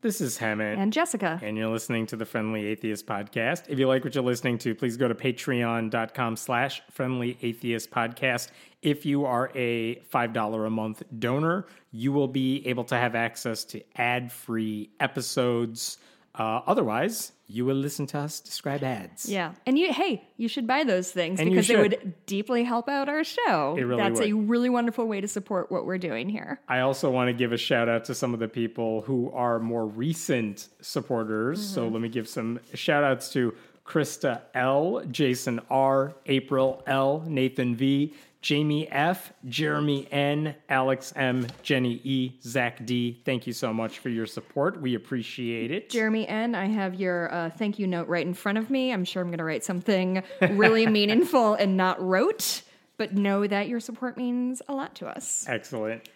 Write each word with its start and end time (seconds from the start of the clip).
This 0.00 0.20
is 0.20 0.38
Hemant. 0.38 0.78
And 0.78 0.92
Jessica. 0.92 1.40
And 1.42 1.56
you're 1.56 1.70
listening 1.70 2.06
to 2.06 2.16
the 2.16 2.24
Friendly 2.24 2.66
Atheist 2.66 3.04
Podcast. 3.04 3.64
If 3.68 3.80
you 3.80 3.88
like 3.88 4.04
what 4.04 4.14
you're 4.14 4.22
listening 4.22 4.56
to, 4.58 4.72
please 4.72 4.96
go 4.96 5.08
to 5.08 5.14
patreon.com 5.14 6.36
slash 6.36 6.82
friendly 6.88 7.36
atheist 7.42 7.90
podcast. 7.90 8.50
If 8.80 9.04
you 9.04 9.24
are 9.24 9.50
a 9.56 9.96
$5 9.96 10.66
a 10.66 10.70
month 10.70 11.02
donor, 11.18 11.66
you 11.90 12.12
will 12.12 12.28
be 12.28 12.64
able 12.68 12.84
to 12.84 12.94
have 12.94 13.16
access 13.16 13.64
to 13.64 13.82
ad 13.96 14.30
free 14.30 14.90
episodes. 15.00 15.98
Uh, 16.38 16.62
otherwise, 16.66 17.32
you 17.48 17.64
will 17.64 17.74
listen 17.76 18.06
to 18.06 18.18
us 18.18 18.40
describe 18.40 18.84
ads. 18.84 19.28
Yeah. 19.28 19.54
And 19.66 19.78
you 19.78 19.92
hey, 19.92 20.22
you 20.36 20.48
should 20.48 20.66
buy 20.66 20.84
those 20.84 21.10
things 21.10 21.40
And 21.40 21.50
because 21.50 21.66
should. 21.66 21.78
would 21.80 22.14
deeply 22.26 22.62
help 22.62 22.88
out 22.88 23.08
our 23.08 23.24
show. 23.24 23.74
It 23.76 23.82
really 23.82 24.02
That's 24.02 24.20
a 24.20 24.32
really 24.32 24.68
wonderful 24.68 25.06
way 25.06 25.20
to 25.20 25.28
support 25.28 25.72
what 25.72 25.84
we're 25.84 25.98
doing 25.98 26.28
here. 26.28 26.60
I 26.68 26.80
also 26.80 27.10
want 27.10 27.28
to 27.28 27.32
give 27.32 27.52
a 27.52 27.56
shout 27.56 27.88
out 27.88 28.04
to 28.04 28.14
some 28.14 28.34
of 28.34 28.40
the 28.40 28.48
people 28.48 29.02
who 29.02 29.32
are 29.32 29.58
more 29.58 29.86
recent 29.86 30.68
supporters. 30.80 31.60
So 31.66 31.88
let 31.88 32.00
me 32.00 32.08
give 32.08 32.28
some 32.28 32.60
shout 32.74 33.02
outs 33.02 33.30
to 33.32 33.54
Krista 33.84 34.42
L, 34.54 35.02
Jason 35.10 35.60
R, 35.70 36.14
April 36.26 36.82
L, 36.86 37.24
Nathan 37.26 37.74
V, 37.74 38.14
Jamie 38.40 38.88
F, 38.88 39.32
Jeremy 39.46 40.06
N, 40.12 40.54
Alex 40.68 41.12
M, 41.16 41.46
Jenny 41.62 42.00
E, 42.04 42.38
Zach 42.42 42.84
D. 42.86 43.20
Thank 43.24 43.46
you 43.46 43.52
so 43.52 43.72
much 43.72 43.98
for 43.98 44.10
your 44.10 44.26
support. 44.26 44.80
We 44.80 44.94
appreciate 44.94 45.70
it. 45.72 45.90
Jeremy 45.90 46.26
N, 46.28 46.54
I 46.54 46.66
have 46.66 46.94
your 46.94 47.32
uh, 47.32 47.50
thank 47.50 47.78
you 47.78 47.86
note 47.86 48.06
right 48.06 48.24
in 48.24 48.34
front 48.34 48.58
of 48.58 48.70
me. 48.70 48.92
I'm 48.92 49.04
sure 49.04 49.22
I'm 49.22 49.28
going 49.28 49.38
to 49.38 49.44
write 49.44 49.64
something 49.64 50.22
really 50.50 50.86
meaningful 50.98 51.54
and 51.54 51.76
not 51.76 52.00
rote, 52.00 52.62
but 52.96 53.12
know 53.12 53.46
that 53.46 53.68
your 53.68 53.80
support 53.80 54.16
means 54.16 54.62
a 54.68 54.72
lot 54.72 54.94
to 54.96 55.08
us. 55.08 55.44
Excellent. 55.48 56.08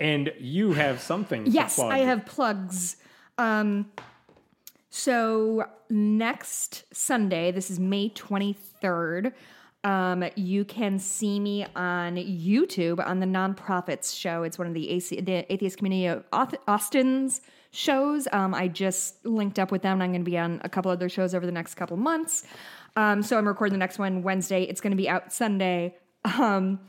And 0.00 0.32
you 0.38 0.72
have 0.72 1.00
something. 1.00 1.46
Yes. 1.46 1.78
I 1.78 1.98
have 1.98 2.24
plugs. 2.24 2.96
Um, 3.36 3.90
so 4.88 5.66
next 5.90 6.84
Sunday, 6.94 7.50
this 7.50 7.70
is 7.70 7.78
May 7.78 8.10
23rd. 8.10 9.32
Um, 9.84 10.24
you 10.34 10.64
can 10.64 10.98
see 10.98 11.38
me 11.38 11.66
on 11.76 12.16
YouTube 12.16 13.06
on 13.06 13.20
the 13.20 13.26
Non-Prophets 13.26 14.12
show. 14.14 14.42
It's 14.42 14.58
one 14.58 14.66
of 14.66 14.74
the, 14.74 14.90
AC, 14.90 15.20
the 15.20 15.52
Atheist 15.52 15.76
Community 15.76 16.06
of 16.06 16.24
Austin's 16.66 17.42
shows. 17.70 18.26
Um, 18.32 18.54
I 18.54 18.68
just 18.68 19.24
linked 19.26 19.58
up 19.58 19.70
with 19.70 19.82
them. 19.82 20.00
I'm 20.00 20.10
going 20.10 20.24
to 20.24 20.30
be 20.30 20.38
on 20.38 20.60
a 20.64 20.68
couple 20.68 20.90
other 20.90 21.08
shows 21.08 21.34
over 21.34 21.44
the 21.44 21.52
next 21.52 21.74
couple 21.74 21.96
months. 21.96 22.44
Um, 22.96 23.22
so 23.22 23.36
I'm 23.36 23.46
recording 23.46 23.74
the 23.74 23.78
next 23.78 23.98
one 23.98 24.22
Wednesday. 24.22 24.62
It's 24.62 24.80
going 24.80 24.92
to 24.92 24.96
be 24.96 25.08
out 25.08 25.32
Sunday. 25.32 25.96
Um, 26.24 26.80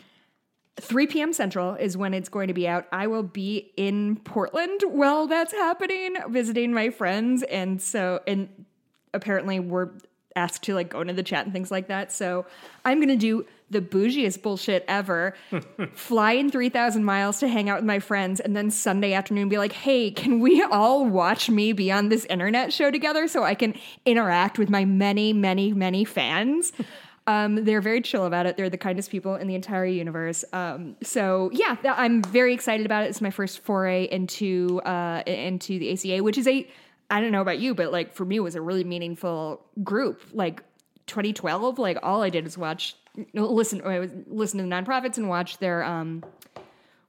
3 0.78 1.08
p.m. 1.08 1.34
Central 1.34 1.76
is 1.76 1.98
when 1.98 2.14
it's 2.14 2.30
going 2.30 2.48
to 2.48 2.54
be 2.54 2.68
out. 2.68 2.86
I 2.92 3.08
will 3.08 3.24
be 3.24 3.72
in 3.78 4.18
Portland 4.18 4.82
while 4.88 5.26
that's 5.28 5.54
happening, 5.54 6.16
visiting 6.30 6.74
my 6.74 6.90
friends. 6.90 7.44
And 7.44 7.82
so, 7.82 8.22
and 8.28 8.66
apparently 9.14 9.60
we're 9.60 9.90
asked 10.36 10.64
to 10.64 10.74
like 10.74 10.90
go 10.90 11.02
into 11.02 11.14
the 11.14 11.24
chat 11.24 11.46
and 11.46 11.54
things 11.54 11.72
like 11.72 11.88
that. 11.88 12.12
So 12.12 12.46
I'm 12.84 12.98
going 12.98 13.10
to 13.10 13.16
do 13.16 13.46
the 13.70 13.82
bougiest 13.82 14.42
bullshit 14.42 14.86
ever. 14.88 15.36
fly 15.94 16.34
in 16.34 16.52
3,000 16.52 17.04
miles 17.04 17.40
to 17.40 17.48
hang 17.48 17.70
out 17.70 17.78
with 17.78 17.86
my 17.86 18.00
friends. 18.00 18.40
And 18.40 18.56
then 18.56 18.70
Sunday 18.70 19.14
afternoon 19.14 19.50
be 19.50 19.58
like, 19.58 19.72
hey, 19.72 20.12
can 20.12 20.40
we 20.40 20.62
all 20.64 21.06
watch 21.06 21.50
me 21.50 21.74
be 21.74 21.92
on 21.92 22.10
this 22.10 22.26
internet 22.26 22.72
show 22.72 22.92
together 22.92 23.28
so 23.28 23.44
I 23.44 23.56
can 23.56 23.74
interact 24.06 24.60
with 24.60 24.70
my 24.70 24.86
many, 24.86 25.34
many, 25.34 25.74
many 25.74 26.06
fans? 26.06 26.72
Um, 27.28 27.66
they're 27.66 27.82
very 27.82 28.02
chill 28.02 28.26
about 28.26 28.46
it. 28.46 28.56
They're 28.56 28.70
the 28.70 28.78
kindest 28.78 29.10
people 29.10 29.36
in 29.36 29.48
the 29.48 29.56
entire 29.56 29.86
universe. 29.86 30.46
Um, 30.54 30.96
so 31.02 31.50
yeah, 31.54 31.76
I'm 31.84 32.22
very 32.22 32.54
excited 32.54 32.86
about 32.86 33.04
it. 33.04 33.08
It's 33.08 33.22
my 33.22 33.32
first 33.32 33.62
foray 33.62 34.04
into 34.04 34.80
uh, 34.86 35.24
into 35.26 35.80
the 35.80 35.92
ACA, 35.92 36.24
which 36.24 36.38
is 36.38 36.48
a 36.48 36.68
I 37.10 37.22
don't 37.22 37.32
know 37.32 37.42
about 37.42 37.60
you, 37.60 37.76
but 37.76 37.92
like 37.92 38.14
for 38.14 38.26
me, 38.26 38.38
it 38.38 38.42
was 38.42 38.56
a 38.56 38.62
really 38.62 38.84
meaningful 38.84 39.66
group. 39.84 40.22
Like 40.34 40.64
2012, 41.08 41.80
like 41.80 41.98
all 42.04 42.22
I 42.22 42.30
did 42.30 42.44
was 42.44 42.58
watch, 42.58 42.96
listen, 43.34 43.82
I 43.86 44.00
was 44.00 44.12
listen 44.28 44.58
to 44.58 44.64
the 44.64 44.70
Non-Prophets 44.70 45.18
and 45.18 45.30
watch 45.30 45.60
their 45.60 45.84
um, 45.84 46.24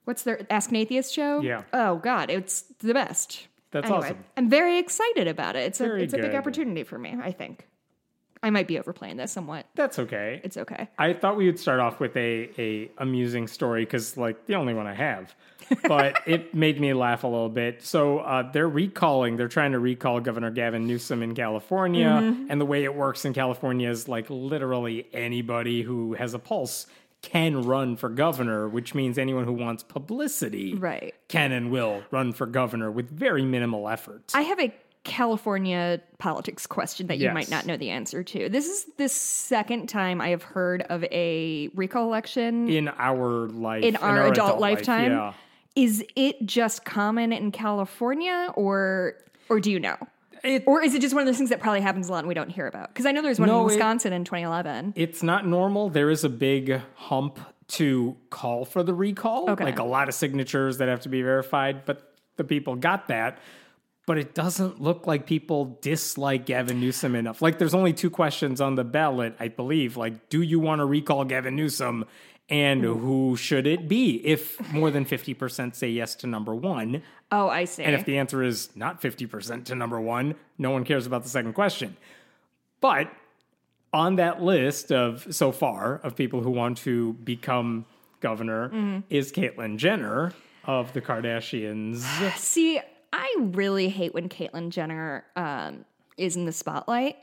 what's 0.05 0.23
their 0.23 0.45
Ask 0.49 0.69
an 0.69 0.75
Atheist 0.77 1.13
show? 1.13 1.41
Yeah. 1.41 1.63
Oh 1.73 1.97
God, 1.97 2.29
it's 2.29 2.61
the 2.79 2.93
best. 2.93 3.47
That's 3.71 3.89
awesome. 3.89 4.23
I'm 4.37 4.49
very 4.49 4.77
excited 4.77 5.27
about 5.27 5.55
it. 5.55 5.65
It's 5.65 5.81
a 5.81 5.83
Very 5.83 6.03
it's 6.03 6.13
a 6.13 6.17
big 6.17 6.35
opportunity 6.35 6.83
for 6.83 6.97
me. 6.97 7.15
I 7.21 7.31
think. 7.31 7.67
I 8.43 8.49
might 8.49 8.67
be 8.67 8.77
overplaying 8.77 9.17
this 9.17 9.31
somewhat. 9.31 9.65
That's 9.75 9.99
okay. 9.99 10.41
It's 10.43 10.57
okay. 10.57 10.87
I 10.97 11.13
thought 11.13 11.37
we 11.37 11.47
would 11.47 11.59
start 11.59 11.79
off 11.79 11.99
with 11.99 12.15
a, 12.15 12.49
a 12.57 12.89
amusing 12.99 13.47
story 13.47 13.83
because 13.83 14.15
like 14.15 14.45
the 14.45 14.55
only 14.55 14.73
one 14.73 14.85
I 14.87 14.93
have, 14.93 15.35
but 15.87 16.21
it 16.25 16.53
made 16.53 16.79
me 16.79 16.93
laugh 16.93 17.23
a 17.23 17.27
little 17.27 17.49
bit. 17.49 17.83
So 17.83 18.19
uh, 18.19 18.51
they're 18.51 18.69
recalling, 18.69 19.37
they're 19.37 19.47
trying 19.47 19.71
to 19.73 19.79
recall 19.79 20.19
Governor 20.19 20.51
Gavin 20.51 20.85
Newsom 20.87 21.23
in 21.23 21.35
California, 21.35 22.07
Mm-hmm. 22.07 22.47
and 22.49 22.59
the 22.61 22.65
way 22.65 22.83
it 22.83 22.95
works 22.95 23.25
in 23.25 23.33
California 23.33 23.89
is 23.89 24.07
like 24.07 24.25
literally 24.29 25.07
anybody 25.13 25.81
who 25.81 26.13
has 26.13 26.33
a 26.33 26.39
pulse 26.39 26.87
can 27.21 27.63
run 27.65 27.95
for 27.97 28.09
governor, 28.09 28.67
which 28.67 28.93
means 28.95 29.17
anyone 29.17 29.43
who 29.43 29.53
wants 29.53 29.83
publicity 29.83 30.75
Right. 30.75 31.13
can 31.27 31.51
and 31.51 31.71
will 31.71 32.03
run 32.11 32.31
for 32.33 32.45
governor 32.45 32.91
with 32.91 33.09
very 33.09 33.43
minimal 33.43 33.89
effort. 33.89 34.31
I 34.33 34.41
have 34.43 34.59
a 34.59 34.73
California 35.03 35.99
politics 36.19 36.67
question 36.67 37.07
that 37.07 37.17
you 37.17 37.25
Yes. 37.25 37.33
might 37.33 37.49
not 37.49 37.65
know 37.65 37.75
the 37.75 37.89
answer 37.89 38.23
to. 38.23 38.49
This 38.49 38.67
is 38.67 38.85
the 38.97 39.09
second 39.09 39.87
time 39.87 40.21
I 40.21 40.29
have 40.29 40.43
heard 40.43 40.83
of 40.83 41.03
a 41.05 41.69
recall 41.73 42.03
election 42.05 42.69
in 42.69 42.87
our 42.87 43.47
life, 43.47 43.83
in 43.83 43.95
our, 43.95 44.27
adult, 44.27 44.59
life, 44.59 44.77
lifetime. 44.79 45.11
yeah. 45.11 45.33
Is 45.77 46.03
it 46.15 46.43
just 46.45 46.83
common 46.85 47.31
in 47.31 47.51
California 47.51 48.51
or 48.55 49.13
or 49.47 49.59
do 49.59 49.69
you 49.71 49.79
know? 49.79 49.95
It- 50.43 50.63
or 50.65 50.81
is 50.83 50.93
it 50.95 51.01
just 51.01 51.13
one 51.13 51.21
of 51.21 51.27
those 51.27 51.37
things 51.37 51.51
that 51.51 51.59
probably 51.59 51.81
happens 51.81 52.09
a 52.09 52.11
lot 52.11 52.19
and 52.19 52.27
we 52.27 52.33
don't 52.33 52.49
hear 52.49 52.65
about? 52.67 52.89
Because 52.89 53.05
I 53.05 53.11
know 53.11 53.21
there's 53.21 53.39
one 53.39 53.47
No, 53.47 53.57
in 53.59 53.61
it- 53.61 53.65
Wisconsin 53.65 54.11
in 54.11 54.23
2011. 54.23 54.93
It's 54.95 55.21
not 55.21 55.45
normal. 55.47 55.89
There 55.89 56.09
is 56.09 56.23
a 56.23 56.29
big 56.29 56.81
hump 56.95 57.39
to 57.69 58.15
call 58.31 58.65
for 58.65 58.81
the 58.81 58.93
recall, 58.93 59.49
Okay. 59.51 59.63
like 59.65 59.77
a 59.79 59.83
lot 59.83 60.07
of 60.09 60.15
signatures 60.15 60.77
that 60.79 60.87
have 60.87 61.01
to 61.01 61.09
be 61.09 61.21
verified, 61.21 61.85
but 61.85 62.13
the 62.37 62.43
people 62.43 62.75
got 62.75 63.07
that. 63.09 63.37
But 64.07 64.17
it 64.17 64.33
doesn't 64.33 64.81
look 64.81 65.05
like 65.05 65.25
people 65.27 65.77
dislike 65.81 66.45
Gavin 66.45 66.79
Newsom 66.79 67.13
enough. 67.13 67.41
Like, 67.41 67.57
there's 67.59 67.73
only 67.73 67.91
two 67.91 68.09
questions 68.09 68.61
on 68.61 68.75
the 68.75 68.85
ballot, 68.85 69.35
I 69.39 69.49
believe. 69.49 69.97
Like, 69.97 70.29
do 70.29 70.41
you 70.41 70.59
want 70.59 70.79
to 70.79 70.85
recall 70.85 71.25
Gavin 71.25 71.55
Newsom? 71.57 72.05
And 72.49 72.81
who 72.83 73.35
should 73.35 73.67
it 73.67 73.89
be? 73.89 74.25
If 74.25 74.71
more 74.71 74.89
than 74.89 75.03
50% 75.05 75.75
say 75.75 75.89
yes 75.89 76.15
to 76.15 76.27
number 76.27 76.55
one, 76.55 77.01
Oh, 77.29 77.49
I 77.49 77.65
see. 77.65 77.83
and 77.83 77.93
if 77.93 78.05
the 78.05 78.17
answer 78.17 78.41
is 78.41 78.69
not 78.75 79.01
50% 79.01 79.65
to 79.65 79.75
number 79.75 79.99
one, 79.99 80.35
no 80.57 80.71
one 80.71 80.85
cares 80.85 81.05
about 81.05 81.23
the 81.23 81.29
second 81.29 81.53
question. 81.53 81.97
But 82.79 83.11
on 83.91 84.15
that 84.15 84.41
list 84.41 84.93
of 84.93 85.27
so 85.35 85.51
far 85.51 85.95
of 86.03 86.15
people 86.15 86.41
who 86.41 86.49
want 86.51 86.77
to 86.79 87.13
become 87.13 87.85
governor 88.21 88.69
Mm-hmm. 88.69 88.99
is 89.09 89.31
Caitlyn 89.33 89.75
Jenner 89.77 90.31
of 90.63 90.93
the 90.93 91.01
Kardashians. 91.01 91.97
See, 92.37 92.79
I 93.11 93.35
really 93.39 93.89
hate 93.89 94.13
when 94.13 94.29
Caitlyn 94.29 94.69
Jenner 94.69 95.25
um, 95.35 95.83
is 96.17 96.37
in 96.37 96.45
the 96.45 96.51
spotlight 96.53 97.17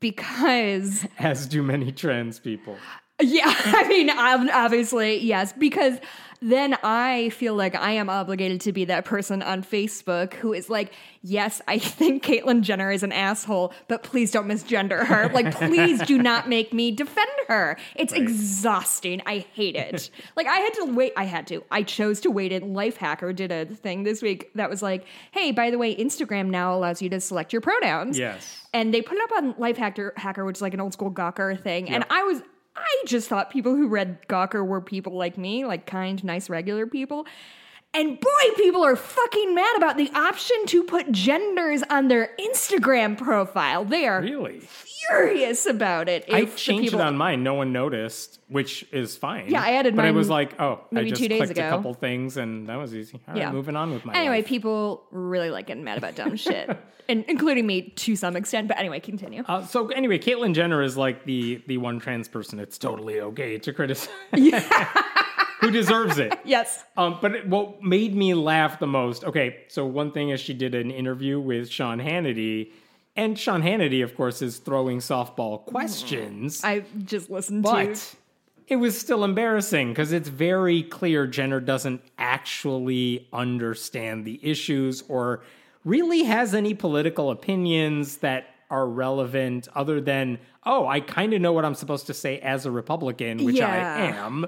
because 0.00 1.06
as 1.18 1.46
do 1.46 1.62
many 1.62 1.90
trans 1.92 2.38
people. 2.38 2.76
Yeah, 3.22 3.44
I 3.64 3.88
mean, 3.88 4.10
ob- 4.10 4.48
obviously, 4.52 5.18
yes, 5.18 5.52
because 5.52 5.98
then 6.44 6.76
I 6.82 7.28
feel 7.28 7.54
like 7.54 7.76
I 7.76 7.92
am 7.92 8.10
obligated 8.10 8.62
to 8.62 8.72
be 8.72 8.84
that 8.86 9.04
person 9.04 9.42
on 9.42 9.62
Facebook 9.62 10.34
who 10.34 10.52
is 10.52 10.68
like, 10.68 10.92
yes, 11.22 11.62
I 11.68 11.78
think 11.98 12.24
Caitlyn 12.24 12.62
Jenner 12.62 12.90
is 12.90 13.04
an 13.04 13.12
asshole, 13.12 13.72
but 13.86 14.02
please 14.02 14.32
don't 14.32 14.48
misgender 14.48 15.06
her. 15.06 15.28
Like, 15.32 15.54
please 15.54 16.02
do 16.02 16.20
not 16.20 16.48
make 16.48 16.72
me 16.72 16.90
defend 16.90 17.30
her. 17.46 17.76
It's 17.94 18.12
exhausting. 18.12 19.22
I 19.24 19.46
hate 19.54 19.76
it. 19.76 20.10
like, 20.36 20.48
I 20.48 20.56
had 20.58 20.74
to 20.74 20.86
wait. 20.92 21.12
I 21.16 21.24
had 21.24 21.46
to. 21.46 21.62
I 21.70 21.84
chose 21.84 22.20
to 22.22 22.30
wait. 22.32 22.52
And 22.52 22.74
Lifehacker 22.74 23.34
did 23.36 23.52
a 23.52 23.64
thing 23.66 24.02
this 24.02 24.20
week 24.20 24.50
that 24.56 24.68
was 24.68 24.82
like, 24.82 25.04
hey, 25.30 25.52
by 25.52 25.70
the 25.70 25.78
way, 25.78 25.94
Instagram 25.94 26.48
now 26.48 26.74
allows 26.74 27.00
you 27.00 27.08
to 27.10 27.20
select 27.20 27.52
your 27.52 27.60
pronouns 27.62 28.18
Yes. 28.18 28.66
and 28.74 28.92
they 28.92 29.00
put 29.00 29.16
it 29.16 29.22
up 29.30 29.36
on 29.44 29.54
Lifehacker, 29.54 30.18
Hacker, 30.18 30.44
which 30.44 30.56
is 30.58 30.62
like 30.62 30.74
an 30.74 30.80
old 30.80 30.92
school 30.92 31.10
Gawker 31.12 31.60
thing. 31.62 31.88
And 31.88 32.04
I 32.10 32.24
was, 32.24 32.42
I 32.76 33.02
just 33.06 33.28
thought 33.28 33.50
people 33.50 33.74
who 33.74 33.88
read 33.88 34.26
Gawker 34.28 34.66
were 34.66 34.80
people 34.80 35.14
like 35.14 35.36
me, 35.36 35.64
like 35.64 35.86
kind, 35.86 36.22
nice, 36.24 36.48
regular 36.48 36.86
people. 36.86 37.26
And 37.94 38.18
boy, 38.18 38.54
people 38.56 38.82
are 38.82 38.96
fucking 38.96 39.54
mad 39.54 39.76
about 39.76 39.98
the 39.98 40.10
option 40.14 40.56
to 40.66 40.82
put 40.82 41.12
genders 41.12 41.82
on 41.90 42.08
their 42.08 42.30
Instagram 42.40 43.18
profile. 43.18 43.84
They 43.84 44.06
are 44.06 44.22
Really? 44.22 44.62
Furious 45.08 45.66
about 45.66 46.08
it. 46.08 46.24
I 46.32 46.44
changed 46.46 46.84
people- 46.90 47.00
it 47.00 47.02
on 47.04 47.16
mine. 47.16 47.42
No 47.42 47.54
one 47.54 47.72
noticed, 47.72 48.40
which 48.48 48.84
is 48.92 49.16
fine. 49.16 49.46
Yeah, 49.48 49.62
I 49.62 49.72
added 49.72 49.96
But 49.96 50.04
it 50.04 50.08
mine 50.08 50.16
was 50.16 50.28
like, 50.28 50.60
oh, 50.60 50.80
maybe 50.90 51.06
I 51.06 51.10
just 51.10 51.22
two 51.22 51.28
days 51.28 51.38
clicked 51.38 51.52
ago. 51.52 51.66
a 51.66 51.70
couple 51.70 51.94
things 51.94 52.36
and 52.36 52.66
that 52.68 52.76
was 52.76 52.94
easy. 52.94 53.20
All 53.28 53.34
right, 53.34 53.40
Yeah. 53.42 53.52
moving 53.52 53.76
on 53.76 53.92
with 53.92 54.04
my 54.04 54.12
Anyway, 54.14 54.38
life. 54.38 54.46
people 54.46 55.04
really 55.10 55.50
like 55.50 55.66
getting 55.66 55.84
mad 55.84 55.98
about 55.98 56.14
dumb 56.14 56.36
shit, 56.36 56.70
and 57.08 57.24
including 57.28 57.66
me 57.66 57.82
to 57.96 58.16
some 58.16 58.36
extent. 58.36 58.68
But 58.68 58.78
anyway, 58.78 59.00
continue. 59.00 59.42
Uh, 59.46 59.64
so 59.66 59.88
anyway, 59.88 60.18
Caitlyn 60.18 60.54
Jenner 60.54 60.82
is 60.82 60.96
like 60.96 61.24
the 61.24 61.62
the 61.66 61.78
one 61.78 61.98
trans 61.98 62.28
person. 62.28 62.58
It's 62.60 62.78
totally 62.78 63.20
okay 63.20 63.58
to 63.58 63.72
criticize. 63.72 64.08
Yeah. 64.36 64.60
who 65.60 65.70
deserves 65.70 66.18
it. 66.18 66.36
Yes. 66.44 66.82
Um, 66.96 67.18
but 67.22 67.34
it- 67.36 67.46
what 67.48 67.80
made 67.82 68.16
me 68.16 68.34
laugh 68.34 68.80
the 68.80 68.86
most, 68.88 69.22
okay, 69.24 69.58
so 69.68 69.86
one 69.86 70.10
thing 70.10 70.30
is 70.30 70.40
she 70.40 70.54
did 70.54 70.74
an 70.74 70.90
interview 70.90 71.38
with 71.38 71.70
Sean 71.70 72.00
Hannity, 72.00 72.72
and 73.16 73.38
Sean 73.38 73.62
Hannity, 73.62 74.02
of 74.02 74.16
course, 74.16 74.42
is 74.42 74.58
throwing 74.58 74.98
softball 74.98 75.64
questions, 75.64 76.64
I 76.64 76.84
just 77.04 77.30
listened 77.30 77.64
to. 77.64 77.70
but 77.70 78.14
it 78.68 78.76
was 78.76 78.98
still 78.98 79.24
embarrassing 79.24 79.90
because 79.90 80.12
it's 80.12 80.28
very 80.28 80.82
clear 80.82 81.26
Jenner 81.26 81.60
doesn't 81.60 82.02
actually 82.18 83.28
understand 83.32 84.24
the 84.24 84.40
issues 84.42 85.02
or 85.08 85.42
really 85.84 86.22
has 86.22 86.54
any 86.54 86.72
political 86.74 87.30
opinions 87.30 88.18
that 88.18 88.46
are 88.70 88.86
relevant 88.86 89.68
other 89.74 90.00
than, 90.00 90.38
oh, 90.64 90.86
I 90.86 91.00
kind 91.00 91.34
of 91.34 91.42
know 91.42 91.52
what 91.52 91.64
I'm 91.64 91.74
supposed 91.74 92.06
to 92.06 92.14
say 92.14 92.38
as 92.38 92.64
a 92.64 92.70
Republican, 92.70 93.44
which 93.44 93.60
I 93.60 93.76
am 93.76 94.46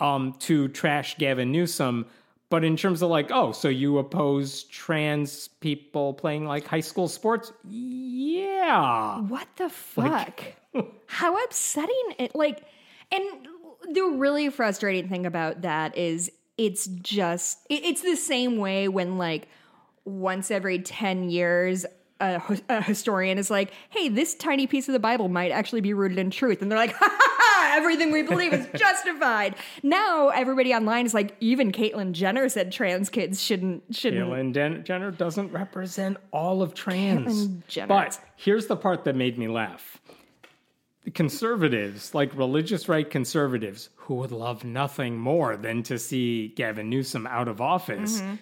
um, 0.00 0.34
to 0.40 0.66
trash 0.68 1.16
Gavin 1.18 1.52
Newsom. 1.52 2.06
But 2.52 2.64
in 2.64 2.76
terms 2.76 3.00
of 3.00 3.08
like, 3.08 3.30
oh, 3.30 3.52
so 3.52 3.68
you 3.68 3.96
oppose 3.96 4.64
trans 4.64 5.48
people 5.48 6.12
playing 6.12 6.44
like 6.44 6.66
high 6.66 6.80
school 6.80 7.08
sports? 7.08 7.50
Yeah. 7.66 9.20
What 9.20 9.48
the 9.56 9.70
fuck? 9.70 10.42
How 11.06 11.42
upsetting 11.44 12.14
it 12.18 12.34
like 12.34 12.62
and 13.10 13.24
the 13.90 14.02
really 14.02 14.50
frustrating 14.50 15.08
thing 15.08 15.24
about 15.24 15.62
that 15.62 15.96
is 15.96 16.30
it's 16.58 16.88
just 16.88 17.58
it- 17.70 17.84
it's 17.84 18.02
the 18.02 18.16
same 18.16 18.58
way 18.58 18.86
when 18.86 19.16
like 19.16 19.48
once 20.04 20.50
every 20.50 20.78
10 20.78 21.30
years 21.30 21.86
a, 22.20 22.40
a 22.68 22.82
historian 22.82 23.36
is 23.38 23.50
like, 23.50 23.72
"Hey, 23.90 24.08
this 24.08 24.34
tiny 24.34 24.66
piece 24.66 24.88
of 24.88 24.92
the 24.92 25.00
Bible 25.00 25.28
might 25.28 25.50
actually 25.50 25.80
be 25.80 25.92
rooted 25.92 26.18
in 26.18 26.30
truth." 26.30 26.62
And 26.62 26.70
they're 26.70 26.78
like, 26.78 26.92
"Ha 26.94 27.08
ha 27.10 27.18
ha, 27.20 27.41
everything 27.72 28.12
we 28.12 28.22
believe 28.22 28.52
is 28.52 28.66
justified." 28.76 29.54
now 29.82 30.28
everybody 30.28 30.72
online 30.74 31.06
is 31.06 31.14
like, 31.14 31.36
even 31.40 31.72
Caitlyn 31.72 32.12
Jenner 32.12 32.48
said 32.48 32.70
trans 32.72 33.08
kids 33.10 33.42
shouldn't 33.42 33.82
shouldn't 33.94 34.28
Caitlyn 34.28 34.52
Den- 34.52 34.84
Jenner 34.84 35.10
doesn't 35.10 35.50
represent 35.52 36.16
all 36.32 36.62
of 36.62 36.74
trans. 36.74 37.46
But 37.88 38.18
here's 38.36 38.66
the 38.66 38.76
part 38.76 39.04
that 39.04 39.16
made 39.16 39.38
me 39.38 39.48
laugh. 39.48 39.98
The 41.04 41.10
conservatives, 41.10 42.14
like 42.14 42.36
religious 42.36 42.88
right 42.88 43.08
conservatives, 43.10 43.88
who 43.96 44.14
would 44.16 44.30
love 44.30 44.62
nothing 44.64 45.18
more 45.18 45.56
than 45.56 45.82
to 45.84 45.98
see 45.98 46.48
Gavin 46.48 46.88
Newsom 46.88 47.26
out 47.26 47.48
of 47.48 47.60
office, 47.60 48.20
Mm-hmm. 48.20 48.34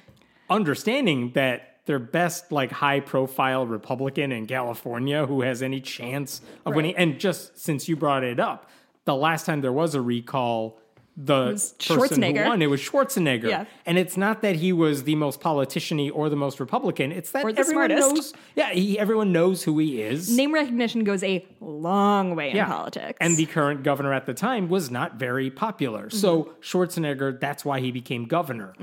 understanding 0.51 1.33
that 1.33 1.67
their 1.87 1.99
best, 1.99 2.53
like 2.53 2.71
high 2.71 3.01
profile 3.01 3.67
Republican 3.67 4.31
in 4.33 4.47
California 4.47 5.27
who 5.27 5.41
has 5.41 5.63
any 5.63 5.81
chance 5.81 6.41
of 6.67 6.75
winning, 6.75 6.95
and 6.97 7.19
just 7.19 7.59
since 7.59 7.89
you 7.89 7.97
brought 7.97 8.23
it 8.25 8.39
up, 8.39 8.69
the 9.05 9.15
last 9.15 9.47
time 9.47 9.61
there 9.61 9.73
was 9.73 9.95
a 9.95 10.01
recall, 10.01 10.79
the 11.17 11.51
person 11.87 12.23
who 12.23 12.45
won, 12.45 12.63
it 12.63 12.69
was 12.71 12.81
Schwarzenegger. 12.81 13.49
Yeah. 13.49 13.65
And 13.85 13.99
it's 13.99 14.17
not 14.17 14.41
that 14.43 14.57
he 14.57 14.73
was 14.73 15.05
the 15.05 15.17
most 15.17 15.41
politician-y 15.41 16.09
or 16.11 16.29
the 16.29 16.37
most 16.37 16.61
Republican. 16.61 17.13
It's 17.13 17.33
that 17.33 17.41
everyone 17.45 17.67
smartest. 17.67 18.15
knows. 18.15 18.33
Yeah, 18.55 18.71
he, 18.71 18.99
everyone 18.99 19.33
knows 19.33 19.63
who 19.63 19.79
he 19.79 20.01
is. 20.01 20.35
name 20.35 20.55
recognition 20.55 21.05
goes 21.05 21.23
a 21.23 21.45
long 21.61 22.37
way 22.37 22.51
in 22.51 22.57
Yeah. 22.57 22.67
politics. 22.67 23.19
And 23.21 23.37
the 23.37 23.47
current 23.47 23.83
governor 23.83 24.15
at 24.15 24.25
the 24.27 24.35
time 24.35 24.69
was 24.69 24.91
not 24.91 25.17
very 25.17 25.51
popular. 25.51 26.07
Mm-hmm. 26.07 26.17
So 26.17 26.55
Schwarzenegger, 26.61 27.39
that's 27.39 27.65
why 27.65 27.81
he 27.81 27.91
became 27.91 28.25
governor. 28.27 28.75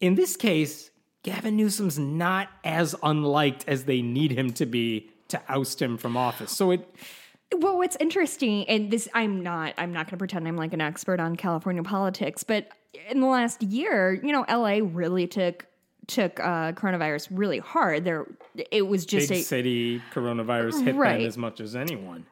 In 0.00 0.14
this 0.14 0.36
case, 0.36 0.90
Gavin 1.22 1.56
Newsom's 1.56 1.98
not 1.98 2.48
as 2.64 2.94
unliked 3.02 3.66
as 3.68 3.84
they 3.84 4.00
need 4.00 4.30
him 4.32 4.52
to 4.54 4.64
be 4.64 5.10
to 5.28 5.40
oust 5.48 5.82
him 5.82 5.98
from 5.98 6.16
office. 6.16 6.50
So 6.52 6.70
it 6.70 6.88
Well, 7.56 7.76
what's 7.78 7.96
interesting, 7.98 8.68
and 8.68 8.90
this 8.90 9.08
I'm 9.14 9.42
not 9.42 9.74
I'm 9.76 9.92
not 9.92 10.06
going 10.06 10.12
to 10.12 10.16
pretend 10.18 10.46
I'm 10.46 10.56
like 10.56 10.72
an 10.72 10.80
expert 10.80 11.18
on 11.20 11.34
California 11.36 11.82
politics, 11.82 12.44
but 12.44 12.68
in 13.08 13.20
the 13.20 13.26
last 13.26 13.62
year, 13.62 14.12
you 14.12 14.32
know, 14.32 14.44
LA 14.48 14.78
really 14.82 15.26
took 15.26 15.66
took 16.06 16.38
uh, 16.40 16.72
coronavirus 16.72 17.28
really 17.30 17.58
hard. 17.58 18.04
There, 18.04 18.26
it 18.72 18.82
was 18.86 19.04
just 19.06 19.28
big 19.28 19.38
a 19.40 19.42
city 19.42 20.02
coronavirus 20.12 20.84
hit 20.84 20.94
Right. 20.96 21.18
them 21.18 21.26
as 21.26 21.36
much 21.38 21.60
as 21.60 21.76
anyone. 21.76 22.26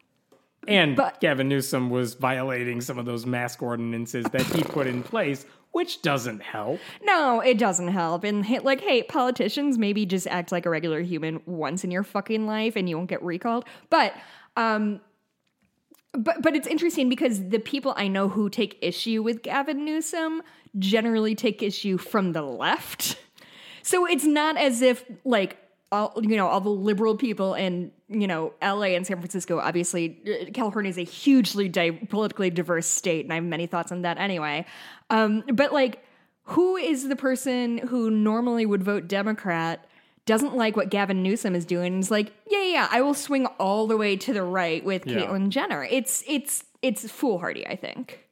And 0.66 0.96
But- 0.96 1.20
Gavin 1.20 1.48
Newsom 1.48 1.88
was 1.90 2.14
violating 2.14 2.80
some 2.80 2.98
of 2.98 3.04
those 3.06 3.24
mask 3.26 3.62
ordinances 3.62 4.24
that 4.32 4.42
he 4.42 4.62
put 4.64 4.86
in 4.88 5.02
place, 5.02 5.46
which 5.72 6.02
doesn't 6.02 6.42
help. 6.42 6.80
no, 7.04 7.40
it 7.40 7.56
doesn't 7.58 7.88
help. 7.88 8.24
And 8.24 8.44
hey, 8.44 8.58
like, 8.60 8.80
hey, 8.80 9.02
politicians 9.04 9.78
maybe 9.78 10.04
just 10.06 10.26
act 10.26 10.50
like 10.52 10.66
a 10.66 10.70
regular 10.70 11.00
human 11.00 11.40
once 11.46 11.84
in 11.84 11.90
your 11.90 12.02
fucking 12.02 12.46
life, 12.46 12.74
and 12.76 12.88
you 12.88 12.96
won't 12.96 13.08
get 13.08 13.22
recalled. 13.22 13.64
But 13.90 14.14
um, 14.56 15.00
but 16.12 16.42
but 16.42 16.56
it's 16.56 16.66
interesting 16.66 17.08
because 17.08 17.48
the 17.48 17.58
people 17.58 17.94
I 17.96 18.08
know 18.08 18.28
who 18.28 18.48
take 18.48 18.78
issue 18.80 19.22
with 19.22 19.42
Gavin 19.42 19.84
Newsom 19.84 20.42
generally 20.78 21.34
take 21.34 21.62
issue 21.62 21.98
from 21.98 22.32
the 22.32 22.42
left. 22.42 23.18
So 23.82 24.06
it's 24.06 24.24
not 24.24 24.58
as 24.58 24.82
if 24.82 25.02
like 25.24 25.56
all 25.90 26.12
you 26.20 26.36
know 26.36 26.46
all 26.46 26.60
the 26.60 26.68
liberal 26.68 27.16
people 27.16 27.54
in 27.54 27.90
you 28.08 28.26
know 28.26 28.52
LA 28.62 28.88
and 28.88 29.06
San 29.06 29.18
Francisco. 29.18 29.58
Obviously, 29.58 30.20
uh, 30.26 30.50
California 30.52 30.90
is 30.90 30.98
a 30.98 31.04
hugely 31.04 31.68
di- 31.68 31.92
politically 31.92 32.50
diverse 32.50 32.86
state, 32.86 33.24
and 33.24 33.32
I 33.32 33.36
have 33.36 33.44
many 33.44 33.66
thoughts 33.66 33.92
on 33.92 34.02
that 34.02 34.18
anyway. 34.18 34.66
Um, 35.10 35.42
but 35.52 35.72
like, 35.72 36.04
who 36.44 36.76
is 36.76 37.08
the 37.08 37.16
person 37.16 37.78
who 37.78 38.10
normally 38.10 38.66
would 38.66 38.82
vote 38.82 39.08
Democrat? 39.08 39.87
Doesn't 40.28 40.54
like 40.54 40.76
what 40.76 40.90
Gavin 40.90 41.22
Newsom 41.22 41.54
is 41.54 41.64
doing. 41.64 41.94
And 41.94 42.02
is 42.02 42.10
like, 42.10 42.32
yeah, 42.50 42.58
yeah, 42.62 42.72
yeah, 42.72 42.88
I 42.90 43.00
will 43.00 43.14
swing 43.14 43.46
all 43.58 43.86
the 43.86 43.96
way 43.96 44.14
to 44.18 44.34
the 44.34 44.42
right 44.42 44.84
with 44.84 45.06
Yeah. 45.06 45.22
Caitlyn 45.22 45.48
Jenner. 45.48 45.84
It's 45.90 46.22
it's 46.28 46.64
it's 46.82 47.10
foolhardy, 47.10 47.66
I 47.66 47.76
think. 47.76 48.26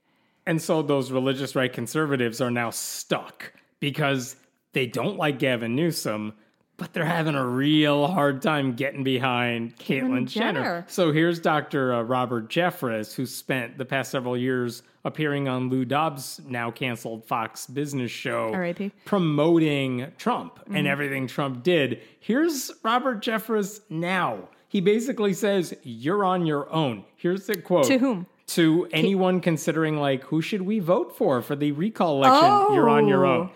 And 0.46 0.60
so 0.60 0.82
those 0.82 1.10
religious 1.10 1.56
right 1.56 1.72
conservatives 1.72 2.42
are 2.42 2.50
now 2.50 2.68
stuck 2.68 3.54
because 3.80 4.36
they 4.74 4.86
don't 4.86 5.16
like 5.16 5.38
Gavin 5.38 5.74
Newsom, 5.74 6.34
but 6.78 6.92
they're 6.92 7.04
having 7.04 7.34
a 7.34 7.46
real 7.46 8.06
hard 8.06 8.42
time 8.42 8.74
getting 8.74 9.02
behind 9.02 9.76
Caitlyn 9.78 10.26
Jenner. 10.26 10.60
Jenner. 10.62 10.84
So 10.88 11.10
here's 11.12 11.38
Dr. 11.40 11.94
uh, 11.94 12.02
Robert 12.02 12.48
Jeffress, 12.50 13.14
who 13.14 13.24
spent 13.26 13.78
the 13.78 13.84
past 13.84 14.10
several 14.10 14.36
years 14.36 14.82
appearing 15.04 15.48
on 15.48 15.70
Lou 15.70 15.84
Dobbs' 15.84 16.40
now 16.46 16.70
canceled 16.70 17.24
Fox 17.24 17.66
Business 17.66 18.10
show, 18.10 18.50
R.I.P.. 18.52 18.90
promoting 19.04 20.10
Trump 20.18 20.58
Mm-hmm. 20.60 20.76
and 20.76 20.86
everything 20.88 21.26
Trump 21.28 21.62
did. 21.62 22.00
Here's 22.18 22.72
Robert 22.82 23.22
Jeffress 23.22 23.80
now. 23.88 24.48
He 24.68 24.80
basically 24.80 25.32
says, 25.32 25.74
You're 25.84 26.24
on 26.24 26.44
your 26.44 26.70
own. 26.72 27.04
Here's 27.16 27.46
the 27.46 27.56
quote 27.60 27.86
To 27.86 27.98
whom? 27.98 28.26
to 28.48 28.86
anyone 28.92 29.40
considering 29.40 29.96
like 29.98 30.22
who 30.24 30.40
should 30.40 30.62
we 30.62 30.78
vote 30.78 31.16
for 31.16 31.42
for 31.42 31.56
the 31.56 31.72
recall 31.72 32.16
election 32.24 32.74
you're 32.74 32.88
on 32.88 33.08
your 33.08 33.26
Oh. 33.26 33.40
own 33.40 33.50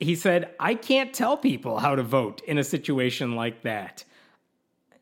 he 0.00 0.14
said 0.14 0.52
i 0.58 0.74
can't 0.74 1.14
tell 1.14 1.36
people 1.36 1.78
how 1.78 1.94
to 1.94 2.02
vote 2.02 2.42
in 2.46 2.58
a 2.58 2.64
situation 2.64 3.36
like 3.36 3.62
that 3.62 4.04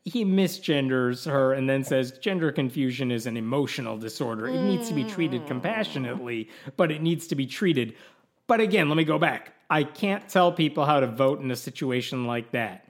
he 0.05 0.23
misgenders 0.25 1.29
her 1.29 1.53
and 1.53 1.69
then 1.69 1.83
says 1.83 2.11
gender 2.19 2.51
confusion 2.51 3.11
is 3.11 3.25
an 3.25 3.37
emotional 3.37 3.97
disorder 3.97 4.47
it 4.47 4.61
needs 4.61 4.89
to 4.89 4.93
be 4.93 5.03
treated 5.03 5.41
hmm. 5.41 5.47
compassionately 5.47 6.49
but 6.77 6.91
it 6.91 7.01
needs 7.01 7.27
to 7.27 7.35
be 7.35 7.47
treated 7.47 7.95
but 8.47 8.59
again 8.59 8.89
let 8.89 8.97
me 8.97 9.03
go 9.03 9.17
back 9.17 9.53
i 9.69 9.83
can't 9.83 10.29
tell 10.29 10.51
people 10.51 10.85
how 10.85 10.99
to 10.99 11.07
vote 11.07 11.41
in 11.41 11.49
a 11.49 11.55
situation 11.55 12.27
like 12.27 12.51
that 12.51 12.89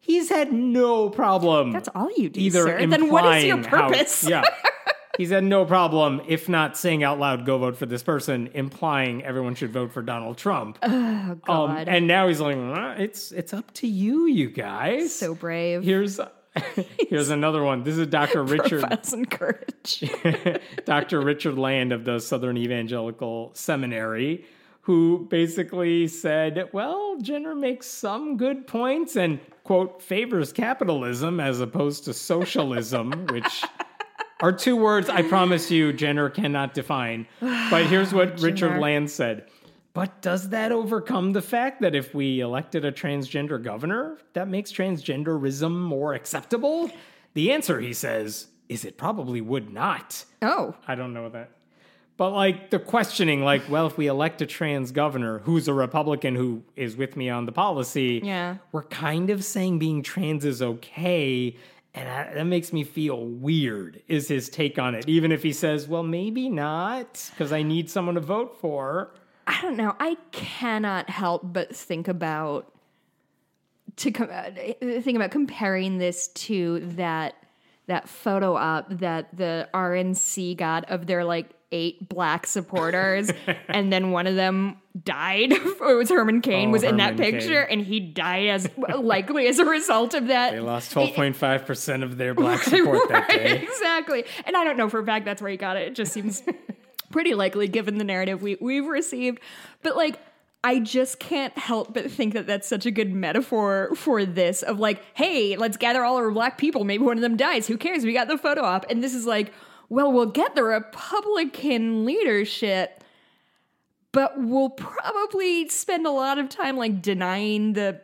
he's 0.00 0.28
had 0.28 0.52
no 0.52 1.10
problem 1.10 1.72
That's 1.72 1.88
all 1.94 2.10
you 2.16 2.28
do, 2.30 2.40
either 2.40 2.64
sir. 2.64 2.86
Then 2.86 3.10
what 3.10 3.24
is 3.36 3.44
your 3.44 3.58
implying 3.58 3.64
how- 3.64 3.88
purpose? 3.88 4.24
yeah. 4.24 4.42
He's 5.18 5.30
had 5.30 5.44
no 5.44 5.66
problem, 5.66 6.22
if 6.26 6.48
not 6.48 6.78
saying 6.78 7.02
out 7.04 7.18
loud, 7.18 7.44
go 7.44 7.58
vote 7.58 7.76
for 7.76 7.84
this 7.86 8.02
person, 8.02 8.48
implying 8.54 9.22
everyone 9.24 9.54
should 9.56 9.72
vote 9.72 9.92
for 9.92 10.00
Donald 10.00 10.38
Trump. 10.38 10.78
Oh 10.82 10.88
Um, 10.90 11.38
God, 11.44 11.88
and 11.88 12.06
now 12.06 12.28
he's 12.28 12.40
like, 12.40 12.56
"Uh, 12.56 12.94
it's 12.98 13.32
it's 13.32 13.52
up 13.52 13.74
to 13.74 13.86
you, 13.86 14.26
you 14.26 14.48
guys. 14.48 15.14
so 15.14 15.34
brave. 15.34 15.82
here's 15.82 16.18
here's 17.10 17.30
another 17.30 17.62
one. 17.62 17.82
This 17.84 17.98
is 17.98 18.06
Dr. 18.06 18.42
Richard 18.56 18.84
courage. 19.30 20.10
Dr. 20.84 21.20
Richard 21.20 21.58
Land 21.58 21.92
of 21.92 22.04
the 22.04 22.18
Southern 22.20 22.56
Evangelical 22.56 23.50
Seminary, 23.54 24.44
who 24.82 25.26
basically 25.30 26.08
said, 26.08 26.68
well, 26.72 27.16
Jenner 27.20 27.54
makes 27.54 27.86
some 27.86 28.36
good 28.36 28.66
points 28.66 29.16
and, 29.16 29.38
quote, 29.64 30.02
favors 30.02 30.52
capitalism 30.52 31.38
as 31.40 31.60
opposed 31.60 32.04
to 32.06 32.14
socialism, 32.14 33.26
which 33.30 33.62
are 34.40 34.52
two 34.52 34.76
words 34.76 35.08
I 35.08 35.22
promise 35.22 35.70
you 35.70 35.92
Jenner 35.92 36.30
cannot 36.30 36.74
define. 36.74 37.26
But 37.40 37.86
here's 37.86 38.12
what 38.14 38.40
Richard 38.40 38.78
Land 38.80 39.10
said. 39.10 39.46
But 39.94 40.22
does 40.22 40.50
that 40.50 40.70
overcome 40.70 41.32
the 41.32 41.42
fact 41.42 41.80
that 41.80 41.94
if 41.96 42.14
we 42.14 42.40
elected 42.40 42.84
a 42.84 42.92
transgender 42.92 43.60
governor, 43.60 44.18
that 44.34 44.46
makes 44.48 44.70
transgenderism 44.72 45.76
more 45.76 46.14
acceptable? 46.14 46.90
The 47.34 47.50
answer, 47.52 47.80
he 47.80 47.92
says, 47.92 48.46
is 48.68 48.84
it 48.84 48.96
probably 48.96 49.40
would 49.40 49.72
not. 49.72 50.24
Oh, 50.42 50.74
I 50.86 50.94
don't 50.94 51.12
know 51.14 51.28
that. 51.30 51.50
But 52.16 52.30
like 52.30 52.70
the 52.70 52.78
questioning, 52.80 53.42
like, 53.44 53.62
well, 53.68 53.86
if 53.86 53.96
we 53.96 54.08
elect 54.08 54.42
a 54.42 54.46
trans 54.46 54.90
governor 54.92 55.38
who's 55.40 55.68
a 55.68 55.72
Republican 55.74 56.34
who 56.34 56.62
is 56.76 56.96
with 56.96 57.16
me 57.16 57.28
on 57.30 57.46
the 57.46 57.52
policy, 57.52 58.20
Yeah. 58.24 58.56
we're 58.72 58.82
kind 58.84 59.30
of 59.30 59.44
saying 59.44 59.78
being 59.78 60.02
trans 60.02 60.44
is 60.44 60.60
okay. 60.60 61.56
And 61.98 62.08
I, 62.08 62.32
that 62.34 62.44
makes 62.44 62.72
me 62.72 62.84
feel 62.84 63.26
weird, 63.26 64.00
is 64.06 64.28
his 64.28 64.48
take 64.48 64.78
on 64.78 64.94
it. 64.94 65.08
Even 65.08 65.32
if 65.32 65.42
he 65.42 65.52
says, 65.52 65.88
well, 65.88 66.04
maybe 66.04 66.48
not, 66.48 67.28
because 67.30 67.52
I 67.52 67.64
need 67.64 67.90
someone 67.90 68.14
to 68.14 68.20
vote 68.20 68.56
for. 68.60 69.14
I 69.48 69.60
don't 69.62 69.76
know. 69.76 69.96
I 69.98 70.16
cannot 70.30 71.10
help 71.10 71.42
but 71.52 71.74
think 71.74 72.06
about 72.06 72.72
to 73.96 74.12
com- 74.12 74.28
uh, 74.30 74.50
think 74.80 75.16
about 75.16 75.32
comparing 75.32 75.98
this 75.98 76.28
to 76.28 76.80
that 76.96 77.34
that 77.88 78.08
photo 78.08 78.54
op 78.54 78.90
that 78.90 79.36
the 79.36 79.68
RNC 79.74 80.56
got 80.56 80.88
of 80.90 81.06
their 81.06 81.24
like 81.24 81.50
eight 81.70 82.08
black 82.08 82.46
supporters, 82.46 83.30
and 83.68 83.92
then 83.92 84.10
one 84.10 84.26
of 84.26 84.34
them 84.36 84.78
died. 85.04 85.52
it 85.52 85.80
was 85.96 86.08
Herman 86.08 86.40
Cain 86.40 86.68
Oh, 86.70 86.72
was 86.72 86.82
in 86.82 86.96
that 86.96 87.16
picture, 87.16 87.64
Cain. 87.66 87.78
and 87.80 87.86
he 87.86 88.00
died 88.00 88.48
as 88.48 88.68
likely 88.98 89.46
as 89.48 89.58
a 89.58 89.64
result 89.64 90.14
of 90.14 90.28
that. 90.28 90.52
They 90.52 90.60
lost 90.60 90.94
12.5% 90.94 92.02
of 92.02 92.16
their 92.16 92.34
black 92.34 92.62
support 92.64 93.08
that 93.10 93.28
day. 93.28 93.62
exactly. 93.62 94.24
And 94.46 94.56
I 94.56 94.64
don't 94.64 94.76
know 94.76 94.88
for 94.88 95.00
a 95.00 95.04
fact 95.06 95.24
that's 95.24 95.42
where 95.42 95.50
he 95.50 95.56
got 95.56 95.76
it. 95.76 95.88
It 95.88 95.94
just 95.94 96.12
seems 96.12 96.42
pretty 97.10 97.34
likely 97.34 97.68
given 97.68 97.98
the 97.98 98.04
narrative 98.04 98.42
we, 98.42 98.56
we've 98.60 98.86
received. 98.86 99.40
But 99.82 99.96
like, 99.96 100.18
I 100.64 100.80
just 100.80 101.20
can't 101.20 101.56
help 101.56 101.94
but 101.94 102.10
think 102.10 102.34
that 102.34 102.46
that's 102.46 102.66
such 102.66 102.84
a 102.84 102.90
good 102.90 103.12
metaphor 103.14 103.90
for 103.94 104.24
this 104.24 104.62
of 104.62 104.80
like, 104.80 105.00
hey, 105.14 105.56
let's 105.56 105.76
gather 105.76 106.02
all 106.02 106.16
our 106.16 106.30
black 106.30 106.58
people. 106.58 106.82
Maybe 106.84 107.04
one 107.04 107.16
of 107.16 107.22
them 107.22 107.36
dies. 107.36 107.68
Who 107.68 107.76
cares? 107.78 108.04
We 108.04 108.12
got 108.12 108.26
the 108.26 108.36
photo 108.36 108.62
op. 108.62 108.84
And 108.90 109.02
this 109.02 109.14
is 109.14 109.24
like, 109.24 109.52
well, 109.88 110.12
we'll 110.12 110.26
get 110.26 110.54
the 110.54 110.62
Republican 110.64 112.04
leadership, 112.04 113.02
but 114.12 114.32
we'll 114.36 114.70
probably 114.70 115.68
spend 115.68 116.06
a 116.06 116.10
lot 116.10 116.38
of 116.38 116.48
time 116.48 116.76
like 116.76 117.00
denying 117.02 117.72
the 117.74 118.00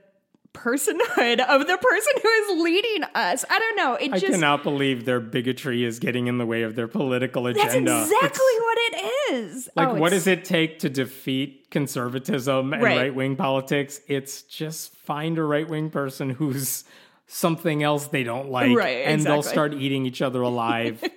personhood 0.54 1.40
of 1.40 1.66
the 1.66 1.76
person 1.78 2.12
who 2.22 2.28
is 2.28 2.62
leading 2.62 3.02
us. 3.14 3.44
I 3.50 3.58
don't 3.58 3.76
know. 3.76 3.94
It 3.94 4.12
I 4.12 4.18
just 4.20 4.32
cannot 4.34 4.62
believe 4.62 5.04
their 5.04 5.18
bigotry 5.20 5.82
is 5.82 5.98
getting 5.98 6.28
in 6.28 6.38
the 6.38 6.46
way 6.46 6.62
of 6.62 6.76
their 6.76 6.86
political 6.86 7.48
agenda. 7.48 7.90
that's 7.90 8.06
exactly 8.10 8.44
It's- 8.46 8.60
what 8.60 8.78
it 8.78 9.34
is. 9.34 9.68
Like, 9.74 9.88
Oh, 9.88 9.94
what 9.94 10.10
does 10.10 10.28
it 10.28 10.44
take 10.44 10.78
to 10.80 10.88
defeat 10.88 11.70
conservatism 11.70 12.72
and 12.72 12.82
Right. 12.82 13.12
wing 13.14 13.34
politics? 13.34 14.00
It's 14.06 14.42
just 14.42 14.94
find 14.94 15.38
a 15.38 15.42
right 15.42 15.68
wing 15.68 15.90
person 15.90 16.30
who's 16.30 16.84
something 17.26 17.82
else 17.82 18.06
they 18.08 18.22
don't 18.22 18.48
like, 18.50 18.76
Right, 18.76 19.06
and 19.06 19.22
they'll 19.22 19.42
start 19.42 19.74
eating 19.74 20.06
each 20.06 20.22
other 20.22 20.40
alive. 20.42 21.02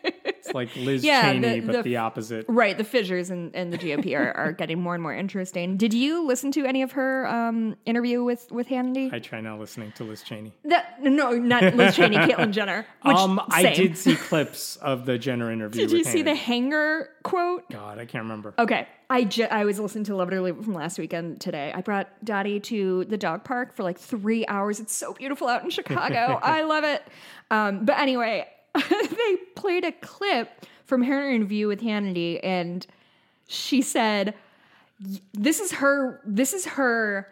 like 0.58 0.76
Liz 0.76 1.04
Yeah, 1.04 1.32
Cheney, 1.32 1.62
the- 1.62 1.66
but 1.66 1.72
the- 1.78 1.82
the 1.84 1.98
opposite. 1.98 2.46
Right, 2.50 2.78
the 2.78 2.84
fissures 2.84 3.30
in, 3.30 3.52
in 3.52 3.70
the 3.70 3.78
GOP 3.78 4.14
are, 4.18 4.32
are 4.36 4.52
getting 4.52 4.82
more 4.82 4.94
and 4.94 5.02
more 5.02 5.14
interesting. 5.14 5.78
Did 5.78 5.94
you 5.94 6.26
listen 6.28 6.52
to 6.52 6.66
any 6.66 6.82
of 6.82 6.92
her 6.94 7.26
um, 7.28 7.76
interview 7.86 8.24
with 8.24 8.52
with 8.52 8.68
Hannity? 8.68 9.14
I 9.14 9.20
try 9.20 9.40
not 9.40 9.60
listening 9.60 9.94
to 9.94 10.04
Liz 10.04 10.22
Cheney. 10.24 10.54
that, 10.66 11.02
no, 11.02 11.32
not 11.32 11.76
Liz 11.76 11.96
Cheney, 11.96 12.18
Caitlyn 12.18 12.52
Jenner. 12.52 12.86
Which, 13.04 13.16
um, 13.16 13.40
I 13.50 13.62
same. 13.62 13.76
did 13.76 13.98
see 13.98 14.16
clips 14.16 14.76
of 14.78 15.06
the 15.06 15.18
Jenner 15.18 15.52
interview. 15.52 15.82
Did 15.82 15.92
you 15.92 16.00
with 16.00 16.08
see 16.08 16.22
the 16.24 16.36
hangar 16.36 17.10
quote? 17.24 17.70
God, 17.72 18.00
I 18.00 18.06
can't 18.06 18.24
remember. 18.24 18.54
Okay. 18.60 18.88
I, 19.10 19.24
ju- 19.24 19.48
I 19.50 19.64
was 19.64 19.80
listening 19.80 20.04
to 20.06 20.16
Love 20.18 20.30
It 20.34 20.36
or 20.36 20.42
Leave 20.42 20.58
It 20.58 20.66
from 20.66 20.74
last 20.74 21.00
weekend 21.00 21.40
today. 21.40 21.72
I 21.74 21.80
brought 21.80 22.10
Dottie 22.26 22.60
to 22.60 23.06
the 23.06 23.16
dog 23.16 23.46
park 23.46 23.74
for 23.74 23.84
like 23.84 23.98
three 23.98 24.46
hours. 24.48 24.82
It's 24.82 24.94
so 24.94 25.14
beautiful 25.14 25.48
out 25.48 25.64
in 25.64 25.70
Chicago. 25.70 26.38
I 26.44 26.64
love 26.64 26.84
it. 26.84 27.02
Um, 27.50 27.86
but 27.86 27.98
anyway, 28.00 28.48
they 28.90 29.36
played 29.56 29.84
a 29.84 29.92
clip 29.92 30.66
from 30.86 31.04
her 31.04 31.30
interview 31.30 31.68
with 31.68 31.82
Hannity, 31.82 32.40
and 32.44 32.86
she 33.48 33.82
said, 33.82 34.34
"This 35.34 35.60
is 35.60 35.74
her. 35.74 36.22
This 36.26 36.54
is 36.54 36.66
her." 36.66 37.28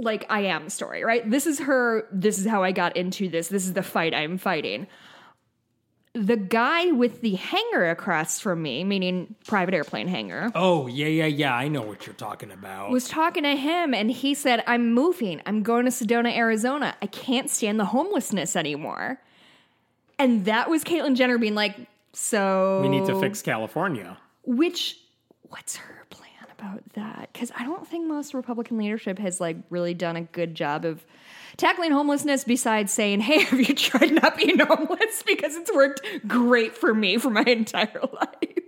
Like 0.00 0.26
I 0.30 0.42
am 0.42 0.68
story, 0.68 1.02
right? 1.02 1.28
This 1.28 1.44
is 1.44 1.58
her. 1.58 2.06
This 2.12 2.38
is 2.38 2.46
how 2.46 2.62
I 2.62 2.70
got 2.70 2.96
into 2.96 3.28
this. 3.28 3.48
This 3.48 3.64
is 3.64 3.72
the 3.72 3.82
fight 3.82 4.14
I'm 4.14 4.38
fighting 4.38 4.86
the 6.14 6.36
guy 6.36 6.90
with 6.90 7.20
the 7.20 7.34
hangar 7.36 7.90
across 7.90 8.40
from 8.40 8.62
me, 8.62 8.84
meaning 8.84 9.34
private 9.46 9.74
airplane 9.74 10.08
hanger, 10.08 10.50
Oh, 10.54 10.86
yeah, 10.86 11.06
yeah, 11.06 11.26
yeah. 11.26 11.54
I 11.54 11.68
know 11.68 11.82
what 11.82 12.06
you're 12.06 12.14
talking 12.14 12.50
about. 12.50 12.90
was 12.90 13.08
talking 13.08 13.44
to 13.44 13.56
him 13.56 13.94
and 13.94 14.10
he 14.10 14.34
said, 14.34 14.62
I'm 14.66 14.92
moving. 14.92 15.40
I'm 15.46 15.62
going 15.62 15.84
to 15.84 15.90
Sedona, 15.90 16.34
Arizona. 16.36 16.96
I 17.00 17.06
can't 17.06 17.50
stand 17.50 17.78
the 17.78 17.86
homelessness 17.86 18.56
anymore. 18.56 19.20
And 20.18 20.44
that 20.46 20.68
was 20.68 20.84
Caitlyn 20.84 21.14
Jenner 21.14 21.38
being 21.38 21.54
like, 21.54 21.76
so. 22.12 22.80
we 22.82 22.88
need 22.88 23.06
to 23.06 23.18
fix 23.20 23.42
California. 23.42 24.18
Which, 24.44 24.98
what's 25.42 25.76
her 25.76 26.06
plan 26.10 26.28
about 26.58 26.82
that? 26.94 27.30
Because 27.32 27.52
I 27.56 27.64
don't 27.64 27.86
think 27.86 28.08
most 28.08 28.34
Republican 28.34 28.78
leadership 28.78 29.18
has 29.18 29.40
like 29.40 29.56
really 29.70 29.94
done 29.94 30.16
a 30.16 30.22
good 30.22 30.54
job 30.54 30.84
of 30.84 31.04
tackling 31.56 31.92
homelessness 31.92 32.44
besides 32.44 32.92
saying, 32.92 33.20
hey, 33.20 33.40
have 33.44 33.60
you 33.60 33.74
tried 33.74 34.12
not 34.12 34.36
being 34.36 34.58
homeless? 34.58 35.22
Because 35.26 35.56
it's 35.56 35.72
worked 35.72 36.00
great 36.26 36.76
for 36.76 36.94
me 36.94 37.18
for 37.18 37.30
my 37.30 37.42
entire 37.46 38.00
life. 38.12 38.64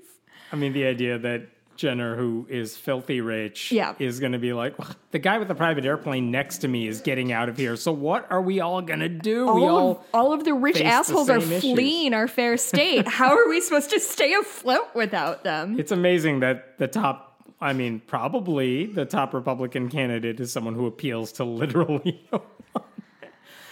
I 0.52 0.56
mean, 0.56 0.72
the 0.72 0.84
idea 0.84 1.18
that 1.18 1.48
Jenner, 1.80 2.14
who 2.14 2.46
is 2.50 2.76
filthy 2.76 3.22
rich, 3.22 3.72
Yeah. 3.72 3.94
is 3.98 4.20
going 4.20 4.32
to 4.32 4.38
be 4.38 4.52
like, 4.52 4.74
the 5.12 5.18
guy 5.18 5.38
with 5.38 5.48
the 5.48 5.54
private 5.54 5.86
airplane 5.86 6.30
next 6.30 6.58
to 6.58 6.68
me 6.68 6.86
is 6.86 7.00
getting 7.00 7.32
out 7.32 7.48
of 7.48 7.56
here. 7.56 7.74
So 7.74 7.90
what 7.90 8.30
are 8.30 8.42
we 8.42 8.60
all 8.60 8.82
going 8.82 9.00
to 9.00 9.08
do? 9.08 9.46
we 9.46 9.62
all, 9.62 9.68
all 9.68 9.90
of, 9.92 9.98
all 10.12 10.32
of 10.34 10.44
the 10.44 10.52
rich 10.52 10.74
face 10.74 10.82
the 10.82 10.88
assholes 10.90 11.30
are 11.30 11.38
issues. 11.38 11.62
fleeing 11.62 12.12
our 12.12 12.28
fair 12.28 12.58
state. 12.58 13.08
How 13.20 13.34
are 13.34 13.48
we 13.48 13.62
supposed 13.62 13.88
to 13.90 13.98
stay 14.00 14.34
afloat 14.34 14.88
without 14.94 15.42
them? 15.42 15.80
It's 15.80 15.90
amazing 15.90 16.40
that 16.40 16.76
the 16.76 16.86
top, 16.86 17.42
I 17.62 17.72
mean, 17.72 18.00
probably 18.06 18.84
the 18.84 19.06
top 19.06 19.32
Republican 19.32 19.88
candidate 19.88 20.38
is 20.38 20.52
someone 20.52 20.74
who 20.74 20.86
appeals 20.86 21.32
to 21.32 21.44
literally. 21.44 22.28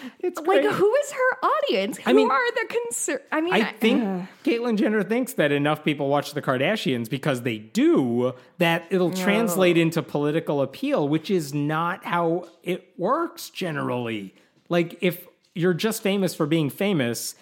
no 0.09 0.12
one. 0.12 0.12
it's 0.21 0.41
Like, 0.41 0.62
great. 0.62 0.73
who 0.73 0.95
is 0.95 1.12
her 1.12 1.47
audience? 1.47 1.99
Who 1.99 2.12
mean, 2.15 2.31
are 2.31 2.53
the 2.53 2.67
concern? 2.69 3.19
I 3.33 3.41
mean, 3.41 3.55
I 3.55 3.73
think 3.73 4.29
Caitlyn 4.45 4.77
Jenner 4.77 5.03
thinks 5.03 5.35
that 5.35 5.53
enough 5.53 5.85
people 5.85 6.09
watch 6.09 6.35
the 6.35 6.43
Kardashians 6.43 7.09
because 7.09 7.43
they 7.43 7.59
do 7.59 8.35
that 8.59 8.87
it'll 8.91 9.12
translate 9.12 9.77
into 9.77 10.03
political 10.03 10.62
appeal, 10.62 11.09
which 11.09 11.31
is 11.31 11.55
not 11.55 12.05
how 12.05 12.49
it 12.62 12.93
works 12.97 13.50
generally. 13.50 14.35
Like 14.69 14.99
if 15.00 15.27
you're 15.55 15.75
just 15.75 16.03
famous 16.03 16.35
for 16.35 16.47
being 16.47 16.71
famous, 16.71 17.35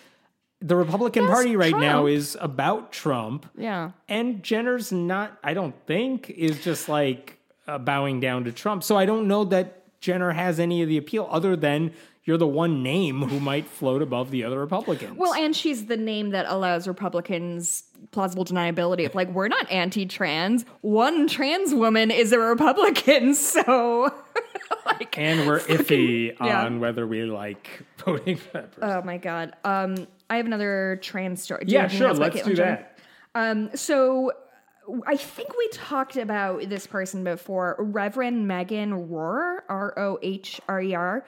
the 0.61 0.77
Republican 0.77 1.25
That's 1.27 1.35
Party 1.35 1.57
right 1.57 1.77
now 1.77 2.07
is 2.07 2.37
about 2.41 2.93
Trump. 2.93 3.47
yeah. 3.57 3.91
And 4.09 4.43
Jenner's 4.43 4.91
not, 4.91 5.39
I 5.45 5.55
don't 5.55 5.75
think, 5.87 6.31
is 6.31 6.63
just 6.65 6.89
like 6.89 7.39
uh, 7.67 7.79
bowing 7.79 8.21
down 8.21 8.45
to 8.45 8.53
Trump. 8.53 8.83
So 8.83 8.97
I 8.97 9.07
don't 9.07 9.29
know 9.29 9.45
that 9.45 10.01
Jenner 10.01 10.33
has 10.33 10.59
any 10.61 10.83
of 10.83 10.89
the 10.89 10.97
appeal 10.97 11.29
other 11.31 11.57
than 11.57 11.93
you're 12.27 12.37
the 12.37 12.47
one 12.47 12.83
name 12.83 13.23
who 13.23 13.39
might 13.39 13.67
float 13.67 14.03
above 14.03 14.33
the 14.33 14.43
other 14.43 14.59
Republicans. 14.59 15.17
Well, 15.17 15.33
and 15.33 15.55
she's 15.55 15.87
the 15.87 15.97
name 15.97 16.31
that 16.31 16.45
allows 16.49 16.89
Republicans 16.89 17.85
plausible 18.11 18.45
deniability 18.45 19.07
of 19.07 19.15
like 19.15 19.31
we're 19.31 19.49
not 19.49 19.71
anti-trans. 19.71 20.65
One 20.81 21.29
trans 21.29 21.73
woman 21.73 22.11
is 22.11 22.33
a 22.33 22.39
Republican, 22.39 23.35
so 23.37 24.13
like 24.87 25.17
and 25.17 25.47
we're 25.47 25.61
iffy 25.61 26.37
yeah. 26.41 26.65
on 26.65 26.81
whether 26.81 27.07
we 27.07 27.23
like 27.23 27.85
voting 28.05 28.37
for 28.37 28.51
that 28.55 28.73
person. 28.73 28.91
oh 28.91 29.03
my 29.03 29.19
god. 29.19 29.55
Um, 29.65 30.09
I 30.29 30.37
have 30.39 30.47
another 30.47 30.99
trans 31.03 31.41
story. 31.43 31.65
Do 31.65 31.73
yeah, 31.73 31.87
sure. 31.87 32.13
Let's 32.13 32.43
do 32.43 32.57
that. 32.57 32.99
Um, 33.37 33.71
so 33.75 34.33
I 35.07 35.17
think 35.17 35.57
we 35.57 35.69
talked 35.69 36.17
about 36.17 36.69
this 36.69 36.87
person 36.87 37.25
before, 37.25 37.77
Reverend 37.79 38.49
Megan 38.49 39.09
Rohrer, 39.09 39.59
R 39.69 39.99
O 39.99 40.19
H 40.23 40.61
R 40.69 40.81
E 40.81 40.95
R. 40.95 41.25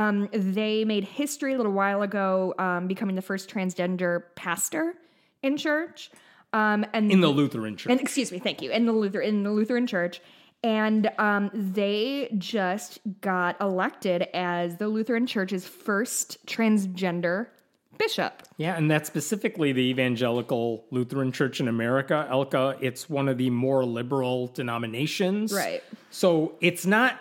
Um, 0.00 0.28
they 0.32 0.84
made 0.84 1.04
history 1.04 1.52
a 1.54 1.56
little 1.56 1.72
while 1.72 2.02
ago, 2.02 2.54
um, 2.58 2.86
becoming 2.86 3.16
the 3.16 3.22
first 3.22 3.50
transgender 3.50 4.22
pastor 4.34 4.94
in 5.42 5.56
church. 5.56 6.10
Um, 6.52 6.86
and 6.92 7.12
In 7.12 7.20
the 7.20 7.28
Lutheran 7.28 7.76
Church. 7.76 7.90
and 7.90 8.00
excuse 8.00 8.32
me, 8.32 8.38
thank 8.38 8.62
you, 8.62 8.70
in 8.70 8.86
the 8.86 8.92
Luther 8.92 9.20
in 9.20 9.42
the 9.42 9.50
Lutheran 9.50 9.86
Church, 9.86 10.20
and 10.64 11.10
um, 11.18 11.50
they 11.54 12.34
just 12.38 12.98
got 13.20 13.60
elected 13.60 14.22
as 14.34 14.76
the 14.76 14.88
Lutheran 14.88 15.26
Church's 15.26 15.66
first 15.66 16.44
transgender 16.46 17.46
bishop. 17.98 18.42
Yeah, 18.56 18.76
and 18.76 18.90
that's 18.90 19.06
specifically 19.06 19.72
the 19.72 19.82
Evangelical 19.82 20.84
Lutheran 20.90 21.30
Church 21.30 21.60
in 21.60 21.68
America, 21.68 22.26
ELCA. 22.30 22.78
It's 22.80 23.08
one 23.08 23.28
of 23.28 23.38
the 23.38 23.50
more 23.50 23.84
liberal 23.84 24.48
denominations. 24.48 25.52
Right. 25.52 25.84
So 26.10 26.56
it's 26.60 26.84
not, 26.84 27.20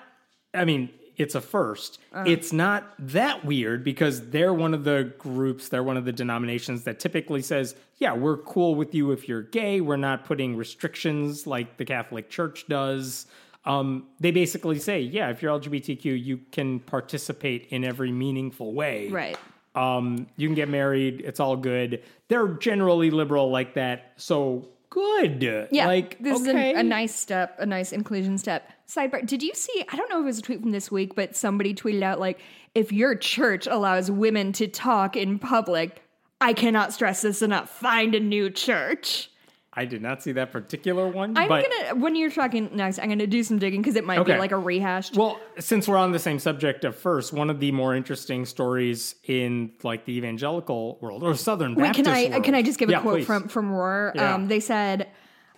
I 0.54 0.66
mean, 0.66 0.90
it's 1.20 1.36
a 1.36 1.42
1st 1.42 1.98
Uh-huh. 2.14 2.24
It's 2.26 2.52
not 2.52 2.94
that 2.98 3.46
weird 3.46 3.84
because 3.84 4.30
they're 4.30 4.54
one 4.54 4.74
of 4.74 4.86
the 4.86 5.14
groups, 5.20 5.70
they're 5.70 5.84
one 5.84 5.98
of 5.98 6.06
the 6.06 6.14
denominations 6.14 6.86
that 6.86 7.00
typically 7.00 7.42
says, 7.44 7.76
yeah, 7.98 8.14
we're 8.14 8.38
cool 8.38 8.74
with 8.74 8.96
you 8.96 9.12
if 9.12 9.28
you're 9.28 9.44
gay. 9.44 9.82
We're 9.82 9.98
not 9.98 10.26
putting 10.26 10.56
restrictions 10.56 11.46
like 11.46 11.78
the 11.78 11.86
Catholic 11.86 12.30
Church 12.30 12.66
does. 12.68 13.28
Um, 13.66 14.08
they 14.20 14.32
basically 14.32 14.80
say, 14.80 15.02
yeah, 15.02 15.30
if 15.30 15.42
you're 15.42 15.60
LGBTQ, 15.60 16.06
you 16.06 16.40
can 16.52 16.80
participate 16.80 17.68
in 17.70 17.84
every 17.84 18.12
meaningful 18.12 18.74
way. 18.74 19.10
Right. 19.10 19.38
Um, 19.76 20.28
you 20.38 20.48
can 20.48 20.56
get 20.56 20.70
married. 20.70 21.22
It's 21.26 21.40
all 21.40 21.58
good. 21.58 22.02
They're 22.30 22.48
generally 22.48 23.12
liberal 23.12 23.52
like 23.52 23.74
that. 23.76 24.14
So 24.16 24.70
good. 24.90 25.44
Yeah, 25.72 25.88
like 25.88 26.18
this 26.20 26.42
okay. 26.42 26.72
is 26.72 26.78
a, 26.78 26.80
a 26.80 26.84
nice 26.84 27.14
step, 27.14 27.58
a 27.60 27.66
nice 27.66 27.92
inclusion 27.92 28.38
step. 28.38 28.72
Sidebar: 28.90 29.26
Did 29.26 29.44
you 29.44 29.54
see? 29.54 29.86
I 29.92 29.96
don't 29.96 30.10
know 30.10 30.18
if 30.20 30.24
it 30.24 30.26
was 30.26 30.40
a 30.40 30.42
tweet 30.42 30.62
from 30.62 30.72
this 30.72 30.92
week, 30.92 31.14
but 31.16 31.36
somebody 31.36 31.74
tweeted 31.76 32.02
out 32.02 32.20
like, 32.20 32.40
"If 32.74 32.92
your 32.92 33.16
church 33.16 33.68
allows 33.68 34.10
women 34.10 34.52
to 34.54 34.68
talk 34.68 35.16
in 35.16 35.38
public, 35.38 36.02
I 36.42 36.54
cannot 36.54 36.92
stress 36.94 37.22
this 37.22 37.42
enough. 37.42 37.70
Find 37.70 38.16
a 38.16 38.20
new 38.20 38.50
church." 38.50 39.30
I 39.72 39.86
did 39.86 40.02
not 40.02 40.24
see 40.24 40.32
that 40.32 40.52
particular 40.52 41.08
one. 41.08 41.38
I'm 41.38 41.48
but 41.48 41.64
gonna 41.70 42.02
when 42.02 42.16
you're 42.16 42.32
talking 42.32 42.72
next, 42.74 42.98
I'm 42.98 43.08
gonna 43.08 43.28
do 43.28 43.44
some 43.44 43.60
digging 43.60 43.82
because 43.82 43.96
it 43.96 44.04
might 44.04 44.18
Okay. 44.20 44.34
be 44.34 44.40
like 44.40 44.52
a 44.52 44.58
rehashed. 44.58 45.16
Well, 45.16 45.40
since 45.60 45.88
we're 45.88 45.96
on 45.96 46.12
the 46.12 46.20
same 46.20 46.40
subject 46.40 46.84
of 46.84 46.98
first, 46.98 47.32
one 47.32 47.52
of 47.52 47.60
the 47.60 47.72
more 47.72 47.96
interesting 47.96 48.46
stories 48.46 49.14
in 49.26 49.72
like 49.84 50.06
the 50.06 50.18
evangelical 50.18 50.98
world 51.00 51.22
or 51.24 51.36
Southern 51.36 51.76
Wait, 51.76 51.84
Baptist 51.84 52.06
can 52.06 52.14
I 52.14 52.30
world. 52.30 52.44
can 52.44 52.56
I 52.56 52.62
just 52.64 52.80
give 52.80 52.90
a 52.90 53.00
quote 53.00 53.18
please. 53.20 53.26
from 53.28 53.48
from 53.48 53.70
Rohrer? 53.72 54.16
Yeah. 54.16 54.34
Um, 54.34 54.48
they 54.48 54.60
said 54.60 55.08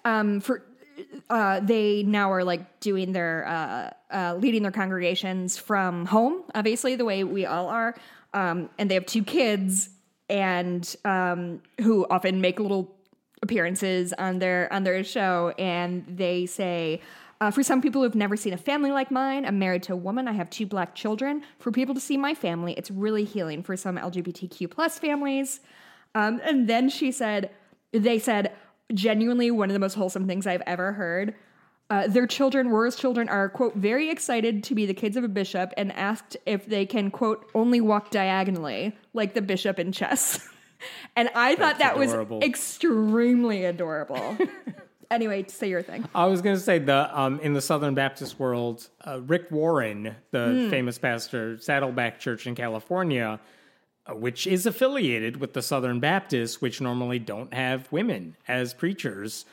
um, 0.03 0.41
for 0.41 0.65
uh, 1.29 1.59
they 1.59 2.03
now 2.03 2.31
are 2.31 2.43
like 2.43 2.79
doing 2.79 3.11
their 3.11 3.47
uh, 3.47 4.15
uh, 4.15 4.35
leading 4.35 4.61
their 4.63 4.71
congregations 4.71 5.57
from 5.57 6.05
home, 6.05 6.43
obviously 6.55 6.95
the 6.95 7.05
way 7.05 7.23
we 7.23 7.45
all 7.45 7.67
are, 7.67 7.95
um, 8.33 8.69
and 8.77 8.89
they 8.89 8.95
have 8.95 9.05
two 9.05 9.23
kids 9.23 9.89
and 10.29 10.95
um, 11.05 11.61
who 11.81 12.05
often 12.09 12.41
make 12.41 12.59
little 12.59 12.95
appearances 13.41 14.13
on 14.13 14.39
their 14.39 14.71
on 14.71 14.83
their 14.83 15.03
show, 15.03 15.53
and 15.57 16.05
they 16.07 16.45
say. 16.45 17.01
Uh, 17.39 17.49
for 17.49 17.63
some 17.63 17.81
people 17.81 18.03
who've 18.03 18.13
never 18.13 18.37
seen 18.37 18.53
a 18.53 18.57
family 18.57 18.91
like 18.91 19.09
mine, 19.09 19.47
I'm 19.47 19.57
married 19.57 19.81
to 19.83 19.93
a 19.93 19.95
woman. 19.95 20.27
I 20.27 20.31
have 20.33 20.47
two 20.51 20.67
black 20.67 20.93
children. 20.93 21.41
For 21.57 21.71
people 21.71 21.95
to 21.95 21.99
see 21.99 22.15
my 22.15 22.35
family, 22.35 22.73
it's 22.73 22.91
really 22.91 23.23
healing. 23.23 23.63
For 23.63 23.75
some 23.75 23.97
LGBTQ 23.97 24.69
plus 24.69 24.99
families, 24.99 25.59
um, 26.13 26.39
and 26.43 26.67
then 26.67 26.87
she 26.87 27.11
said, 27.11 27.49
they 27.91 28.19
said, 28.19 28.51
genuinely 28.93 29.51
one 29.51 29.69
of 29.69 29.73
the 29.73 29.79
most 29.79 29.95
wholesome 29.95 30.27
things 30.27 30.45
I've 30.47 30.63
ever 30.67 30.93
heard. 30.93 31.33
Uh, 31.89 32.07
their 32.07 32.25
children, 32.25 32.67
Rohrer's 32.69 32.95
children, 32.95 33.27
are, 33.27 33.49
quote, 33.49 33.75
very 33.75 34.09
excited 34.09 34.63
to 34.63 34.75
be 34.75 34.85
the 34.85 34.93
kids 34.93 35.17
of 35.17 35.25
a 35.25 35.27
bishop 35.27 35.73
and 35.75 35.91
asked 35.91 36.37
if 36.45 36.65
they 36.67 36.85
can, 36.85 37.11
quote, 37.11 37.45
only 37.53 37.81
walk 37.81 38.11
diagonally 38.11 38.95
like 39.13 39.33
the 39.33 39.41
bishop 39.41 39.77
in 39.77 39.91
chess. 39.91 40.39
and 41.17 41.29
I 41.35 41.55
thought 41.55 41.79
that 41.79 41.97
adorable. 41.97 42.39
was 42.39 42.47
extremely 42.47 43.65
adorable. 43.65 44.37
anyway, 45.11 45.43
say 45.49 45.67
your 45.69 45.81
thing. 45.83 46.07
I 46.15 46.27
was 46.27 46.41
going 46.41 46.55
to 46.55 46.61
say 46.61 46.79
the 46.79 47.19
um, 47.19 47.41
in 47.41 47.51
the 47.53 47.61
Southern 47.61 47.93
Baptist 47.93 48.39
world, 48.39 48.87
uh, 49.05 49.19
Rick 49.21 49.51
Warren, 49.51 50.15
the 50.31 50.45
Hmm. 50.47 50.69
famous 50.69 50.97
pastor, 50.97 51.57
Saddleback 51.59 52.19
Church 52.21 52.47
in 52.47 52.55
California, 52.55 53.37
which 54.15 54.45
is 54.47 54.65
affiliated 54.65 55.37
with 55.37 55.53
the 55.53 55.61
Southern 55.61 55.99
Baptists, 55.99 56.61
which 56.61 56.81
normally 56.81 57.19
don't 57.19 57.53
have 57.53 57.91
women 57.91 58.35
as 58.47 58.73
preachers. 58.73 59.45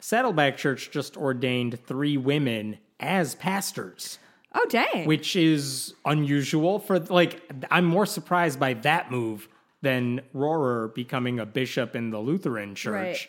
Saddleback 0.00 0.56
Church 0.56 0.90
just 0.90 1.16
ordained 1.16 1.78
three 1.86 2.16
women 2.16 2.78
as 2.98 3.34
pastors, 3.34 4.18
Oh, 4.54 4.66
dang. 4.70 5.06
which 5.06 5.36
is 5.36 5.94
unusual 6.04 6.78
for 6.78 6.98
like. 6.98 7.40
I'm 7.70 7.84
more 7.84 8.06
surprised 8.06 8.58
by 8.58 8.74
that 8.74 9.10
move 9.10 9.48
than 9.82 10.20
Rohrer 10.34 10.94
becoming 10.94 11.38
a 11.38 11.46
bishop 11.46 11.94
in 11.96 12.10
the 12.10 12.18
Lutheran 12.18 12.74
Church 12.74 12.92
Right. 12.92 13.28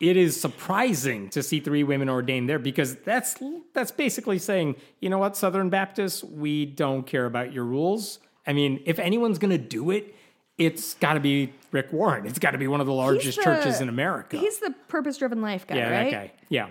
it 0.00 0.16
is 0.16 0.38
surprising 0.38 1.30
to 1.30 1.42
see 1.42 1.60
three 1.60 1.82
women 1.84 2.08
ordained 2.10 2.48
there 2.48 2.58
because 2.58 2.96
that's 2.96 3.36
that's 3.74 3.90
basically 3.92 4.38
saying, 4.38 4.76
you 5.00 5.08
know 5.08 5.18
what, 5.18 5.36
Southern 5.36 5.70
Baptists, 5.70 6.22
we 6.24 6.66
don't 6.66 7.06
care 7.06 7.24
about 7.26 7.52
your 7.52 7.64
rules. 7.64 8.18
I 8.46 8.52
mean, 8.52 8.82
if 8.86 8.98
anyone's 8.98 9.38
going 9.38 9.50
to 9.50 9.58
do 9.58 9.90
it, 9.90 10.14
it's 10.58 10.94
got 10.94 11.14
to 11.14 11.20
be 11.20 11.52
Rick 11.72 11.92
Warren. 11.92 12.26
It's 12.26 12.38
got 12.38 12.52
to 12.52 12.58
be 12.58 12.66
one 12.66 12.80
of 12.80 12.86
the 12.86 12.92
largest 12.92 13.38
the- 13.38 13.44
churches 13.44 13.80
in 13.80 13.88
America. 13.88 14.38
He's 14.38 14.58
the 14.58 14.74
purpose 14.88 15.18
driven 15.18 15.42
life 15.42 15.66
guy, 15.66 15.76
yeah, 15.76 15.90
right? 15.90 16.10
that 16.10 16.12
guy. 16.12 16.32
Yeah. 16.48 16.68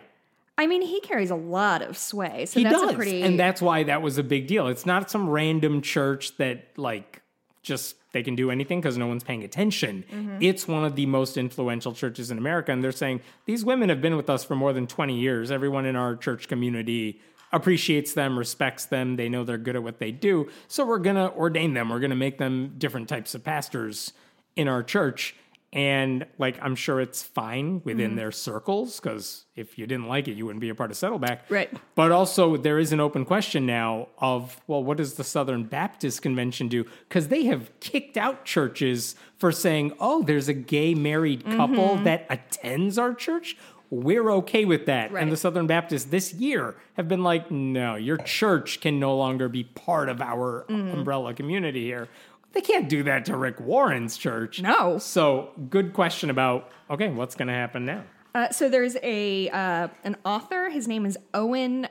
I 0.58 0.67
mean, 0.67 0.82
he 0.82 1.01
carries 1.01 1.32
a 1.32 1.36
lot 1.36 1.82
of 1.82 1.98
sway. 1.98 2.46
So 2.46 2.60
He 2.60 2.63
that's 2.63 2.79
does. 2.82 2.91
a 2.91 2.94
pretty. 2.94 3.22
And 3.22 3.38
that's 3.38 3.62
why 3.62 3.84
that 3.84 4.01
was 4.01 4.17
a 4.17 4.24
big 4.24 4.48
deal. 4.48 4.67
It's 4.67 4.86
not 4.86 5.12
some 5.12 5.29
random 5.29 5.82
church 5.82 6.38
that 6.38 6.67
like 6.77 7.22
just 7.62 7.98
they 8.13 8.24
can 8.24 8.36
do 8.36 8.50
anything 8.50 8.79
because 8.79 8.98
no 8.98 9.08
one's 9.08 9.24
paying 9.24 9.44
attention. 9.44 10.05
Mm-hmm. 10.10 10.38
It's 10.39 10.65
one 10.67 10.86
of 10.86 10.96
the 10.96 11.05
most 11.08 11.36
influential 11.36 11.91
churches 11.94 12.32
in 12.32 12.38
America. 12.38 12.72
And 12.72 12.82
they're 12.82 12.94
saying 12.94 13.20
these 13.46 13.65
women 13.65 13.89
have 13.89 14.01
been 14.01 14.15
with 14.15 14.29
us 14.29 14.46
for 14.46 14.55
more 14.55 14.72
than 14.72 14.88
20 14.88 15.20
years. 15.20 15.51
Everyone 15.51 15.86
in 15.86 15.98
our 15.98 16.15
church 16.15 16.48
community 16.48 17.20
appreciates 17.56 18.14
them, 18.14 18.38
respects 18.38 18.86
them. 18.86 19.16
They 19.16 19.30
know 19.30 19.44
they're 19.44 19.58
good 19.58 19.76
at 19.76 19.84
what 19.84 20.00
they 20.00 20.12
do. 20.12 20.50
So 20.68 20.86
we're 20.86 21.00
going 21.00 21.16
to 21.16 21.32
ordain 21.34 21.74
them. 21.74 21.90
We're 21.90 22.00
going 22.00 22.10
to 22.12 22.16
make 22.16 22.38
them 22.38 22.76
different 22.78 23.10
types 23.10 23.34
of 23.34 23.44
pastors 23.44 24.14
in 24.56 24.68
our 24.68 24.84
church. 24.84 25.36
And 25.74 26.26
like, 26.38 26.58
I'm 26.62 26.76
sure 26.76 27.02
it's 27.02 27.22
fine 27.22 27.82
within 27.84 28.12
Mm-hmm. 28.12 28.15
their 28.15 28.32
circles 28.32 28.98
because 29.00 29.44
if 29.58 29.78
you 29.78 29.86
didn't 29.86 30.08
like 30.08 30.30
it, 30.30 30.38
you 30.38 30.46
wouldn't 30.46 30.62
be 30.62 30.70
a 30.70 30.76
part 30.76 30.89
of 30.89 30.96
Saddleback. 30.96 31.50
Right. 31.50 31.70
But 31.96 32.13
also, 32.13 32.56
there 32.56 32.80
is 32.80 32.94
an 32.94 33.02
open 33.02 33.26
question 33.26 33.65
now 33.65 34.08
of, 34.20 34.62
well, 34.68 34.82
what 34.82 34.96
does 34.96 35.15
the 35.15 35.24
Southern 35.26 35.63
Baptist 35.63 36.22
Convention 36.22 36.70
do? 36.70 36.86
Because 37.10 37.28
they 37.28 37.44
have 37.46 37.78
kicked 37.82 38.15
out 38.15 38.46
churches 38.46 39.15
for 39.38 39.52
saying, 39.52 39.91
oh, 40.00 40.24
there's 40.24 40.48
a 40.48 40.54
gay 40.54 40.94
married 40.96 41.44
couple 41.44 41.98
that 41.98 42.26
attends 42.30 42.98
our 42.98 43.13
church. 43.13 43.58
We're 43.89 44.32
okay 44.32 44.65
with 44.65 44.86
that. 44.88 45.12
Right. 45.12 45.21
And 45.21 45.32
the 45.32 45.38
Southern 45.38 45.67
Baptists 45.67 46.06
this 46.06 46.34
year 46.34 46.76
have 46.93 47.08
been 47.08 47.24
like, 47.24 47.52
no, 47.52 47.95
your 47.95 48.17
church 48.17 48.82
can 48.82 49.00
no 49.00 49.15
longer 49.15 49.48
be 49.48 49.63
part 49.63 50.10
of 50.10 50.21
our 50.21 50.65
umbrella 50.69 51.34
community 51.34 51.86
here. 51.86 52.08
They 52.54 52.62
can't 52.62 52.88
do 52.88 53.04
that 53.04 53.26
to 53.26 53.36
Rick 53.36 53.60
Warren's 53.60 54.17
church. 54.17 54.62
No. 54.62 54.98
So, 54.98 55.52
good 55.69 55.93
question 55.93 56.30
about, 56.30 56.71
okay, 56.89 57.10
what's 57.10 57.36
going 57.36 57.50
to 57.50 57.54
happen 57.54 57.86
now? 57.86 58.04
Uh, 58.34 58.50
so 58.50 58.67
there's 58.67 58.98
a 59.02 59.50
uh, 59.50 59.88
an 60.04 60.17
author. 60.26 60.69
His 60.69 60.88
name 60.89 61.06
is 61.06 61.17
Owen 61.34 61.88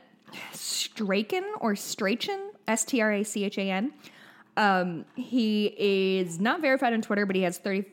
Strachan 0.53 1.45
or 1.61 1.75
Strachan, 1.75 2.51
S 2.69 2.85
T 2.85 3.01
R 3.01 3.13
A 3.13 3.23
C 3.25 3.45
H 3.45 3.57
A 3.57 3.71
N. 3.71 3.93
Um, 4.57 5.05
he 5.17 5.75
is 5.79 6.39
not 6.39 6.61
verified 6.61 6.93
on 6.93 7.01
Twitter, 7.01 7.25
but 7.25 7.35
he 7.35 7.43
has 7.43 7.57
thirty 7.57 7.87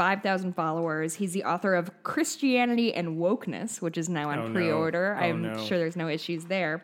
five 0.00 0.22
thousand 0.22 0.54
followers. 0.54 1.12
He's 1.16 1.34
the 1.34 1.44
author 1.44 1.74
of 1.74 1.90
Christianity 2.04 2.94
and 2.94 3.18
Wokeness, 3.18 3.82
which 3.82 3.98
is 3.98 4.08
now 4.08 4.30
on 4.30 4.38
Oh, 4.38 4.50
pre-order. 4.50 5.14
Oh, 5.20 5.22
I'm 5.22 5.42
no. 5.42 5.62
sure 5.62 5.76
there's 5.76 5.94
no 5.94 6.08
issues 6.08 6.46
there. 6.46 6.82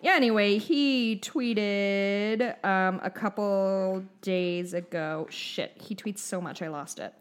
Yeah. 0.00 0.12
Anyway, 0.12 0.58
he 0.58 1.18
tweeted 1.20 2.64
um, 2.64 3.00
a 3.02 3.10
couple 3.10 4.04
days 4.22 4.72
ago. 4.72 5.26
Shit, 5.30 5.76
he 5.82 5.96
tweets 5.96 6.20
so 6.20 6.40
much 6.40 6.62
I 6.62 6.68
lost 6.68 7.00
it. 7.00 7.12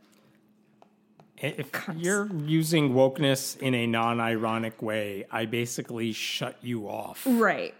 If 1.39 1.71
you're 1.95 2.29
using 2.45 2.93
wokeness 2.93 3.57
in 3.57 3.73
a 3.73 3.87
non 3.87 4.19
ironic 4.19 4.83
way, 4.83 5.25
I 5.31 5.45
basically 5.45 6.11
shut 6.11 6.57
you 6.61 6.87
off. 6.87 7.23
Right. 7.25 7.73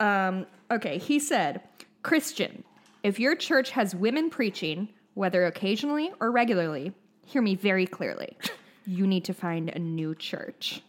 Um, 0.00 0.44
okay, 0.72 0.98
he 0.98 1.20
said, 1.20 1.60
Christian, 2.02 2.64
if 3.04 3.20
your 3.20 3.36
church 3.36 3.70
has 3.70 3.94
women 3.94 4.28
preaching, 4.28 4.88
whether 5.20 5.44
occasionally 5.44 6.10
or 6.18 6.30
regularly, 6.30 6.94
hear 7.26 7.42
me 7.42 7.54
very 7.54 7.86
clearly. 7.86 8.38
You 8.86 9.06
need 9.06 9.22
to 9.26 9.34
find 9.34 9.68
a 9.68 9.78
new 9.78 10.14
church. 10.14 10.80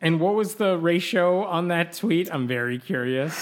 And 0.00 0.18
what 0.18 0.34
was 0.34 0.56
the 0.56 0.76
ratio 0.76 1.44
on 1.44 1.68
that 1.68 1.92
tweet? 1.92 2.28
I'm 2.34 2.48
very 2.48 2.76
curious. 2.80 3.36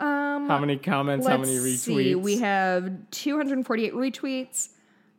how 0.00 0.58
many 0.58 0.76
comments? 0.76 1.24
How 1.28 1.36
Um, 1.36 1.42
many 1.42 1.54
retweets? 1.56 1.78
see. 1.78 2.14
We 2.16 2.38
have 2.38 2.90
248 3.12 3.94
retweets, 3.94 4.70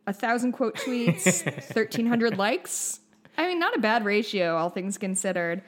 a 0.06 0.12
thousand 0.12 0.52
quote 0.52 0.76
tweets, 0.76 1.42
1,300 1.74 2.36
likes. 2.36 3.00
I 3.38 3.46
mean, 3.46 3.58
not 3.58 3.74
a 3.74 3.80
bad 3.80 4.04
ratio, 4.04 4.54
all 4.56 4.68
things 4.68 4.98
considered. 4.98 5.62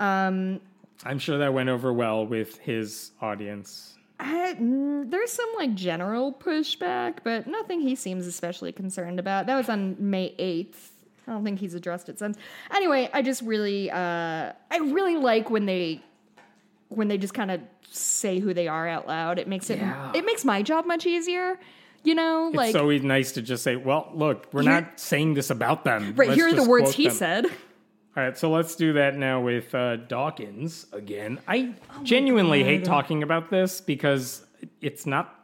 I'm 0.00 0.60
sure 1.18 1.38
that 1.38 1.54
went 1.54 1.68
over 1.68 1.92
well 1.92 2.26
with 2.26 2.58
his 2.58 3.12
audience. 3.20 3.93
I, 4.20 4.54
mm, 4.58 5.10
there's 5.10 5.30
some 5.32 5.48
like 5.56 5.74
general 5.74 6.32
pushback, 6.32 7.18
but 7.24 7.46
nothing 7.46 7.80
he 7.80 7.94
seems 7.94 8.26
especially 8.26 8.72
concerned 8.72 9.18
about. 9.18 9.46
That 9.46 9.56
was 9.56 9.68
on 9.68 9.96
May 9.98 10.34
8th. 10.38 10.90
I 11.26 11.32
don't 11.32 11.44
think 11.44 11.58
he's 11.58 11.74
addressed 11.74 12.08
it 12.08 12.18
since. 12.18 12.36
Anyway, 12.74 13.08
I 13.12 13.22
just 13.22 13.42
really, 13.42 13.90
uh, 13.90 13.96
I 13.96 14.76
really 14.78 15.16
like 15.16 15.50
when 15.50 15.66
they, 15.66 16.02
when 16.88 17.08
they 17.08 17.18
just 17.18 17.34
kind 17.34 17.50
of 17.50 17.60
say 17.90 18.38
who 18.40 18.52
they 18.54 18.68
are 18.68 18.86
out 18.86 19.06
loud. 19.08 19.38
It 19.38 19.48
makes 19.48 19.70
it, 19.70 19.78
Yeah. 19.78 20.12
it 20.14 20.24
makes 20.26 20.44
my 20.44 20.62
job 20.62 20.86
much 20.86 21.06
easier. 21.06 21.58
You 22.02 22.14
know, 22.14 22.50
Like 22.52 22.68
It's 22.68 22.74
like 22.76 23.00
so 23.00 23.06
nice 23.06 23.32
to 23.32 23.42
just 23.42 23.62
say, 23.64 23.76
well, 23.76 24.10
look, 24.14 24.48
we're 24.52 24.60
not 24.62 25.00
saying 25.00 25.34
this 25.34 25.48
about 25.48 25.84
them. 25.84 26.12
right 26.14 26.28
Let's 26.28 26.34
here 26.38 26.48
are 26.48 26.52
the 26.52 26.68
words 26.68 26.92
he 26.92 27.08
them." 27.08 27.16
said. 27.16 27.46
All 28.16 28.22
right, 28.22 28.38
so 28.38 28.48
let's 28.50 28.76
do 28.76 28.92
that 28.92 29.16
now 29.16 29.40
with 29.40 29.74
uh, 29.74 29.96
Dawkins 29.96 30.86
again. 30.92 31.40
I 31.48 31.74
Oh 31.96 32.02
genuinely 32.04 32.62
hate 32.62 32.84
talking 32.84 33.22
about 33.24 33.50
this 33.50 33.80
because 33.80 34.46
it's 34.80 35.04
not 35.04 35.40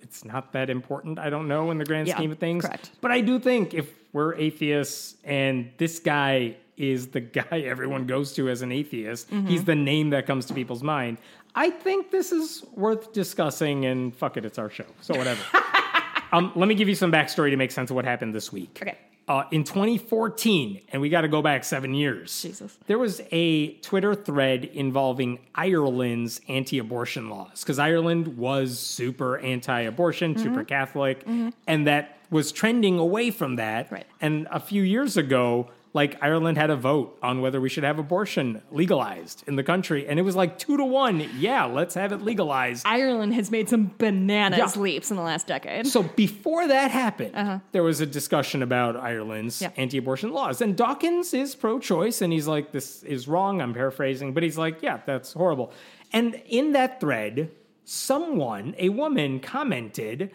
it's 0.00 0.24
not 0.24 0.52
that 0.52 0.70
important. 0.70 1.18
I 1.18 1.28
don't 1.28 1.48
know 1.48 1.72
in 1.72 1.78
the 1.78 1.84
grand 1.84 2.06
Yeah, 2.06 2.16
scheme 2.16 2.30
of 2.30 2.38
things. 2.38 2.64
correct. 2.64 2.90
But 3.00 3.10
I 3.10 3.20
do 3.20 3.40
think 3.40 3.74
if 3.74 3.90
we're 4.12 4.34
atheists 4.36 5.16
and 5.24 5.70
this 5.78 5.98
guy 5.98 6.56
is 6.76 7.08
the 7.08 7.20
guy 7.40 7.60
everyone 7.60 8.06
goes 8.06 8.32
to 8.34 8.48
as 8.48 8.62
an 8.62 8.70
atheist, 8.70 9.28
Mm-hmm. 9.30 9.48
he's 9.48 9.64
the 9.64 9.74
name 9.74 10.10
that 10.10 10.24
comes 10.26 10.46
to 10.46 10.54
people's 10.54 10.84
mind. 10.84 11.18
I 11.56 11.70
think 11.70 12.12
this 12.12 12.30
is 12.30 12.64
worth 12.74 13.12
discussing. 13.12 13.86
And 13.86 14.14
fuck 14.14 14.36
it, 14.36 14.44
it's 14.44 14.58
our 14.58 14.70
show, 14.70 14.86
so 15.00 15.16
whatever. 15.16 15.40
um, 16.32 16.52
let 16.54 16.68
me 16.68 16.76
give 16.76 16.88
you 16.88 16.94
some 16.94 17.10
backstory 17.10 17.50
to 17.50 17.56
make 17.56 17.72
sense 17.72 17.90
of 17.90 17.96
what 17.96 18.04
happened 18.04 18.32
this 18.36 18.52
week. 18.52 18.78
Okay. 18.82 18.98
Uh, 19.28 19.44
in 19.50 19.64
2014, 19.64 20.80
and 20.92 21.00
we 21.00 21.08
got 21.08 21.22
to 21.22 21.28
go 21.28 21.40
back 21.42 21.64
seven 21.64 21.94
years. 21.94 22.42
Jesus. 22.42 22.76
There 22.86 22.98
was 22.98 23.22
a 23.32 23.72
Twitter 23.76 24.14
thread 24.14 24.64
involving 24.64 25.38
Ireland's 25.54 26.40
anti-abortion 26.48 27.30
laws 27.30 27.62
because 27.62 27.78
Ireland 27.78 28.36
was 28.36 28.78
super 28.78 29.38
anti-abortion, 29.38 30.34
Mm-hmm. 30.34 30.42
super 30.42 30.64
Catholic, 30.64 31.24
and 31.66 31.86
that 31.86 32.18
was 32.30 32.52
trending 32.52 32.98
away 32.98 33.30
from 33.30 33.56
that. 33.56 33.90
Right. 33.90 34.06
And 34.20 34.46
a 34.50 34.60
few 34.60 34.82
years 34.82 35.16
ago, 35.16 35.70
like 35.94 36.18
Ireland 36.20 36.58
had 36.58 36.70
a 36.70 36.76
vote 36.76 37.16
on 37.22 37.40
whether 37.40 37.60
we 37.60 37.68
should 37.68 37.84
have 37.84 38.00
abortion 38.00 38.60
legalized 38.72 39.44
in 39.46 39.54
the 39.54 39.62
country, 39.62 40.06
and 40.08 40.18
it 40.18 40.22
was 40.22 40.34
like 40.34 40.58
two 40.58 40.76
to 40.76 40.84
one. 40.84 41.24
Yeah, 41.38 41.64
let's 41.66 41.94
have 41.94 42.10
it 42.12 42.20
legalized. 42.20 42.84
Ireland 42.84 43.32
has 43.34 43.50
made 43.52 43.68
some 43.68 43.92
bananas 43.96 44.74
Yeah. 44.76 44.82
leaps 44.82 45.10
in 45.12 45.16
the 45.16 45.22
last 45.22 45.46
decade. 45.46 45.86
So 45.86 46.02
before 46.02 46.66
that 46.66 46.90
happened, 46.90 47.60
there 47.72 47.84
was 47.84 48.00
a 48.00 48.06
discussion 48.06 48.60
about 48.62 48.96
Ireland's 48.96 49.62
Uh-huh. 49.62 49.70
Yeah. 49.76 49.82
anti-abortion 49.82 50.32
laws, 50.32 50.60
and 50.60 50.76
Dawkins 50.76 51.32
is 51.32 51.54
pro-choice, 51.54 52.20
and 52.22 52.32
he's 52.32 52.48
like, 52.48 52.72
"This 52.72 53.04
is 53.04 53.28
wrong." 53.28 53.62
I'm 53.62 53.72
paraphrasing, 53.72 54.34
but 54.34 54.42
he's 54.42 54.58
like, 54.58 54.82
"Yeah, 54.82 54.98
that's 55.06 55.32
horrible." 55.32 55.72
And 56.12 56.42
in 56.48 56.72
that 56.72 57.00
thread, 57.00 57.50
someone, 57.84 58.74
a 58.78 58.88
woman, 58.88 59.38
commented, 59.38 60.30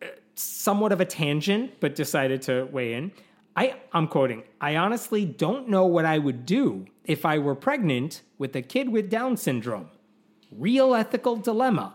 uh, 0.00 0.06
somewhat 0.36 0.92
of 0.92 1.00
a 1.00 1.04
tangent, 1.04 1.72
but 1.80 1.94
decided 1.96 2.42
to 2.42 2.68
weigh 2.70 2.92
in. 2.94 3.10
I, 3.56 3.76
I'm 3.92 4.06
quoting, 4.06 4.42
I 4.60 4.76
honestly 4.76 5.24
don't 5.24 5.68
know 5.68 5.86
what 5.86 6.04
I 6.04 6.18
would 6.18 6.44
do 6.44 6.86
if 7.04 7.24
I 7.24 7.38
were 7.38 7.54
pregnant 7.54 8.22
with 8.36 8.54
a 8.54 8.62
kid 8.62 8.90
with 8.90 9.08
Down 9.08 9.36
syndrome. 9.36 9.88
Real 10.52 10.94
ethical 10.94 11.36
dilemma. 11.36 11.94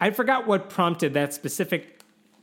I 0.00 0.10
forgot 0.10 0.46
what 0.46 0.68
prompted 0.68 1.14
that 1.14 1.32
specific 1.32 2.00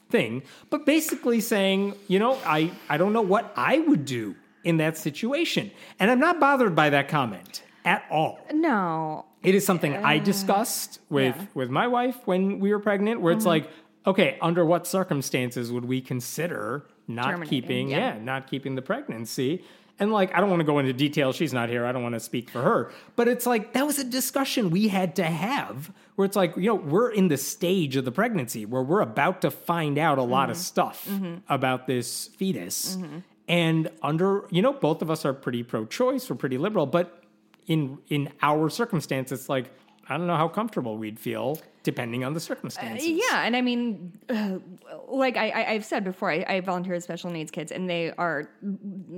thing, 0.09 0.43
but 0.69 0.86
basically 0.86 1.41
saying, 1.41 1.95
you 2.07 2.17
know, 2.17 2.39
I, 2.45 2.71
I 2.89 2.97
don't 2.97 3.13
know 3.13 3.21
what 3.21 3.51
I 3.57 3.79
would 3.79 4.05
do 4.05 4.36
in 4.63 4.77
that 4.77 4.97
situation. 4.97 5.71
And 5.99 6.09
I'm 6.09 6.19
not 6.19 6.39
bothered 6.39 6.75
by 6.75 6.91
that 6.91 7.09
comment 7.09 7.63
at 7.83 8.05
all. 8.09 8.39
no. 8.53 9.25
It 9.43 9.55
is 9.55 9.65
something 9.65 9.93
I 9.93 10.19
uh, 10.19 10.23
discussed 10.23 11.01
with 11.09 11.36
yeah. 11.36 11.45
with 11.53 11.69
my 11.69 11.86
wife 11.86 12.15
when 12.23 12.62
we 12.62 12.71
were 12.71 12.79
pregnant, 12.79 13.19
where 13.19 13.33
it's 13.33 13.45
uh-huh. 13.45 13.49
like, 13.49 13.69
okay, 14.07 14.38
under 14.41 14.63
what 14.63 14.88
circumstances 14.88 15.69
would 15.69 15.83
we 15.83 15.99
consider 15.99 16.88
not 17.08 17.46
keeping, 17.46 17.89
yeah. 17.89 18.16
yeah. 18.16 18.24
not 18.24 18.48
keeping 18.48 18.76
the 18.76 18.82
pregnancy? 18.82 19.63
And 20.00 20.12
like, 20.12 20.34
I 20.34 20.39
don't 20.39 20.50
want 20.50 20.60
to 20.62 20.66
go 20.66 20.80
into 20.80 20.92
detail. 20.92 21.34
She's 21.34 21.54
not 21.54 21.70
here. 21.70 21.86
I 21.86 21.92
don't 21.92 22.02
want 22.02 22.16
to 22.16 22.20
speak 22.20 22.50
for 22.50 22.62
her. 22.62 22.92
But 23.16 23.28
it's 23.28 23.46
like 23.46 23.74
that 23.74 23.86
was 23.86 24.00
a 24.00 24.04
discussion 24.04 24.72
we 24.72 24.88
had 24.88 25.16
to 25.18 25.24
have, 25.24 25.92
where 26.16 26.26
it's 26.26 26.36
like, 26.36 26.58
you 26.58 26.63
know, 26.63 26.76
we're 26.76 27.12
in 27.12 27.28
the 27.28 27.38
stage 27.38 27.96
of 27.96 28.04
the 28.04 28.12
pregnancy 28.12 28.66
where 28.66 28.82
we're 28.82 29.02
about 29.02 29.42
to 29.42 29.52
find 29.52 30.00
out 30.00 30.18
a 30.18 30.24
lot 30.24 30.50
of 30.50 30.56
mm-hmm. 30.56 30.63
stuff 30.63 31.08
mm-hmm. 31.08 31.36
about 31.48 31.86
this 31.86 32.28
fetus. 32.38 32.96
Mm-hmm. 32.96 33.20
And 33.48 33.92
under, 34.02 34.46
you 34.50 34.62
know, 34.62 34.74
both 34.74 35.02
of 35.02 35.12
us 35.12 35.26
are 35.26 35.34
pretty 35.34 35.62
pro-choice. 35.62 36.30
We're 36.30 36.38
pretty 36.38 36.58
liberal, 36.58 36.88
but 36.88 37.24
in 37.68 38.00
in 38.10 38.30
our 38.42 38.70
circumstance, 38.70 39.32
it's 39.32 39.48
like 39.48 39.72
I 40.10 40.18
don't 40.18 40.28
know 40.28 40.36
how 40.36 40.48
comfortable 40.48 40.98
we'd 40.98 41.20
feel 41.20 41.60
depending 41.84 42.24
on 42.24 42.34
the 42.34 42.39
circumstances. 42.39 43.08
Yeah, 43.08 43.44
and 43.44 43.56
I 43.56 43.62
mean, 43.62 44.18
uh, 44.30 44.60
like 45.08 45.38
I, 45.38 45.50
I, 45.50 45.72
I've 45.72 45.86
said 45.86 46.04
before, 46.04 46.32
I, 46.32 46.46
I 46.48 46.60
volunteer 46.62 46.94
with 46.94 47.04
special 47.04 47.30
needs 47.30 47.52
kids, 47.52 47.72
and 47.72 47.89
they 47.89 48.12
are 48.18 48.50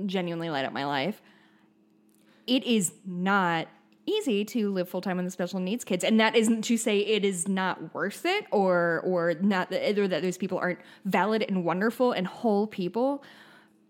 genuinely 0.06 0.50
light 0.50 0.64
up 0.64 0.72
my 0.72 0.84
life. 0.84 1.22
It 2.46 2.64
is 2.64 2.92
not 3.04 3.68
easy 4.06 4.44
to 4.44 4.70
live 4.70 4.88
full 4.88 5.00
time 5.00 5.16
with 5.16 5.26
the 5.26 5.30
special 5.30 5.58
needs 5.58 5.84
kids, 5.84 6.04
and 6.04 6.20
that 6.20 6.36
isn't 6.36 6.62
to 6.62 6.76
say 6.76 6.98
it 6.98 7.24
is 7.24 7.48
not 7.48 7.94
worth 7.94 8.24
it, 8.24 8.46
or 8.50 9.00
or 9.04 9.34
not 9.40 9.70
that, 9.70 9.98
or 9.98 10.06
that 10.08 10.22
those 10.22 10.38
people 10.38 10.58
aren't 10.58 10.78
valid 11.04 11.44
and 11.48 11.64
wonderful 11.64 12.12
and 12.12 12.26
whole 12.26 12.66
people. 12.66 13.22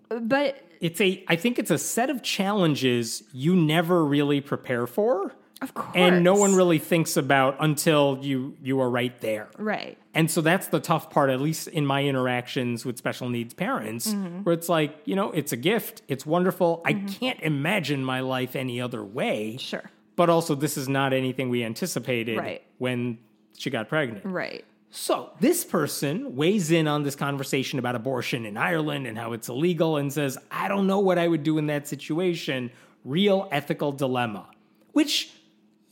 But 0.08 0.62
It's 0.80 1.00
a 1.00 1.24
I 1.28 1.36
think 1.36 1.58
it's 1.58 1.70
a 1.70 1.78
set 1.78 2.10
of 2.10 2.22
challenges 2.22 3.24
you 3.32 3.54
never 3.56 4.04
really 4.04 4.40
prepare 4.40 4.86
for. 4.86 5.34
Of 5.62 5.72
course, 5.74 5.92
And 5.94 6.22
no 6.22 6.34
one 6.34 6.54
really 6.54 6.78
thinks 6.78 7.16
about 7.16 7.56
until 7.60 8.18
you 8.20 8.56
you 8.62 8.80
are 8.80 8.90
right 8.90 9.18
there. 9.20 9.48
right. 9.58 9.96
And 10.14 10.30
so 10.30 10.40
that's 10.40 10.68
the 10.68 10.80
tough 10.80 11.10
part, 11.10 11.28
at 11.28 11.40
least 11.42 11.68
in 11.68 11.84
my 11.84 12.02
interactions 12.04 12.84
with 12.86 12.96
special 12.98 13.28
needs 13.28 13.52
parents, 13.54 14.12
Mm-hmm. 14.12 14.42
where 14.44 14.54
it's 14.54 14.68
like, 14.68 14.96
you 15.04 15.14
know, 15.16 15.30
it's 15.32 15.52
a 15.52 15.56
gift, 15.56 16.02
it's 16.08 16.24
wonderful. 16.26 16.80
I 16.84 16.94
can't 16.94 17.40
imagine 17.40 18.02
my 18.04 18.20
life 18.20 18.56
any 18.56 18.80
other 18.80 19.04
way. 19.04 19.56
Sure. 19.58 19.90
But 20.14 20.30
also, 20.30 20.54
this 20.54 20.76
is 20.78 20.88
not 20.88 21.12
anything 21.12 21.50
we 21.50 21.62
anticipated 21.64 22.38
Right. 22.38 22.62
when 22.78 23.18
she 23.58 23.68
got 23.70 23.88
pregnant. 23.88 24.24
Right. 24.24 24.64
So 24.90 25.30
this 25.40 25.64
person 25.64 26.36
weighs 26.36 26.70
in 26.70 26.88
on 26.88 27.02
this 27.02 27.14
conversation 27.14 27.78
about 27.78 27.94
abortion 27.94 28.46
in 28.46 28.56
Ireland 28.56 29.06
and 29.06 29.18
how 29.18 29.32
it's 29.34 29.48
illegal 29.50 29.98
and 29.98 30.10
says, 30.10 30.38
I 30.50 30.68
don't 30.68 30.86
know 30.86 31.00
what 31.00 31.18
I 31.18 31.28
would 31.28 31.42
do 31.42 31.58
in 31.58 31.66
that 31.66 31.86
situation. 31.86 32.70
Real 33.04 33.46
ethical 33.52 33.92
dilemma. 33.92 34.46
Which, 34.92 35.30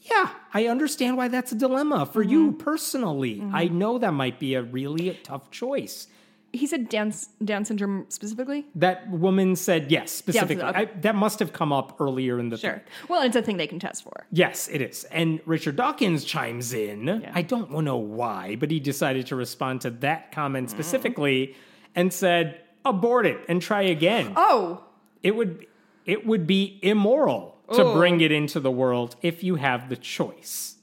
yeah, 0.04 0.30
I 0.52 0.66
understand 0.66 1.16
why 1.16 1.28
that's 1.28 1.52
a 1.52 1.54
dilemma 1.54 2.04
for 2.04 2.22
you 2.22 2.50
mm-hmm. 2.50 2.58
personally. 2.58 3.42
I 3.52 3.66
mm-hmm. 3.66 3.78
know 3.78 3.98
that 3.98 4.12
might 4.12 4.38
be 4.38 4.54
a 4.54 4.62
really 4.62 5.18
tough 5.22 5.50
choice. 5.50 6.08
He 6.52 6.66
said 6.66 6.88
Down 6.88 7.12
Down 7.42 7.64
syndrome 7.64 8.04
specifically. 8.10 8.66
That 8.74 9.10
woman 9.10 9.56
said 9.56 9.90
yes, 9.90 10.12
specifically. 10.12 10.62
okay. 10.62 10.82
I, 10.82 10.84
that 11.00 11.14
must 11.14 11.38
have 11.38 11.52
come 11.52 11.72
up 11.72 11.96
earlier 12.00 12.38
in 12.38 12.50
the 12.50 12.58
Sure. 12.58 12.82
Well, 13.08 13.22
it's 13.22 13.34
a 13.34 13.42
thing 13.42 13.56
they 13.56 13.66
can 13.66 13.80
test 13.80 14.04
for. 14.04 14.26
Yes, 14.30 14.68
it 14.68 14.80
is. 14.80 15.04
And 15.04 15.40
Richard 15.46 15.76
Dawkins 15.76 16.22
chimes 16.24 16.72
in. 16.74 17.26
I 17.32 17.42
don't 17.42 17.72
know 17.72 17.96
why, 17.96 18.56
but 18.56 18.70
he 18.70 18.78
decided 18.78 19.26
to 19.28 19.36
respond 19.36 19.80
to 19.80 19.90
that 19.90 20.32
comment 20.32 20.68
mm-hmm. 20.68 20.76
specifically 20.76 21.56
and 21.94 22.12
said, 22.12 22.60
"Abort 22.84 23.26
it 23.26 23.40
and 23.48 23.60
try 23.60 23.82
again. 23.82 24.34
Oh, 24.36 24.84
It 25.22 25.34
would 25.34 25.66
it 26.04 26.26
would 26.26 26.46
be 26.46 26.78
immoral 26.82 27.53
to 27.72 27.82
Oh. 27.82 27.94
bring 27.94 28.20
it 28.20 28.30
into 28.30 28.60
the 28.60 28.70
world 28.70 29.16
if 29.22 29.42
you 29.42 29.56
have 29.56 29.88
the 29.88 29.96
choice." 29.96 30.76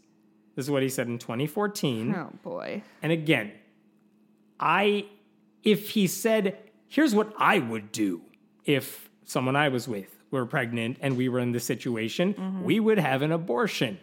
This 0.56 0.66
is 0.66 0.72
what 0.72 0.84
he 0.84 0.90
said 0.90 1.08
in 1.08 1.18
2014. 1.18 2.14
oh 2.16 2.34
boy. 2.44 2.84
And 3.02 3.12
again, 3.12 3.52
I 4.60 5.06
if 5.64 5.90
he 5.92 6.08
said, 6.08 6.58
here's 6.88 7.14
what 7.14 7.34
I 7.38 7.60
would 7.60 7.92
do 7.92 8.22
if 8.66 9.10
someone 9.24 9.56
I 9.56 9.70
was 9.70 9.88
with 9.88 10.18
were 10.32 10.46
pregnant 10.46 10.98
and 11.02 11.16
we 11.18 11.30
were 11.30 11.40
in 11.40 11.52
this 11.52 11.66
situation, 11.66 12.34
mm-hmm. 12.34 12.64
we 12.64 12.80
would 12.80 12.98
have 12.98 13.22
an 13.22 13.32
abortion. 13.32 14.00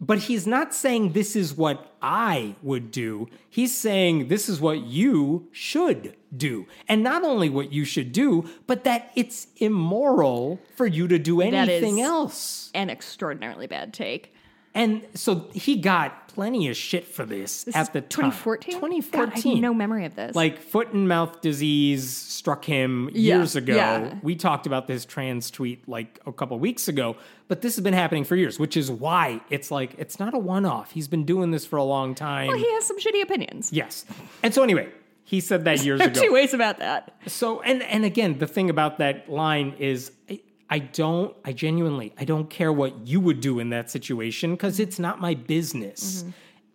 But 0.00 0.18
he's 0.20 0.46
not 0.46 0.74
saying 0.74 1.12
this 1.12 1.34
is 1.34 1.54
what 1.54 1.94
I 2.02 2.54
would 2.62 2.90
do. 2.90 3.28
He's 3.48 3.76
saying 3.76 4.28
this 4.28 4.48
is 4.48 4.60
what 4.60 4.82
you 4.82 5.48
should 5.52 6.14
do. 6.36 6.66
And 6.86 7.02
not 7.02 7.24
only 7.24 7.48
what 7.48 7.72
you 7.72 7.84
should 7.84 8.12
do, 8.12 8.48
but 8.66 8.84
that 8.84 9.10
it's 9.16 9.46
immoral 9.56 10.60
for 10.76 10.86
you 10.86 11.08
to 11.08 11.18
do 11.18 11.40
anything 11.40 12.00
else. 12.00 12.70
An 12.74 12.90
extraordinarily 12.90 13.66
bad 13.66 13.94
take. 13.94 14.34
And 14.76 15.06
so 15.14 15.48
he 15.54 15.76
got 15.76 16.28
plenty 16.28 16.68
of 16.68 16.76
shit 16.76 17.06
for 17.06 17.24
this, 17.24 17.64
This 17.64 17.74
at 17.74 17.92
the 17.94 18.02
time. 18.02 18.30
2014? 18.30 18.74
2014. 18.74 19.54
God, 19.54 19.60
no 19.62 19.72
memory 19.72 20.04
of 20.04 20.14
this. 20.14 20.36
Like 20.36 20.58
foot 20.60 20.92
and 20.92 21.08
mouth 21.08 21.40
disease 21.40 22.10
struck 22.14 22.64
him 22.64 23.08
Yeah, 23.14 23.38
years 23.38 23.56
ago. 23.56 23.74
yeah. 23.74 24.14
We 24.22 24.36
talked 24.36 24.66
about 24.66 24.86
this 24.86 25.06
trans 25.06 25.50
tweet 25.50 25.88
like 25.88 26.20
a 26.26 26.32
couple 26.32 26.58
weeks 26.58 26.88
ago, 26.88 27.16
but 27.48 27.62
this 27.62 27.74
has 27.76 27.82
been 27.82 27.94
happening 27.94 28.24
for 28.24 28.36
years, 28.36 28.58
which 28.58 28.76
is 28.76 28.90
why 28.90 29.40
it's 29.48 29.70
like 29.70 29.94
it's 29.98 30.18
not 30.20 30.34
a 30.34 30.38
one-off. 30.38 30.90
He's 30.92 31.08
been 31.08 31.24
doing 31.24 31.52
this 31.52 31.64
for 31.64 31.76
a 31.78 31.84
long 31.84 32.14
time. 32.14 32.48
well, 32.48 32.58
he 32.58 32.70
has 32.74 32.84
some 32.84 32.98
shitty 32.98 33.22
opinions. 33.22 33.72
yes. 33.72 34.04
And 34.42 34.52
so 34.52 34.62
anyway, 34.62 34.90
he 35.24 35.40
said 35.40 35.64
that 35.64 35.82
years 35.84 36.00
There 36.00 36.08
are 36.08 36.10
ago. 36.10 36.20
two 36.20 36.32
ways 36.34 36.52
about 36.52 36.78
that. 36.80 37.14
So 37.26 37.62
and 37.62 37.82
and 37.84 38.04
again, 38.04 38.36
the 38.38 38.46
thing 38.46 38.68
about 38.68 38.98
that 38.98 39.30
line 39.30 39.74
is 39.78 40.12
I, 40.68 40.80
don't 40.80 41.36
I 41.44 41.52
genuinely 41.52 42.12
I 42.18 42.24
don't 42.24 42.50
care 42.50 42.72
what 42.72 43.06
you 43.06 43.20
would 43.20 43.40
do 43.40 43.58
in 43.60 43.70
that 43.70 43.90
situation 43.90 44.52
because 44.52 44.80
it's 44.80 44.98
not 44.98 45.20
my 45.20 45.34
business. 45.34 46.22
Mm-hmm. 46.22 46.30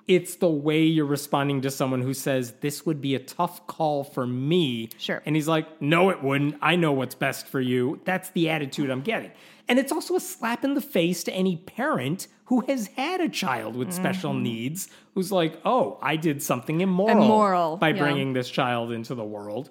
It's 0.07 0.35
the 0.35 0.49
way 0.49 0.83
you're 0.83 1.05
responding 1.05 1.61
to 1.61 1.71
someone 1.71 2.01
who 2.01 2.13
says 2.13 2.53
this 2.61 2.85
would 2.85 3.01
be 3.01 3.15
a 3.15 3.19
tough 3.19 3.65
call 3.67 4.03
for 4.03 4.25
me. 4.25 4.89
Sure. 4.97 5.21
And 5.25 5.35
he's 5.35 5.47
like, 5.47 5.81
"No 5.81 6.09
it 6.09 6.23
wouldn't. 6.23 6.55
I 6.61 6.75
know 6.75 6.91
what's 6.91 7.15
best 7.15 7.47
for 7.47 7.61
you." 7.61 8.01
That's 8.03 8.29
the 8.31 8.49
attitude 8.49 8.89
I'm 8.89 9.01
getting. 9.01 9.31
And 9.67 9.79
it's 9.79 9.91
also 9.91 10.15
a 10.15 10.19
slap 10.19 10.65
in 10.65 10.73
the 10.73 10.81
face 10.81 11.23
to 11.25 11.33
any 11.33 11.55
parent 11.55 12.27
who 12.45 12.61
has 12.61 12.87
had 12.87 13.21
a 13.21 13.29
child 13.29 13.75
with 13.77 13.93
special 13.93 14.33
needs 14.33 14.89
who's 15.13 15.31
like, 15.31 15.61
"Oh, 15.63 15.97
I 16.01 16.15
did 16.17 16.41
something 16.41 16.81
immoral, 16.81 17.23
Immoral, 17.23 17.77
by 17.77 17.89
yeah. 17.89 17.99
bringing 17.99 18.33
this 18.33 18.49
child 18.49 18.91
into 18.91 19.15
the 19.15 19.23
world." 19.23 19.69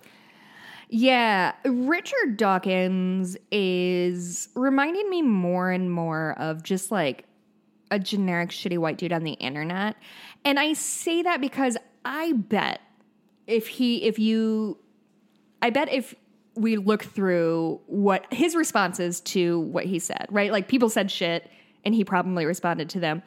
Yeah, 0.92 1.52
Richard 1.64 2.36
Dawkins 2.36 3.36
is 3.52 4.48
reminding 4.56 5.08
me 5.08 5.22
more 5.22 5.70
and 5.70 5.90
more 5.90 6.34
of 6.36 6.64
just 6.64 6.90
like 6.90 7.26
a 7.92 7.98
generic 8.00 8.50
shitty 8.50 8.76
white 8.76 8.98
dude 8.98 9.12
on 9.12 9.22
the 9.22 9.34
internet. 9.34 9.94
And 10.44 10.58
I 10.58 10.72
say 10.72 11.22
that 11.22 11.40
because 11.40 11.76
I 12.04 12.32
bet 12.32 12.80
if 13.46 13.68
he 13.68 14.02
if 14.02 14.18
you 14.18 14.78
I 15.62 15.70
bet 15.70 15.92
if 15.92 16.14
we 16.56 16.76
look 16.76 17.04
through 17.04 17.80
what 17.86 18.26
his 18.32 18.56
responses 18.56 19.20
to 19.20 19.60
what 19.60 19.84
he 19.84 20.00
said, 20.00 20.26
right? 20.28 20.50
Like 20.50 20.66
people 20.66 20.90
said 20.90 21.08
shit 21.08 21.48
and 21.84 21.94
he 21.94 22.04
probably 22.04 22.46
responded 22.46 22.90
to 22.90 23.00
them. 23.00 23.22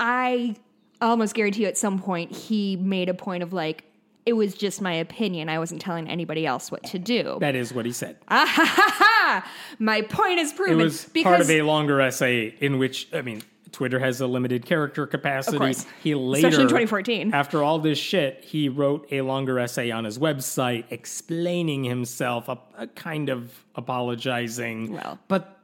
I 0.00 0.56
almost 1.00 1.34
guarantee 1.34 1.62
you 1.62 1.68
at 1.68 1.78
some 1.78 2.00
point 2.00 2.32
he 2.32 2.74
made 2.74 3.08
a 3.08 3.14
point 3.14 3.44
of 3.44 3.52
like 3.52 3.84
It 4.26 4.32
was 4.32 4.54
just 4.54 4.80
my 4.80 4.94
opinion. 4.94 5.48
I 5.48 5.58
wasn't 5.58 5.80
telling 5.82 6.08
anybody 6.08 6.46
else 6.46 6.70
what 6.70 6.82
to 6.84 6.98
do. 6.98 7.36
That 7.40 7.54
is 7.54 7.74
what 7.74 7.84
he 7.84 7.92
said. 7.92 8.16
Ah, 8.28 8.46
ha, 8.48 8.64
ha, 8.64 8.94
ha! 8.96 9.50
My 9.78 10.00
point 10.02 10.38
is 10.38 10.52
proven. 10.52 10.80
it 10.80 10.82
was 10.82 11.04
part 11.22 11.40
of 11.40 11.50
a 11.50 11.60
longer 11.62 12.00
essay 12.00 12.54
in 12.60 12.78
which, 12.78 13.08
I 13.12 13.20
mean, 13.20 13.42
Twitter 13.70 13.98
has 13.98 14.20
a 14.20 14.26
limited 14.26 14.64
character 14.64 15.06
capacity. 15.06 15.58
course. 15.58 15.84
He 16.02 16.14
later, 16.14 16.46
Especially 16.46 16.62
in 16.62 16.68
2014. 16.68 17.34
after 17.34 17.62
all 17.62 17.78
this 17.80 17.98
shit, 17.98 18.42
he 18.44 18.68
wrote 18.68 19.06
a 19.10 19.20
longer 19.20 19.58
essay 19.58 19.90
on 19.90 20.04
his 20.04 20.18
website 20.18 20.84
explaining 20.90 21.84
himself, 21.84 22.48
a, 22.48 22.56
a 22.78 22.86
kind 22.86 23.28
of 23.28 23.52
apologizing. 23.74 24.92
Well. 24.92 25.18
but 25.28 25.58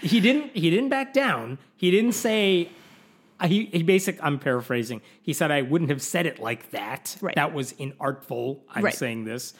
he 0.00 0.20
didn't. 0.20 0.56
He 0.56 0.70
didn't 0.70 0.88
back 0.88 1.12
down. 1.12 1.58
He 1.76 1.90
didn't 1.90 2.12
say. 2.12 2.70
He, 3.46 3.66
he 3.66 3.82
basic. 3.82 4.18
I'm 4.22 4.38
paraphrasing. 4.38 5.00
He 5.22 5.32
said, 5.32 5.50
"I 5.50 5.62
wouldn't 5.62 5.90
have 5.90 6.02
said 6.02 6.26
it 6.26 6.38
like 6.38 6.70
that. 6.70 7.16
Right. 7.20 7.34
That 7.34 7.52
was 7.54 7.72
inartful. 7.74 8.60
I'm 8.70 8.84
Right. 8.84 8.94
saying 8.94 9.24
this." 9.24 9.54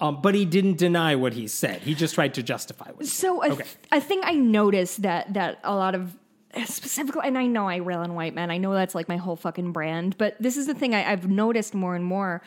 Um, 0.00 0.20
but 0.20 0.34
he 0.34 0.44
didn't 0.44 0.76
deny 0.78 1.14
what 1.14 1.34
he 1.34 1.46
said. 1.46 1.82
He 1.82 1.94
just 1.94 2.14
tried 2.16 2.34
to 2.34 2.42
justify 2.42 2.86
what 2.90 3.02
he 3.02 3.06
said. 3.06 3.14
So 3.26 3.42
a, 3.42 3.46
Okay. 3.52 3.62
th- 3.62 3.76
a 3.92 4.00
thing 4.00 4.20
I 4.24 4.32
noticed 4.34 5.02
that 5.02 5.34
that 5.34 5.60
a 5.64 5.74
lot 5.74 5.94
of 5.94 6.16
specifically, 6.64 7.22
and 7.24 7.36
I 7.38 7.46
know 7.46 7.68
I 7.68 7.76
rail 7.76 8.00
on 8.00 8.14
white 8.14 8.34
men. 8.34 8.50
I 8.50 8.58
know 8.58 8.72
that's 8.74 8.94
like 8.94 9.08
my 9.08 9.16
whole 9.16 9.36
fucking 9.36 9.72
brand. 9.72 10.16
But 10.18 10.36
this 10.40 10.56
is 10.56 10.66
the 10.66 10.74
thing 10.74 10.94
I, 10.94 11.10
I've 11.12 11.28
noticed 11.28 11.74
more 11.74 11.94
and 11.96 12.04
more 12.04 12.42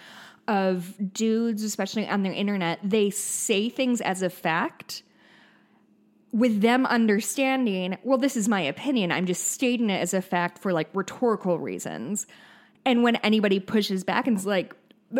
of 0.47 0.93
dudes, 1.13 1.63
especially 1.63 2.07
on 2.07 2.23
their 2.23 2.31
internet. 2.33 2.79
They 2.83 3.09
say 3.09 3.69
things 3.69 3.99
as 4.01 4.21
a 4.21 4.29
fact. 4.29 5.03
With 6.37 6.61
them 6.61 6.85
understanding, 6.85 7.97
well, 8.03 8.19
this 8.19 8.37
is 8.37 8.47
my 8.47 8.61
opinion. 8.61 9.11
I'm 9.11 9.25
just 9.25 9.47
stating 9.47 9.89
it 9.89 9.99
as 9.99 10.13
a 10.13 10.21
fact 10.21 10.59
for 10.59 10.71
like 10.71 10.87
rhetorical 10.93 11.57
reasons. 11.57 12.27
And 12.85 13.01
when 13.01 13.15
anybody 13.17 13.59
pushes 13.59 14.03
back 14.03 14.27
and 14.27 14.37
is 14.37 14.45
like, 14.45 14.75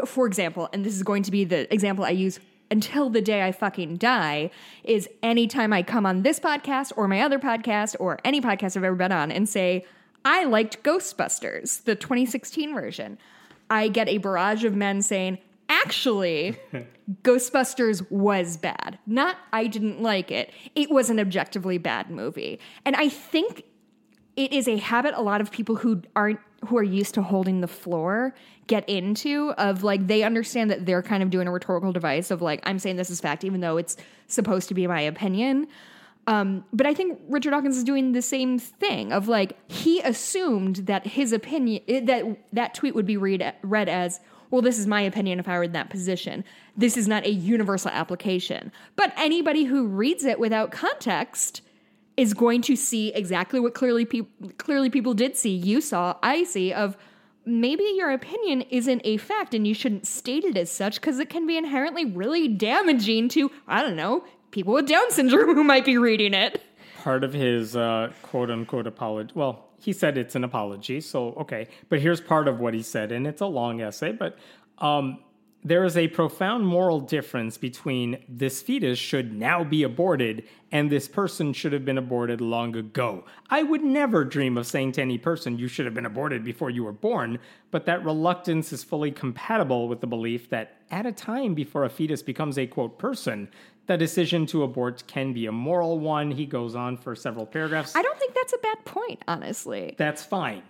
for 0.05 0.27
example, 0.27 0.69
and 0.71 0.85
this 0.85 0.93
is 0.93 1.01
going 1.01 1.23
to 1.23 1.31
be 1.31 1.43
the 1.43 1.73
example 1.73 2.05
I 2.05 2.11
use 2.11 2.39
until 2.69 3.09
the 3.09 3.21
day 3.21 3.41
I 3.41 3.51
fucking 3.51 3.97
die, 3.97 4.51
is 4.83 5.09
anytime 5.23 5.73
I 5.73 5.81
come 5.81 6.05
on 6.05 6.21
this 6.21 6.39
podcast 6.39 6.91
or 6.95 7.07
my 7.07 7.21
other 7.21 7.39
podcast 7.39 7.95
or 7.99 8.19
any 8.23 8.39
podcast 8.39 8.77
I've 8.77 8.83
ever 8.83 8.95
been 8.95 9.11
on 9.11 9.31
and 9.31 9.49
say, 9.49 9.85
I 10.23 10.43
liked 10.43 10.83
Ghostbusters, 10.83 11.83
the 11.85 11.95
2016 11.95 12.75
version, 12.75 13.17
I 13.71 13.87
get 13.87 14.07
a 14.07 14.19
barrage 14.19 14.63
of 14.65 14.75
men 14.75 15.01
saying, 15.01 15.39
actually, 15.69 16.57
Ghostbusters 17.23 18.09
was 18.11 18.57
bad. 18.57 18.99
Not 19.05 19.37
I 19.53 19.67
didn't 19.67 20.01
like 20.01 20.31
it. 20.31 20.51
It 20.75 20.91
was 20.91 21.09
an 21.09 21.19
objectively 21.19 21.77
bad 21.77 22.09
movie. 22.09 22.59
And 22.85 22.95
I 22.95 23.09
think 23.09 23.63
it 24.35 24.53
is 24.53 24.67
a 24.67 24.77
habit 24.77 25.13
a 25.15 25.21
lot 25.21 25.41
of 25.41 25.51
people 25.51 25.75
who 25.75 26.01
aren't 26.15 26.39
who 26.65 26.77
are 26.77 26.83
used 26.83 27.13
to 27.13 27.21
holding 27.21 27.61
the 27.61 27.67
floor 27.67 28.33
get 28.65 28.87
into 28.89 29.51
of 29.57 29.83
like 29.83 30.07
they 30.07 30.23
understand 30.23 30.71
that 30.71 30.85
they're 30.85 31.03
kind 31.03 31.21
of 31.21 31.29
doing 31.29 31.47
a 31.47 31.51
rhetorical 31.51 31.91
device 31.91 32.31
of 32.31 32.41
like 32.41 32.61
I'm 32.63 32.79
saying 32.79 32.95
this 32.95 33.09
is 33.09 33.21
fact 33.21 33.43
even 33.43 33.61
though 33.61 33.77
it's 33.77 33.95
supposed 34.27 34.67
to 34.69 34.73
be 34.73 34.87
my 34.87 35.01
opinion. 35.01 35.67
Um, 36.25 36.65
but 36.73 36.85
I 36.85 36.93
think 36.93 37.19
Richard 37.29 37.51
Dawkins 37.51 37.77
is 37.77 37.85
doing 37.85 38.11
the 38.11 38.21
same 38.21 38.59
thing 38.59 39.13
of 39.13 39.27
like 39.27 39.57
he 39.71 40.01
assumed 40.01 40.77
that 40.87 41.07
his 41.07 41.31
opinion 41.31 41.83
that 42.05 42.37
that 42.51 42.73
tweet 42.73 42.95
would 42.95 43.05
be 43.05 43.17
read 43.17 43.53
read 43.63 43.87
as 43.87 44.19
well 44.51 44.61
this 44.61 44.79
is 44.79 44.87
my 44.87 45.01
opinion 45.01 45.39
if 45.39 45.47
I 45.47 45.57
were 45.57 45.63
in 45.63 45.71
that 45.73 45.89
position. 45.89 46.43
This 46.75 46.97
is 46.97 47.07
not 47.07 47.25
a 47.25 47.31
universal 47.31 47.91
application. 47.91 48.71
But 48.95 49.13
anybody 49.17 49.63
who 49.65 49.87
reads 49.87 50.23
it 50.25 50.39
without 50.39 50.71
context 50.71 51.61
is 52.15 52.33
going 52.33 52.61
to 52.63 52.75
see 52.75 53.13
exactly 53.13 53.59
what 53.59 53.73
clearly 53.73 54.05
people 54.05 54.51
clearly 54.57 54.89
people 54.89 55.13
did 55.13 55.35
see. 55.37 55.55
You 55.55 55.81
saw, 55.81 56.15
I 56.23 56.43
see 56.43 56.73
of 56.73 56.97
maybe 57.45 57.83
your 57.95 58.11
opinion 58.11 58.61
isn't 58.63 59.01
a 59.05 59.17
fact 59.17 59.53
and 59.53 59.65
you 59.67 59.73
shouldn't 59.73 60.05
state 60.07 60.43
it 60.43 60.57
as 60.57 60.71
such 60.71 60.95
because 60.99 61.19
it 61.19 61.29
can 61.29 61.45
be 61.47 61.55
inherently 61.57 62.05
really 62.05 62.47
damaging 62.47 63.29
to 63.29 63.51
I 63.67 63.81
don't 63.81 63.95
know 63.95 64.23
people 64.51 64.73
with 64.73 64.87
Down 64.87 65.11
syndrome 65.11 65.53
who 65.55 65.63
might 65.63 65.85
be 65.85 65.97
reading 65.97 66.33
it. 66.33 66.61
part 67.03 67.23
of 67.23 67.33
his 67.33 67.75
uh, 67.75 68.11
quote 68.23 68.49
unquote 68.49 68.87
apology. 68.87 69.31
Well, 69.35 69.66
he 69.79 69.93
said 69.93 70.17
it's 70.17 70.35
an 70.35 70.43
apology, 70.43 71.01
so 71.01 71.33
okay. 71.33 71.67
But 71.89 71.99
here's 71.99 72.21
part 72.21 72.47
of 72.47 72.59
what 72.59 72.73
he 72.73 72.81
said, 72.81 73.11
and 73.11 73.27
it's 73.27 73.41
a 73.41 73.45
long 73.45 73.81
essay, 73.81 74.11
but 74.11 74.37
um, 74.79 75.19
there 75.63 75.83
is 75.83 75.97
a 75.97 76.07
profound 76.07 76.65
moral 76.65 76.99
difference 76.99 77.57
between 77.57 78.23
this 78.29 78.61
fetus 78.61 78.97
should 78.97 79.33
now 79.33 79.63
be 79.63 79.83
aborted 79.83 80.43
and 80.71 80.89
this 80.89 81.07
person 81.07 81.51
should 81.51 81.73
have 81.73 81.83
been 81.83 81.97
aborted 81.97 82.39
long 82.41 82.75
ago. 82.75 83.25
I 83.49 83.63
would 83.63 83.83
never 83.83 84.23
dream 84.23 84.57
of 84.57 84.67
saying 84.67 84.93
to 84.93 85.01
any 85.01 85.17
person, 85.17 85.57
you 85.57 85.67
should 85.67 85.85
have 85.85 85.93
been 85.93 86.05
aborted 86.05 86.43
before 86.43 86.69
you 86.69 86.83
were 86.83 86.93
born, 86.93 87.39
but 87.71 87.85
that 87.85 88.05
reluctance 88.05 88.71
is 88.71 88.83
fully 88.83 89.11
compatible 89.11 89.87
with 89.87 89.99
the 89.99 90.07
belief 90.07 90.49
that 90.49 90.77
at 90.91 91.05
a 91.05 91.11
time 91.11 91.53
before 91.53 91.83
a 91.83 91.89
fetus 91.89 92.21
becomes 92.21 92.57
a 92.57 92.67
quote 92.67 92.97
person, 92.97 93.49
the 93.87 93.97
decision 93.97 94.45
to 94.47 94.63
abort 94.63 95.03
can 95.07 95.33
be 95.33 95.45
a 95.47 95.51
moral 95.51 95.99
one. 95.99 96.31
He 96.31 96.45
goes 96.45 96.75
on 96.75 96.97
for 96.97 97.15
several 97.15 97.45
paragraphs. 97.45 97.95
I 97.95 98.01
don't 98.01 98.19
think 98.19 98.33
that's 98.35 98.53
a 98.53 98.57
bad 98.57 98.85
point, 98.85 99.23
honestly. 99.27 99.95
That's 99.97 100.23
fine. 100.23 100.61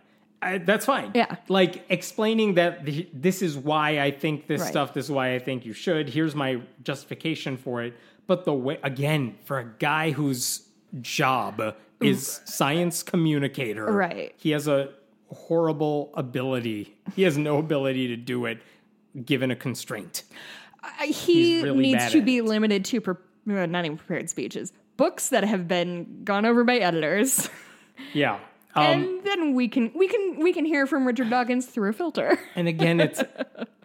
I, 0.41 0.59
that's 0.59 0.85
fine. 0.85 1.11
Yeah. 1.15 1.35
Like 1.49 1.83
explaining 1.89 2.55
that 2.55 2.85
the, 2.85 3.07
this 3.13 3.41
is 3.41 3.57
why 3.57 3.99
I 3.99 4.11
think 4.11 4.47
this 4.47 4.61
Right. 4.61 4.69
stuff, 4.69 4.93
this 4.93 5.05
is 5.05 5.11
why 5.11 5.33
I 5.33 5.39
think 5.39 5.65
you 5.65 5.73
should. 5.73 6.09
Here's 6.09 6.35
my 6.35 6.61
justification 6.83 7.57
for 7.57 7.81
it. 7.83 7.95
But 8.27 8.45
the 8.45 8.53
way, 8.53 8.77
again, 8.83 9.35
for 9.45 9.57
a 9.59 9.65
guy 9.79 10.11
whose 10.11 10.67
job 11.01 11.75
is 12.01 12.41
science 12.45 13.01
communicator, 13.03 13.85
Right. 13.91 14.33
He 14.37 14.51
has 14.51 14.67
a 14.67 14.89
horrible 15.33 16.11
ability. 16.13 16.95
He 17.15 17.23
has 17.23 17.37
no 17.37 17.57
ability 17.57 18.07
to 18.09 18.15
do 18.15 18.45
it 18.45 18.59
given 19.25 19.49
a 19.51 19.55
constraint. 19.55 20.23
I- 20.83 21.07
he 21.07 21.63
really 21.63 21.77
needs 21.93 22.11
to 22.11 22.21
be 22.21 22.41
limited 22.41 22.85
to 22.85 23.01
pre- 23.01 23.15
uh, 23.49 23.65
not 23.65 23.85
even 23.85 23.97
prepared 23.97 24.29
speeches, 24.29 24.71
books 24.97 25.29
that 25.29 25.43
have 25.43 25.67
been 25.67 26.21
gone 26.23 26.45
over 26.45 26.63
by 26.63 26.77
editors. 26.77 27.49
Yeah. 28.13 28.39
Um, 28.77 28.85
and 28.85 29.23
then 29.25 29.53
we 29.55 29.67
can 29.67 29.91
we 29.95 30.07
can 30.07 30.39
we 30.39 30.53
can 30.53 30.65
hear 30.65 30.85
from 30.87 31.05
Richard 31.05 31.29
Dawkins 31.29 31.65
through 31.65 31.89
a 31.89 31.93
filter. 31.93 32.37
And 32.55 32.67
again, 32.67 32.99
it's 32.99 33.21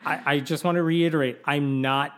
I, 0.04 0.20
I 0.24 0.40
just 0.40 0.64
want 0.64 0.76
to 0.76 0.82
reiterate, 0.82 1.38
I'm 1.44 1.80
not 1.80 2.12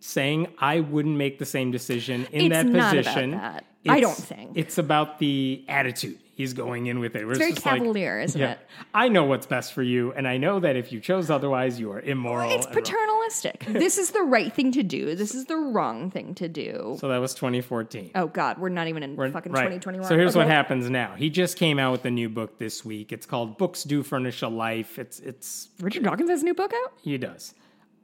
saying 0.00 0.48
I 0.58 0.80
wouldn't 0.80 1.16
make 1.16 1.38
the 1.38 1.44
same 1.46 1.70
decision 1.70 2.26
in 2.32 2.46
It's 2.46 2.54
that 2.54 2.66
not 2.66 2.94
about 2.94 3.04
position. 3.04 3.30
that. 3.32 3.64
I 3.88 4.00
don't 4.00 4.16
think. 4.16 4.52
it's 4.56 4.78
about 4.78 5.18
the 5.18 5.64
attitude 5.68 6.18
he's 6.34 6.52
going 6.52 6.86
in 6.86 6.98
with 6.98 7.14
it. 7.14 7.26
It's 7.26 7.38
very 7.38 7.52
just 7.52 7.64
like, 7.64 7.78
cavalier, 7.78 8.20
isn't 8.20 8.40
yeah, 8.40 8.52
it? 8.52 8.58
I 8.94 9.08
know 9.08 9.24
what's 9.24 9.46
best 9.46 9.72
for 9.72 9.82
you, 9.82 10.12
and 10.12 10.26
I 10.26 10.36
know 10.36 10.60
that 10.60 10.76
if 10.76 10.92
you 10.92 11.00
chose 11.00 11.30
otherwise, 11.30 11.78
you 11.78 11.92
are 11.92 12.00
immoral. 12.00 12.50
It's 12.50 12.66
paternalistic. 12.66 13.64
this 13.68 13.98
is 13.98 14.10
the 14.10 14.22
right 14.22 14.52
thing 14.52 14.72
to 14.72 14.82
do. 14.82 15.14
This 15.14 15.34
is 15.34 15.46
the 15.46 15.56
wrong 15.56 16.10
thing 16.10 16.34
to 16.36 16.48
do. 16.48 16.96
So 17.00 17.08
that 17.08 17.18
was 17.18 17.34
2014. 17.34 18.12
Oh 18.14 18.26
God, 18.26 18.58
we're 18.58 18.68
not 18.68 18.88
even 18.88 19.02
in 19.02 19.16
We're- 19.16 19.30
fucking 19.30 19.52
right. 19.52 19.62
2021. 19.62 20.08
So 20.08 20.16
here's 20.16 20.36
what 20.36 20.46
happens 20.46 20.88
now. 20.90 21.14
He 21.16 21.30
just 21.30 21.56
came 21.56 21.78
out 21.78 21.92
with 21.92 22.04
a 22.04 22.10
new 22.10 22.28
book 22.28 22.58
this 22.58 22.84
week. 22.84 23.12
It's 23.12 23.26
called 23.26 23.58
Books 23.58 23.84
Do 23.84 24.02
Furnish 24.02 24.42
a 24.42 24.48
Life. 24.48 24.98
It's 24.98 25.20
it's 25.20 25.68
Richard 25.80 26.04
Dawkins 26.04 26.30
has 26.30 26.42
a 26.42 26.44
new 26.44 26.54
book 26.54 26.72
out. 26.72 26.92
He 27.02 27.18
does. 27.18 27.54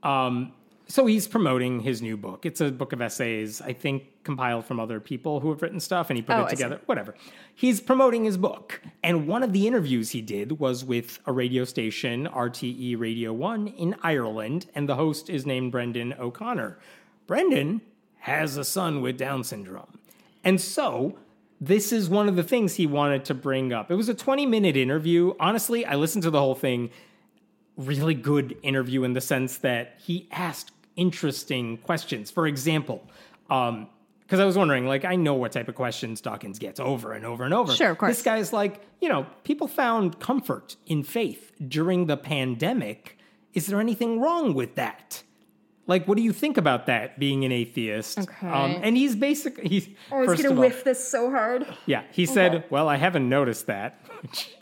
Um, 0.02 0.52
so 0.90 1.04
he's 1.04 1.28
promoting 1.28 1.80
his 1.80 2.00
new 2.00 2.16
book. 2.16 2.46
It's 2.46 2.62
a 2.62 2.70
book 2.70 2.94
of 2.94 3.02
essays, 3.02 3.60
I 3.60 3.74
think, 3.74 4.24
compiled 4.24 4.64
from 4.64 4.80
other 4.80 5.00
people 5.00 5.40
who 5.40 5.50
have 5.50 5.60
written 5.60 5.80
stuff, 5.80 6.08
and 6.08 6.16
he 6.16 6.22
put 6.22 6.36
Oh, 6.36 6.44
it 6.44 6.48
together. 6.48 6.80
Whatever. 6.86 7.14
He's 7.54 7.80
promoting 7.80 8.24
his 8.24 8.38
book, 8.38 8.80
and 9.02 9.26
one 9.26 9.42
of 9.42 9.52
the 9.52 9.66
interviews 9.66 10.10
he 10.10 10.22
did 10.22 10.58
was 10.58 10.84
with 10.86 11.18
a 11.26 11.32
radio 11.32 11.64
station, 11.64 12.26
RTE 12.26 12.98
Radio 12.98 13.34
One, 13.34 13.68
in 13.68 13.96
Ireland, 14.02 14.66
and 14.74 14.88
the 14.88 14.94
host 14.96 15.28
is 15.28 15.44
named 15.44 15.72
Brendan 15.72 16.14
O'Connor. 16.18 16.78
Brendan 17.26 17.82
has 18.20 18.56
a 18.56 18.64
son 18.64 19.02
with 19.02 19.18
Down 19.18 19.44
syndrome, 19.44 19.98
and 20.42 20.60
so. 20.60 21.18
This 21.60 21.90
is 21.90 22.08
one 22.08 22.28
of 22.28 22.36
the 22.36 22.44
things 22.44 22.76
he 22.76 22.86
wanted 22.86 23.24
to 23.24 23.34
bring 23.34 23.72
up. 23.72 23.90
It 23.90 23.96
was 23.96 24.08
a 24.08 24.14
20 24.14 24.46
minute 24.46 24.76
interview. 24.76 25.34
Honestly, 25.40 25.84
I 25.84 25.96
listened 25.96 26.22
to 26.22 26.30
the 26.30 26.38
whole 26.38 26.54
thing 26.54 26.90
really 27.76 28.14
good 28.14 28.56
interview 28.62 29.02
in 29.02 29.14
the 29.14 29.20
sense 29.20 29.58
that 29.58 29.94
he 29.98 30.28
asked 30.30 30.70
interesting 30.98 31.78
questions. 31.78 32.30
For 32.30 32.46
example, 32.46 33.02
um, 33.48 33.88
because 34.20 34.40
I 34.40 34.44
was 34.44 34.58
wondering, 34.58 34.86
like, 34.86 35.06
I 35.06 35.16
know 35.16 35.32
what 35.32 35.52
type 35.52 35.68
of 35.68 35.74
questions 35.74 36.20
Dawkins 36.20 36.58
gets 36.58 36.78
over 36.78 37.12
and 37.14 37.24
over 37.24 37.44
and 37.44 37.54
over. 37.54 37.72
Sure, 37.72 37.90
of 37.92 37.96
course. 37.96 38.16
This 38.16 38.22
guy's 38.22 38.52
like, 38.52 38.82
you 39.00 39.08
know, 39.08 39.24
people 39.42 39.66
found 39.68 40.20
comfort 40.20 40.76
in 40.86 41.02
faith 41.02 41.50
during 41.66 42.08
the 42.08 42.16
pandemic. 42.18 43.16
Is 43.54 43.68
there 43.68 43.80
anything 43.80 44.20
wrong 44.20 44.52
with 44.52 44.74
that? 44.74 45.22
Like, 45.86 46.06
what 46.06 46.18
do 46.18 46.22
you 46.22 46.34
think 46.34 46.58
about 46.58 46.84
that, 46.86 47.18
being 47.18 47.46
an 47.46 47.52
atheist? 47.52 48.18
Okay. 48.18 48.46
Um, 48.46 48.76
and 48.82 48.94
he's 48.98 49.16
basically, 49.16 49.66
he's, 49.70 49.88
Oh, 50.12 50.18
I 50.18 50.26
was 50.26 50.42
gonna 50.42 50.54
all, 50.54 50.60
whiff 50.60 50.84
this 50.84 51.02
so 51.08 51.30
hard. 51.30 51.66
yeah, 51.86 52.02
he 52.12 52.26
said, 52.26 52.64
well, 52.68 52.86
I 52.90 52.96
haven't 52.96 53.26
noticed 53.26 53.66
that. 53.68 53.98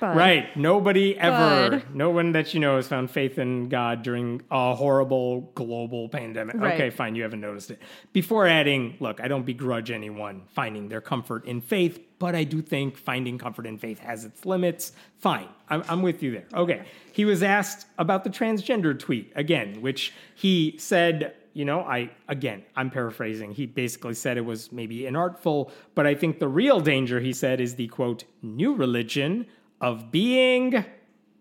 Right. 0.00 0.56
Nobody 0.56 1.18
ever, 1.18 1.82
no 1.92 2.10
one 2.10 2.32
that 2.32 2.54
you 2.54 2.60
know 2.60 2.76
has 2.76 2.86
found 2.86 3.10
faith 3.10 3.38
in 3.38 3.68
God 3.68 4.02
during 4.02 4.42
a 4.50 4.74
horrible 4.74 5.52
global 5.54 6.08
pandemic. 6.08 6.56
Right. 6.56 6.74
Okay, 6.74 6.90
fine. 6.90 7.14
You 7.14 7.22
haven't 7.22 7.40
noticed 7.40 7.70
it. 7.70 7.80
Before 8.12 8.46
adding, 8.46 8.96
look, 9.00 9.20
I 9.20 9.28
don't 9.28 9.44
begrudge 9.44 9.90
anyone 9.90 10.42
finding 10.54 10.88
their 10.88 11.00
comfort 11.00 11.44
in 11.46 11.60
faith, 11.60 11.98
but 12.18 12.34
I 12.34 12.44
do 12.44 12.62
think 12.62 12.96
finding 12.96 13.38
comfort 13.38 13.66
in 13.66 13.78
faith 13.78 13.98
has 13.98 14.24
its 14.24 14.46
limits. 14.46 14.92
Fine. 15.18 15.48
I'm, 15.68 15.82
I'm 15.88 16.02
with 16.02 16.22
you 16.22 16.32
there. 16.32 16.46
Okay. 16.54 16.86
He 17.12 17.24
was 17.24 17.42
asked 17.42 17.86
about 17.98 18.24
the 18.24 18.30
transgender 18.30 18.98
tweet 18.98 19.32
again, 19.34 19.80
which 19.80 20.12
he 20.34 20.76
said, 20.78 21.34
you 21.56 21.64
know, 21.64 21.80
I, 21.80 22.10
again, 22.28 22.62
I'm 22.76 22.90
paraphrasing. 22.90 23.52
He 23.52 23.64
basically 23.64 24.12
said 24.12 24.36
it 24.36 24.44
was 24.44 24.70
maybe 24.72 25.00
inartful, 25.00 25.70
but 25.94 26.06
I 26.06 26.14
think 26.14 26.38
the 26.38 26.48
real 26.48 26.80
danger, 26.80 27.18
he 27.18 27.32
said, 27.32 27.62
is 27.62 27.76
the 27.76 27.88
quote, 27.88 28.24
new 28.42 28.74
religion 28.74 29.46
of 29.80 30.12
being 30.12 30.84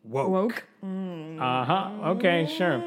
woke. 0.05 0.29
Woke. 0.29 0.63
Uh 0.81 1.65
huh. 1.65 1.91
Okay, 2.11 2.47
sure. 2.47 2.81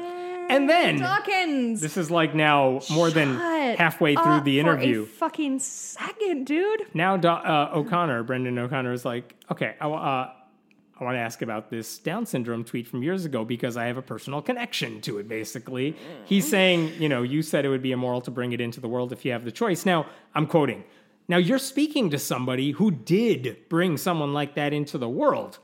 And 0.49 0.67
then 0.67 0.97
Dawkins. 0.97 1.81
this 1.81 1.97
is 1.97 2.09
like 2.09 2.33
now 2.33 2.79
more 2.89 3.11
than 3.11 3.35
halfway 3.75 4.15
through 4.15 4.41
the 4.41 4.59
interview. 4.59 5.05
fucking 5.05 5.59
second, 5.59 6.47
dude. 6.47 6.87
Now 6.95 7.15
Do- 7.17 7.27
uh, 7.27 7.69
O'Connor, 7.75 8.23
Brendan 8.23 8.57
O'Connor, 8.57 8.91
is 8.93 9.05
like, 9.05 9.35
okay, 9.51 9.75
uh, 9.79 10.29
I 10.99 11.03
want 11.05 11.15
to 11.15 11.19
ask 11.19 11.41
about 11.41 11.69
this 11.69 11.97
Down 11.97 12.25
syndrome 12.25 12.63
tweet 12.65 12.87
from 12.87 13.01
years 13.03 13.23
ago 13.23 13.45
because 13.45 13.77
I 13.77 13.85
have 13.85 13.97
a 13.97 14.01
personal 14.01 14.41
connection 14.41 14.99
to 15.01 15.17
it. 15.19 15.29
Basically, 15.29 15.95
he's 16.25 16.47
saying, 16.49 16.93
you 17.01 17.07
know, 17.07 17.23
you 17.23 17.41
said 17.41 17.63
it 17.65 17.69
would 17.69 17.81
be 17.81 17.91
immoral 17.93 18.21
to 18.21 18.31
bring 18.31 18.51
it 18.51 18.59
into 18.59 18.81
the 18.81 18.87
world 18.89 19.13
if 19.13 19.23
you 19.23 19.31
have 19.31 19.45
the 19.45 19.51
choice. 19.51 19.85
Now, 19.85 20.05
I'm 20.35 20.45
quoting. 20.45 20.83
Now 21.29 21.37
you're 21.37 21.59
speaking 21.59 22.09
to 22.09 22.19
somebody 22.19 22.71
who 22.71 22.91
did 22.91 23.57
bring 23.69 23.97
someone 23.97 24.33
like 24.33 24.55
that 24.55 24.73
into 24.73 24.97
the 24.97 25.07
world. 25.07 25.59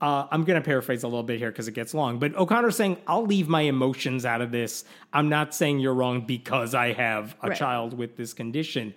Uh, 0.00 0.26
I'm 0.30 0.44
going 0.44 0.60
to 0.60 0.64
paraphrase 0.64 1.02
a 1.02 1.08
little 1.08 1.24
bit 1.24 1.38
here 1.38 1.50
because 1.50 1.66
it 1.66 1.72
gets 1.72 1.92
long, 1.92 2.18
but 2.20 2.34
O'Connor's 2.36 2.76
saying, 2.76 2.98
I'll 3.08 3.26
leave 3.26 3.48
my 3.48 3.62
emotions 3.62 4.24
out 4.24 4.40
of 4.40 4.52
this. 4.52 4.84
I'm 5.12 5.28
not 5.28 5.54
saying 5.54 5.80
you're 5.80 5.94
wrong 5.94 6.20
because 6.20 6.72
I 6.74 6.92
have 6.92 7.34
a 7.42 7.48
Right. 7.48 7.58
child 7.58 7.94
with 7.94 8.16
this 8.16 8.32
condition. 8.32 8.94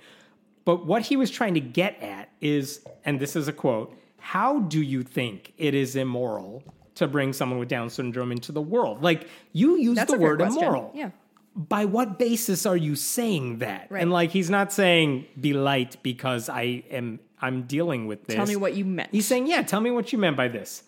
But 0.64 0.86
what 0.86 1.02
he 1.04 1.16
was 1.16 1.32
trying 1.32 1.56
to 1.56 1.60
get 1.60 2.00
at 2.04 2.30
is, 2.40 2.86
and 3.04 3.20
this 3.20 3.36
is 3.36 3.48
a 3.48 3.54
quote, 3.54 3.96
how 4.22 4.60
do 4.60 4.82
you 4.82 5.04
think 5.04 5.54
it 5.58 5.74
is 5.74 5.96
immoral 5.96 6.64
to 6.96 7.08
bring 7.08 7.34
someone 7.34 7.60
with 7.60 7.68
Down 7.68 7.90
syndrome 7.90 8.32
into 8.32 8.52
the 8.52 8.62
world? 8.62 9.02
Like, 9.02 9.28
you 9.52 9.78
use 9.78 9.96
That's 9.96 10.12
the 10.12 10.18
word 10.18 10.40
immoral. 10.42 10.92
Yeah. 10.94 11.10
By 11.56 11.86
what 11.86 12.18
basis 12.18 12.66
are 12.66 12.78
you 12.78 12.96
saying 12.96 13.58
that? 13.58 13.88
Right. 13.90 14.02
And 14.02 14.12
like, 14.12 14.30
he's 14.30 14.50
not 14.50 14.72
saying 14.72 15.26
be 15.40 15.54
light 15.54 15.98
because 16.04 16.48
I 16.48 16.84
am, 16.92 17.20
I'm 17.42 17.64
dealing 17.64 18.06
with 18.06 18.26
this. 18.26 18.36
Tell 18.36 18.46
me 18.46 18.56
what 18.56 18.76
you 18.76 18.86
meant. 18.86 19.10
He's 19.12 19.26
saying, 19.26 19.48
yeah, 19.48 19.64
tell 19.64 19.82
me 19.82 19.92
what 19.92 20.14
you 20.14 20.20
meant 20.20 20.38
by 20.38 20.48
this. 20.48 20.84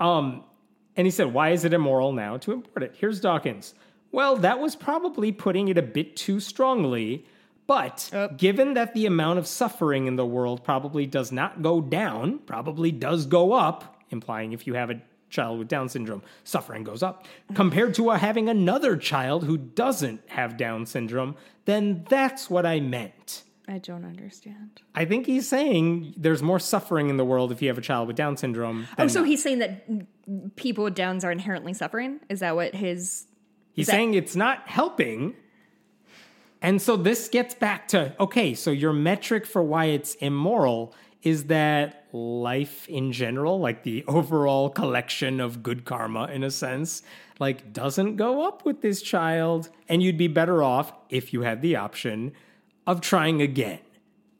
Um, 0.00 0.44
and 0.96 1.06
he 1.06 1.10
said, 1.10 1.32
why 1.32 1.50
is 1.50 1.64
it 1.64 1.72
immoral 1.72 2.12
now 2.12 2.36
to 2.38 2.52
import 2.52 2.82
it? 2.82 2.94
Here's 2.98 3.20
Dawkins. 3.20 3.74
Well, 4.10 4.36
that 4.36 4.58
was 4.58 4.76
probably 4.76 5.32
putting 5.32 5.68
it 5.68 5.78
a 5.78 5.82
bit 5.82 6.16
too 6.16 6.40
strongly, 6.40 7.24
but 7.66 8.10
given 8.36 8.74
that 8.74 8.94
the 8.94 9.06
amount 9.06 9.38
of 9.38 9.46
suffering 9.46 10.06
in 10.06 10.16
the 10.16 10.26
world 10.26 10.64
probably 10.64 11.06
does 11.06 11.32
not 11.32 11.62
go 11.62 11.80
down, 11.80 12.38
probably 12.40 12.92
does 12.92 13.26
go 13.26 13.52
up, 13.52 14.02
implying 14.10 14.52
if 14.52 14.66
you 14.66 14.74
have 14.74 14.90
a 14.90 15.00
child 15.32 15.58
with 15.58 15.68
Down 15.68 15.88
syndrome, 15.88 16.22
suffering 16.44 16.84
goes 16.84 17.02
up, 17.02 17.24
mm-hmm. 17.24 17.54
compared 17.54 17.94
to 17.94 18.10
having 18.10 18.48
another 18.48 18.96
child 18.96 19.44
who 19.44 19.56
doesn't 19.56 20.20
have 20.28 20.56
Down 20.56 20.86
syndrome, 20.86 21.34
then 21.64 22.04
that's 22.08 22.48
what 22.48 22.66
I 22.66 22.78
meant. 22.80 23.42
I 23.66 23.78
don't 23.78 24.04
understand. 24.04 24.82
I 24.94 25.04
think 25.04 25.26
he's 25.26 25.48
saying 25.48 26.14
there's 26.16 26.42
more 26.42 26.58
suffering 26.58 27.08
in 27.08 27.16
the 27.16 27.24
world 27.24 27.52
if 27.52 27.62
you 27.62 27.68
have 27.68 27.78
a 27.78 27.82
child 27.82 28.06
with 28.08 28.16
Down 28.16 28.36
syndrome. 28.36 28.86
Oh, 28.98 29.06
so 29.06 29.24
he's 29.24 29.42
saying 29.42 29.60
that 29.60 30.56
people 30.56 30.84
with 30.84 30.94
Downs 30.94 31.24
are 31.24 31.32
inherently 31.32 31.72
suffering? 31.72 32.20
Is 32.28 32.40
that 32.40 32.54
what 32.54 32.74
his? 32.74 33.26
he's 33.72 33.86
that- 33.86 33.92
saying 33.92 34.14
it's 34.14 34.36
not 34.36 34.68
helping. 34.68 35.34
And 36.62 36.80
so 36.80 36.96
this 36.96 37.28
gets 37.28 37.54
back 37.54 37.88
to 37.88 38.14
okay, 38.20 38.54
so 38.54 38.70
your 38.70 38.92
metric 38.92 39.44
for 39.44 39.62
why 39.62 39.86
it's 39.86 40.14
immoral 40.14 40.94
is 41.22 41.44
that 41.44 42.06
life 42.12 42.88
in 42.88 43.12
general, 43.12 43.58
like 43.58 43.82
the 43.82 44.04
overall 44.06 44.70
collection 44.70 45.40
of 45.40 45.62
good 45.62 45.84
karma 45.84 46.26
in 46.26 46.44
a 46.44 46.50
sense, 46.50 47.02
like 47.38 47.72
doesn't 47.72 48.16
go 48.16 48.46
up 48.46 48.64
with 48.64 48.80
this 48.80 49.02
child 49.02 49.68
and 49.88 50.02
you'd 50.02 50.16
be 50.16 50.28
better 50.28 50.62
off 50.62 50.92
if 51.10 51.32
you 51.32 51.42
had 51.42 51.62
the 51.62 51.76
option 51.76 52.32
of 52.86 53.00
trying 53.00 53.42
again 53.42 53.80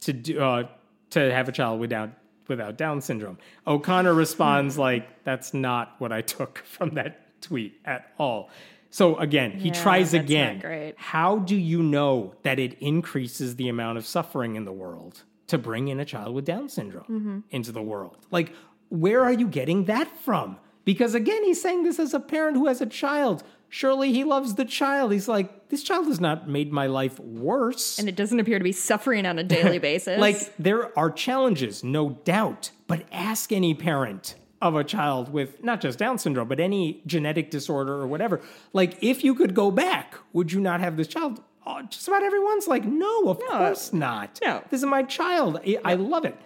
to 0.01 0.13
do 0.13 0.41
uh, 0.41 0.69
to 1.11 1.33
have 1.33 1.49
a 1.49 1.53
child 1.53 1.81
without 1.81 2.11
without 2.49 2.77
Down 2.77 3.01
syndrome. 3.01 3.39
O'Connor 3.67 4.15
responds 4.15 4.79
like, 4.79 5.25
"That's 5.25 5.53
not 5.53 5.95
what 5.99 6.13
I 6.13 6.21
took 6.37 6.59
from 6.59 6.91
that 6.91 7.41
tweet 7.41 7.81
at 7.85 8.13
all." 8.19 8.51
So 8.93 9.17
again, 9.17 9.53
he 9.53 9.69
Yeah, 9.71 9.83
tries 9.83 10.13
again. 10.15 10.59
great. 10.61 10.95
How 10.99 11.39
do 11.39 11.57
you 11.57 11.83
know 11.83 12.35
that 12.43 12.59
it 12.59 12.75
increases 12.79 13.57
the 13.57 13.69
amount 13.69 13.97
of 13.99 14.07
suffering 14.07 14.55
in 14.55 14.65
the 14.65 14.73
world 14.73 15.23
to 15.49 15.57
bring 15.59 15.89
in 15.89 15.99
a 15.99 16.05
child 16.05 16.35
with 16.35 16.45
Down 16.45 16.69
syndrome 16.69 17.05
Mm-hmm. 17.11 17.39
into 17.51 17.73
the 17.73 17.83
world? 17.83 18.19
Like, 18.31 18.53
where 18.91 19.25
are 19.25 19.33
you 19.33 19.49
getting 19.49 19.87
that 19.87 20.09
from? 20.19 20.59
Because 20.85 21.15
again, 21.15 21.43
he's 21.45 21.61
saying 21.61 21.85
this 21.85 21.99
as 21.99 22.13
a 22.13 22.21
parent 22.21 22.57
who 22.57 22.67
has 22.67 22.81
a 22.83 22.87
child. 22.87 23.43
Surely 23.71 24.13
he 24.13 24.25
loves 24.25 24.57
the 24.57 24.67
child. 24.67 25.13
He's 25.13 25.29
like, 25.29 25.71
this 25.71 25.83
child 25.83 26.07
has 26.09 26.21
not 26.21 26.47
made 26.47 26.71
my 26.71 26.87
life 26.87 27.19
worse. 27.21 27.99
And 27.99 28.09
it 28.11 28.17
doesn't 28.17 28.39
appear 28.41 28.59
to 28.59 28.65
be 28.65 28.73
suffering 28.73 29.25
on 29.25 29.39
a 29.39 29.45
daily 29.45 29.79
basis. 29.91 30.21
Like 30.21 30.55
there 30.59 30.97
are 30.99 31.11
challenges, 31.11 31.83
no 31.83 32.11
doubt, 32.25 32.71
but 32.87 33.05
ask 33.11 33.53
any 33.53 33.73
parent 33.73 34.35
of 34.63 34.77
a 34.77 34.85
child 34.85 35.33
with 35.33 35.63
not 35.63 35.81
just 35.81 35.99
Down 35.99 36.19
syndrome, 36.19 36.49
but 36.49 36.61
any 36.61 37.03
genetic 37.05 37.51
disorder 37.51 37.95
or 37.95 38.07
whatever. 38.07 38.41
Like 38.73 38.97
if 39.03 39.25
you 39.25 39.35
could 39.35 39.55
go 39.55 39.71
back, 39.71 40.15
would 40.33 40.53
you 40.53 40.61
not 40.61 40.81
have 40.81 40.97
this 40.97 41.09
child? 41.09 41.43
Oh, 41.67 41.83
just 41.83 42.09
about 42.09 42.23
everyone's 42.23 42.69
like, 42.69 42.85
no, 42.85 43.29
of 43.29 43.39
course 43.41 43.93
not. 43.93 44.39
No. 44.43 44.63
This 44.71 44.81
is 44.81 44.87
my 44.87 45.03
child. 45.03 45.61
I, 45.67 45.79
I 45.85 45.95
love 45.95 46.25
it. 46.25 46.37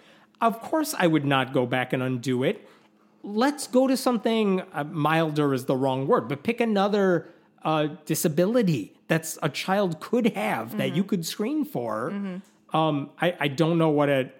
Of 0.41 0.59
course 0.61 0.95
I 0.97 1.07
would 1.07 1.25
not 1.25 1.53
go 1.53 1.65
back 1.65 1.93
and 1.93 2.01
undo 2.03 2.43
it. 2.43 2.67
Let's 3.23 3.67
go 3.67 3.87
to 3.87 3.95
something 3.95 4.61
uh, 4.73 4.83
milder 4.83 5.53
is 5.53 5.65
the 5.65 5.75
wrong 5.75 6.07
word, 6.07 6.27
but 6.27 6.43
pick 6.43 6.59
another 6.59 7.29
uh, 7.63 7.87
disability 8.05 8.93
that's 9.07 9.37
a 9.43 9.49
child 9.49 9.99
could 9.99 10.35
have 10.35 10.77
that 10.77 10.95
you 10.95 11.03
could 11.03 11.25
screen 11.25 11.65
for. 11.65 12.09
Um, 12.73 13.09
I, 13.21 13.35
I 13.39 13.47
don't 13.47 13.77
know 13.77 13.89
what 13.89 14.09
a 14.09 14.31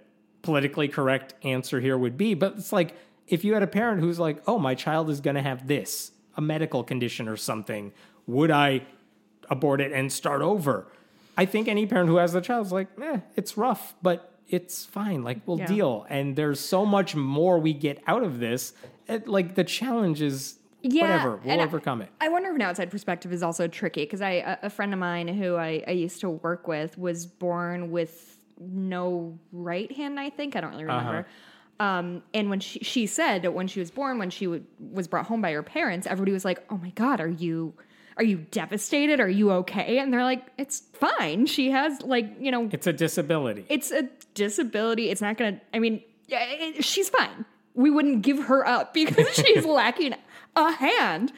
politically 0.42 0.88
correct 0.88 1.34
answer 1.44 1.80
here 1.80 1.98
would 1.98 2.18
be, 2.18 2.34
but 2.34 2.56
it's 2.58 2.72
like 2.72 2.96
if 3.28 3.44
you 3.44 3.54
had 3.54 3.64
a 3.64 3.68
parent 3.68 4.00
who's 4.02 4.20
like, 4.20 4.42
oh, 4.48 4.58
my 4.60 4.76
child 4.76 5.10
is 5.10 5.20
going 5.22 5.36
to 5.36 5.42
have 5.42 5.68
this, 5.68 6.12
a 6.36 6.42
medical 6.42 6.84
condition 6.84 7.28
or 7.28 7.38
something, 7.38 7.92
would 8.26 8.52
I 8.52 8.82
abort 9.50 9.82
it 9.82 9.92
and 9.92 10.12
start 10.12 10.42
over? 10.42 10.88
I 11.38 11.46
think 11.46 11.68
any 11.68 11.86
parent 11.86 12.10
who 12.10 12.18
has 12.18 12.34
a 12.36 12.42
child 12.42 12.66
is 12.68 12.72
like, 12.72 12.88
eh, 13.02 13.20
it's 13.36 13.58
rough, 13.58 13.96
but 14.02 14.34
it's 14.48 14.86
fine. 14.86 15.24
Like, 15.24 15.40
we'll 15.46 15.60
Yeah. 15.60 15.68
deal. 15.68 16.06
And 16.10 16.36
there's 16.36 16.60
so 16.60 16.86
much 16.86 17.16
more 17.16 17.60
we 17.60 17.74
get 17.74 18.02
out 18.08 18.24
of 18.24 18.40
this. 18.40 18.74
It, 19.08 19.28
like, 19.28 19.56
the 19.56 19.64
challenge 19.64 20.22
is 20.22 20.58
Yeah, 20.82 21.02
whatever, 21.02 21.36
we'll 21.44 21.52
and 21.52 21.62
I- 21.62 21.66
overcome 21.66 22.02
it. 22.02 22.10
I 22.22 22.30
wonder 22.30 22.50
if 22.50 22.56
an 22.56 22.62
outside 22.62 22.90
perspective 22.90 23.34
is 23.34 23.44
also 23.44 23.68
tricky 23.68 24.04
because 24.04 24.22
I 24.22 24.32
a, 24.32 24.58
a 24.64 24.70
friend 24.70 24.94
of 24.94 25.00
mine 25.00 25.28
who 25.28 25.56
I, 25.58 25.84
I 25.88 25.92
used 25.92 26.22
to 26.22 26.30
work 26.30 26.68
with 26.68 26.98
was 26.98 27.26
born 27.26 27.92
with 27.92 28.40
no 28.60 29.38
right 29.52 29.92
hand. 29.92 30.20
I 30.20 30.30
think 30.30 30.56
I 30.56 30.62
don't 30.62 30.72
really 30.72 30.86
remember. 30.86 31.28
Um, 31.80 32.24
and 32.34 32.50
when 32.50 32.60
she 32.60 32.80
she 32.80 33.06
said 33.06 33.44
that 33.44 33.54
when 33.54 33.68
she 33.68 33.80
was 33.80 33.92
born, 33.92 34.18
when 34.18 34.30
she 34.30 34.48
would, 34.48 34.66
was 34.80 35.08
brought 35.08 35.28
home 35.28 35.42
by 35.42 35.52
her 35.52 35.62
parents, 35.64 36.08
everybody 36.08 36.32
was 36.32 36.44
like, 36.46 36.64
"Oh 36.70 36.78
my 36.78 36.90
god, 36.92 37.20
are 37.22 37.28
you?" 37.28 37.74
Are 38.18 38.24
you 38.24 38.38
devastated? 38.50 39.20
Are 39.20 39.30
you 39.30 39.52
okay? 39.52 40.00
And 40.00 40.12
they're 40.12 40.24
like, 40.24 40.44
it's 40.58 40.80
fine. 40.94 41.46
She 41.46 41.70
has 41.70 42.02
like, 42.02 42.26
you 42.40 42.50
know, 42.50 42.68
It's 42.72 42.88
a 42.88 42.92
disability. 42.94 43.64
it's 43.70 43.92
a 43.92 44.10
disability. 44.34 45.12
It's 45.12 45.22
not 45.22 45.38
to, 45.38 45.62
I 45.72 45.78
mean, 45.78 46.02
it, 46.28 46.84
she's 46.84 47.10
fine. 47.10 47.46
We 47.76 47.92
wouldn't 47.92 48.24
give 48.24 48.46
her 48.46 48.66
up 48.66 48.92
because 48.96 49.28
she's 49.36 49.66
lacking 49.66 50.16
a 50.56 50.72
hand. 50.72 51.32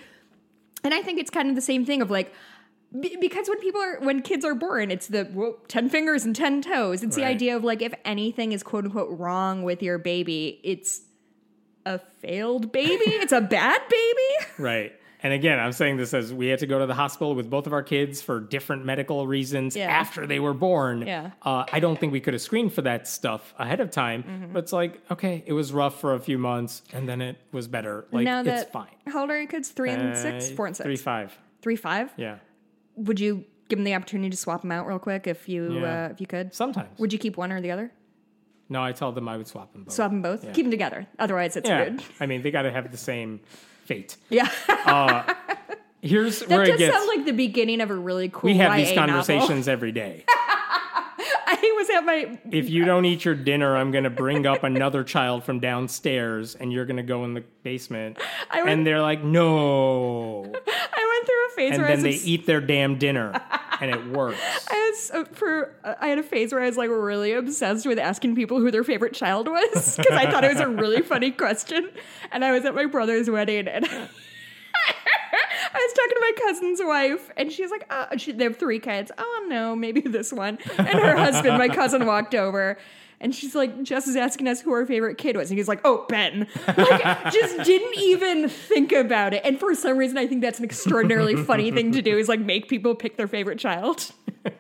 And 0.82 0.94
I 0.94 1.02
think 1.02 1.20
it's 1.20 1.30
kind 1.30 1.50
of 1.50 1.56
the 1.56 1.62
same 1.62 1.86
thing 1.86 2.02
of 2.02 2.10
like, 2.10 2.34
be- 2.98 3.18
because 3.20 3.50
when 3.50 3.60
people 3.60 3.82
are, 3.82 4.00
when 4.00 4.22
kids 4.22 4.46
are 4.46 4.56
born, 4.56 4.92
it's 4.92 5.08
the 5.08 5.56
10 5.68 5.90
fingers 5.90 6.26
and 6.26 6.36
10 6.36 6.62
toes. 6.62 7.04
It's 7.04 7.16
the 7.16 7.26
idea 7.26 7.56
of 7.56 7.64
like, 7.64 7.82
if 7.82 7.94
anything 8.06 8.52
is 8.52 8.64
quote 8.64 8.86
unquote 8.86 9.18
wrong 9.20 9.64
with 9.64 9.82
your 9.84 9.98
baby, 9.98 10.60
it's 10.64 11.02
a 11.86 12.00
failed 12.22 12.72
baby. 12.72 13.04
it's 13.06 13.34
a 13.34 13.42
bad 13.42 13.82
baby. 13.90 14.46
Right. 14.60 14.94
And 15.22 15.34
again, 15.34 15.60
I'm 15.60 15.74
saying 15.74 15.98
this 15.98 16.14
as 16.14 16.34
we 16.34 16.48
had 16.48 16.60
to 16.60 16.66
go 16.68 16.80
to 16.80 16.86
the 16.86 16.94
hospital 16.94 17.36
with 17.36 17.50
both 17.50 17.68
of 17.68 17.74
our 17.74 17.84
kids 17.84 18.22
for 18.22 18.40
different 18.40 18.86
medical 18.86 19.28
reasons 19.28 19.76
Yeah. 19.76 19.90
after 19.92 20.26
they 20.26 20.40
were 20.40 20.54
born. 20.54 21.02
Yeah. 21.06 21.32
Uh, 21.42 21.66
I 21.74 21.82
don't 21.82 22.00
think 22.00 22.14
we 22.14 22.22
could 22.22 22.34
have 22.34 22.42
screened 22.42 22.72
for 22.74 22.84
that 22.84 23.06
stuff 23.06 23.54
ahead 23.60 23.82
of 23.82 23.92
time. 23.92 24.24
Mm-hmm. 24.24 24.54
But 24.54 24.64
it's 24.64 24.72
like, 24.72 25.02
okay, 25.12 25.44
it 25.46 25.52
was 25.52 25.74
rough 25.74 26.00
for 26.00 26.14
a 26.14 26.20
few 26.20 26.38
months 26.38 26.84
and 26.94 27.08
then 27.08 27.22
it 27.22 27.38
was 27.52 27.68
better. 27.68 28.06
Like, 28.14 28.24
now 28.24 28.44
that, 28.44 28.62
it's 28.64 28.72
fine. 28.72 28.88
How 29.08 29.22
old 29.22 29.30
are 29.30 29.38
your 29.38 29.48
kids? 29.48 29.68
Three 29.70 29.90
and 29.90 30.18
six? 30.18 30.52
Uh, 30.52 30.56
Four 30.56 30.68
and 30.68 30.78
six? 30.78 30.86
Three, 30.86 30.96
five. 30.96 31.38
Three, 31.62 31.76
five? 31.76 32.14
Yeah. 32.16 32.38
Would 33.00 33.20
you 33.20 33.46
give 33.70 33.78
them 33.80 33.84
the 33.86 33.94
opportunity 33.96 34.30
to 34.30 34.38
swap 34.38 34.62
them 34.62 34.72
out 34.72 34.88
real 34.88 35.00
quick 35.00 35.28
if 35.28 35.48
you, 35.50 35.80
Yeah. 35.80 36.06
uh, 36.06 36.10
if 36.12 36.20
you 36.22 36.28
could? 36.28 36.54
Sometimes. 36.54 36.98
Would 37.00 37.14
you 37.14 37.20
keep 37.20 37.38
one 37.38 37.52
or 37.52 37.62
the 37.62 37.72
other? 37.72 37.92
No, 38.72 38.84
I 38.84 38.92
told 38.92 39.16
them 39.16 39.28
I 39.28 39.36
would 39.38 39.48
swap 39.48 39.72
them 39.74 39.84
both. 39.86 39.94
Swap 39.94 40.12
them 40.12 40.22
both. 40.22 40.42
Keep 40.54 40.66
them 40.66 40.72
together. 40.72 41.08
Otherwise, 41.18 41.56
it's 41.56 41.68
yeah. 41.68 41.84
rude. 41.86 42.04
I 42.20 42.26
mean, 42.28 42.42
they 42.44 42.52
got 42.52 42.64
to 42.64 42.72
have 42.72 42.92
the 42.92 42.98
same 42.98 43.40
fate. 43.86 44.16
Yeah. 44.30 44.48
Here's 46.02 46.40
that 46.42 46.50
where 46.50 46.64
it 46.64 46.68
does 46.68 46.80
gets. 46.80 46.96
sound 46.96 47.08
like 47.08 47.26
the 47.26 47.32
beginning 47.34 47.82
of 47.82 47.90
a 47.90 47.96
really 47.96 48.30
cool 48.30 48.50
we 48.52 48.58
have 48.58 48.78
YA 48.78 48.86
these 48.86 48.96
novel. 48.96 49.16
conversations 49.16 49.68
every 49.76 49.92
day. 49.92 50.24
I 51.52 51.74
was 51.78 51.90
at 51.90 52.06
my 52.06 52.40
if 52.52 52.70
you 52.70 52.86
don't 52.86 53.06
eat 53.06 53.26
your 53.26 53.34
dinner, 53.36 53.76
I'm 53.76 53.92
going 53.92 54.04
to 54.06 54.10
bring 54.10 54.46
up 54.46 54.64
another 54.64 55.04
child 55.04 55.44
from 55.44 55.60
downstairs 55.60 56.56
and 56.56 56.72
you're 56.72 56.86
going 56.86 56.98
to 56.98 57.04
go 57.04 57.26
in 57.26 57.34
the 57.34 57.44
basement. 57.64 58.20
I 58.52 58.62
would- 58.62 58.72
and 58.72 58.86
they're 58.88 59.02
like, 59.02 59.24
no. 59.24 60.44
Went 61.20 61.26
through 61.28 61.48
a 61.48 61.50
phase 61.56 61.72
And 61.74 61.82
where 61.82 61.92
I 61.92 61.96
then 61.96 62.04
they 62.04 62.16
obs- 62.16 62.28
eat 62.28 62.46
their 62.46 62.62
damn 62.62 62.98
dinner 62.98 63.42
and 63.82 63.92
it 63.92 64.08
works. 64.08 64.40
I 64.70 64.90
was 64.92 65.12
uh, 65.12 65.24
for 65.34 65.74
I 65.84 66.08
had 66.08 66.18
a 66.20 66.24
phase 66.24 66.52
where 66.54 66.62
I 66.62 66.66
was 66.68 66.78
like 66.78 66.90
really 66.90 67.34
obsessed 67.34 67.86
with 67.86 68.00
asking 68.00 68.36
people 68.36 68.60
who 68.60 68.72
their 68.72 68.84
favorite 68.84 69.14
child 69.14 69.48
was 69.48 69.98
because 69.98 70.18
I 70.18 70.30
thought 70.30 70.44
it 70.44 70.52
was 70.52 70.62
a 70.62 70.68
really 70.68 71.02
funny 71.02 71.32
question. 71.32 71.90
And 72.32 72.44
I 72.46 72.52
was 72.52 72.66
at 72.66 72.74
my 72.76 72.86
brother's 72.86 73.30
wedding 73.30 73.68
and 73.68 73.86
I 75.72 75.74
was 75.74 75.94
talking 75.94 76.16
to 76.16 76.20
my 76.22 76.32
cousin's 76.46 76.80
wife 76.84 77.30
and 77.38 77.52
she's 77.52 77.70
like, 77.70 77.86
"Oh, 77.90 78.08
she, 78.18 78.32
they 78.32 78.46
have 78.46 78.58
three 78.58 78.80
kids. 78.80 79.12
Oh 79.18 79.46
no, 79.48 79.76
maybe 79.76 80.02
this 80.02 80.34
one." 80.34 80.58
And 80.78 80.88
her 80.88 81.16
husband, 81.16 81.58
my 81.58 81.68
cousin, 81.68 82.06
walked 82.06 82.34
over. 82.34 82.78
And 83.22 83.36
she's 83.36 83.54
like, 83.54 83.84
Jess 83.84 84.08
is 84.08 84.16
asking 84.16 84.48
us 84.48 84.62
who 84.62 84.72
our 84.72 84.86
favorite 84.86 85.18
kid 85.18 85.36
was. 85.36 85.50
And 85.50 85.58
he's 85.60 85.68
like, 85.68 85.82
oh, 85.84 86.06
Ben. 86.08 86.48
Like, 86.68 87.24
just 87.34 87.64
didn't 87.66 87.98
even 87.98 88.48
think 88.48 88.92
about 88.94 89.34
it. 89.34 89.42
And 89.44 89.60
for 89.60 89.76
some 89.76 89.98
reason, 89.98 90.18
I 90.18 90.26
think 90.26 90.42
that's 90.42 90.60
an 90.60 90.66
extraordinarily 90.66 91.36
funny 91.36 91.70
thing 91.72 91.92
to 91.92 92.02
do 92.02 92.18
is 92.18 92.30
like 92.30 92.40
make 92.40 92.70
people 92.70 92.96
pick 92.96 93.18
their 93.18 93.28
favorite 93.28 93.60
child. 93.60 94.12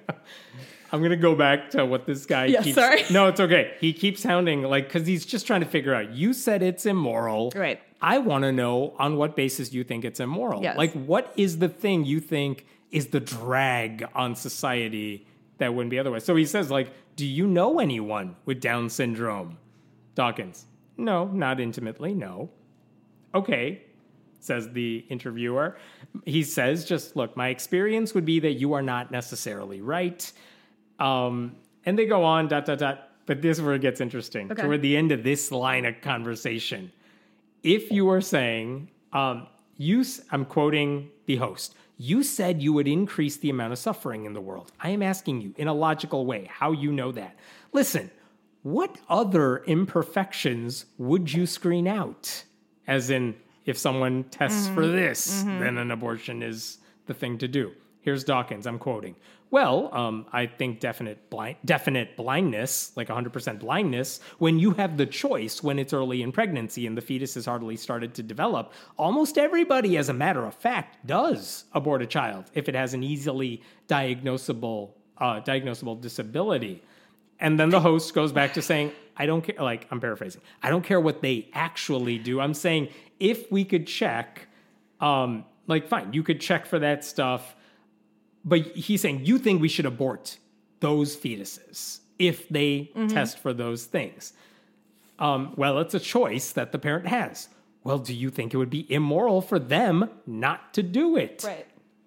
I'm 0.91 1.03
gonna 1.03 1.16
go 1.16 1.36
back 1.36 1.70
to 1.72 1.86
what 1.86 2.07
this 2.07 2.26
guy 2.26 2.45
Yeah, 2.45 2.64
keeps. 2.64 2.76
sorry. 2.76 3.03
No, 3.12 3.28
it's 3.28 3.39
okay. 3.39 3.76
He 3.80 3.93
keeps 3.93 4.22
sounding 4.22 4.64
like 4.64 4.86
because 4.88 5.05
he's 5.05 5.24
just 5.24 5.45
trying 5.45 5.60
to 5.62 5.68
figure 5.68 5.93
out. 5.93 6.12
You 6.12 6.34
said 6.34 6.64
it's 6.64 6.86
immoral, 6.88 7.51
Right. 7.55 7.80
I 8.01 8.18
want 8.18 8.43
to 8.43 8.51
know 8.51 8.95
on 8.97 9.16
what 9.18 9.36
basis 9.36 9.72
you 9.72 9.84
think 9.84 10.03
it's 10.03 10.20
immoral. 10.20 10.64
Yes. 10.64 10.78
Like, 10.78 10.93
what 10.93 11.32
is 11.36 11.60
the 11.60 11.70
thing 11.70 12.05
you 12.05 12.20
think 12.20 12.66
is 12.91 13.07
the 13.07 13.20
drag 13.20 14.03
on 14.16 14.36
society 14.36 15.28
that 15.60 15.74
wouldn't 15.74 15.91
be 15.91 15.99
otherwise? 15.99 16.26
So 16.26 16.36
he 16.36 16.45
says, 16.45 16.72
like, 16.72 16.91
do 17.16 17.26
you 17.26 17.47
know 17.47 17.80
anyone 17.80 18.36
with 18.45 18.60
Down 18.60 18.89
syndrome? 18.89 19.57
Dawkins, 20.16 20.66
no, 20.97 21.28
not 21.28 21.60
intimately. 21.60 22.14
No. 22.14 22.49
Okay, 23.34 23.84
says 24.39 24.72
the 24.72 25.05
interviewer. 25.10 25.78
He 26.26 26.43
says, 26.43 26.86
just 26.86 27.16
look, 27.16 27.38
my 27.38 27.49
experience 27.49 28.14
would 28.14 28.26
be 28.26 28.39
that 28.39 28.53
you 28.53 28.74
are 28.74 28.82
not 28.82 29.12
necessarily 29.12 29.82
right. 29.82 30.32
Um, 30.97 31.55
and 31.86 31.97
they 31.97 32.05
go 32.05 32.24
on, 32.24 32.47
dot, 32.47 32.66
dot, 32.66 32.80
dot. 32.80 33.10
But 33.26 33.41
this 33.41 33.60
is 33.60 33.64
where 33.64 33.76
it 33.76 33.82
gets 33.82 34.01
interesting. 34.01 34.51
Okay. 34.51 34.64
Toward 34.64 34.82
the 34.82 34.97
end 34.97 35.12
of 35.12 35.24
this 35.24 35.51
line 35.51 35.86
of 35.86 36.01
conversation, 36.01 36.91
if 37.62 37.91
you 37.91 38.10
are 38.10 38.22
saying, 38.22 38.89
um, 39.14 39.47
you, 39.78 40.03
I'm 40.32 40.45
quoting 40.45 41.12
the 41.28 41.36
host, 41.36 41.76
you 42.02 42.24
said 42.24 42.64
you 42.64 42.72
would 42.72 42.88
increase 42.88 43.36
the 43.38 43.50
amount 43.50 43.74
of 43.74 43.78
suffering 43.78 44.24
in 44.24 44.32
the 44.32 44.39
world. 44.39 44.72
I 44.80 44.89
am 44.89 45.04
asking 45.04 45.41
you 45.41 45.54
in 45.58 45.68
a 45.68 45.74
logical 45.74 46.26
way 46.26 46.50
how 46.50 46.72
you 46.72 46.93
know 46.93 47.12
that. 47.12 47.36
Listen, 47.74 48.10
what 48.64 48.97
other 49.10 49.58
imperfections 49.66 50.86
would 50.97 51.32
you 51.32 51.45
screen 51.45 51.88
out? 51.88 52.45
As 52.88 53.10
in, 53.10 53.36
if 53.66 53.78
someone 53.78 54.24
tests 54.32 54.70
for 54.70 54.82
mm-hmm. 54.82 54.95
this, 54.95 55.43
mm-hmm. 55.43 55.60
then 55.60 55.78
an 55.78 55.91
abortion 55.91 56.41
is 56.41 56.78
the 57.06 57.14
thing 57.14 57.38
to 57.38 57.50
do. 57.50 57.74
Here's 58.02 58.24
Dawkins, 58.24 58.66
I'm 58.66 58.80
quoting. 58.80 59.16
Well, 59.52 59.89
um, 59.93 60.28
I 60.32 60.45
think 60.45 60.80
definite 60.80 61.30
blind, 61.32 61.58
definite 61.66 62.16
blindness, 62.16 62.91
like 62.95 63.08
100% 63.08 63.60
blindness, 63.60 64.20
when 64.38 64.60
you 64.60 64.72
have 64.72 64.95
the 64.95 65.08
choice 65.08 65.64
when 65.64 65.80
it's 65.80 65.91
early 65.91 66.22
in 66.22 66.32
pregnancy 66.32 66.86
and 66.86 66.95
the 66.95 67.02
fetus 67.02 67.34
has 67.34 67.47
hardly 67.47 67.76
started 67.76 68.14
to 68.16 68.24
develop, 68.24 68.74
almost 68.95 69.39
everybody, 69.39 69.97
as 69.97 70.08
a 70.08 70.14
matter 70.14 70.45
of 70.45 70.54
fact, 70.54 71.06
does 71.08 71.66
abort 71.74 72.04
a 72.04 72.06
child 72.06 72.45
if 72.54 72.70
it 72.70 72.76
has 72.76 72.93
an 72.93 73.02
easily 73.02 73.64
diagnosable, 73.88 74.91
uh, 75.18 75.41
diagnosable 75.41 76.00
disability. 76.00 76.84
And 77.39 77.60
then 77.60 77.70
the 77.70 77.80
host 77.80 78.14
goes 78.14 78.32
back 78.32 78.54
to 78.54 78.62
saying, 78.62 78.91
I 79.18 79.26
don't 79.26 79.41
care, 79.41 79.56
like, 79.60 79.88
I'm 79.89 80.00
paraphrasing, 80.00 80.41
I 80.62 80.70
don't 80.70 80.84
care 80.84 81.00
what 81.00 81.24
they 81.24 81.50
actually 81.54 82.20
do. 82.20 82.39
I'm 82.39 82.54
saying 82.54 82.89
if 83.20 83.52
we 83.52 83.66
could 83.66 83.88
check, 83.88 84.47
um, 85.02 85.43
like, 85.66 85.88
fine, 85.88 86.14
you 86.14 86.22
could 86.22 86.39
check 86.39 86.68
for 86.68 86.78
that 86.80 87.04
stuff. 87.04 87.56
But 88.46 88.62
he's 88.76 89.02
saying, 89.02 89.26
you 89.26 89.38
think 89.38 89.62
we 89.62 89.68
should 89.68 89.86
abort 89.86 90.38
those 90.80 91.16
fetuses 91.16 92.00
if 92.18 92.48
they 92.50 92.92
test 93.10 93.38
for 93.40 93.54
those 93.54 93.86
things. 93.86 94.34
Um, 95.20 95.54
well, 95.58 95.80
it's 95.80 95.94
a 95.94 96.00
choice 96.00 96.52
that 96.54 96.72
the 96.72 96.80
parent 96.80 97.08
has. 97.08 97.50
Well, 97.84 98.00
do 98.00 98.14
you 98.14 98.30
think 98.30 98.54
it 98.54 98.58
would 98.58 98.70
be 98.70 98.92
immoral 98.92 99.42
for 99.42 99.60
them 99.60 100.10
not 100.26 100.74
to 100.76 100.84
do 100.84 101.18
it? 101.18 101.44
Right. 101.46 101.66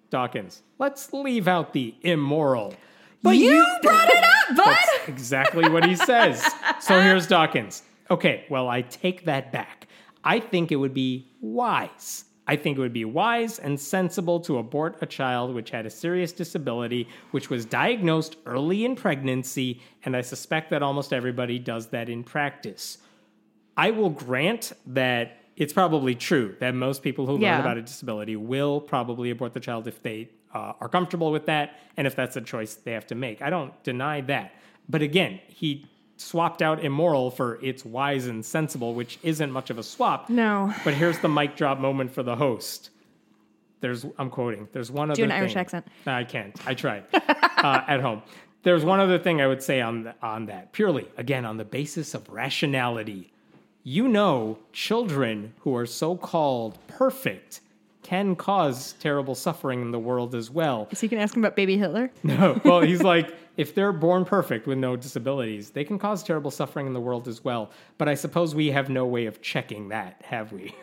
Dawkins, 0.09 0.61
let's 0.79 1.11
leave 1.13 1.47
out 1.47 1.73
the 1.73 1.95
immoral. 2.01 2.75
But 3.23 3.37
you 3.37 3.65
brought 3.81 4.09
it 4.09 4.23
up, 4.23 4.57
bud. 4.57 4.65
that's 4.65 5.07
exactly 5.07 5.69
what 5.69 5.85
he 5.85 5.95
says. 5.95 6.43
So 6.79 6.99
here's 6.99 7.27
Dawkins. 7.27 7.81
Okay, 8.11 8.45
well, 8.49 8.67
I 8.67 8.81
take 8.81 9.23
that 9.25 9.53
back. 9.53 9.87
I 10.23 10.39
think 10.41 10.71
it 10.71 10.75
would 10.75 10.93
be 10.93 11.27
wise. 11.39 12.25
I 12.45 12.55
think 12.57 12.77
it 12.77 12.81
would 12.81 12.91
be 12.93 13.05
wise 13.05 13.57
and 13.57 13.79
sensible 13.79 14.39
to 14.41 14.57
abort 14.57 14.97
a 15.01 15.05
child 15.05 15.53
which 15.55 15.69
had 15.69 15.85
a 15.85 15.89
serious 15.89 16.31
disability, 16.33 17.07
which 17.31 17.49
was 17.49 17.63
diagnosed 17.65 18.35
early 18.45 18.83
in 18.83 18.95
pregnancy, 18.95 19.81
and 20.03 20.15
I 20.15 20.21
suspect 20.21 20.69
that 20.71 20.83
almost 20.83 21.13
everybody 21.13 21.57
does 21.57 21.87
that 21.87 22.09
in 22.09 22.23
practice. 22.23 22.97
I 23.77 23.91
will 23.91 24.09
grant 24.09 24.73
that 24.87 25.37
it's 25.55 25.71
probably 25.73 26.15
true 26.15 26.55
that 26.59 26.75
most 26.75 27.01
people 27.01 27.25
who 27.27 27.39
Yeah. 27.39 27.51
learn 27.53 27.61
about 27.61 27.77
a 27.77 27.81
disability 27.81 28.35
will 28.35 28.81
probably 28.81 29.29
abort 29.29 29.53
the 29.53 29.59
child 29.59 29.87
if 29.87 30.01
they 30.03 30.29
uh, 30.53 30.73
are 30.81 30.89
comfortable 30.89 31.31
with 31.31 31.45
that 31.47 31.79
and 31.97 32.05
if 32.05 32.15
that's 32.15 32.35
a 32.35 32.41
choice 32.41 32.75
they 32.75 32.91
have 32.91 33.07
to 33.07 33.15
make. 33.15 33.41
I 33.41 33.49
don't 33.49 33.73
deny 33.83 34.21
that. 34.21 34.51
But 34.89 35.01
again, 35.01 35.39
he 35.47 35.85
swapped 36.17 36.61
out 36.61 36.83
immoral 36.83 37.31
for 37.31 37.59
it's 37.61 37.83
wise 37.83 38.27
and 38.27 38.45
sensible, 38.45 38.93
which 38.93 39.19
isn't 39.23 39.51
much 39.51 39.69
of 39.69 39.77
a 39.77 39.83
swap. 39.83 40.29
No. 40.29 40.73
But 40.83 40.93
here's 40.93 41.19
the 41.19 41.29
mic 41.29 41.55
drop 41.55 41.79
moment 41.79 42.11
for 42.11 42.23
the 42.23 42.35
host. 42.35 42.89
There's, 43.81 44.05
I'm 44.17 44.29
quoting. 44.29 44.69
There's 44.71 44.89
one 44.89 45.11
other 45.11 45.23
an 45.23 45.29
thing. 45.29 45.37
Irish 45.37 45.55
accent. 45.55 45.87
No, 46.05 46.13
I 46.13 46.23
can't. 46.23 46.55
I 46.65 46.73
tried 46.73 47.03
uh, 47.13 47.83
at 47.87 47.99
home. 47.99 48.21
There's 48.63 48.85
one 48.85 49.01
other 49.01 49.19
thing 49.19 49.41
I 49.41 49.47
would 49.47 49.61
say 49.61 49.81
on 49.81 50.03
the, 50.03 50.15
on 50.21 50.45
that. 50.45 50.71
Purely, 50.71 51.07
again, 51.17 51.43
on 51.43 51.57
the 51.57 51.65
basis 51.65 52.13
of 52.13 52.29
rationality. 52.29 53.33
You 53.83 54.07
know, 54.07 54.59
children 54.71 55.53
who 55.59 55.75
are 55.75 55.85
so 55.85 56.15
called 56.15 56.77
perfect 56.87 57.59
can 58.13 58.35
cause 58.35 58.93
terrible 58.99 59.33
suffering 59.33 59.81
in 59.81 59.89
the 59.89 59.97
world 59.97 60.35
as 60.35 60.51
well. 60.51 60.87
So 60.93 61.03
you 61.03 61.09
can 61.09 61.17
ask 61.17 61.35
him 61.35 61.43
about 61.43 61.55
baby 61.55 61.79
Hitler. 61.79 62.11
No, 62.23 62.61
well, 62.63 62.81
he's 62.81 63.01
like, 63.01 63.35
if 63.57 63.73
they're 63.73 63.91
born 63.91 64.23
perfect 64.23 64.67
with 64.67 64.77
no 64.77 64.95
disabilities, 64.95 65.71
they 65.71 65.83
can 65.83 65.97
cause 65.97 66.21
terrible 66.21 66.51
suffering 66.51 66.85
in 66.85 66.93
the 66.93 67.01
world 67.01 67.27
as 67.27 67.43
well. 67.43 67.71
But 67.97 68.07
I 68.07 68.13
suppose 68.13 68.53
we 68.53 68.67
have 68.67 68.87
no 68.87 69.07
way 69.07 69.25
of 69.25 69.41
checking 69.41 69.89
that, 69.89 70.21
have 70.25 70.51
we? 70.51 70.75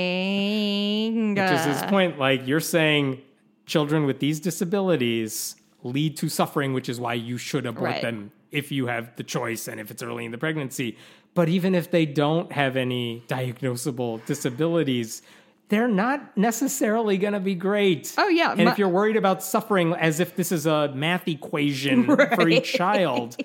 Dang. 0.00 1.34
Which 1.34 1.50
is 1.50 1.64
his 1.64 1.82
point. 1.90 2.20
Like, 2.20 2.46
you're 2.46 2.60
saying 2.60 3.22
children 3.66 4.04
with 4.06 4.20
these 4.20 4.38
disabilities 4.38 5.56
lead 5.82 6.16
to 6.18 6.28
suffering, 6.28 6.72
which 6.72 6.88
is 6.88 7.00
why 7.00 7.14
you 7.14 7.36
should 7.36 7.66
abort 7.66 7.90
Right. 7.90 8.02
them 8.02 8.30
if 8.52 8.70
you 8.70 8.86
have 8.86 9.16
the 9.16 9.24
choice 9.24 9.66
and 9.66 9.80
if 9.80 9.90
it's 9.90 10.02
early 10.04 10.24
in 10.24 10.30
the 10.30 10.38
pregnancy. 10.38 10.96
But 11.34 11.48
even 11.48 11.74
if 11.74 11.90
they 11.90 12.06
don't 12.06 12.50
have 12.52 12.76
any 12.76 13.22
diagnosable 13.28 14.24
disabilities, 14.26 15.22
they're 15.70 15.88
not 15.88 16.36
necessarily 16.36 17.16
going 17.16 17.32
to 17.32 17.40
be 17.40 17.54
great. 17.54 18.14
Oh, 18.18 18.28
yeah. 18.28 18.50
And 18.52 18.64
My- 18.66 18.72
if 18.72 18.78
you're 18.78 18.88
worried 18.88 19.16
about 19.16 19.42
suffering 19.42 19.94
as 19.94 20.20
if 20.20 20.36
this 20.36 20.52
is 20.52 20.66
a 20.66 20.92
math 20.94 21.26
equation 21.26 22.04
for 22.34 22.48
each 22.48 22.72
child, 22.74 23.36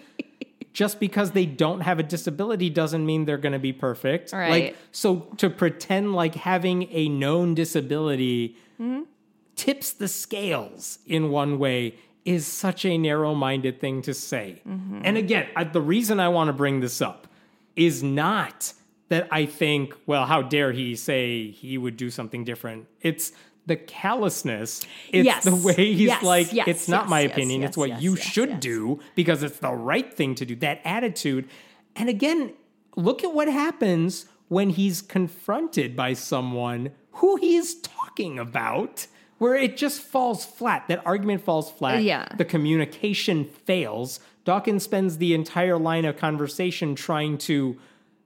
just 0.73 0.99
because 0.99 1.31
they 1.31 1.45
don't 1.45 1.79
have 1.81 1.99
a 1.99 2.03
disability 2.03 2.69
doesn't 2.69 3.05
mean 3.05 3.23
they're 3.25 3.37
going 3.37 3.53
to 3.53 3.59
be 3.59 3.71
perfect. 3.71 4.33
Right. 4.33 4.49
Like 4.49 4.75
so 4.91 5.19
to 5.37 5.49
pretend 5.49 6.13
like 6.13 6.35
having 6.35 6.89
a 6.91 7.07
known 7.07 7.55
disability 7.55 8.57
Mm-hmm. 8.77 9.03
tips 9.55 9.93
the 9.93 10.09
scales 10.09 10.99
in 11.07 11.29
one 11.29 11.59
way 11.59 11.95
is 12.25 12.45
such 12.45 12.83
a 12.83 12.97
narrow-minded 12.97 13.79
thing 13.79 14.01
to 14.01 14.13
say. 14.13 14.61
Mm-hmm. 14.67 14.99
And 15.05 15.15
again, 15.15 15.47
I, 15.55 15.63
the 15.63 15.79
reason 15.79 16.19
I 16.19 16.27
want 16.27 16.49
to 16.49 16.53
bring 16.53 16.81
this 16.81 17.01
up 17.01 17.25
is 17.77 18.03
not 18.03 18.73
that 19.09 19.27
I 19.31 19.45
think, 19.45 19.93
well, 20.05 20.25
how 20.25 20.41
dare 20.41 20.71
he 20.71 20.95
say 20.95 21.51
he 21.51 21.77
would 21.77 21.95
do 21.97 22.09
something 22.09 22.43
different. 22.43 22.87
It's 23.01 23.31
the 23.67 23.75
callousness. 23.75 24.81
It's 25.11 25.25
Yes. 25.25 25.43
the 25.43 25.55
way 25.55 25.73
he's 25.93 26.07
Yes, 26.07 26.23
like, 26.23 26.53
yes, 26.53 26.67
it's 26.67 26.87
not 26.87 27.09
my 27.09 27.21
opinion. 27.21 27.63
it's 27.63 27.77
what 27.77 28.01
you 28.01 28.15
should 28.15 28.59
do 28.59 28.99
because 29.15 29.41
it's 29.43 29.59
the 29.59 29.71
right 29.71 30.13
thing 30.13 30.35
to 30.35 30.45
do. 30.45 30.55
That 30.55 30.81
attitude. 30.83 31.47
And 31.95 32.09
again, 32.09 32.53
look 32.95 33.23
at 33.23 33.33
what 33.33 33.47
happens 33.47 34.25
when 34.49 34.69
he's 34.71 35.01
confronted 35.01 35.95
by 35.95 36.13
someone 36.13 36.91
who 37.13 37.37
he's 37.37 37.75
talking 37.81 38.37
about, 38.37 39.07
where 39.39 39.55
it 39.55 39.77
just 39.77 40.01
falls 40.01 40.45
flat. 40.45 40.87
That 40.87 41.05
argument 41.05 41.43
falls 41.43 41.71
flat. 41.71 42.03
Yeah. 42.03 42.27
The 42.37 42.45
communication 42.45 43.45
fails. 43.45 44.19
Dawkins 44.45 44.83
spends 44.83 45.17
the 45.17 45.33
entire 45.33 45.77
line 45.79 46.05
of 46.05 46.17
conversation 46.17 46.93
trying 46.93 47.37
to 47.39 47.77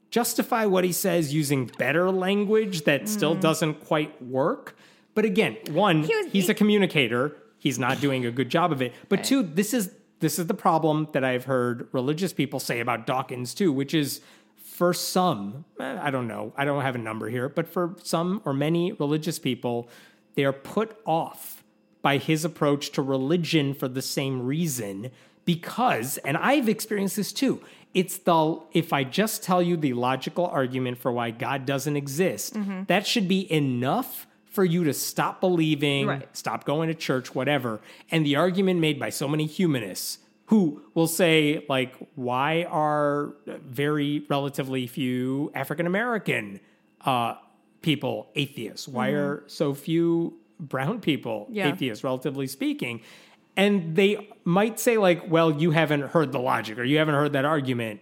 justify 0.09 0.65
what 0.65 0.83
he 0.83 0.91
says 0.91 1.33
using 1.33 1.69
better 1.77 2.09
language 2.11 2.83
that 2.83 3.07
still 3.07 3.35
doesn't 3.35 3.85
quite 3.85 4.21
work. 4.23 4.75
But 5.15 5.25
again, 5.25 5.57
one, 5.71 6.03
Mm. 6.03 6.07
He 6.07 6.15
was- 6.15 6.31
he's 6.31 6.45
he- 6.45 6.51
a 6.51 6.55
communicator. 6.55 7.35
He's 7.57 7.77
not 7.77 7.99
doing 7.99 8.25
a 8.25 8.31
good 8.31 8.49
job 8.49 8.71
of 8.71 8.81
it. 8.81 8.93
But 9.09 9.23
two, 9.23 9.43
this 9.43 9.73
is 9.73 9.91
this 10.21 10.37
is 10.37 10.47
the 10.47 10.53
problem 10.53 11.07
that 11.13 11.23
I've 11.23 11.45
heard 11.45 11.87
religious 11.93 12.33
people 12.33 12.59
say 12.59 12.81
about 12.81 13.07
Dawkins 13.07 13.53
too, 13.53 13.71
which 13.71 13.93
is 13.93 14.19
for 14.57 14.93
some, 14.93 15.63
eh, 15.79 15.97
I 16.01 16.11
don't 16.11 16.27
know, 16.27 16.51
I 16.57 16.65
don't 16.65 16.81
have 16.81 16.95
a 16.95 16.97
number 16.99 17.29
here, 17.29 17.47
but 17.47 17.69
for 17.69 17.95
some 18.03 18.41
or 18.43 18.53
many 18.53 18.91
religious 18.91 19.39
people, 19.39 19.87
they 20.35 20.43
are 20.43 20.51
put 20.51 20.97
off 21.05 21.63
by 22.01 22.17
his 22.17 22.43
approach 22.43 22.91
to 22.91 23.01
religion 23.01 23.73
for 23.73 23.87
the 23.87 24.01
same 24.01 24.41
reason 24.45 25.09
because 25.45 26.17
and 26.19 26.35
I've 26.37 26.67
experienced 26.67 27.15
this 27.15 27.31
too. 27.31 27.61
It's 27.93 28.17
the 28.19 28.59
if 28.71 28.93
I 28.93 29.03
just 29.03 29.43
tell 29.43 29.61
you 29.61 29.75
the 29.77 29.93
logical 29.93 30.45
argument 30.45 30.97
for 30.99 31.11
why 31.11 31.31
God 31.31 31.65
doesn't 31.65 31.95
exist, 31.97 32.53
Mm-hmm. 32.53 32.83
that 32.87 33.07
should 33.07 33.27
be 33.27 33.51
enough 33.51 34.27
for 34.45 34.63
you 34.65 34.83
to 34.85 34.93
stop 34.93 35.41
believing, 35.41 36.07
Right. 36.07 36.37
stop 36.37 36.65
going 36.65 36.87
to 36.89 36.95
church, 36.95 37.33
whatever. 37.35 37.79
And 38.11 38.25
the 38.25 38.35
argument 38.35 38.79
made 38.79 38.99
by 38.99 39.09
so 39.09 39.27
many 39.27 39.45
humanists 39.45 40.19
who 40.47 40.81
will 40.95 41.07
say, 41.07 41.63
like, 41.69 41.93
why 42.15 42.63
are 42.69 43.33
very 43.45 44.25
relatively 44.29 44.87
few 44.87 45.51
African 45.53 45.85
American 45.85 46.59
uh, 47.05 47.35
people 47.81 48.29
atheists? 48.35 48.87
Why 48.87 49.09
are 49.09 49.43
so 49.47 49.73
few 49.75 50.33
brown 50.59 50.99
people 51.01 51.41
Mm-hmm. 51.45 51.53
Yeah. 51.53 51.73
atheists, 51.73 52.03
relatively 52.03 52.47
speaking? 52.47 53.01
And 53.59 53.93
they 53.93 54.29
might 54.45 54.79
say, 54.79 54.97
like, 54.97 55.29
well, 55.29 55.51
you 55.51 55.71
haven't 55.71 56.03
heard 56.11 56.31
the 56.31 56.39
logic 56.39 56.79
or 56.79 56.85
you 56.85 56.97
haven't 56.97 57.15
heard 57.15 57.33
that 57.33 57.43
argument. 57.43 57.99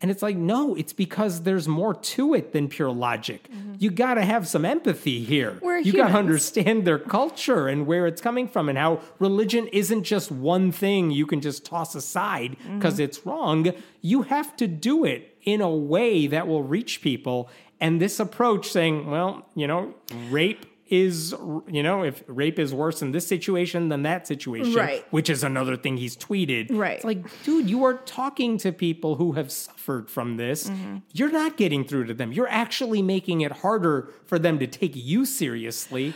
And 0.00 0.08
it's 0.08 0.22
like, 0.22 0.36
no, 0.36 0.76
it's 0.76 0.92
because 0.92 1.42
there's 1.42 1.66
more 1.66 1.94
to 1.94 2.32
it 2.32 2.52
than 2.52 2.68
pure 2.68 2.90
logic. 2.92 3.48
You 3.78 3.90
got 3.90 4.14
to 4.14 4.24
have 4.24 4.46
some 4.46 4.64
empathy 4.64 5.24
here. 5.24 5.50
Mm-hmm. 5.50 5.64
We're 5.66 5.78
you 5.78 5.92
got 5.92 6.08
to 6.08 6.14
understand 6.14 6.86
their 6.86 7.00
culture 7.00 7.66
and 7.66 7.86
where 7.88 8.06
it's 8.06 8.22
coming 8.22 8.46
from 8.46 8.68
and 8.68 8.78
how 8.78 9.00
religion 9.18 9.66
isn't 9.72 10.04
just 10.04 10.30
one 10.30 10.70
thing 10.70 11.10
you 11.10 11.26
can 11.26 11.40
just 11.40 11.66
toss 11.66 11.96
aside 11.96 12.56
because 12.76 13.00
it's 13.00 13.26
wrong. 13.26 13.72
You 14.00 14.22
have 14.22 14.56
to 14.56 14.68
do 14.68 15.04
it 15.04 15.36
in 15.42 15.60
a 15.60 15.70
way 15.70 16.28
that 16.28 16.46
will 16.46 16.62
reach 16.62 17.02
people. 17.02 17.50
And 17.80 18.00
this 18.00 18.20
approach 18.20 18.70
saying, 18.70 19.10
well, 19.10 19.44
you 19.56 19.66
know, 19.66 19.94
rape 20.30 20.66
is, 20.90 21.32
you 21.68 21.82
know, 21.84 22.02
if 22.02 22.22
rape 22.26 22.58
is 22.58 22.74
worse 22.74 23.00
in 23.00 23.12
this 23.12 23.26
situation 23.26 23.88
than 23.88 24.02
that 24.02 24.26
situation, 24.26 24.74
Right. 24.74 25.04
which 25.12 25.30
is 25.30 25.44
another 25.44 25.76
thing 25.76 25.96
he's 25.96 26.16
tweeted. 26.16 26.66
Right. 26.70 26.96
It's 26.96 27.04
like, 27.04 27.24
dude, 27.44 27.70
you 27.70 27.84
are 27.84 27.94
talking 27.94 28.58
to 28.58 28.72
people 28.72 29.14
who 29.14 29.32
have 29.32 29.52
suffered 29.52 30.10
from 30.10 30.36
this. 30.36 30.68
Mm-hmm. 30.68 30.96
You're 31.12 31.30
not 31.30 31.56
getting 31.56 31.84
through 31.84 32.06
to 32.06 32.14
them. 32.14 32.32
You're 32.32 32.48
actually 32.50 33.02
making 33.02 33.42
it 33.42 33.52
harder 33.52 34.12
for 34.26 34.38
them 34.38 34.58
to 34.58 34.66
take 34.66 34.96
you 34.96 35.24
seriously. 35.24 36.12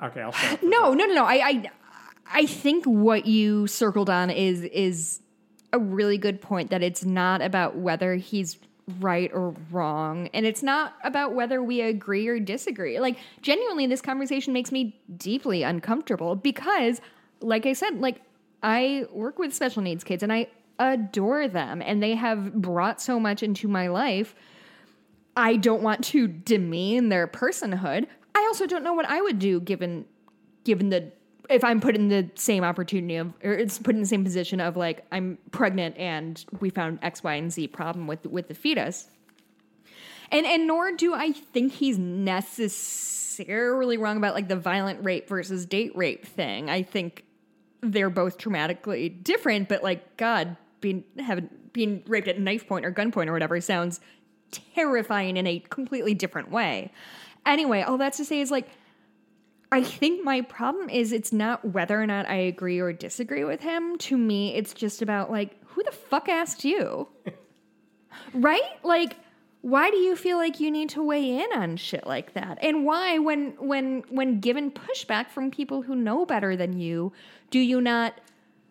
Okay, 0.00 0.20
I'll 0.22 0.32
stop. 0.32 0.62
No, 0.62 0.94
no, 0.94 1.04
no, 1.06 1.14
no. 1.14 1.24
I, 1.24 1.34
I, 1.48 1.70
I 2.32 2.46
think 2.46 2.84
what 2.84 3.26
you 3.26 3.66
circled 3.66 4.08
on 4.08 4.30
is 4.30 4.62
is 4.62 5.20
a 5.72 5.78
really 5.80 6.18
good 6.18 6.40
point. 6.40 6.70
That 6.70 6.84
it's 6.84 7.04
not 7.04 7.42
about 7.42 7.76
whether 7.76 8.14
he's 8.14 8.58
right 9.00 9.30
or 9.32 9.54
wrong, 9.70 10.28
and 10.32 10.46
it's 10.46 10.62
not 10.62 10.94
about 11.04 11.34
whether 11.34 11.62
we 11.62 11.80
agree 11.80 12.26
or 12.28 12.38
disagree. 12.40 12.98
Like 12.98 13.18
genuinely, 13.42 13.86
this 13.86 14.00
conversation 14.00 14.52
makes 14.52 14.72
me 14.72 15.00
deeply 15.16 15.62
uncomfortable 15.62 16.34
because, 16.36 17.00
like 17.40 17.66
I 17.66 17.72
said, 17.72 18.00
like 18.00 18.22
I 18.62 19.06
work 19.12 19.38
with 19.38 19.54
special 19.54 19.82
needs 19.82 20.04
kids, 20.04 20.22
and 20.22 20.32
I 20.32 20.48
adore 20.78 21.48
them, 21.48 21.82
and 21.82 22.02
they 22.02 22.14
have 22.14 22.54
brought 22.54 23.00
so 23.00 23.20
much 23.20 23.42
into 23.42 23.68
my 23.68 23.88
life. 23.88 24.34
I 25.36 25.56
don't 25.56 25.82
want 25.82 26.02
to 26.06 26.26
demean 26.26 27.10
their 27.10 27.28
personhood. 27.28 28.06
I 28.34 28.40
also 28.48 28.66
don't 28.66 28.82
know 28.82 28.94
what 28.94 29.06
I 29.06 29.20
would 29.20 29.38
do 29.38 29.60
given 29.60 30.04
given 30.64 30.90
the 30.90 31.12
if 31.48 31.64
I'm 31.64 31.80
put 31.80 31.94
in 31.94 32.08
the 32.08 32.30
same 32.34 32.64
opportunity 32.64 33.16
of 33.16 33.32
or 33.42 33.52
it's 33.52 33.78
put 33.78 33.94
in 33.94 34.00
the 34.00 34.06
same 34.06 34.24
position 34.24 34.60
of 34.60 34.76
like 34.76 35.04
I'm 35.10 35.38
pregnant 35.50 35.96
and 35.96 36.44
we 36.60 36.70
found 36.70 36.98
X, 37.02 37.22
Y, 37.22 37.34
and 37.34 37.52
Z 37.52 37.68
problem 37.68 38.06
with 38.06 38.26
with 38.26 38.48
the 38.48 38.54
fetus. 38.54 39.08
And 40.30 40.44
and 40.46 40.66
nor 40.66 40.92
do 40.92 41.14
I 41.14 41.32
think 41.32 41.72
he's 41.72 41.98
necessarily 41.98 43.96
wrong 43.96 44.18
about 44.18 44.34
like 44.34 44.48
the 44.48 44.56
violent 44.56 45.04
rape 45.04 45.28
versus 45.28 45.64
date 45.64 45.96
rape 45.96 46.26
thing. 46.26 46.68
I 46.68 46.82
think 46.82 47.24
they're 47.80 48.10
both 48.10 48.38
traumatically 48.38 49.22
different, 49.22 49.68
but 49.68 49.82
like 49.82 50.16
God, 50.16 50.56
being 50.80 51.04
having 51.18 51.48
being 51.72 52.02
raped 52.06 52.28
at 52.28 52.38
knife 52.38 52.66
point 52.66 52.84
or 52.84 52.92
gunpoint 52.92 53.28
or 53.28 53.32
whatever 53.32 53.60
sounds 53.60 54.00
terrifying 54.50 55.36
in 55.36 55.46
a 55.46 55.60
completely 55.60 56.14
different 56.14 56.50
way. 56.50 56.92
Anyway, 57.46 57.82
all 57.82 57.96
that's 57.98 58.18
to 58.18 58.24
say 58.24 58.40
is 58.40 58.50
like 58.50 58.68
I 59.70 59.82
think 59.82 60.24
my 60.24 60.40
problem 60.40 60.88
is 60.88 61.12
it's 61.12 61.32
not 61.32 61.64
whether 61.64 62.00
or 62.00 62.06
not 62.06 62.28
I 62.28 62.36
agree 62.36 62.78
or 62.78 62.92
disagree 62.92 63.44
with 63.44 63.60
him. 63.60 63.98
To 63.98 64.16
me, 64.16 64.54
it's 64.54 64.72
just 64.72 65.02
about 65.02 65.30
like 65.30 65.56
who 65.66 65.82
the 65.82 65.92
fuck 65.92 66.28
asked 66.28 66.64
you? 66.64 67.08
right? 68.34 68.62
Like 68.82 69.16
why 69.60 69.90
do 69.90 69.96
you 69.96 70.14
feel 70.14 70.36
like 70.36 70.60
you 70.60 70.70
need 70.70 70.88
to 70.90 71.02
weigh 71.02 71.40
in 71.40 71.52
on 71.52 71.76
shit 71.76 72.06
like 72.06 72.34
that? 72.34 72.58
And 72.62 72.84
why 72.84 73.18
when 73.18 73.50
when 73.58 74.04
when 74.08 74.40
given 74.40 74.70
pushback 74.70 75.30
from 75.30 75.50
people 75.50 75.82
who 75.82 75.94
know 75.94 76.24
better 76.24 76.56
than 76.56 76.78
you, 76.78 77.12
do 77.50 77.58
you 77.58 77.80
not 77.80 78.14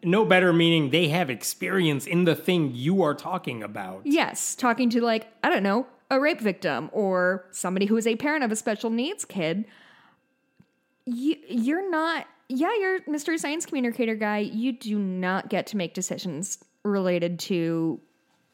No 0.04 0.24
better 0.24 0.54
meaning 0.54 0.92
they 0.92 1.10
have 1.10 1.30
experience 1.30 2.06
in 2.06 2.24
the 2.24 2.36
thing 2.36 2.72
you 2.74 3.02
are 3.02 3.14
talking 3.14 3.64
about. 3.64 4.02
Yes, 4.06 4.56
talking 4.56 4.90
to 4.92 5.02
like, 5.02 5.28
I 5.44 5.50
don't 5.50 5.64
know, 5.64 5.88
a 6.10 6.20
rape 6.20 6.40
victim 6.40 6.90
or 6.94 7.46
somebody 7.52 7.88
who 7.88 7.98
is 7.98 8.08
a 8.08 8.16
parent 8.16 8.44
of 8.44 8.52
a 8.52 8.56
special 8.56 8.90
needs 8.90 9.26
kid. 9.26 9.66
You 11.08 11.38
you're 11.48 11.90
not 11.90 12.28
yeah, 12.50 12.72
you're 12.80 13.00
mystery 13.08 13.38
Science 13.38 13.66
Communicator 13.66 14.16
guy. 14.16 14.40
You 14.40 14.72
do 14.72 14.98
not 15.00 15.50
get 15.50 15.68
to 15.68 15.78
make 15.78 15.94
decisions 15.94 16.60
related 16.84 17.40
to 17.40 18.00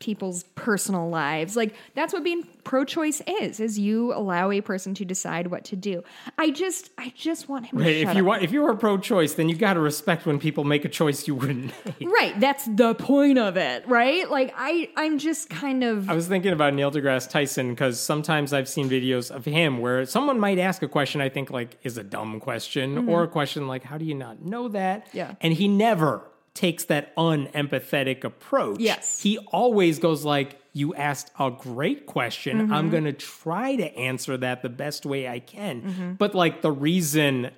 people's 0.03 0.43
personal 0.55 1.09
lives. 1.09 1.55
Like 1.55 1.73
that's 1.95 2.13
what 2.13 2.23
being 2.23 2.43
pro-choice 2.63 3.21
is, 3.41 3.59
is 3.59 3.79
you 3.79 4.13
allow 4.13 4.51
a 4.51 4.61
person 4.61 4.93
to 4.95 5.05
decide 5.05 5.47
what 5.47 5.63
to 5.65 5.75
do. 5.75 6.03
I 6.37 6.51
just 6.51 6.91
I 6.97 7.13
just 7.15 7.49
want 7.49 7.67
him 7.67 7.79
to 7.79 7.83
Hey, 7.83 8.03
shut 8.03 8.11
if 8.11 8.17
you 8.17 8.23
up. 8.23 8.27
want, 8.27 8.43
if 8.43 8.51
you 8.51 8.65
are 8.65 8.75
pro-choice, 8.75 9.33
then 9.33 9.49
you 9.49 9.55
got 9.55 9.73
to 9.73 9.79
respect 9.79 10.25
when 10.25 10.39
people 10.39 10.63
make 10.63 10.85
a 10.85 10.89
choice 10.89 11.27
you 11.27 11.35
wouldn't 11.35 11.73
make. 11.85 12.09
Right, 12.09 12.39
that's 12.39 12.65
the 12.65 12.95
point 12.95 13.37
of 13.37 13.57
it, 13.57 13.87
right? 13.87 14.29
Like 14.29 14.53
I 14.57 14.89
I'm 14.97 15.17
just 15.17 15.49
kind 15.49 15.83
of 15.83 16.09
I 16.09 16.13
was 16.13 16.27
thinking 16.27 16.51
about 16.51 16.73
Neil 16.73 16.91
deGrasse 16.91 17.29
Tyson 17.29 17.69
because 17.69 17.99
sometimes 17.99 18.53
I've 18.53 18.67
seen 18.69 18.89
videos 18.89 19.31
of 19.31 19.45
him 19.45 19.79
where 19.79 20.05
someone 20.05 20.39
might 20.39 20.59
ask 20.59 20.83
a 20.83 20.87
question 20.87 21.21
I 21.21 21.29
think 21.29 21.49
like 21.49 21.77
is 21.83 21.97
a 21.97 22.03
dumb 22.03 22.39
question 22.39 23.07
or 23.07 23.23
a 23.23 23.27
question 23.27 23.67
like 23.67 23.83
how 23.83 23.97
do 23.97 24.05
you 24.05 24.15
not 24.15 24.41
know 24.41 24.67
that? 24.69 25.07
Mm-hmm. 25.07 25.17
Yeah. 25.17 25.35
And 25.41 25.53
he 25.53 25.67
never 25.67 26.21
takes 26.53 26.85
that 26.85 27.15
unempathetic 27.15 28.23
approach. 28.23 28.79
Yes. 28.79 29.21
He 29.21 29.37
always 29.39 29.99
goes 29.99 30.23
like 30.23 30.59
you 30.73 30.93
asked 30.95 31.31
a 31.39 31.51
great 31.51 32.05
question. 32.05 32.59
Mm-hmm. 32.61 32.73
I'm 32.73 32.89
going 32.89 33.03
to 33.05 33.13
try 33.13 33.75
to 33.75 33.95
answer 33.97 34.37
that 34.37 34.61
the 34.61 34.69
best 34.69 35.05
way 35.05 35.27
I 35.27 35.39
can. 35.39 35.81
Mm-hmm. 35.81 36.13
But 36.13 36.35
like 36.35 36.61
the 36.61 36.71
reason 36.71 37.51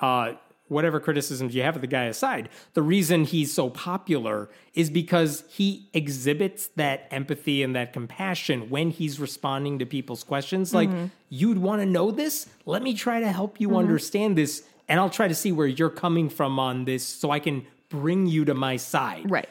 uh 0.00 0.32
whatever 0.68 0.98
criticisms 0.98 1.54
you 1.54 1.62
have 1.62 1.76
of 1.76 1.80
the 1.80 1.86
guy 1.86 2.04
aside, 2.06 2.48
the 2.74 2.82
reason 2.82 3.22
he's 3.22 3.54
so 3.54 3.70
popular 3.70 4.48
is 4.74 4.90
because 4.90 5.44
he 5.48 5.88
exhibits 5.94 6.66
that 6.74 7.06
empathy 7.12 7.62
and 7.62 7.76
that 7.76 7.92
compassion 7.92 8.68
when 8.68 8.90
he's 8.90 9.20
responding 9.20 9.78
to 9.78 9.86
people's 9.86 10.24
questions. 10.24 10.74
Like, 10.74 10.88
Mm-hmm. 10.88 11.06
you'd 11.28 11.58
want 11.58 11.82
to 11.82 11.86
know 11.86 12.10
this? 12.10 12.48
Let 12.64 12.82
me 12.82 12.94
try 12.94 13.20
to 13.20 13.30
help 13.30 13.60
you 13.60 13.76
understand 13.76 14.36
this, 14.36 14.64
and 14.88 14.98
I'll 14.98 15.08
try 15.08 15.28
to 15.28 15.36
see 15.36 15.52
where 15.52 15.68
you're 15.68 15.88
coming 15.88 16.28
from 16.28 16.58
on 16.58 16.84
this 16.84 17.06
so 17.06 17.30
I 17.30 17.38
can 17.38 17.64
bring 17.88 18.26
you 18.26 18.44
to 18.44 18.54
my 18.54 18.76
side. 18.76 19.30
right. 19.30 19.48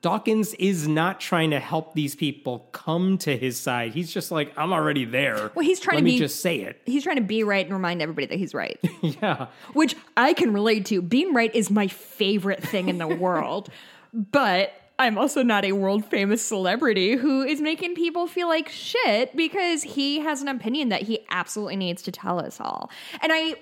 Dawkins 0.00 0.54
is 0.54 0.86
not 0.86 1.18
trying 1.18 1.50
to 1.50 1.58
help 1.58 1.94
these 1.94 2.14
people 2.14 2.60
come 2.70 3.18
to 3.18 3.36
his 3.36 3.58
side. 3.58 3.92
He's 3.92 4.12
just 4.12 4.30
like, 4.30 4.52
I'm 4.56 4.72
already 4.72 5.04
there. 5.04 5.50
Well, 5.56 5.64
he's 5.66 5.80
trying 5.80 5.96
Let 5.96 6.00
to 6.02 6.04
be- 6.04 6.18
just 6.18 6.40
say 6.40 6.60
it. 6.60 6.80
He's 6.86 7.02
trying 7.02 7.16
to 7.16 7.22
be 7.22 7.42
right 7.42 7.64
and 7.66 7.74
remind 7.74 8.00
everybody 8.00 8.26
that 8.26 8.38
he's 8.38 8.54
right. 8.54 8.78
yeah. 9.02 9.48
which 9.72 9.96
I 10.16 10.34
can 10.34 10.52
relate 10.52 10.86
to. 10.86 11.02
Being 11.02 11.34
right 11.34 11.52
is 11.52 11.68
my 11.68 11.88
favorite 11.88 12.62
thing 12.62 12.88
in 12.88 12.98
the 12.98 13.08
world, 13.24 13.70
but 14.14 14.72
I'm 15.00 15.18
also 15.18 15.42
not 15.42 15.64
a 15.64 15.72
world 15.72 16.04
famous 16.04 16.42
celebrity 16.42 17.16
who 17.16 17.42
is 17.42 17.60
making 17.60 17.96
people 17.96 18.28
feel 18.28 18.46
like 18.46 18.68
shit 18.68 19.34
because 19.36 19.82
he 19.82 20.20
has 20.20 20.42
an 20.42 20.48
opinion 20.48 20.90
that 20.90 21.02
he 21.02 21.26
absolutely 21.30 21.76
needs 21.76 22.02
to 22.02 22.12
tell 22.12 22.38
us 22.38 22.60
all. 22.60 22.88
And 23.20 23.32
I, 23.32 23.56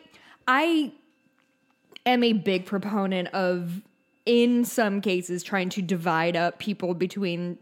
I 0.47 0.93
am 2.05 2.23
a 2.23 2.35
big 2.35 2.67
proponent 2.67 3.29
of, 3.29 3.81
in 4.27 4.65
some 4.65 5.01
cases, 5.01 5.43
trying 5.43 5.71
to 5.71 5.83
divide 5.83 6.37
up 6.37 6.59
people 6.59 6.93
between 6.95 7.59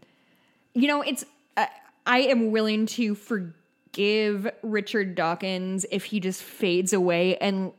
you 0.75 0.87
know, 0.87 1.01
it's 1.01 1.25
uh, 1.57 1.65
I 2.05 2.19
am 2.19 2.51
willing 2.51 2.85
to 2.87 3.15
forgive 3.15 4.51
Richard 4.61 5.15
Dawkins 5.15 5.85
if 5.89 6.05
he 6.05 6.19
just 6.19 6.43
fades 6.43 6.93
away 6.93 7.37
and 7.37 7.71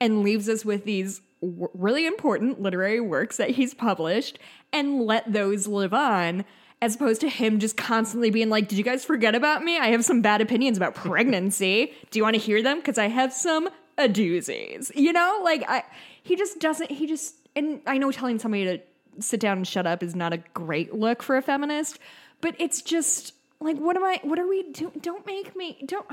and 0.00 0.22
leaves 0.22 0.48
us 0.48 0.64
with 0.64 0.84
these 0.84 1.20
w- 1.40 1.68
really 1.74 2.06
important 2.06 2.62
literary 2.62 3.00
works 3.00 3.36
that 3.38 3.50
he's 3.50 3.74
published 3.74 4.38
and 4.72 5.02
let 5.02 5.30
those 5.32 5.66
live 5.66 5.92
on 5.92 6.44
as 6.82 6.94
opposed 6.94 7.22
to 7.22 7.28
him 7.28 7.58
just 7.58 7.76
constantly 7.76 8.30
being 8.30 8.48
like, 8.48 8.68
Did 8.68 8.78
you 8.78 8.84
guys 8.84 9.04
forget 9.04 9.34
about 9.34 9.64
me? 9.64 9.78
I 9.78 9.88
have 9.88 10.04
some 10.04 10.22
bad 10.22 10.40
opinions 10.40 10.76
about 10.76 10.94
pregnancy. 10.94 11.92
Do 12.10 12.18
you 12.18 12.22
want 12.22 12.34
to 12.34 12.40
hear 12.40 12.62
them? 12.62 12.78
Because 12.78 12.98
I 12.98 13.08
have 13.08 13.32
some 13.32 13.68
a 13.98 14.08
doozies. 14.08 14.94
You 14.94 15.12
know, 15.12 15.40
like 15.42 15.64
I 15.68 15.82
he 16.22 16.36
just 16.36 16.60
doesn't 16.60 16.90
he 16.90 17.06
just 17.06 17.34
and 17.56 17.80
I 17.86 17.98
know 17.98 18.12
telling 18.12 18.38
somebody 18.38 18.64
to 18.64 18.80
sit 19.20 19.40
down 19.40 19.56
and 19.56 19.66
shut 19.66 19.86
up 19.86 20.02
is 20.02 20.14
not 20.14 20.32
a 20.32 20.38
great 20.54 20.94
look 20.94 21.22
for 21.22 21.36
a 21.36 21.42
feminist, 21.42 21.98
but 22.40 22.54
it's 22.58 22.82
just 22.82 23.34
like 23.60 23.76
what 23.78 23.96
am 23.96 24.04
I 24.04 24.20
what 24.22 24.38
are 24.38 24.46
we 24.46 24.70
doing? 24.70 24.92
Don't 25.00 25.26
make 25.26 25.56
me 25.56 25.82
don't 25.86 26.06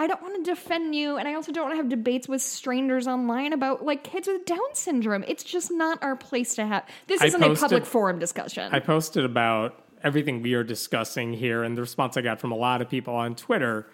I 0.00 0.06
don't 0.06 0.22
want 0.22 0.44
to 0.44 0.48
defend 0.48 0.94
you, 0.94 1.16
and 1.16 1.26
I 1.26 1.34
also 1.34 1.50
don't 1.50 1.64
want 1.64 1.72
to 1.72 1.78
have 1.78 1.88
debates 1.88 2.28
with 2.28 2.40
strangers 2.40 3.08
online 3.08 3.52
about 3.52 3.84
like 3.84 4.04
kids 4.04 4.28
with 4.28 4.46
Down 4.46 4.58
syndrome. 4.72 5.24
It's 5.26 5.42
just 5.42 5.72
not 5.72 6.00
our 6.02 6.14
place 6.14 6.54
to 6.54 6.66
have. 6.66 6.86
This 7.08 7.20
I 7.20 7.26
isn't 7.26 7.42
a 7.42 7.56
public 7.56 7.84
forum 7.84 8.20
discussion. 8.20 8.72
I 8.72 8.78
posted 8.78 9.24
about 9.24 9.84
everything 10.04 10.40
we 10.40 10.54
are 10.54 10.62
discussing 10.62 11.32
here, 11.32 11.64
and 11.64 11.76
the 11.76 11.80
response 11.80 12.16
I 12.16 12.20
got 12.20 12.40
from 12.40 12.52
a 12.52 12.56
lot 12.56 12.80
of 12.80 12.88
people 12.88 13.14
on 13.14 13.34
Twitter 13.34 13.88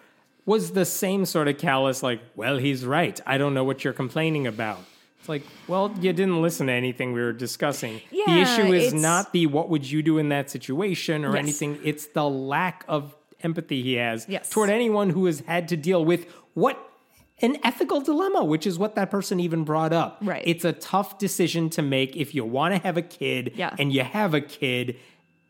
was 0.45 0.73
the 0.73 0.85
same 0.85 1.25
sort 1.25 1.47
of 1.47 1.57
callous, 1.57 2.03
like, 2.03 2.21
well, 2.35 2.57
he's 2.57 2.85
right. 2.85 3.19
I 3.25 3.39
don't 3.39 3.55
know 3.55 3.63
what 3.63 3.83
you're 3.83 3.93
complaining 3.93 4.45
about. 4.45 4.79
It's 5.25 5.29
like, 5.29 5.41
well, 5.67 5.91
you 5.99 6.13
didn't 6.13 6.39
listen 6.39 6.67
to 6.67 6.73
anything 6.73 7.11
we 7.11 7.19
were 7.19 7.33
discussing. 7.33 7.99
Yeah, 8.11 8.25
the 8.27 8.41
issue 8.41 8.71
is 8.73 8.93
not 8.93 9.33
the 9.33 9.47
what 9.47 9.69
would 9.69 9.89
you 9.89 10.03
do 10.03 10.19
in 10.19 10.29
that 10.29 10.51
situation 10.51 11.25
or 11.25 11.29
Yes. 11.33 11.39
anything, 11.43 11.79
it's 11.83 12.05
the 12.05 12.29
lack 12.29 12.85
of 12.87 13.15
empathy 13.41 13.81
he 13.81 13.93
has 13.95 14.27
Yes. 14.29 14.51
toward 14.51 14.69
anyone 14.69 15.09
who 15.09 15.25
has 15.25 15.39
had 15.47 15.67
to 15.69 15.77
deal 15.77 16.05
with 16.05 16.27
what 16.53 16.77
an 17.41 17.57
ethical 17.63 18.01
dilemma, 18.01 18.43
which 18.45 18.67
is 18.67 18.77
what 18.77 18.93
that 18.93 19.09
person 19.09 19.39
even 19.39 19.63
brought 19.63 19.91
up. 19.91 20.19
Right. 20.21 20.43
It's 20.45 20.63
a 20.63 20.73
tough 20.73 21.17
decision 21.17 21.71
to 21.71 21.81
make 21.81 22.15
if 22.15 22.35
you 22.35 22.45
want 22.45 22.75
to 22.75 22.79
have 22.81 22.95
a 22.95 23.01
kid 23.01 23.53
Yeah. 23.55 23.75
and 23.79 23.91
you 23.91 24.03
have 24.03 24.35
a 24.35 24.41
kid 24.41 24.95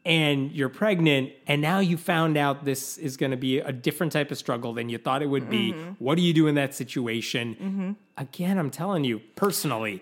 and 0.06 0.52
you're 0.52 0.70
pregnant 0.70 1.32
and 1.48 1.62
now 1.62 1.80
you 1.80 1.98
found 1.98 2.38
out 2.38 2.64
this 2.64 2.98
is 2.98 3.18
going 3.18 3.32
to 3.32 3.38
be 3.38 3.58
a 3.60 3.72
different 3.72 4.12
type 4.14 4.30
of 4.32 4.38
struggle 4.38 4.74
than 4.74 4.88
you 4.90 4.98
thought 5.00 5.22
it 5.24 5.30
would 5.30 5.50
be. 5.50 5.74
Mm-hmm. 5.74 5.92
What 5.98 6.16
do 6.16 6.22
you 6.22 6.34
do 6.34 6.48
in 6.48 6.56
that 6.56 6.74
situation? 6.76 7.96
Again, 8.18 8.58
I'm 8.58 8.70
telling 8.70 9.04
you, 9.04 9.20
personally, 9.36 10.02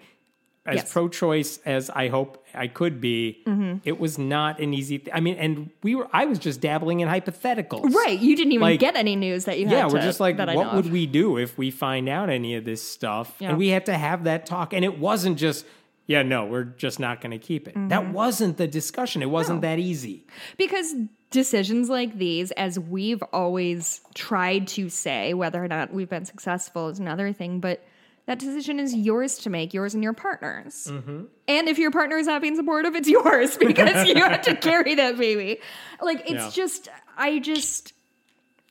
as 0.65 0.75
Yes. 0.77 0.93
pro-choice 0.93 1.59
as 1.65 1.89
I 1.89 2.07
hope 2.07 2.45
I 2.53 2.67
could 2.67 3.01
be, 3.01 3.41
Mm-hmm. 3.45 3.79
it 3.83 3.99
was 3.99 4.17
not 4.17 4.59
an 4.61 4.73
easy. 4.73 4.97
Th- 4.99 5.09
I 5.13 5.19
mean, 5.19 5.35
and 5.35 5.69
we 5.83 5.93
were. 5.95 6.07
I 6.13 6.25
was 6.25 6.39
just 6.39 6.61
dabbling 6.61 7.01
in 7.01 7.09
hypotheticals. 7.09 7.93
right, 7.93 8.17
you 8.17 8.35
didn't 8.37 8.53
even 8.53 8.61
Like- 8.61 8.79
get 8.79 8.95
any 8.95 9.15
news 9.17 9.43
that 9.45 9.59
you 9.59 9.67
had. 9.67 9.73
Yeah, 9.73 9.87
we're 9.87 9.99
just 10.01 10.21
like, 10.21 10.37
that 10.37 10.53
what 10.55 10.73
would 10.75 10.85
of. 10.85 10.91
we 10.91 11.05
do 11.05 11.37
if 11.37 11.57
we 11.57 11.69
find 11.69 12.07
out 12.07 12.29
any 12.29 12.55
of 12.55 12.63
this 12.63 12.81
stuff? 12.81 13.35
Yeah. 13.39 13.49
And 13.49 13.57
we 13.57 13.69
had 13.69 13.85
to 13.87 13.97
have 13.97 14.23
that 14.25 14.45
talk. 14.45 14.71
And 14.73 14.85
it 14.85 14.97
wasn't 14.99 15.37
just, 15.37 15.65
yeah, 16.07 16.21
no, 16.23 16.45
we're 16.45 16.63
just 16.65 16.99
not 16.99 17.21
going 17.21 17.31
to 17.31 17.37
keep 17.37 17.67
it. 17.67 17.75
That 17.89 18.11
wasn't 18.11 18.57
the 18.57 18.67
discussion. 18.67 19.21
It 19.21 19.29
wasn't 19.29 19.61
Mm-hmm. 19.61 19.69
No. 19.69 19.75
that 19.75 19.79
easy. 19.79 20.25
Because 20.57 20.93
decisions 21.31 21.89
like 21.89 22.17
these, 22.17 22.51
as 22.51 22.77
we've 22.77 23.23
always 23.33 24.01
tried 24.13 24.67
to 24.69 24.89
say, 24.89 25.33
whether 25.33 25.63
or 25.63 25.67
not 25.67 25.93
we've 25.93 26.09
been 26.09 26.25
successful 26.25 26.89
is 26.89 26.99
another 26.99 27.31
thing, 27.33 27.59
but 27.59 27.83
that 28.25 28.39
decision 28.39 28.79
is 28.79 28.93
yours 28.95 29.37
to 29.39 29.49
make, 29.49 29.73
yours 29.73 29.93
and 29.93 30.03
your 30.03 30.13
partner's. 30.13 30.87
Mm-hmm. 30.87 31.23
And 31.47 31.67
if 31.67 31.77
your 31.77 31.91
partner 31.91 32.17
is 32.17 32.27
not 32.27 32.41
being 32.41 32.55
supportive, 32.55 32.95
it's 32.95 33.09
yours 33.09 33.57
because 33.59 34.07
you 34.07 34.15
have 34.15 34.41
to 34.43 34.55
carry 34.69 34.95
that 34.95 35.17
baby. 35.17 35.59
Like, 36.01 36.21
it's 36.21 36.31
Yeah. 36.31 36.49
just, 36.53 36.89
I 37.17 37.39
just, 37.39 37.93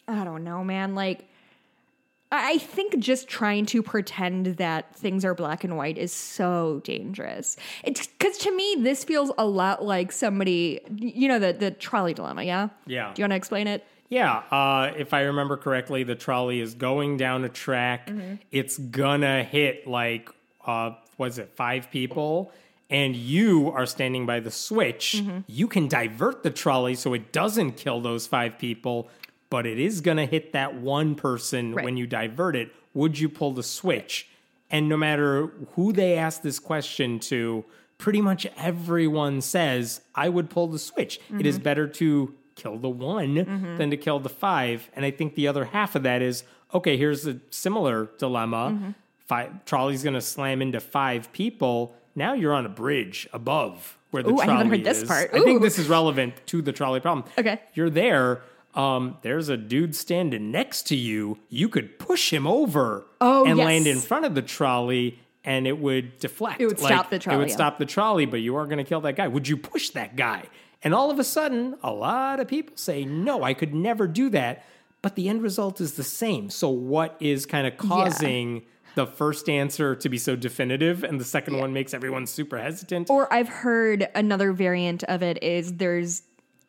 I 0.09 0.25
don't 0.25 0.45
know, 0.45 0.65
man. 0.65 0.95
Like, 0.95 1.29
I 2.35 2.59
think 2.59 2.99
just 2.99 3.29
trying 3.29 3.67
to 3.67 3.83
pretend 3.83 4.57
that 4.57 4.97
things 4.97 5.25
are 5.25 5.35
black 5.35 5.65
and 5.65 5.77
white 5.77 5.99
is 5.99 6.13
so 6.13 6.81
dangerous. 6.83 7.57
It's 7.85 8.07
because 8.07 8.39
to 8.39 8.57
me, 8.57 8.77
this 8.79 9.05
feels 9.05 9.31
a 9.37 9.45
lot 9.45 9.85
like 9.85 10.11
somebody, 10.11 10.81
you 10.97 11.29
know, 11.29 11.39
the 11.39 11.53
the 11.53 11.71
trolley 11.71 12.15
dilemma. 12.15 12.43
Yeah. 12.43 12.71
Yeah. 12.87 13.13
Do 13.13 13.21
you 13.21 13.25
want 13.25 13.33
to 13.33 13.37
explain 13.37 13.67
it? 13.67 13.85
Yeah, 14.09 14.43
uh, 14.51 14.93
if 14.95 15.15
I 15.15 15.23
remember 15.23 15.57
correctly, 15.57 16.03
the 16.03 16.15
trolley 16.15 16.61
is 16.61 16.75
going 16.75 17.17
down 17.17 17.45
a 17.45 17.49
track. 17.49 18.09
Mm-hmm. 18.09 18.35
It's 18.51 18.77
gonna 18.77 19.43
hit 19.43 19.87
like, 19.87 20.29
uh, 20.67 20.93
was 21.17 21.39
it 21.39 21.53
five 21.55 21.91
people? 21.91 22.53
And 22.91 23.17
you 23.17 23.71
are 23.71 23.87
standing 23.87 24.27
by 24.27 24.41
the 24.41 24.51
switch. 24.51 25.15
Mm-hmm. 25.17 25.39
You 25.47 25.67
can 25.67 25.89
divert 25.89 26.43
the 26.43 26.51
trolley 26.51 26.95
so 26.95 27.15
it 27.15 27.33
doesn't 27.33 27.79
kill 27.79 28.03
those 28.03 28.27
five 28.27 28.59
people, 28.59 29.09
but 29.53 29.67
it 29.67 29.79
is 29.79 30.01
gonna 30.01 30.25
hit 30.25 30.55
that 30.55 30.77
one 30.77 31.15
person 31.15 31.75
Right. 31.75 31.85
when 31.85 31.99
you 31.99 32.07
divert 32.07 32.57
it. 32.57 32.73
Would 32.95 33.19
you 33.19 33.29
pull 33.29 33.53
the 33.53 33.63
switch? 33.63 34.27
And 34.71 34.89
no 34.89 34.97
matter 34.97 35.53
who 35.75 35.93
they 35.93 36.17
ask 36.17 36.41
this 36.41 36.59
question 36.59 37.19
to, 37.31 37.67
pretty 37.99 38.23
much 38.23 38.47
everyone 38.57 39.43
says, 39.43 40.01
I 40.15 40.31
would 40.31 40.49
pull 40.49 40.69
the 40.69 40.79
switch. 40.79 41.21
It 41.39 41.45
is 41.45 41.57
mm-hmm. 41.57 41.65
better 41.65 41.87
to 41.87 42.35
kill 42.55 42.79
the 42.79 42.89
one 42.89 43.35
mm-hmm. 43.35 43.77
than 43.77 43.91
to 43.91 43.99
kill 43.99 44.21
the 44.21 44.31
five. 44.31 44.89
And 44.97 45.05
I 45.05 45.11
think 45.11 45.35
the 45.35 45.47
other 45.49 45.67
half 45.67 45.95
of 45.95 46.03
that 46.05 46.23
is 46.23 46.45
okay, 46.73 46.97
here's 46.97 47.27
a 47.27 47.39
similar 47.51 48.09
dilemma. 48.17 48.71
Mm-hmm. 48.73 48.91
Five, 49.27 49.67
trolley's 49.67 50.03
going 50.03 50.15
to 50.15 50.23
slam 50.23 50.63
into 50.63 50.81
five 50.81 51.31
people. 51.35 51.95
Now 52.15 52.33
you're 52.33 52.55
on 52.55 52.65
a 52.65 52.71
bridge 52.71 53.29
above 53.35 53.99
where 54.13 54.23
the 54.23 54.31
Ooh, 54.31 54.41
I 54.41 54.47
trolley 54.47 54.57
haven't 54.57 54.79
heard 54.79 54.85
this 54.85 55.03
is. 55.03 55.09
part. 55.09 55.31
I 55.35 55.41
think 55.41 55.61
this 55.61 55.79
is 55.79 55.89
relevant 55.89 56.35
to 56.47 56.63
the 56.63 56.73
trolley 56.73 57.01
problem. 57.01 57.31
Okay. 57.37 57.61
You're 57.75 57.91
there. 57.91 58.41
Um, 58.75 59.19
there's 59.23 59.49
a 59.49 59.57
dude 59.57 59.95
standing 59.95 60.51
next 60.51 60.87
to 60.89 60.97
you. 60.97 61.39
You 61.49 61.69
could 61.69 61.99
push 61.99 62.33
him 62.33 62.47
over 62.47 63.07
Oh, 63.21 63.45
and 63.45 63.59
yes. 63.59 63.65
land 63.65 63.87
in 63.87 64.01
front 64.01 64.25
of 64.25 64.35
the 64.35 64.43
trolley 64.43 65.19
and 65.45 65.67
it 65.67 65.79
would 65.79 66.19
deflect. 66.19 66.61
It 66.61 66.67
would 66.67 66.79
stop 66.79 67.11
the 67.11 67.19
trolley. 67.19 67.37
It 67.37 67.39
would 67.41 67.49
yeah. 67.49 67.55
stop 67.55 67.79
the 67.79 67.87
trolley, 67.87 68.27
but 68.27 68.41
you 68.41 68.57
are 68.57 68.65
going 68.67 68.79
to 68.79 68.85
kill 68.85 69.01
that 69.03 69.17
guy. 69.17 69.29
Would 69.29 69.49
you 69.49 69.57
push 69.57 69.91
that 69.91 70.17
guy? 70.17 70.45
And 70.83 70.95
all 70.95 71.11
of 71.11 71.19
a 71.19 71.25
sudden, 71.25 71.77
a 71.83 71.93
lot 71.93 72.41
of 72.41 72.49
people 72.49 72.77
say, 72.77 73.05
no, 73.05 73.43
I 73.43 73.55
could 73.55 73.75
never 73.75 74.07
do 74.07 74.29
that. 74.31 74.65
But 75.01 75.17
the 75.17 75.29
end 75.29 75.43
result 75.43 75.81
is 75.81 75.95
the 75.95 76.05
same. 76.05 76.49
So, 76.49 76.69
what 76.69 77.17
is 77.19 77.45
kind 77.45 77.67
of 77.67 77.77
causing 77.77 78.63
the 78.95 79.07
first 79.07 79.49
answer 79.49 79.97
to 79.97 80.09
be 80.09 80.19
so 80.19 80.37
definitive 80.37 81.03
and 81.03 81.19
the 81.21 81.25
second 81.25 81.59
one 81.59 81.73
makes 81.73 81.93
everyone 81.93 82.27
super 82.27 82.57
hesitant? 82.59 83.11
Or 83.11 83.33
I've 83.33 83.49
heard 83.49 84.09
another 84.15 84.53
variant 84.53 85.03
of 85.05 85.23
it 85.23 85.43
is 85.43 85.75
there's 85.75 86.23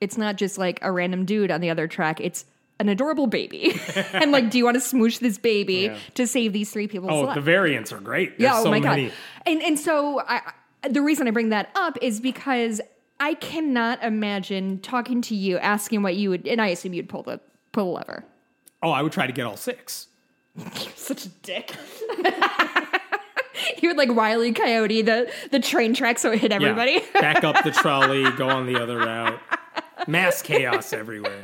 it's 0.03 0.17
not 0.17 0.35
just 0.35 0.57
like 0.57 0.79
a 0.81 0.91
random 0.91 1.25
dude 1.25 1.49
on 1.49 1.61
the 1.61 1.69
other 1.69 1.87
track, 1.87 2.19
it's 2.19 2.45
an 2.79 2.89
adorable 2.89 3.27
baby. 3.27 3.79
and 4.13 4.31
like, 4.31 4.49
do 4.49 4.57
you 4.57 4.65
want 4.65 4.75
to 4.75 4.81
smooch 4.81 5.19
this 5.19 5.37
baby 5.37 5.73
Yeah. 5.73 5.97
to 6.15 6.27
save 6.27 6.53
these 6.53 6.69
three 6.71 6.87
people's 6.87 7.11
oh, 7.11 7.21
lives? 7.21 7.35
the 7.35 7.41
variants 7.41 7.91
are 7.93 7.99
great. 7.99 8.37
There's 8.37 8.51
yeah, 8.51 8.59
oh 8.59 8.63
so 8.63 8.71
my 8.71 8.79
many. 8.79 9.05
god. 9.07 9.13
And 9.45 9.61
and 9.61 9.79
so 9.79 10.19
I 10.19 10.41
I- 10.83 10.89
the 10.89 11.01
reason 11.01 11.27
I 11.27 11.31
bring 11.31 11.49
that 11.49 11.69
up 11.75 11.97
is 12.01 12.19
because 12.19 12.81
I 13.19 13.35
cannot 13.35 14.03
imagine 14.03 14.79
talking 14.79 15.21
to 15.23 15.35
you, 15.35 15.57
asking 15.59 16.03
what 16.03 16.15
you 16.15 16.29
would, 16.31 16.45
and 16.45 16.61
I 16.61 16.67
assume 16.67 16.93
you'd 16.93 17.07
pull 17.07 17.23
the 17.23 17.39
pull 17.71 17.85
the 17.85 17.99
lever. 17.99 18.25
Oh, 18.81 18.91
I 18.91 19.01
would 19.01 19.13
try 19.13 19.25
to 19.27 19.33
get 19.33 19.45
all 19.45 19.55
six. 19.55 20.07
Such 20.95 21.25
a 21.25 21.29
dick. 21.29 21.73
he 23.77 23.87
would 23.87 23.97
like 23.97 24.13
Wiley 24.13 24.51
Coyote 24.51 25.01
the 25.01 25.31
the 25.51 25.59
train 25.59 25.93
track 25.93 26.19
so 26.19 26.31
it 26.31 26.39
hit 26.39 26.51
everybody. 26.51 27.01
Yeah. 27.15 27.21
Back 27.21 27.43
up 27.43 27.63
the 27.63 27.71
trolley, 27.81 28.29
go 28.31 28.49
on 28.49 28.65
the 28.65 28.81
other 28.81 28.97
route. 28.97 29.39
Mass 30.07 30.41
chaos 30.41 30.93
everywhere. 30.93 31.43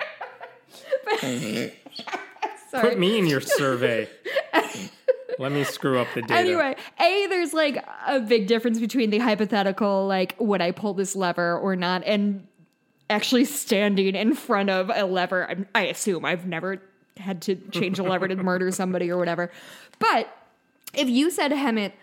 Sorry. 1.20 1.72
Put 2.72 3.00
me 3.00 3.18
in 3.18 3.26
your 3.26 3.42
survey. 3.42 4.08
Let 5.40 5.54
me 5.54 5.64
screw 5.64 5.98
up 5.98 6.08
the 6.14 6.22
data. 6.22 6.36
Anyway, 6.36 6.76
A, 7.00 7.28
there's 7.28 7.54
like 7.54 7.84
a 8.08 8.20
big 8.20 8.48
difference 8.48 8.80
between 8.80 9.10
the 9.10 9.20
hypothetical, 9.20 10.06
like, 10.06 10.36
would 10.38 10.62
I 10.62 10.72
pull 10.72 10.94
this 10.94 11.16
lever 11.16 11.58
or 11.58 11.76
not, 11.78 12.04
and 12.06 12.46
actually 13.10 13.46
standing 13.46 14.16
in 14.16 14.36
front 14.36 14.70
of 14.70 14.92
a 14.94 15.06
lever. 15.06 15.50
I'm, 15.50 15.68
I 15.74 15.86
assume 15.86 16.26
I've 16.26 16.46
never 16.46 16.82
had 17.18 17.42
to 17.44 17.56
change 17.72 18.00
a 18.00 18.04
lever 18.04 18.28
to 18.28 18.36
murder 18.36 18.70
somebody 18.72 19.10
or 19.10 19.18
whatever. 19.18 19.50
But 19.98 20.28
if 20.94 21.10
you 21.10 21.32
said, 21.32 21.52
Hemant, 21.52 21.94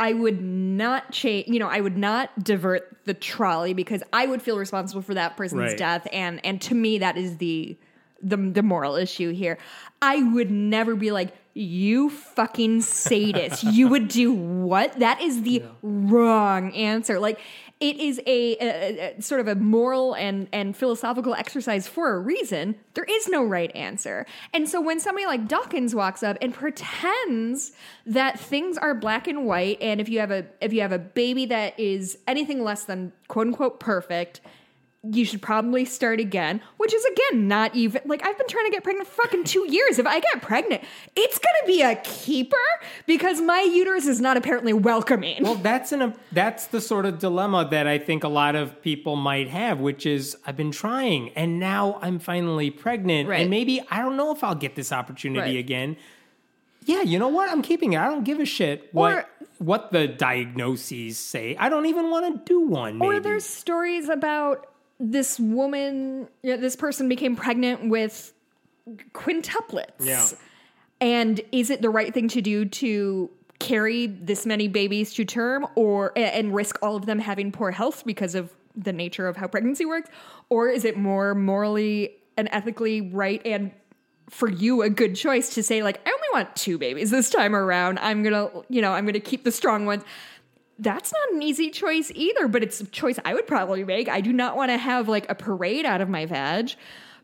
I 0.00 0.14
would 0.14 0.40
not 0.40 1.12
change, 1.12 1.46
you 1.46 1.58
know, 1.58 1.68
I 1.68 1.80
would 1.80 1.98
not 1.98 2.42
divert 2.42 2.96
the 3.04 3.12
trolley 3.14 3.74
because 3.74 4.02
I 4.14 4.26
would 4.26 4.40
feel 4.40 4.58
responsible 4.58 5.02
for 5.02 5.12
that 5.14 5.36
person's 5.36 5.60
Right. 5.60 5.76
death. 5.76 6.08
And, 6.10 6.44
and 6.44 6.60
to 6.62 6.74
me, 6.74 6.98
that 6.98 7.18
is 7.18 7.36
the, 7.36 7.76
the, 8.22 8.38
the 8.38 8.62
moral 8.62 8.96
issue 8.96 9.30
here. 9.30 9.58
I 10.00 10.22
would 10.22 10.50
never 10.50 10.96
be 10.96 11.12
like, 11.12 11.34
you 11.54 12.10
fucking 12.10 12.80
sadist. 12.82 13.62
you 13.64 13.88
would 13.88 14.08
do 14.08 14.32
what? 14.32 14.98
That 14.98 15.20
is 15.20 15.42
the 15.42 15.62
wrong 15.82 16.72
answer. 16.74 17.18
Like, 17.18 17.40
it 17.80 17.96
is 17.98 18.18
a, 18.26 18.56
a- 18.60 19.16
a- 19.18 19.22
sort 19.22 19.40
of 19.40 19.48
a 19.48 19.54
moral 19.54 20.14
and, 20.14 20.48
and 20.52 20.76
philosophical 20.76 21.34
exercise 21.34 21.88
for 21.88 22.14
a 22.14 22.18
reason. 22.18 22.74
There 22.92 23.04
is 23.08 23.26
no 23.28 23.42
right 23.42 23.74
answer. 23.74 24.26
And 24.52 24.68
so 24.68 24.80
when 24.82 25.00
somebody 25.00 25.26
like 25.26 25.48
Dawkins 25.48 25.94
walks 25.94 26.22
up 26.22 26.36
and 26.42 26.52
pretends 26.52 27.72
that 28.04 28.38
things 28.38 28.76
are 28.76 28.94
black 28.94 29.26
and 29.26 29.46
white, 29.46 29.78
and 29.80 29.98
if 30.00 30.08
you 30.10 30.20
have 30.20 30.30
a 30.30 30.44
if 30.60 30.72
you 30.74 30.82
have 30.82 30.92
a 30.92 30.98
baby 30.98 31.46
that 31.46 31.78
is 31.80 32.18
anything 32.28 32.62
less 32.62 32.84
than 32.84 33.12
quote 33.28 33.46
unquote 33.46 33.80
perfect, 33.80 34.42
you 35.02 35.24
should 35.24 35.40
probably 35.40 35.86
start 35.86 36.20
again, 36.20 36.60
which 36.76 36.92
is 36.92 37.02
again 37.06 37.48
not 37.48 37.74
even 37.74 38.02
like 38.04 38.24
I've 38.24 38.36
been 38.36 38.46
trying 38.48 38.66
to 38.66 38.70
get 38.70 38.84
pregnant 38.84 39.08
for 39.08 39.22
fucking 39.22 39.44
two 39.44 39.64
years. 39.72 39.98
If 39.98 40.06
I 40.06 40.20
get 40.20 40.42
pregnant, 40.42 40.82
it's 41.16 41.38
gonna 41.38 41.66
be 41.66 41.80
a 41.80 41.96
keeper 41.96 42.56
because 43.06 43.40
my 43.40 43.60
uterus 43.62 44.06
is 44.06 44.20
not 44.20 44.36
apparently 44.36 44.74
welcoming. 44.74 45.42
Well, 45.42 45.54
that's 45.54 45.92
an 45.92 46.14
that's 46.32 46.66
the 46.66 46.82
sort 46.82 47.06
of 47.06 47.18
dilemma 47.18 47.66
that 47.70 47.86
I 47.86 47.96
think 47.98 48.24
a 48.24 48.28
lot 48.28 48.54
of 48.56 48.82
people 48.82 49.16
might 49.16 49.48
have, 49.48 49.80
which 49.80 50.04
is 50.04 50.36
I've 50.46 50.56
been 50.58 50.70
trying 50.70 51.30
and 51.30 51.58
now 51.58 51.98
I'm 52.02 52.18
finally 52.18 52.70
pregnant, 52.70 53.26
Right. 53.30 53.40
and 53.40 53.48
maybe 53.50 53.80
I 53.90 54.02
don't 54.02 54.18
know 54.18 54.32
if 54.32 54.44
I'll 54.44 54.54
get 54.54 54.74
this 54.74 54.92
opportunity 54.92 55.52
Right. 55.54 55.58
again. 55.58 55.96
Yeah, 56.84 57.02
you 57.02 57.18
know 57.18 57.28
what? 57.28 57.48
I'm 57.50 57.62
keeping 57.62 57.94
it. 57.94 57.98
I 58.00 58.06
don't 58.06 58.24
give 58.24 58.38
a 58.38 58.44
shit 58.44 58.88
what 58.92 59.14
Or- 59.14 59.26
what 59.58 59.92
the 59.92 60.08
diagnoses 60.08 61.18
say. 61.18 61.54
I 61.58 61.68
don't 61.68 61.84
even 61.86 62.10
want 62.10 62.34
to 62.46 62.52
do 62.52 62.60
one. 62.60 63.00
Or 63.02 63.20
there's 63.20 63.44
stories 63.44 64.08
about 64.08 64.66
this 65.00 65.40
woman, 65.40 66.28
you 66.42 66.54
know, 66.54 66.60
this 66.60 66.76
person 66.76 67.08
became 67.08 67.34
pregnant 67.34 67.88
with 67.88 68.32
quintuplets. 69.12 69.86
Yeah. 69.98 70.26
And 71.00 71.40
is 71.50 71.70
it 71.70 71.80
the 71.80 71.88
right 71.88 72.12
thing 72.12 72.28
to 72.28 72.42
do 72.42 72.66
to 72.66 73.30
carry 73.58 74.06
this 74.06 74.44
many 74.44 74.68
babies 74.68 75.14
to 75.14 75.24
term 75.24 75.66
or 75.74 76.12
and 76.16 76.54
risk 76.54 76.78
all 76.82 76.96
of 76.96 77.06
them 77.06 77.18
having 77.18 77.50
poor 77.50 77.70
health 77.70 78.04
because 78.04 78.34
of 78.34 78.52
the 78.76 78.92
nature 78.92 79.26
of 79.26 79.36
how 79.36 79.46
pregnancy 79.46 79.86
works? 79.86 80.10
Or 80.50 80.68
is 80.68 80.84
it 80.84 80.96
more 80.96 81.34
morally 81.34 82.16
and 82.36 82.48
ethically 82.52 83.00
right 83.00 83.40
and 83.44 83.72
for 84.28 84.48
you 84.48 84.82
a 84.82 84.88
good 84.88 85.16
choice 85.16 85.54
to 85.54 85.62
say 85.62 85.82
like 85.82 86.00
I 86.06 86.10
only 86.10 86.28
want 86.32 86.54
two 86.54 86.78
babies 86.78 87.10
this 87.10 87.30
time 87.30 87.54
around. 87.54 87.98
I'm 87.98 88.22
going 88.22 88.34
to, 88.34 88.64
you 88.68 88.80
know, 88.80 88.92
I'm 88.92 89.04
going 89.04 89.14
to 89.14 89.20
keep 89.20 89.44
the 89.44 89.52
strong 89.52 89.86
ones 89.86 90.04
that's 90.80 91.12
not 91.12 91.34
an 91.34 91.42
easy 91.42 91.70
choice 91.70 92.10
either, 92.14 92.48
but 92.48 92.62
it's 92.62 92.80
a 92.80 92.86
choice 92.86 93.18
I 93.24 93.34
would 93.34 93.46
probably 93.46 93.84
make. 93.84 94.08
I 94.08 94.20
do 94.20 94.32
not 94.32 94.56
want 94.56 94.70
to 94.70 94.78
have 94.78 95.08
like 95.08 95.30
a 95.30 95.34
parade 95.34 95.84
out 95.84 96.00
of 96.00 96.08
my 96.08 96.26
vag. 96.26 96.72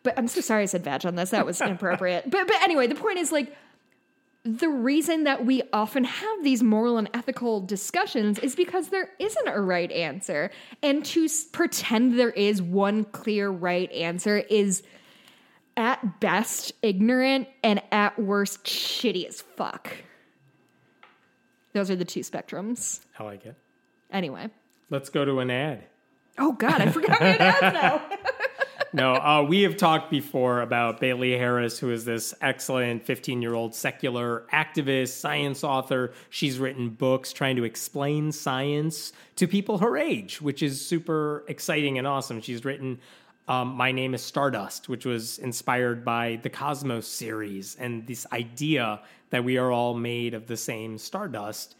But 0.03 0.17
I'm 0.19 0.29
so 0.29 0.41
sorry 0.41 0.63
I 0.63 0.67
said 0.67 0.85
vag 0.85 1.05
on 1.07 1.17
this. 1.17 1.31
That 1.31 1.47
was 1.47 1.61
inappropriate. 1.61 2.25
but 2.31 2.47
but 2.47 2.57
anyway, 2.63 2.87
the 2.87 2.95
point 2.95 3.19
is 3.19 3.33
like 3.33 3.57
the 4.45 4.69
reason 4.69 5.25
that 5.25 5.45
we 5.45 5.63
often 5.73 6.05
have 6.05 6.45
these 6.45 6.63
moral 6.63 6.99
and 6.99 7.11
ethical 7.15 7.61
discussions 7.61 8.39
is 8.39 8.55
because 8.55 8.91
there 8.91 9.11
isn't 9.19 9.49
a 9.49 9.61
right 9.61 9.91
answer. 9.91 10.51
And 10.83 11.05
to 11.07 11.25
s- 11.25 11.45
pretend 11.45 12.19
there 12.19 12.31
is 12.31 12.63
one 12.63 13.05
clear 13.07 13.49
right 13.49 13.91
answer 13.91 14.39
is 14.39 14.85
at 15.77 16.21
best 16.21 16.73
ignorant 16.83 17.49
and 17.65 17.83
at 17.91 18.19
worst 18.19 18.65
shitty 18.65 19.27
as 19.27 19.41
fuck. 19.41 19.91
Those 21.77 21.91
are 21.91 21.97
the 21.97 22.07
two 22.07 22.21
spectrums. 22.21 23.01
I 23.19 23.25
like 23.25 23.45
it. 23.45 23.55
Anyway. 24.11 24.49
Let's 24.89 25.11
go 25.11 25.27
to 25.27 25.41
an 25.41 25.51
ad. 25.51 25.85
Oh 26.39 26.53
God, 26.53 26.81
I 26.81 26.91
forgot 26.91 27.21
we 27.21 27.27
had 27.27 27.41
ads 27.43 27.75
now. 27.75 28.03
No, 28.93 29.15
uh, 29.15 29.45
we 29.47 29.61
have 29.63 29.77
talked 29.77 30.11
before 30.11 30.63
about 30.63 31.01
Bailey 31.01 31.37
Harris, 31.37 31.79
who 31.79 31.91
is 31.91 32.07
this 32.07 32.33
excellent 32.41 33.05
15 33.05 33.43
year 33.43 33.53
old 33.53 33.75
secular 33.75 34.47
activist, 34.51 35.09
science 35.09 35.63
author. 35.63 36.15
She's 36.31 36.59
written 36.59 36.89
books 36.89 37.35
trying 37.35 37.57
to 37.57 37.65
explain 37.65 38.33
science 38.33 39.13
to 39.35 39.47
people 39.47 39.79
her 39.79 39.99
age, 39.99 40.41
which 40.41 40.63
is 40.63 40.83
super 40.83 41.45
exciting 41.47 41.99
and 41.99 42.07
awesome. 42.07 42.41
She's 42.41 42.65
written 42.65 42.99
um, 43.49 43.75
My 43.75 43.93
Name 43.93 44.15
is 44.15 44.23
Stardust, 44.23 44.89
which 44.89 45.05
was 45.05 45.39
inspired 45.39 46.05
by 46.05 46.41
the 46.43 46.49
Cosmos 46.49 47.07
series 47.07 47.77
and 47.77 48.07
this 48.07 48.27
idea 48.33 49.01
that 49.31 49.45
we 49.45 49.57
are 49.59 49.71
all 49.71 49.95
made 49.95 50.35
of 50.35 50.47
the 50.47 50.57
same 50.57 50.99
stardust. 50.99 51.75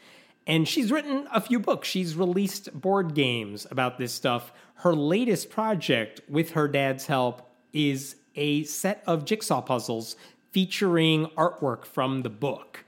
And 0.47 0.67
she's 0.69 0.93
written 0.93 1.27
a 1.33 1.41
few 1.41 1.59
books. 1.59 1.89
She's 1.89 2.15
released 2.15 2.73
board 2.79 3.15
games 3.15 3.67
about 3.71 3.99
this 3.99 4.13
stuff. 4.13 4.53
Her 4.77 4.95
latest 4.95 5.51
project, 5.51 6.21
with 6.29 6.51
her 6.51 6.69
dad's 6.69 7.07
help, 7.07 7.51
is 7.73 8.17
a 8.37 8.65
set 8.65 9.03
of 9.07 9.25
jigsaw 9.25 9.61
puzzles 9.61 10.17
featuring 10.53 11.27
artwork 11.37 11.85
from 11.85 12.23
the 12.23 12.31
book. 12.31 12.85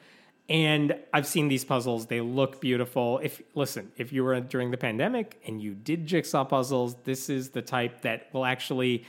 And 0.48 0.96
I've 1.12 1.26
seen 1.26 1.48
these 1.48 1.64
puzzles. 1.64 2.06
They 2.06 2.20
look 2.20 2.60
beautiful. 2.60 3.18
If 3.22 3.42
listen, 3.54 3.92
if 3.98 4.12
you 4.12 4.24
were 4.24 4.40
during 4.40 4.70
the 4.70 4.78
pandemic 4.78 5.40
and 5.46 5.60
you 5.60 5.74
did 5.74 6.06
jigsaw 6.06 6.44
puzzles, 6.44 6.94
this 7.04 7.28
is 7.28 7.50
the 7.50 7.60
type 7.60 8.02
that 8.02 8.28
will 8.32 8.46
actually 8.46 9.04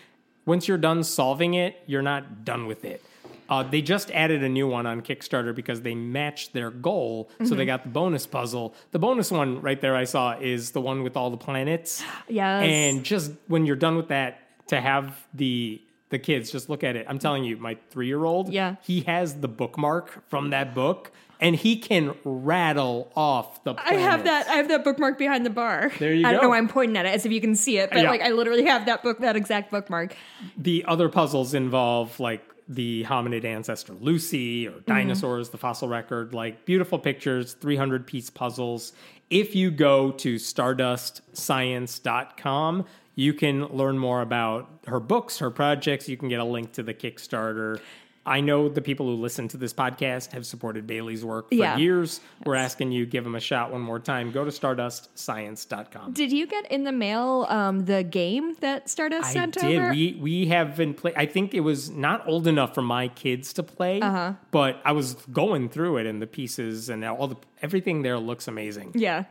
once 0.45 0.68
you're 0.68 0.78
done 0.78 1.04
solving 1.04 1.54
it, 1.54 1.82
you're 1.86 2.02
not 2.02 2.43
done 2.43 2.66
with 2.66 2.84
it. 2.84 3.04
Uh, 3.50 3.64
they 3.64 3.82
just 3.82 4.12
added 4.12 4.43
a 4.43 4.50
new 4.50 4.68
one 4.68 4.86
on 4.86 5.02
Kickstarter 5.02 5.54
because 5.56 5.82
they 5.82 5.95
matched 5.95 6.54
their 6.54 6.70
goal. 6.70 7.30
So 7.43 7.56
they 7.56 7.66
got 7.66 7.84
the 7.84 7.89
bonus 7.89 8.28
puzzle. 8.28 8.76
The 8.91 9.00
bonus 9.00 9.32
one 9.32 9.60
right 9.62 9.82
there 9.82 9.95
I 9.95 10.04
saw 10.04 10.38
is 10.39 10.72
the 10.72 10.82
one 10.82 11.04
with 11.04 11.18
all 11.18 11.30
the 11.32 11.38
planets. 11.38 12.04
Yes. 12.30 12.64
And 12.64 13.04
just 13.04 13.32
when 13.47 13.66
you're 13.66 13.76
done 13.76 13.95
with 13.97 14.10
that, 14.10 14.41
to 14.68 14.80
have 14.80 15.26
the 15.34 15.82
the 16.10 16.20
kids 16.20 16.52
just 16.52 16.70
look 16.70 16.84
at 16.84 16.95
it. 16.95 17.06
I'm 17.10 17.20
telling 17.20 17.43
you, 17.43 17.58
my 17.58 17.78
three 17.91 18.08
year 18.08 18.24
old, 18.26 18.50
Yeah. 18.54 18.76
he 18.82 19.02
has 19.02 19.36
the 19.41 19.47
bookmark 19.47 20.28
from 20.30 20.50
that 20.52 20.74
book, 20.74 21.12
and 21.39 21.56
he 21.56 21.78
can 21.78 22.16
rattle 22.24 23.12
off 23.16 23.64
the. 23.64 23.76
I 23.78 23.93
have 23.95 24.24
that. 24.26 24.47
I 24.47 24.54
have 24.56 24.68
that 24.70 24.84
bookmark 24.84 25.18
behind 25.18 25.45
the 25.45 25.50
bar. 25.52 25.91
There 26.00 26.14
you 26.14 26.24
go. 26.24 26.30
I 26.30 26.32
don't 26.34 26.41
know. 26.43 26.50
why 26.50 26.58
I'm 26.58 26.68
pointing 26.68 26.97
at 26.97 27.06
it 27.06 27.14
as 27.14 27.26
if 27.26 27.32
you 27.32 27.41
can 27.41 27.56
see 27.56 27.78
it, 27.78 27.89
but 27.91 28.02
Yeah. 28.04 28.10
like 28.10 28.22
I 28.22 28.30
literally 28.30 28.66
have 28.66 28.86
that 28.88 29.04
book, 29.04 29.20
that 29.20 29.36
exact 29.36 29.72
bookmark. 29.72 30.16
the 30.58 30.84
other 30.88 31.10
puzzles 31.10 31.54
involve 31.54 32.20
like 32.20 32.43
the 32.70 33.03
hominid 33.05 33.43
ancestor 33.43 33.93
Lucy 33.93 34.67
or 34.67 34.72
mm-hmm. 34.72 34.91
dinosaurs, 34.91 35.49
the 35.49 35.57
fossil 35.57 35.89
record, 35.89 36.34
like 36.34 36.65
beautiful 36.65 36.99
pictures, 36.99 37.53
300 37.53 38.05
piece 38.07 38.30
puzzles. 38.30 38.93
If 39.30 39.53
you 39.55 39.72
go 39.72 40.11
to 40.11 40.36
stardustscience.com, 40.36 42.86
you 43.15 43.34
can 43.34 43.65
learn 43.65 43.97
more 43.97 44.22
about 44.22 44.70
her 44.88 45.01
books, 45.01 45.39
her 45.39 45.51
projects. 45.51 46.07
You 46.07 46.15
can 46.15 46.30
get 46.30 46.39
a 46.39 46.45
link 46.45 46.72
to 46.74 46.84
the 46.84 46.93
Kickstarter. 46.93 47.82
I 48.26 48.41
know 48.41 48.70
the 48.70 48.82
people 48.82 49.07
who 49.07 49.13
listen 49.22 49.47
to 49.49 49.57
this 49.57 49.74
podcast 49.74 50.34
have 50.34 50.45
supported 50.45 50.86
Bailey's 50.86 51.26
work 51.26 51.49
for 51.49 51.55
Yeah. 51.55 51.78
years. 51.78 52.22
We're 52.45 52.55
asking 52.55 52.91
you 52.91 53.05
give 53.05 53.24
them 53.24 53.34
a 53.34 53.39
shot 53.39 53.72
one 53.72 53.82
more 53.82 53.97
time. 53.99 54.32
Go 54.32 54.43
to 54.45 54.51
stardustscience.com. 54.51 56.13
Did 56.13 56.32
you 56.32 56.45
get 56.45 56.70
in 56.72 56.84
the 56.84 56.91
mail 56.91 57.45
um, 57.49 57.86
the 57.86 58.03
game 58.03 58.55
that 58.59 58.89
Stardust 58.89 59.30
I 59.30 59.34
sent 59.34 59.53
did. 59.55 59.63
over? 59.80 59.89
We 59.91 60.17
we 60.22 60.47
have 60.47 60.76
been 60.76 60.93
play. 60.93 61.13
I 61.15 61.26
think 61.26 61.53
it 61.53 61.61
was 61.61 61.89
not 61.89 62.28
old 62.28 62.47
enough 62.47 62.76
for 62.76 62.82
my 62.82 63.07
kids 63.07 63.53
to 63.53 63.63
play, 63.63 64.01
Uh-huh. 64.01 64.34
but 64.51 64.80
I 64.86 64.91
was 64.91 65.15
going 65.32 65.70
through 65.70 65.97
it 65.97 66.05
and 66.05 66.22
the 66.22 66.28
pieces 66.28 66.89
and 66.89 67.03
all 67.05 67.28
the 67.28 67.38
everything 67.61 68.01
there 68.03 68.20
looks 68.20 68.47
amazing. 68.47 68.91
yeah. 68.95 69.24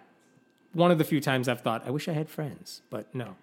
One 0.74 0.90
of 0.90 0.98
the 0.98 1.04
few 1.04 1.20
times 1.20 1.48
I've 1.48 1.62
thought 1.62 1.82
I 1.86 1.90
wish 1.90 2.08
I 2.08 2.12
had 2.12 2.28
friends, 2.28 2.82
but 2.90 3.14
no. 3.14 3.36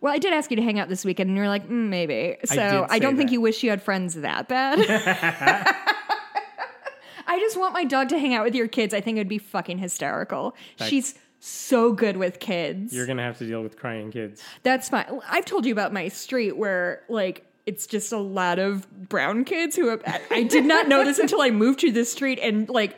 Well, 0.00 0.12
I 0.12 0.18
did 0.18 0.32
ask 0.32 0.50
you 0.50 0.56
to 0.56 0.62
hang 0.62 0.78
out 0.78 0.88
this 0.88 1.04
weekend, 1.04 1.28
and 1.30 1.36
you're 1.36 1.48
like, 1.48 1.64
mm, 1.68 1.88
maybe. 1.88 2.36
So 2.44 2.54
did 2.54 2.62
I, 2.90 2.98
don't 2.98 3.14
say 3.14 3.18
think 3.18 3.32
you 3.32 3.40
wish 3.40 3.62
you 3.62 3.70
had 3.70 3.82
friends 3.82 4.14
that 4.14 4.46
bad. 4.48 4.78
I 7.28 7.40
just 7.40 7.58
want 7.58 7.72
my 7.72 7.84
dog 7.84 8.08
to 8.10 8.18
hang 8.18 8.34
out 8.34 8.44
with 8.44 8.54
your 8.54 8.68
kids. 8.68 8.94
I 8.94 9.00
think 9.00 9.16
it 9.16 9.20
would 9.20 9.28
be 9.28 9.38
fucking 9.38 9.78
hysterical. 9.78 10.54
She's 10.84 11.14
so 11.40 11.92
good 11.92 12.16
with 12.16 12.38
kids. 12.40 12.92
You're 12.94 13.06
gonna 13.06 13.22
have 13.24 13.38
to 13.38 13.46
deal 13.46 13.62
with 13.62 13.76
crying 13.78 14.10
kids. 14.10 14.42
That's 14.62 14.88
fine. 14.88 15.06
I've 15.28 15.44
told 15.44 15.66
you 15.66 15.72
about 15.72 15.92
my 15.92 16.08
street 16.08 16.56
where 16.56 17.02
like 17.08 17.44
it's 17.66 17.86
just 17.86 18.12
a 18.12 18.18
lot 18.18 18.58
of 18.60 18.88
brown 19.08 19.44
kids 19.44 19.74
who 19.76 19.88
have, 19.88 20.00
I- 20.06 20.20
I 20.30 20.42
did 20.44 20.64
not 20.64 20.88
know 20.88 21.04
this 21.04 21.18
until 21.18 21.40
I 21.42 21.50
moved 21.50 21.80
to 21.80 21.90
this 21.90 22.10
street 22.12 22.38
and 22.40 22.68
like 22.68 22.96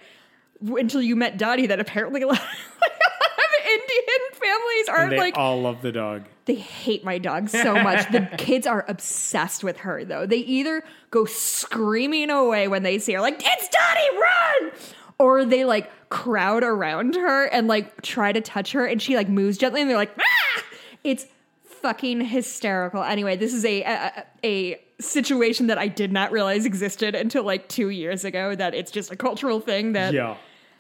until 0.61 1.01
you 1.01 1.17
met 1.17 1.39
Dottie 1.39 1.67
that 1.69 1.81
apparently 1.81 2.21
a 2.23 2.27
lot, 2.27 2.39
like, 2.39 2.43
a 2.43 2.85
lot 2.85 3.49
of 3.61 3.67
Indian 3.67 4.21
families 4.35 4.89
aren't 4.91 5.11
they 5.11 5.19
like 5.19 5.39
all 5.39 5.63
love 5.63 5.81
the 5.83 5.93
dog. 5.93 6.25
They 6.49 6.57
hate 6.57 7.05
my 7.05 7.19
dog 7.19 7.49
so 7.49 7.75
much. 7.81 8.11
the 8.11 8.29
kids 8.39 8.67
are 8.67 8.85
obsessed 8.89 9.63
with 9.63 9.77
her 9.79 10.05
though. 10.05 10.27
They 10.27 10.39
either 10.39 10.83
go 11.13 11.25
screaming 11.25 12.31
away 12.31 12.67
when 12.67 12.83
they 12.83 12.99
see 12.99 13.13
her, 13.13 13.21
like, 13.21 13.41
it's 13.45 13.69
Dottie, 13.69 14.19
run! 14.19 14.73
Or 15.21 15.45
they 15.45 15.65
like 15.65 15.91
crowd 16.09 16.63
around 16.65 17.15
her 17.15 17.45
and 17.47 17.69
like 17.69 18.03
try 18.03 18.33
to 18.33 18.41
touch 18.41 18.73
her 18.73 18.87
and 18.87 19.01
she 19.01 19.15
like 19.17 19.29
moves 19.29 19.59
gently 19.59 19.81
and 19.81 19.89
they're 19.91 19.97
like, 19.97 20.17
ah! 20.19 20.63
It's 21.05 21.27
fucking 21.65 22.23
hysterical. 22.23 23.03
Anyway, 23.03 23.37
this 23.37 23.53
is 23.55 23.65
a, 23.65 23.83
a 23.83 24.25
a 24.45 24.81
situation 25.01 25.69
that 25.69 25.79
I 25.79 25.87
did 25.89 26.13
not 26.13 26.33
realize 26.33 26.67
existed 26.67 27.15
until 27.15 27.45
like 27.45 27.69
two 27.69 27.91
years 27.91 28.25
ago. 28.25 28.55
That 28.55 28.75
it's 28.75 28.91
just 28.91 29.13
a 29.13 29.17
cultural 29.17 29.61
thing 29.61 29.93
that 29.93 30.13
Yeah. 30.15 30.37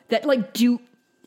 that 0.08 0.24
like 0.24 0.52
do 0.54 0.80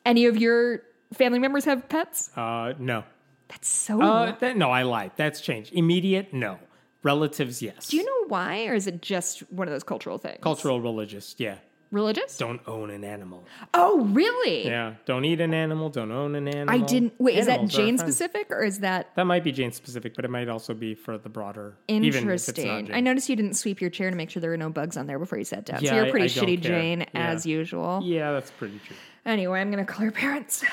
any 0.06 0.26
of 0.26 0.36
your 0.38 0.82
family 1.14 1.40
members 1.40 1.66
have 1.66 1.88
pets? 1.90 2.30
Uh, 2.36 2.74
no. 2.80 3.04
That's 3.52 3.68
so 3.68 4.02
Uh, 4.02 4.32
that, 4.40 4.56
no, 4.58 4.72
I 4.72 4.84
lied. 4.84 5.12
That's 5.18 5.42
changed. 5.42 5.74
Immediate, 5.74 6.34
no. 6.34 6.58
Relatives, 7.04 7.62
yes. 7.62 7.88
Do 7.90 7.98
you 7.98 8.06
know 8.06 8.28
why, 8.28 8.66
or 8.68 8.74
is 8.76 8.88
it 8.88 9.02
just 9.02 9.40
one 9.52 9.68
of 9.68 9.72
those 9.74 9.84
cultural 9.84 10.18
things? 10.18 10.38
Cultural, 10.42 10.80
religious, 10.80 11.36
yeah. 11.38 11.56
religious? 11.90 12.38
Don't 12.38 12.62
own 12.68 12.90
an 12.92 13.04
animal. 13.04 13.46
Oh, 13.74 14.06
really? 14.06 14.66
Yeah. 14.66 14.94
Don't 15.06 15.26
eat 15.26 15.42
an 15.42 15.54
animal. 15.54 15.90
Don't 15.90 16.12
own 16.12 16.36
an 16.36 16.48
animal. 16.48 16.74
I 16.74 16.78
didn't. 16.86 17.14
Wait, 17.20 17.38
is 17.38 17.48
that 17.48 17.54
Animals 17.54 17.74
are 17.74 17.78
Jain 17.78 17.98
specific, 17.98 18.48
or 18.52 18.64
is 18.64 18.80
that 18.80 19.14
That 19.16 19.26
might 19.26 19.44
be 19.44 19.52
Jain 19.52 19.72
specific, 19.74 20.16
but 20.16 20.24
it 20.24 20.32
might 20.32 20.48
also 20.48 20.74
be 20.74 20.96
for 20.96 21.18
the 21.18 21.28
broader. 21.28 21.76
Even 21.90 22.04
if 22.08 22.16
it's 22.16 22.16
not 22.16 22.22
interesting? 22.22 22.86
Jain. 22.86 22.96
I 22.96 23.02
noticed 23.02 23.28
you 23.28 23.36
didn't 23.36 23.56
sweep 23.56 23.82
your 23.82 23.90
chair 23.90 24.10
to 24.10 24.16
make 24.16 24.30
sure 24.30 24.40
there 24.40 24.52
were 24.52 24.58
no 24.58 24.70
bugs 24.70 24.96
on 24.96 25.08
there 25.08 25.20
before 25.20 25.38
you 25.40 25.44
sat 25.44 25.66
down. 25.66 25.82
Yeah, 25.84 25.90
so 25.90 25.96
you're 25.98 26.06
I- 26.06 26.08
a 26.08 26.12
pretty 26.12 26.26
I 26.26 26.28
don't 26.40 26.46
shitty 26.50 26.62
care. 26.64 26.80
Jain 26.80 27.00
Yeah. 27.02 27.28
as 27.32 27.46
usual. 27.46 28.00
Yeah, 28.06 28.32
that's 28.32 28.52
pretty 28.52 28.80
true. 28.88 28.96
Anyway, 29.26 29.60
I'm 29.60 29.70
gonna 29.70 29.84
call 29.86 30.04
your 30.04 30.14
parents. 30.14 30.64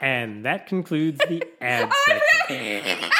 And 0.00 0.44
that 0.44 0.66
concludes 0.66 1.18
the 1.28 1.42
ad 1.60 1.90
Oh, 1.90 2.20
section. 2.48 3.10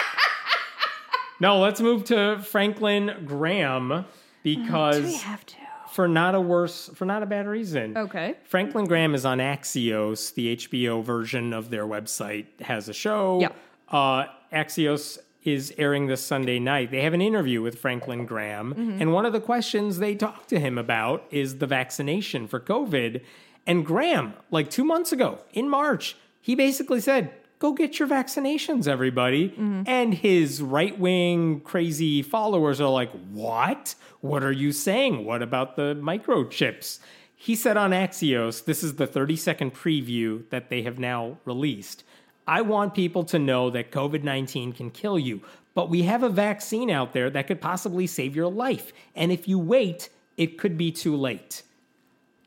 No, 1.41 1.59
let's 1.59 1.81
move 1.81 2.05
to 2.05 2.39
Franklin 2.45 3.25
Graham 3.27 3.89
Do 3.89 4.05
because 4.43 5.03
we 5.03 5.15
have 5.17 5.45
to? 5.47 5.57
for 5.93 6.07
not 6.09 6.35
a 6.35 6.41
worse, 6.41 6.91
for 6.95 7.05
not 7.05 7.23
a 7.23 7.27
bad 7.27 7.47
reason. 7.47 7.97
Okay. 7.97 8.35
Franklin 8.45 8.87
Graham 8.87 9.15
is 9.15 9.25
on 9.25 9.39
Axios, 9.39 10.35
the 10.35 10.57
HBO 10.57 11.03
version 11.05 11.53
of 11.53 11.71
their 11.71 11.85
website 11.87 12.47
has 12.61 12.89
a 12.89 12.93
show. 12.95 13.41
Yeah. 13.41 13.49
Uh, 13.89 14.27
Axios 14.53 15.19
is 15.43 15.75
airing 15.77 16.07
this 16.07 16.25
Sunday 16.25 16.59
night. 16.59 16.91
They 16.91 17.03
have 17.03 17.13
an 17.15 17.21
interview 17.21 17.61
with 17.63 17.79
Franklin 17.79 18.25
Graham, 18.27 18.73
and 18.99 19.13
one 19.13 19.27
of 19.27 19.33
the 19.35 19.41
questions 19.41 19.99
they 19.99 20.15
talk 20.15 20.47
to 20.49 20.59
him 20.59 20.79
about 20.79 21.25
is 21.31 21.59
the 21.59 21.67
vaccination 21.67 22.47
for 22.49 22.59
COVID. 22.61 23.21
And 23.67 23.85
Graham, 23.85 24.35
like 24.51 24.71
two 24.71 24.85
months 24.85 25.13
ago 25.13 25.41
in 25.53 25.69
March, 25.69 26.17
he 26.45 26.55
basically 26.55 27.01
said, 27.01 27.31
Go 27.59 27.73
get 27.73 27.99
your 27.99 28.07
vaccinations, 28.07 28.87
everybody. 28.87 29.49
Mm-hmm. 29.49 29.85
And 29.87 30.13
his 30.13 30.61
right 30.61 30.99
wing 30.99 31.61
crazy 31.61 32.21
followers 32.21 32.83
are 32.83 32.91
like, 32.91 33.11
What? 33.33 33.95
What 34.21 34.45
are 34.45 34.53
you 34.53 34.71
saying? 34.71 35.25
What 35.25 35.41
about 35.41 35.77
the 35.77 35.97
microchips? 35.99 36.99
He 37.35 37.55
said 37.55 37.79
on 37.79 37.93
Axios, 37.93 38.67
this 38.67 38.83
is 38.83 38.97
the 38.97 39.07
30 39.07 39.37
second 39.37 39.73
preview 39.73 40.47
that 40.51 40.69
they 40.69 40.83
have 40.83 40.99
now 40.99 41.39
released. 41.47 42.05
I 42.47 42.61
want 42.61 42.95
people 42.95 43.25
to 43.25 43.39
know 43.39 43.71
that 43.71 43.91
COVID 43.91 44.23
19 44.23 44.75
can 44.75 44.91
kill 44.91 45.19
you, 45.19 45.41
but 45.73 45.89
we 45.89 46.03
have 46.03 46.23
a 46.23 46.29
vaccine 46.29 46.91
out 46.91 47.15
there 47.15 47.31
that 47.31 47.47
could 47.47 47.63
possibly 47.63 48.07
save 48.07 48.37
your 48.37 48.51
life. 48.51 48.93
And 49.15 49.33
if 49.33 49.49
you 49.49 49.59
wait, 49.59 50.11
it 50.37 50.59
could 50.59 50.77
be 50.77 50.93
too 50.93 51.17
late. 51.17 51.63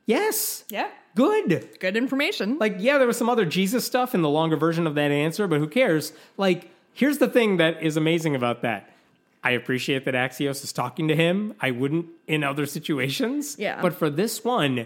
Yes. 0.05 0.65
Yeah. 0.69 0.91
Good. 1.17 1.79
Good 1.79 1.97
information. 1.97 2.59
Like, 2.59 2.75
yeah, 2.77 2.99
there 2.99 3.07
was 3.07 3.17
some 3.17 3.27
other 3.27 3.43
Jesus 3.43 3.83
stuff 3.85 4.13
in 4.13 4.21
the 4.21 4.29
longer 4.29 4.55
version 4.55 4.85
of 4.85 4.93
that 4.95 5.09
answer, 5.09 5.47
but 5.47 5.59
who 5.59 5.67
cares? 5.67 6.13
Like, 6.37 6.69
here's 6.93 7.17
the 7.17 7.27
thing 7.27 7.57
that 7.57 7.81
is 7.81 7.97
amazing 7.97 8.35
about 8.35 8.61
that. 8.61 8.93
I 9.43 9.51
appreciate 9.51 10.05
that 10.05 10.13
Axios 10.13 10.63
is 10.63 10.71
talking 10.71 11.07
to 11.07 11.15
him. 11.15 11.55
I 11.59 11.71
wouldn't 11.71 12.05
in 12.27 12.43
other 12.43 12.67
situations. 12.67 13.55
Yeah. 13.57 13.81
But 13.81 13.95
for 13.95 14.11
this 14.11 14.43
one, 14.43 14.85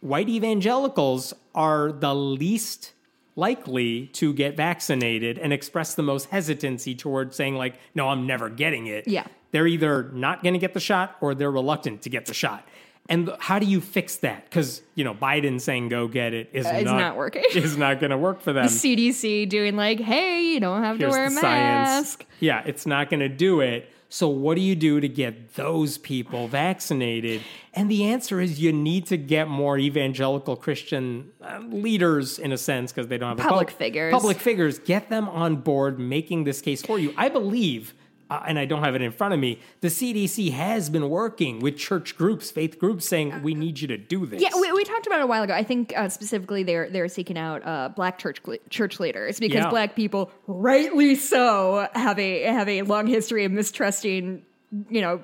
white 0.00 0.28
evangelicals 0.28 1.34
are 1.56 1.90
the 1.90 2.14
least 2.14 2.92
likely 3.34 4.06
to 4.08 4.32
get 4.32 4.56
vaccinated 4.56 5.38
and 5.38 5.52
express 5.52 5.96
the 5.96 6.04
most 6.04 6.30
hesitancy 6.30 6.94
towards 6.94 7.34
saying, 7.34 7.56
like, 7.56 7.74
no, 7.96 8.10
I'm 8.10 8.28
never 8.28 8.48
getting 8.48 8.86
it. 8.86 9.08
Yeah. 9.08 9.26
They're 9.50 9.66
either 9.66 10.04
not 10.12 10.44
going 10.44 10.52
to 10.52 10.60
get 10.60 10.74
the 10.74 10.80
shot 10.80 11.16
or 11.20 11.34
they're 11.34 11.50
reluctant 11.50 12.02
to 12.02 12.10
get 12.10 12.26
the 12.26 12.34
shot. 12.34 12.64
And 13.08 13.30
how 13.38 13.58
do 13.58 13.66
you 13.66 13.80
fix 13.82 14.16
that? 14.18 14.44
Because, 14.44 14.80
you 14.94 15.04
know, 15.04 15.14
Biden 15.14 15.60
saying 15.60 15.90
go 15.90 16.08
get 16.08 16.32
it 16.32 16.48
is 16.52 16.66
it's 16.66 16.84
not, 16.84 16.98
not 16.98 17.16
working. 17.16 17.44
is 17.54 17.76
not 17.76 18.00
going 18.00 18.10
to 18.10 18.18
work 18.18 18.40
for 18.40 18.52
them. 18.52 18.64
The 18.64 18.70
CDC 18.70 19.48
doing 19.48 19.76
like, 19.76 20.00
hey, 20.00 20.42
you 20.42 20.60
don't 20.60 20.82
have 20.82 20.96
to 20.96 21.04
Here's 21.04 21.12
wear 21.12 21.26
a 21.26 21.30
mask. 21.30 22.24
Yeah, 22.40 22.62
it's 22.64 22.86
not 22.86 23.10
going 23.10 23.20
to 23.20 23.28
do 23.28 23.60
it. 23.60 23.90
So, 24.14 24.28
what 24.28 24.54
do 24.54 24.60
you 24.60 24.76
do 24.76 25.00
to 25.00 25.08
get 25.08 25.54
those 25.54 25.98
people 25.98 26.46
vaccinated? 26.46 27.42
And 27.72 27.90
the 27.90 28.04
answer 28.04 28.40
is 28.40 28.60
you 28.60 28.72
need 28.72 29.06
to 29.06 29.16
get 29.16 29.48
more 29.48 29.76
evangelical 29.76 30.54
Christian 30.54 31.32
uh, 31.42 31.58
leaders, 31.66 32.38
in 32.38 32.52
a 32.52 32.56
sense, 32.56 32.92
because 32.92 33.08
they 33.08 33.18
don't 33.18 33.30
have 33.36 33.44
a 33.44 33.48
Public 33.48 33.70
figures. 33.70 34.12
Public 34.12 34.38
figures, 34.38 34.78
get 34.78 35.10
them 35.10 35.28
on 35.28 35.56
board 35.56 35.98
making 35.98 36.44
this 36.44 36.60
case 36.60 36.80
for 36.80 36.96
you. 36.96 37.12
I 37.16 37.28
believe, 37.28 37.92
uh, 38.34 38.42
and 38.46 38.58
I 38.58 38.64
don't 38.64 38.82
have 38.82 38.94
it 38.94 39.02
in 39.02 39.12
front 39.12 39.34
of 39.34 39.40
me, 39.40 39.60
the 39.80 39.88
CDC 39.88 40.52
has 40.52 40.90
been 40.90 41.08
working 41.08 41.60
with 41.60 41.76
church 41.76 42.16
groups, 42.16 42.50
faith 42.50 42.78
groups, 42.78 43.06
saying 43.06 43.42
we 43.42 43.54
need 43.54 43.80
you 43.80 43.88
to 43.88 43.96
do 43.98 44.26
this. 44.26 44.40
Yeah, 44.42 44.50
we, 44.60 44.72
we 44.72 44.84
talked 44.84 45.06
about 45.06 45.20
it 45.20 45.24
a 45.24 45.26
while 45.26 45.42
ago. 45.42 45.54
I 45.54 45.62
think 45.62 45.92
uh, 45.96 46.08
specifically 46.08 46.62
they're 46.62 46.88
they're 46.90 47.08
seeking 47.08 47.38
out 47.38 47.64
uh, 47.66 47.90
black 47.94 48.18
church 48.18 48.40
church 48.70 49.00
leaders 49.00 49.38
because 49.40 49.64
Yeah. 49.64 49.70
black 49.70 49.94
people, 49.96 50.30
rightly 50.46 51.14
so, 51.14 51.88
have 51.94 52.18
a 52.18 52.42
have 52.42 52.68
a 52.68 52.82
long 52.82 53.06
history 53.06 53.44
of 53.44 53.52
mistrusting, 53.52 54.42
you 54.90 55.00
know, 55.00 55.22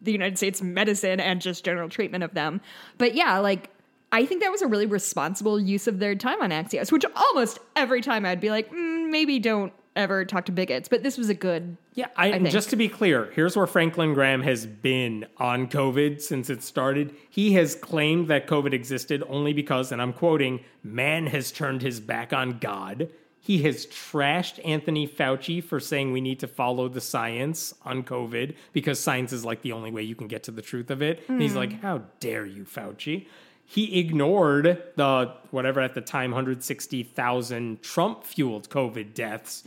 the 0.00 0.12
United 0.12 0.36
States 0.38 0.62
medicine 0.62 1.20
and 1.20 1.40
just 1.40 1.64
general 1.64 1.88
treatment 1.88 2.24
of 2.24 2.34
them. 2.34 2.60
But 2.98 3.14
yeah, 3.14 3.38
like. 3.38 3.68
I 4.14 4.26
think 4.26 4.42
that 4.42 4.50
was 4.52 4.60
a 4.60 4.66
really 4.66 4.84
responsible 4.84 5.58
use 5.58 5.86
of 5.86 5.98
their 5.98 6.14
time 6.14 6.42
on 6.42 6.50
Axios, 6.50 6.92
which 6.92 7.06
almost 7.16 7.58
every 7.74 8.02
time 8.02 8.26
I'd 8.26 8.42
be 8.42 8.50
like, 8.50 8.70
mm, 8.70 9.08
maybe 9.08 9.38
don't 9.38 9.72
ever 9.96 10.24
talk 10.24 10.46
to 10.46 10.52
bigots. 10.52 10.88
But 10.88 11.02
this 11.02 11.18
was 11.18 11.28
a 11.28 11.34
good. 11.34 11.76
Yeah, 11.94 12.06
I, 12.16 12.28
and 12.28 12.50
just 12.50 12.70
to 12.70 12.76
be 12.76 12.88
clear, 12.88 13.30
here's 13.34 13.56
where 13.56 13.66
Franklin 13.66 14.14
Graham 14.14 14.42
has 14.42 14.66
been 14.66 15.26
on 15.38 15.68
COVID 15.68 16.20
since 16.20 16.50
it 16.50 16.62
started. 16.62 17.14
He 17.30 17.52
has 17.54 17.74
claimed 17.74 18.28
that 18.28 18.46
COVID 18.46 18.72
existed 18.72 19.22
only 19.28 19.52
because, 19.52 19.92
and 19.92 20.00
I'm 20.00 20.12
quoting, 20.12 20.60
man 20.82 21.26
has 21.26 21.52
turned 21.52 21.82
his 21.82 22.00
back 22.00 22.32
on 22.32 22.58
God. 22.58 23.10
He 23.40 23.62
has 23.64 23.86
trashed 23.86 24.64
Anthony 24.64 25.08
Fauci 25.08 25.62
for 25.62 25.80
saying 25.80 26.12
we 26.12 26.20
need 26.20 26.38
to 26.40 26.46
follow 26.46 26.88
the 26.88 27.00
science 27.00 27.74
on 27.84 28.04
COVID 28.04 28.54
because 28.72 29.00
science 29.00 29.32
is 29.32 29.44
like 29.44 29.62
the 29.62 29.72
only 29.72 29.90
way 29.90 30.02
you 30.02 30.14
can 30.14 30.28
get 30.28 30.44
to 30.44 30.52
the 30.52 30.62
truth 30.62 30.90
of 30.90 31.02
it. 31.02 31.24
And 31.28 31.42
he's 31.42 31.52
hmm. 31.52 31.58
like, 31.58 31.82
how 31.82 32.02
dare 32.20 32.46
you, 32.46 32.64
Fauci? 32.64 33.26
He 33.64 33.98
ignored 34.00 34.82
the 34.96 35.32
whatever 35.50 35.80
at 35.80 35.94
the 35.94 36.00
time 36.02 36.30
160,000 36.32 37.82
Trump 37.82 38.24
fueled 38.24 38.68
COVID 38.68 39.14
deaths, 39.14 39.62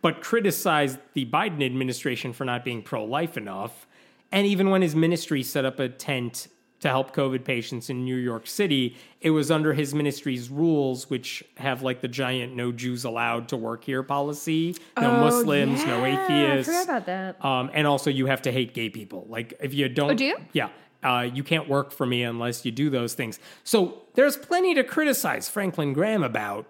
but 0.00 0.20
criticized 0.22 0.98
the 1.14 1.26
Biden 1.26 1.64
administration 1.64 2.32
for 2.32 2.44
not 2.44 2.64
being 2.64 2.82
pro 2.82 3.04
life 3.04 3.36
enough. 3.36 3.86
And 4.30 4.46
even 4.46 4.70
when 4.70 4.80
his 4.82 4.94
ministry 4.94 5.42
set 5.42 5.64
up 5.64 5.78
a 5.80 5.88
tent 5.88 6.48
to 6.80 6.88
help 6.88 7.14
COVID 7.14 7.44
patients 7.44 7.90
in 7.90 8.04
New 8.04 8.16
York 8.16 8.46
City, 8.46 8.96
it 9.20 9.30
was 9.30 9.50
under 9.50 9.72
his 9.72 9.94
ministry's 9.94 10.48
rules, 10.50 11.08
which 11.10 11.44
have 11.56 11.82
like 11.82 12.00
the 12.00 12.08
giant 12.08 12.56
no 12.56 12.72
Jews 12.72 13.04
allowed 13.04 13.48
to 13.48 13.56
work 13.56 13.84
here 13.84 14.02
policy, 14.02 14.74
no 15.00 15.12
Muslims, 15.20 15.84
no 15.84 16.00
Oh, 16.02 16.04
yeah, 16.04 16.16
I 16.18 16.24
atheists. 16.24 16.72
forgot 16.72 16.84
about 16.84 17.06
that. 17.06 17.44
Um, 17.44 17.70
and 17.72 17.86
also, 17.86 18.10
you 18.10 18.26
have 18.26 18.42
to 18.42 18.52
hate 18.52 18.74
gay 18.74 18.88
people. 18.88 19.26
Like, 19.28 19.54
if 19.60 19.74
you 19.74 19.88
don't, 19.88 20.10
Oh, 20.10 20.14
do 20.14 20.24
you? 20.24 20.36
Yeah, 20.52 20.70
uh, 21.02 21.28
you 21.32 21.42
can't 21.42 21.68
work 21.68 21.90
for 21.90 22.06
me 22.06 22.22
unless 22.22 22.64
you 22.64 22.70
do 22.70 22.90
those 22.90 23.14
things. 23.14 23.38
So 23.64 24.02
there's 24.14 24.36
plenty 24.36 24.74
to 24.74 24.84
criticize 24.84 25.48
Franklin 25.48 25.92
Graham 25.92 26.22
about. 26.22 26.66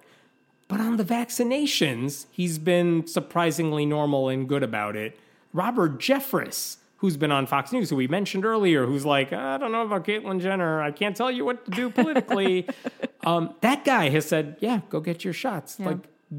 But 0.69 0.81
on 0.81 0.97
the 0.97 1.05
vaccinations, 1.05 2.27
he's 2.31 2.59
been 2.59 3.07
surprisingly 3.07 3.85
normal 3.85 4.31
and 4.31 4.49
good 4.49 4.63
about 4.63 4.97
it. 4.97 5.19
Robert 5.53 5.99
Jeffress, 5.99 6.79
who's 6.97 7.19
been 7.19 7.31
on 7.31 7.47
Fox 7.47 7.73
News, 7.73 7.91
who 7.91 7.97
we 7.97 8.09
mentioned 8.09 8.47
earlier, 8.47 8.87
who's 8.87 9.05
like, 9.05 9.35
I 9.35 9.59
don't 9.59 9.71
know 9.71 9.83
about 9.83 10.07
Caitlyn 10.07 10.41
Jenner. 10.41 10.81
I 10.81 10.91
can't 10.91 11.15
tell 11.15 11.31
you 11.31 11.45
what 11.45 11.67
to 11.67 11.71
do 11.73 11.91
politically. 11.91 12.67
um, 13.27 13.55
that 13.61 13.85
guy 13.85 14.09
has 14.09 14.25
said, 14.25 14.57
Yeah, 14.61 14.81
go 14.89 15.01
get 15.01 15.25
your 15.25 15.35
shots. 15.35 15.79
Like, 15.79 15.99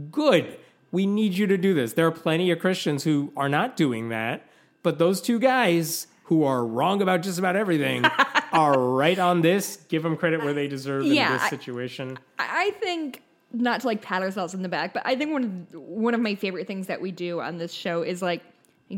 good. 0.10 0.58
We 0.92 1.06
need 1.06 1.34
you 1.34 1.46
to 1.48 1.58
do 1.58 1.76
this. 1.76 1.94
There 1.94 2.08
are 2.08 2.12
plenty 2.12 2.50
of 2.50 2.60
Christians 2.60 3.04
who 3.04 3.32
are 3.38 3.50
not 3.50 3.76
doing 3.76 4.10
that, 4.10 4.48
but 4.82 4.98
those 4.98 5.22
two 5.22 5.38
guys 5.38 6.08
who 6.24 6.44
are 6.44 6.66
wrong 6.66 7.02
about 7.02 7.22
just 7.22 7.38
about 7.40 7.56
everything 7.56 8.06
are 8.54 8.78
right 8.80 9.20
on 9.20 9.42
this. 9.42 9.78
Give 9.90 10.04
them 10.04 10.16
credit 10.18 10.44
where 10.44 10.54
they 10.54 10.68
deserve 10.68 11.04
in 11.06 11.14
Yeah, 11.14 11.34
this 11.34 11.44
I- 11.44 11.50
situation. 11.50 12.18
I 12.40 12.68
I 12.68 12.72
think 12.80 13.22
not 13.52 13.82
to 13.82 13.88
like 13.88 14.02
pat 14.02 14.22
ourselves 14.22 14.54
in 14.54 14.62
the 14.64 14.70
back, 14.70 14.94
but 14.94 15.04
I 15.06 15.16
think 15.16 15.32
one 15.32 15.68
of 15.74 15.80
one 15.80 16.14
of 16.14 16.20
my 16.22 16.36
favorite 16.36 16.66
things 16.68 16.88
that 16.88 17.02
we 17.02 17.12
do 17.12 17.40
on 17.42 17.58
this 17.58 17.72
show 17.74 18.02
is 18.02 18.22
like 18.22 18.42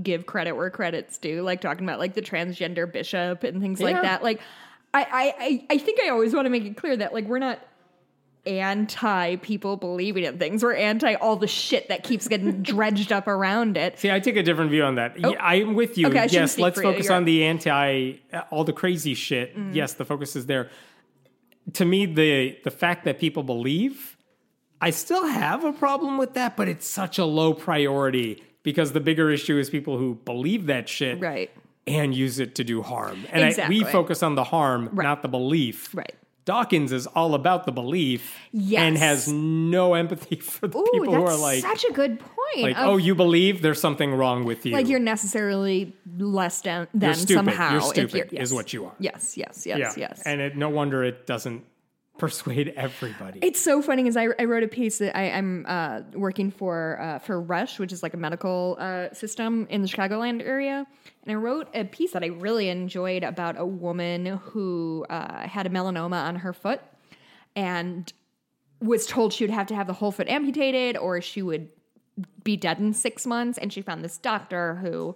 give 0.03 0.25
credit 0.25 0.53
where 0.53 0.69
credit's 0.69 1.17
due, 1.17 1.41
like 1.41 1.61
talking 1.61 1.85
about 1.85 1.99
like 1.99 2.13
the 2.13 2.21
transgender 2.21 2.89
bishop 2.91 3.43
and 3.43 3.61
things 3.61 3.79
Yeah. 3.81 3.85
like 3.87 4.01
that. 4.03 4.23
Like 4.23 4.39
I 4.93 5.33
I 5.39 5.65
I 5.71 5.77
think 5.77 5.99
I 6.01 6.09
always 6.09 6.33
want 6.33 6.45
to 6.45 6.49
make 6.49 6.63
it 6.63 6.77
clear 6.77 6.95
that 6.97 7.13
like 7.13 7.25
we're 7.25 7.39
not 7.39 7.59
anti 8.45 9.35
people 9.37 9.77
believing 9.77 10.23
in 10.23 10.37
things. 10.37 10.63
We're 10.63 10.75
anti 10.75 11.15
all 11.15 11.35
the 11.35 11.47
shit 11.47 11.89
that 11.89 12.03
keeps 12.03 12.27
getting 12.27 12.61
dredged 12.61 13.11
up 13.11 13.27
around 13.27 13.77
it. 13.77 13.99
See, 13.99 14.11
I 14.11 14.19
take 14.19 14.35
a 14.35 14.43
different 14.43 14.71
view 14.71 14.83
on 14.83 14.95
that. 14.95 15.19
Yeah, 15.19 15.31
I'm 15.39 15.73
with 15.75 15.97
you. 15.97 16.07
Oh. 16.07 16.09
Okay, 16.09 16.27
yes, 16.29 16.57
let's 16.57 16.79
focus 16.81 17.09
on 17.09 17.25
the 17.25 17.43
anti, 17.45 18.13
all 18.51 18.63
the 18.63 18.73
crazy 18.73 19.13
shit. 19.13 19.57
Mm. 19.57 19.73
Yes, 19.75 19.93
the 19.93 20.05
focus 20.05 20.35
is 20.35 20.45
there. 20.45 20.69
To 21.73 21.85
me, 21.85 22.05
the 22.05 22.57
the 22.63 22.71
fact 22.71 23.05
that 23.05 23.19
people 23.19 23.43
believe, 23.43 24.17
I 24.81 24.91
still 24.91 25.25
have 25.25 25.63
a 25.63 25.73
problem 25.73 26.17
with 26.17 26.33
that, 26.35 26.55
but 26.55 26.67
it's 26.67 26.87
such 26.87 27.17
a 27.17 27.25
low 27.25 27.53
priority 27.53 28.43
because 28.63 28.91
the 28.93 28.99
bigger 28.99 29.31
issue 29.31 29.57
is 29.57 29.69
people 29.69 29.97
who 29.97 30.15
believe 30.25 30.65
that 30.67 30.89
shit 30.89 31.19
Right. 31.19 31.51
and 31.87 32.13
use 32.13 32.39
it 32.39 32.55
to 32.55 32.63
do 32.63 32.81
harm. 32.81 33.25
And 33.31 33.45
I, 33.59 33.67
we 33.69 33.83
focus 33.83 34.21
on 34.23 34.35
the 34.35 34.43
harm, 34.43 34.89
not 34.93 35.21
the 35.21 35.27
belief. 35.27 35.93
Right. 35.93 36.15
Dawkins 36.45 36.91
is 36.91 37.07
all 37.07 37.33
about 37.33 37.65
the 37.65 37.71
belief 37.71 38.35
and 38.53 38.97
has 38.97 39.27
no 39.27 39.95
empathy 39.95 40.35
for 40.41 40.67
the 40.67 40.77
Ooh, 40.77 40.87
people 40.93 41.15
who 41.15 41.23
are 41.23 41.35
like, 41.35 41.61
such 41.61 41.83
a 41.85 41.91
good 41.91 42.19
point. 42.19 42.35
like, 42.61 42.77
of, 42.77 42.87
oh, 42.87 42.97
you 42.97 43.15
believe 43.15 43.61
there's 43.63 43.81
something 43.81 44.13
wrong 44.13 44.45
with 44.45 44.65
you. 44.65 44.71
like 44.73 44.87
you're 44.87 44.99
necessarily 44.99 45.93
less 46.17 46.61
down 46.61 46.87
than 46.93 47.09
You're 47.09 47.13
stupid. 47.15 47.33
somehow. 47.35 47.71
You're 47.71 47.79
if 47.79 47.85
stupid, 47.87 48.31
you're- 48.31 48.43
is 48.43 48.53
what 48.53 48.73
you 48.73 48.85
are. 48.85 48.93
Yes, 48.99 49.35
yes, 49.37 49.65
yes, 49.65 49.97
yeah. 49.97 50.07
yes. 50.09 50.21
And 50.23 50.39
it, 50.39 50.55
no 50.55 50.69
wonder 50.69 51.03
it 51.03 51.25
doesn't 51.25 51.63
persuade 52.17 52.73
everybody. 52.75 53.39
It's 53.41 53.61
so 53.61 53.81
funny 53.81 54.03
because 54.03 54.17
I, 54.17 54.27
I 54.39 54.45
wrote 54.45 54.63
a 54.63 54.67
piece 54.67 54.99
that 54.99 55.17
I, 55.17 55.31
I'm 55.31 55.65
uh, 55.67 56.01
working 56.13 56.51
for 56.51 56.99
uh, 57.01 57.19
for 57.19 57.41
Rush, 57.41 57.79
which 57.79 57.91
is 57.91 58.03
like 58.03 58.13
a 58.13 58.17
medical 58.17 58.77
uh, 58.79 59.13
system 59.13 59.67
in 59.69 59.81
the 59.81 59.87
Chicagoland 59.87 60.41
area, 60.41 60.85
and 61.23 61.31
I 61.31 61.35
wrote 61.35 61.67
a 61.73 61.83
piece 61.83 62.11
that 62.11 62.23
I 62.23 62.27
really 62.27 62.69
enjoyed 62.69 63.23
about 63.23 63.59
a 63.59 63.65
woman 63.65 64.25
who 64.25 65.05
uh, 65.09 65.47
had 65.47 65.65
a 65.65 65.69
melanoma 65.69 66.23
on 66.23 66.37
her 66.37 66.53
foot 66.53 66.81
and 67.55 68.11
was 68.81 69.05
told 69.05 69.33
she 69.33 69.43
would 69.43 69.51
have 69.51 69.67
to 69.67 69.75
have 69.75 69.87
the 69.87 69.93
whole 69.93 70.11
foot 70.11 70.27
amputated 70.27 70.97
or 70.97 71.21
she 71.21 71.41
would 71.41 71.69
be 72.43 72.55
dead 72.55 72.79
in 72.79 72.93
six 72.93 73.25
months. 73.25 73.57
And 73.57 73.71
she 73.71 73.81
found 73.81 74.03
this 74.03 74.17
doctor 74.17 74.75
who, 74.75 75.15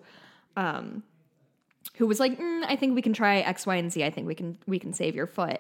um, 0.55 1.03
who 1.95 2.07
was 2.07 2.19
like, 2.19 2.37
mm, 2.39 2.63
I 2.65 2.75
think 2.75 2.95
we 2.95 3.01
can 3.01 3.13
try 3.13 3.37
X, 3.39 3.65
Y, 3.65 3.75
and 3.75 3.91
Z. 3.91 4.03
I 4.03 4.09
think 4.09 4.27
we 4.27 4.35
can 4.35 4.57
we 4.67 4.79
can 4.79 4.93
save 4.93 5.15
your 5.15 5.27
foot. 5.27 5.59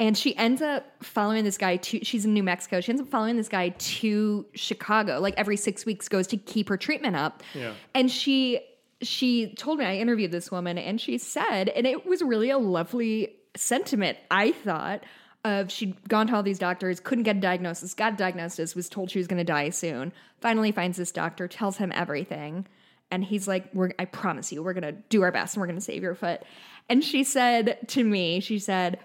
And 0.00 0.18
she 0.18 0.36
ends 0.36 0.60
up 0.60 0.84
following 1.04 1.44
this 1.44 1.56
guy 1.56 1.76
to 1.76 2.04
she's 2.04 2.24
in 2.24 2.34
New 2.34 2.42
Mexico. 2.42 2.80
She 2.80 2.90
ends 2.90 3.00
up 3.00 3.08
following 3.08 3.36
this 3.36 3.48
guy 3.48 3.68
to 3.68 4.44
Chicago, 4.54 5.20
like 5.20 5.34
every 5.36 5.56
six 5.56 5.86
weeks, 5.86 6.08
goes 6.08 6.26
to 6.28 6.36
keep 6.36 6.68
her 6.68 6.76
treatment 6.76 7.14
up. 7.14 7.42
Yeah. 7.54 7.74
And 7.94 8.10
she 8.10 8.60
she 9.02 9.54
told 9.54 9.78
me 9.78 9.84
I 9.84 9.96
interviewed 9.96 10.32
this 10.32 10.50
woman 10.50 10.78
and 10.78 11.00
she 11.00 11.18
said, 11.18 11.68
and 11.68 11.86
it 11.86 12.06
was 12.06 12.22
really 12.22 12.50
a 12.50 12.58
lovely 12.58 13.36
sentiment, 13.56 14.18
I 14.30 14.52
thought, 14.52 15.04
of 15.44 15.70
she'd 15.70 16.08
gone 16.08 16.26
to 16.28 16.34
all 16.36 16.42
these 16.42 16.58
doctors, 16.58 17.00
couldn't 17.00 17.24
get 17.24 17.36
a 17.36 17.40
diagnosis, 17.40 17.94
got 17.94 18.14
a 18.14 18.16
diagnosis, 18.16 18.74
was 18.74 18.88
told 18.88 19.10
she 19.10 19.18
was 19.18 19.28
gonna 19.28 19.44
die 19.44 19.70
soon, 19.70 20.12
finally 20.40 20.72
finds 20.72 20.96
this 20.96 21.12
doctor, 21.12 21.46
tells 21.46 21.76
him 21.76 21.92
everything. 21.94 22.66
And 23.10 23.24
he's 23.24 23.46
like, 23.46 23.68
We're 23.74 23.92
I 23.98 24.06
promise 24.06 24.50
you, 24.50 24.62
we're 24.62 24.72
gonna 24.72 24.92
do 24.92 25.22
our 25.22 25.30
best 25.30 25.54
and 25.54 25.60
we're 25.60 25.68
gonna 25.68 25.80
save 25.80 26.02
your 26.02 26.14
foot. 26.14 26.42
And 26.88 27.04
she 27.04 27.24
said 27.24 27.78
to 27.88 28.02
me, 28.02 28.40
she 28.40 28.58
said, 28.58 28.98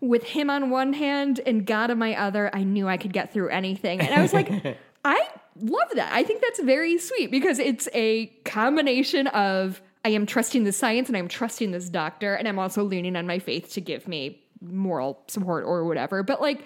with 0.00 0.24
him 0.24 0.50
on 0.50 0.70
one 0.70 0.92
hand 0.92 1.40
and 1.44 1.66
God 1.66 1.90
on 1.90 1.98
my 1.98 2.16
other, 2.16 2.50
I 2.54 2.62
knew 2.62 2.88
I 2.88 2.96
could 2.96 3.12
get 3.12 3.32
through 3.32 3.50
anything. 3.50 4.00
And 4.00 4.14
I 4.14 4.22
was 4.22 4.32
like, 4.32 4.50
I 5.04 5.28
love 5.56 5.88
that. 5.94 6.12
I 6.12 6.22
think 6.22 6.42
that's 6.42 6.60
very 6.62 6.98
sweet 6.98 7.30
because 7.30 7.58
it's 7.58 7.88
a 7.92 8.26
combination 8.44 9.26
of 9.28 9.80
I 10.04 10.10
am 10.10 10.26
trusting 10.26 10.64
the 10.64 10.72
science 10.72 11.08
and 11.08 11.16
I'm 11.16 11.28
trusting 11.28 11.72
this 11.72 11.90
doctor, 11.90 12.34
and 12.34 12.48
I'm 12.48 12.58
also 12.58 12.82
leaning 12.82 13.16
on 13.16 13.26
my 13.26 13.38
faith 13.38 13.72
to 13.74 13.80
give 13.80 14.08
me 14.08 14.42
moral 14.62 15.22
support 15.28 15.64
or 15.64 15.84
whatever. 15.84 16.22
But 16.22 16.40
like, 16.40 16.64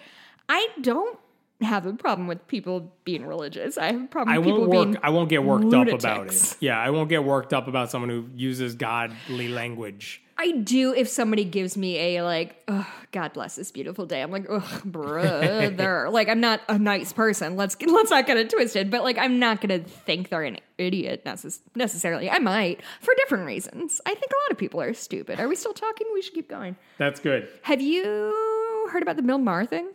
I 0.48 0.68
don't 0.80 1.18
have 1.60 1.86
a 1.86 1.94
problem 1.94 2.28
with 2.28 2.46
people 2.46 2.92
being 3.04 3.26
religious. 3.26 3.78
I 3.78 3.86
have 3.86 4.02
a 4.02 4.06
problem 4.06 4.34
I 4.34 4.38
with 4.38 4.46
people 4.46 4.60
won't 4.60 4.70
work. 4.70 4.86
being 4.86 4.98
I 5.02 5.10
won't 5.10 5.28
get 5.28 5.42
worked 5.42 5.72
up 5.72 5.88
about 5.88 6.28
it. 6.28 6.56
Yeah, 6.60 6.78
I 6.78 6.90
won't 6.90 7.08
get 7.08 7.24
worked 7.24 7.52
up 7.52 7.66
about 7.66 7.90
someone 7.90 8.10
who 8.10 8.28
uses 8.34 8.74
godly 8.74 9.48
language. 9.48 10.22
I 10.36 10.52
do 10.52 10.92
if 10.94 11.08
somebody 11.08 11.44
gives 11.44 11.76
me 11.76 12.16
a 12.16 12.22
like, 12.22 12.62
oh, 12.66 12.86
God 13.12 13.32
bless 13.32 13.56
this 13.56 13.70
beautiful 13.70 14.06
day. 14.06 14.20
I'm 14.20 14.30
like, 14.30 14.46
ugh, 14.50 14.82
brother. 14.84 16.08
like 16.12 16.28
I'm 16.28 16.40
not 16.40 16.60
a 16.68 16.78
nice 16.78 17.12
person. 17.12 17.56
Let's 17.56 17.76
let's 17.80 18.10
not 18.10 18.26
get 18.26 18.36
it 18.36 18.50
twisted. 18.50 18.90
But 18.90 19.04
like 19.04 19.18
I'm 19.18 19.38
not 19.38 19.60
gonna 19.60 19.78
think 19.78 20.30
they're 20.30 20.42
an 20.42 20.58
idiot 20.78 21.24
necess- 21.24 21.60
necessarily. 21.74 22.28
I 22.28 22.38
might 22.38 22.80
for 23.00 23.14
different 23.18 23.46
reasons. 23.46 24.00
I 24.04 24.14
think 24.14 24.32
a 24.32 24.38
lot 24.44 24.52
of 24.52 24.58
people 24.58 24.80
are 24.80 24.92
stupid. 24.94 25.38
Are 25.38 25.48
we 25.48 25.56
still 25.56 25.72
talking? 25.72 26.06
We 26.12 26.22
should 26.22 26.34
keep 26.34 26.48
going. 26.48 26.76
That's 26.98 27.20
good. 27.20 27.48
Have 27.62 27.80
you 27.80 28.88
heard 28.90 29.02
about 29.02 29.16
the 29.16 29.22
Bill 29.22 29.38
Maher 29.38 29.66
thing? 29.66 29.90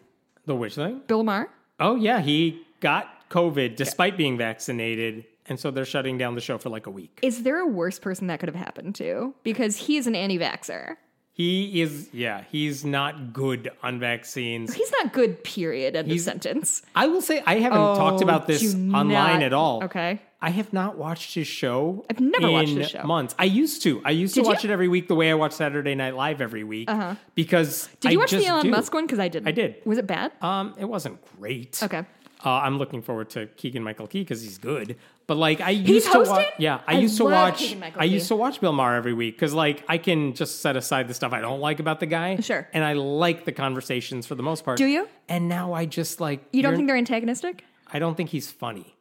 The 0.45 0.55
which 0.55 0.75
thing? 0.75 1.01
Bill 1.07 1.23
Maher? 1.23 1.49
Oh 1.79 1.95
yeah, 1.95 2.21
he 2.21 2.61
got 2.79 3.29
COVID 3.29 3.75
despite 3.75 4.17
being 4.17 4.37
vaccinated, 4.37 5.25
and 5.49 5.59
so 5.59 5.71
they're 5.71 5.85
shutting 5.85 6.17
down 6.17 6.35
the 6.35 6.41
show 6.41 6.57
for 6.57 6.69
like 6.69 6.85
a 6.87 6.91
week. 6.91 7.19
Is 7.21 7.43
there 7.43 7.59
a 7.59 7.67
worse 7.67 7.99
person 7.99 8.27
that 8.27 8.39
could 8.39 8.47
have 8.49 8.55
happened 8.55 8.95
to? 8.95 9.33
Because 9.43 9.75
he 9.75 9.97
is 9.97 10.07
an 10.07 10.15
anti-vaxxer. 10.15 10.95
He 11.31 11.81
is, 11.81 12.09
yeah, 12.11 12.43
he's 12.51 12.83
not 12.83 13.31
good 13.31 13.71
on 13.81 13.97
vaccines. 13.97 14.73
He's 14.73 14.91
not 15.01 15.13
good. 15.13 15.41
Period. 15.45 15.95
End 15.95 16.11
of 16.11 16.19
sentence. 16.19 16.81
I 16.95 17.07
will 17.07 17.21
say 17.21 17.41
I 17.45 17.55
haven't 17.59 17.77
talked 17.95 18.21
about 18.21 18.45
this 18.45 18.73
online 18.75 19.07
not- 19.09 19.43
at 19.43 19.53
all. 19.53 19.83
Okay. 19.85 20.21
I 20.41 20.51
have 20.51 20.71
not 20.71 20.97
watched 20.97 21.33
his 21.35 21.47
show. 21.47 22.05
I've 22.09 22.21
never 22.21 22.49
watched 22.49 22.69
his 22.71 22.89
show. 22.89 23.03
Months. 23.03 23.35
I 23.37 23.43
used 23.43 23.83
to. 23.83 24.01
I 24.05 24.11
used 24.11 24.35
Did 24.35 24.43
to 24.43 24.49
watch 24.49 24.63
you? 24.63 24.69
it 24.69 24.73
every 24.73 24.87
week 24.87 25.09
the 25.09 25.15
way 25.15 25.29
I 25.31 25.33
watch 25.33 25.51
Saturday 25.51 25.95
Night 25.95 26.15
Live 26.15 26.39
every 26.41 26.63
week. 26.63 26.89
Uh-huh. 26.89 27.15
Because 27.35 27.89
Did 27.99 28.13
you 28.13 28.19
I 28.19 28.21
watch 28.21 28.31
the 28.31 28.45
Elon 28.45 28.63
do. 28.63 28.71
Musk 28.71 28.93
one? 28.93 29.05
Because 29.05 29.19
I 29.19 29.27
didn't. 29.27 29.49
I 29.49 29.51
did. 29.51 29.75
Was 29.83 29.97
it 29.97 30.07
bad? 30.07 30.31
Um, 30.41 30.75
it 30.79 30.85
wasn't 30.85 31.19
great. 31.37 31.81
Okay. 31.83 32.05
Uh, 32.43 32.51
I'm 32.51 32.77
looking 32.77 33.01
forward 33.01 33.29
to 33.31 33.47
Keegan 33.47 33.83
Michael 33.83 34.07
Key 34.07 34.21
because 34.21 34.41
he's 34.41 34.57
good. 34.57 34.95
But 35.27 35.35
like 35.35 35.59
I 35.59 35.71
used 35.71 36.11
to 36.11 36.19
watch, 36.21 36.47
yeah, 36.57 36.79
I, 36.87 36.95
I 36.95 36.99
used 36.99 37.17
to 37.17 37.25
watch. 37.25 37.75
I 37.97 38.05
used 38.05 38.29
to 38.29 38.35
watch 38.35 38.61
Bill 38.61 38.71
Maher 38.71 38.95
every 38.95 39.13
week 39.13 39.35
because 39.35 39.53
like 39.53 39.83
I 39.89 39.97
can 39.97 40.33
just 40.33 40.61
set 40.61 40.75
aside 40.77 41.07
the 41.07 41.13
stuff 41.13 41.33
I 41.33 41.41
don't 41.41 41.59
like 41.59 41.79
about 41.79 41.99
the 41.99 42.05
guy. 42.05 42.37
Sure. 42.39 42.67
And 42.73 42.83
I 42.83 42.93
like 42.93 43.45
the 43.45 43.51
conversations 43.51 44.25
for 44.25 44.35
the 44.35 44.43
most 44.43 44.63
part. 44.63 44.77
Do 44.77 44.85
you? 44.85 45.07
And 45.27 45.49
now 45.49 45.73
I 45.73 45.85
just 45.85 46.21
like 46.21 46.41
You 46.53 46.63
don't 46.63 46.75
think 46.75 46.87
they're 46.87 46.97
antagonistic? 46.97 47.65
I 47.91 47.99
don't 47.99 48.15
think 48.15 48.29
he's 48.29 48.49
funny. 48.49 48.95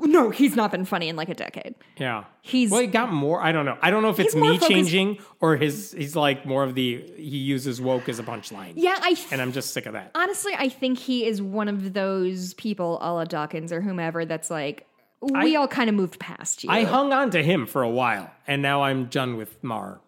No, 0.00 0.30
he's 0.30 0.56
not 0.56 0.72
been 0.72 0.84
funny 0.84 1.08
in 1.08 1.14
like 1.16 1.28
a 1.28 1.34
decade. 1.34 1.74
Yeah. 1.96 2.24
He's- 2.42 2.70
well, 2.72 2.80
he 2.80 2.86
got 2.88 3.12
more. 3.12 3.40
I 3.40 3.52
don't 3.52 3.64
know. 3.64 3.78
I 3.80 3.90
don't 3.90 4.02
know 4.02 4.08
if 4.10 4.18
it's 4.18 4.32
He's 4.34 4.40
more 4.40 4.50
me 4.50 4.58
focused- 4.58 4.70
changing 4.72 5.18
or 5.40 5.56
his. 5.56 5.92
He's 5.96 6.16
like 6.16 6.44
more 6.44 6.64
of 6.64 6.74
the. 6.74 7.04
He 7.16 7.38
uses 7.38 7.80
woke 7.80 8.08
as 8.08 8.18
a 8.18 8.22
punchline. 8.24 8.72
Yeah, 8.76 8.96
I 9.00 9.14
th- 9.14 9.28
And 9.30 9.40
I'm 9.40 9.52
just 9.52 9.72
sick 9.72 9.86
of 9.86 9.92
that. 9.92 10.10
honestly, 10.14 10.52
I 10.58 10.68
think 10.68 10.98
he 10.98 11.24
is 11.24 11.40
one 11.40 11.68
of 11.68 11.92
those 11.92 12.54
people, 12.54 12.98
a 13.00 13.12
la 13.12 13.24
Dawkins 13.24 13.72
or 13.72 13.80
whomever, 13.80 14.24
that's 14.24 14.50
like 14.50 14.86
we 15.20 15.54
all 15.56 15.68
kind 15.68 15.88
of 15.88 15.94
moved 15.94 16.18
past 16.18 16.64
you. 16.64 16.70
I 16.70 16.82
hung 16.84 17.12
on 17.12 17.30
to 17.30 17.42
him 17.42 17.66
for 17.66 17.82
a 17.82 17.90
while, 17.90 18.30
and 18.46 18.62
now 18.62 18.82
I'm 18.82 19.06
done 19.06 19.36
with 19.36 19.62
Maher. 19.62 20.00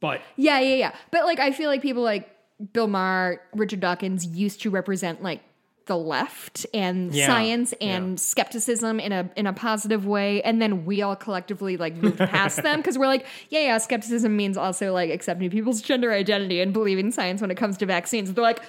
But 0.00 0.20
yeah, 0.36 0.60
yeah, 0.60 0.76
yeah. 0.76 0.94
But 1.10 1.24
like, 1.24 1.40
I 1.40 1.50
feel 1.52 1.68
like 1.68 1.82
people 1.82 2.02
like 2.02 2.28
Bill 2.72 2.86
Maher, 2.86 3.40
Richard 3.54 3.80
Dawkins 3.80 4.24
used 4.26 4.62
to 4.62 4.70
represent 4.70 5.22
like 5.22 5.40
the 5.86 5.96
left 5.96 6.66
and 6.74 7.14
Yeah, 7.14 7.26
science 7.26 7.72
yeah. 7.80 7.96
and 7.96 8.20
skepticism 8.20 9.00
in 9.00 9.12
a 9.12 9.30
in 9.36 9.46
a 9.46 9.52
positive 9.52 10.06
way, 10.06 10.42
and 10.42 10.60
then 10.60 10.84
we 10.84 11.02
all 11.02 11.16
collectively 11.16 11.76
like 11.76 11.94
moved 11.96 12.18
past 12.18 12.62
them 12.62 12.78
because 12.80 12.98
we're 12.98 13.06
like, 13.06 13.26
yeah, 13.50 13.60
yeah, 13.60 13.78
skepticism 13.78 14.36
means 14.36 14.56
also 14.56 14.92
like 14.92 15.10
accepting 15.10 15.50
people's 15.50 15.80
gender 15.82 16.12
identity 16.12 16.60
and 16.60 16.72
believing 16.72 17.10
science 17.10 17.40
when 17.40 17.50
it 17.50 17.56
comes 17.56 17.76
to 17.78 17.86
vaccines. 17.86 18.32
They're 18.32 18.42
like. 18.42 18.60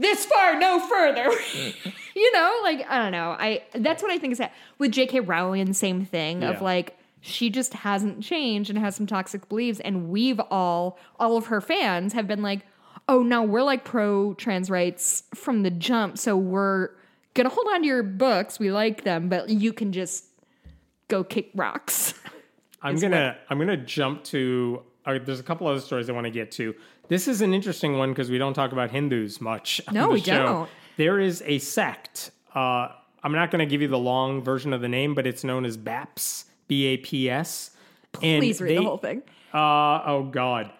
This 0.00 0.24
far, 0.26 0.56
no 0.60 0.78
further. 0.78 1.28
you 2.14 2.32
know, 2.32 2.60
like 2.62 2.86
I 2.88 2.98
don't 3.02 3.10
know. 3.10 3.30
I 3.36 3.64
that's 3.74 4.00
what 4.00 4.12
I 4.12 4.18
think 4.18 4.30
is 4.30 4.38
that 4.38 4.54
with 4.78 4.92
J.K. 4.92 5.18
Rowling, 5.18 5.72
same 5.72 6.04
thing 6.04 6.42
Yeah. 6.42 6.50
of 6.50 6.62
like 6.62 6.96
she 7.20 7.50
just 7.50 7.74
hasn't 7.74 8.22
changed 8.22 8.70
and 8.70 8.78
has 8.78 8.94
some 8.94 9.08
toxic 9.08 9.48
beliefs 9.48 9.80
and 9.80 10.08
we've 10.08 10.38
all 10.52 11.00
all 11.18 11.36
of 11.36 11.46
her 11.46 11.60
fans 11.60 12.12
have 12.12 12.28
been 12.28 12.42
like 12.42 12.60
oh 13.08 13.22
no 13.22 13.42
we're 13.42 13.62
like 13.62 13.84
pro 13.84 14.34
trans 14.34 14.70
rights 14.70 15.22
from 15.34 15.62
the 15.62 15.70
jump 15.70 16.18
so 16.18 16.36
we're 16.36 16.90
gonna 17.34 17.48
hold 17.48 17.66
on 17.72 17.80
to 17.82 17.86
your 17.86 18.02
books 18.02 18.58
we 18.58 18.70
like 18.70 19.04
them 19.04 19.28
but 19.28 19.48
you 19.48 19.72
can 19.72 19.92
just 19.92 20.24
go 21.08 21.24
kick 21.24 21.50
rocks 21.54 22.14
I'm 22.82 22.96
gonna 22.98 23.36
I'm 23.50 23.58
gonna 23.58 23.76
jump 23.76 24.22
to. 24.24 24.82
Uh, 25.04 25.18
there's 25.24 25.40
a 25.40 25.42
couple 25.42 25.66
other 25.66 25.80
stories 25.80 26.08
I 26.08 26.12
want 26.12 26.26
to 26.26 26.30
get 26.30 26.52
to. 26.52 26.76
This 27.08 27.26
is 27.26 27.40
an 27.40 27.52
interesting 27.52 27.98
one 27.98 28.10
because 28.10 28.30
we 28.30 28.38
don't 28.38 28.54
talk 28.54 28.70
about 28.70 28.90
Hindus 28.92 29.40
much. 29.40 29.80
on 29.88 29.94
No, 29.94 30.06
the 30.08 30.12
we 30.12 30.20
show. 30.20 30.44
don't. 30.46 30.70
There 30.96 31.18
is 31.18 31.42
a 31.44 31.58
sect. 31.58 32.30
Uh, 32.54 32.88
I'm 33.24 33.32
not 33.32 33.50
going 33.50 33.58
to 33.60 33.66
give 33.66 33.80
you 33.82 33.88
the 33.88 33.98
long 33.98 34.42
version 34.44 34.72
of 34.72 34.80
the 34.80 34.88
name, 34.88 35.14
but 35.16 35.26
it's 35.26 35.42
known 35.42 35.64
as 35.64 35.76
BAPS. 35.76 36.44
B 36.68 36.84
A 36.86 36.96
P 36.98 37.28
S. 37.28 37.70
And 38.22 38.40
please 38.42 38.60
read 38.60 38.70
they- 38.70 38.76
the 38.76 38.82
whole 38.84 38.98
thing 38.98 39.22
Uh, 39.52 40.02
oh 40.06 40.28
God. 40.30 40.70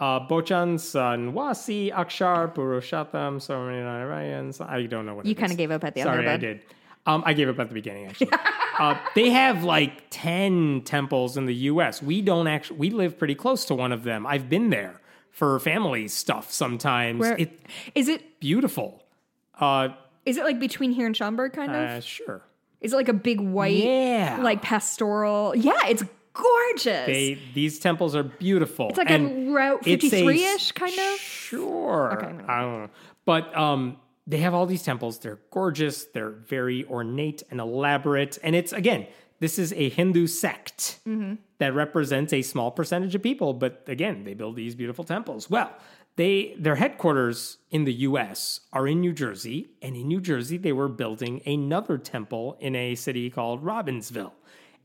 Uh, 0.00 0.18
Bochan 0.26 0.76
Sanwasi 0.80 1.92
Akshar 1.92 2.54
Purushottam 2.54 3.36
Sarvanarayan. 3.36 4.58
I 4.66 4.86
don't 4.86 5.04
know 5.06 5.14
what 5.14 5.26
You 5.26 5.34
kinda 5.34 5.54
gave 5.54 5.70
up 5.70 5.84
at 5.84 5.94
the 5.94 6.00
end 6.00 6.08
Sorry, 6.08 6.24
there, 6.24 6.34
I 6.34 6.36
did. 6.38 6.62
Um, 7.06 7.22
I 7.26 7.32
gave 7.34 7.48
up 7.48 7.58
at 7.58 7.68
the 7.68 7.74
beginning, 7.74 8.06
actually. 8.06 8.30
uh, 8.78 8.96
they 9.14 9.30
have 9.30 9.62
like 9.64 10.04
10 10.10 10.82
temples 10.84 11.36
in 11.36 11.46
the 11.46 11.54
U.S. 11.54 12.02
We 12.02 12.22
don't 12.22 12.46
actually, 12.46 12.78
we 12.78 12.90
live 12.90 13.18
pretty 13.18 13.34
close 13.34 13.64
to 13.66 13.74
one 13.74 13.92
of 13.92 14.02
them. 14.04 14.26
I've 14.26 14.48
been 14.48 14.70
there 14.70 15.00
for 15.30 15.58
family 15.60 16.08
stuff 16.08 16.50
sometimes. 16.50 17.20
Where- 17.20 17.36
It's 17.38 17.52
is 17.94 18.08
it 18.08 18.40
beautiful. 18.40 19.02
Uh, 19.58 19.88
is 20.24 20.36
it 20.38 20.44
like 20.44 20.58
between 20.60 20.92
here 20.92 21.06
and 21.06 21.16
Schaumburg 21.16 21.52
kind 21.52 21.72
of 21.72 21.76
uh, 21.76 22.00
sure. 22.00 22.42
is 22.80 22.92
it 22.92 22.96
like 22.96 23.08
a 23.08 23.12
big 23.14 23.40
white 23.40 23.76
Yeah. 23.76 24.38
like 24.42 24.62
pastoral 24.62 25.54
yeah 25.56 25.86
it's 25.86 26.02
gorgeous 26.40 27.06
They, 27.06 27.38
these 27.54 27.78
temples 27.78 28.14
are 28.16 28.22
beautiful. 28.22 28.88
it's 28.88 28.98
like 28.98 29.10
And 29.10 29.48
a 29.48 29.52
route 29.52 29.86
it's 29.86 30.04
a 30.04 30.22
53ish 30.22 30.74
kind 30.74 30.98
of 30.98 31.18
Sure. 31.20 32.12
Okay, 32.16 32.44
I 32.48 32.60
don't 32.60 32.80
know. 32.82 32.90
But 33.24 33.56
um, 33.56 33.96
they 34.26 34.38
have 34.38 34.54
all 34.54 34.66
these 34.66 34.82
temples. 34.82 35.18
They're 35.18 35.40
gorgeous. 35.50 36.04
They're 36.06 36.30
very 36.30 36.84
ornate 36.86 37.42
and 37.50 37.60
elaborate. 37.60 38.38
And 38.42 38.54
it's, 38.54 38.72
again, 38.72 39.06
this 39.40 39.58
is 39.58 39.72
a 39.72 39.88
Hindu 39.88 40.26
sect 40.26 40.98
Mm-hmm. 41.08 41.34
that 41.58 41.74
represents 41.74 42.32
a 42.32 42.42
small 42.42 42.70
percentage 42.70 43.14
of 43.14 43.22
people. 43.22 43.52
But 43.54 43.84
again, 43.86 44.24
they 44.24 44.34
build 44.34 44.56
these 44.56 44.74
beautiful 44.74 45.04
temples. 45.04 45.48
Well, 45.50 45.72
they 46.16 46.54
their 46.58 46.74
headquarters 46.76 47.58
in 47.70 47.84
the 47.84 47.92
US 48.08 48.60
are 48.72 48.86
in 48.86 49.00
New 49.00 49.12
Jersey. 49.12 49.68
And 49.82 49.96
in 49.96 50.08
New 50.08 50.20
Jersey, 50.20 50.56
they 50.58 50.72
were 50.72 50.88
building 50.88 51.40
another 51.46 51.96
temple 51.98 52.56
in 52.60 52.74
a 52.76 52.94
city 52.94 53.30
called 53.30 53.64
Robbinsville. 53.64 54.32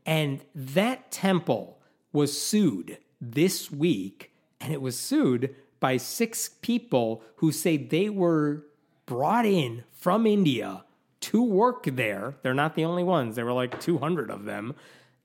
And 0.06 0.40
that 0.54 1.10
temple 1.10 1.78
was 2.12 2.40
sued 2.40 2.98
this 3.20 3.70
week, 3.70 4.32
and 4.60 4.72
it 4.72 4.80
was 4.80 4.98
sued 4.98 5.54
by 5.80 5.96
six 5.98 6.48
people 6.62 7.22
who 7.36 7.52
say 7.52 7.76
they 7.76 8.08
were 8.08 8.64
brought 9.04 9.44
in 9.44 9.84
from 9.92 10.26
India 10.26 10.84
to 11.20 11.42
work 11.42 11.84
there. 11.84 12.36
They're 12.42 12.54
not 12.54 12.76
the 12.76 12.84
only 12.84 13.02
ones. 13.02 13.36
There 13.36 13.44
were 13.44 13.52
like 13.52 13.80
200 13.80 14.30
of 14.30 14.44
them. 14.44 14.74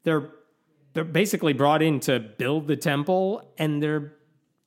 They're 0.03 0.31
they're 0.93 1.03
basically 1.05 1.53
brought 1.53 1.81
in 1.81 2.01
to 2.01 2.19
build 2.19 2.67
the 2.67 2.75
temple 2.75 3.49
and 3.57 3.81
they're 3.81 4.13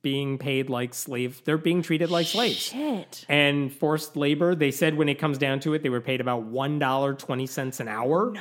being 0.01 0.39
paid 0.39 0.71
like 0.71 0.95
slave. 0.95 1.43
They're 1.45 1.59
being 1.59 1.83
treated 1.83 2.11
like 2.11 2.27
slaves. 2.27 2.57
shit 2.57 3.25
And 3.29 3.73
forced 3.73 4.17
labor, 4.17 4.55
they 4.55 4.71
said 4.71 4.97
when 4.97 5.09
it 5.09 5.19
comes 5.19 5.39
down 5.39 5.61
to 5.61 5.75
it, 5.75 5.83
they 5.83 5.89
were 5.89 6.01
paid 6.01 6.21
about 6.21 6.51
$1.20 6.51 7.81
an 7.81 7.89
hour. 7.89 8.33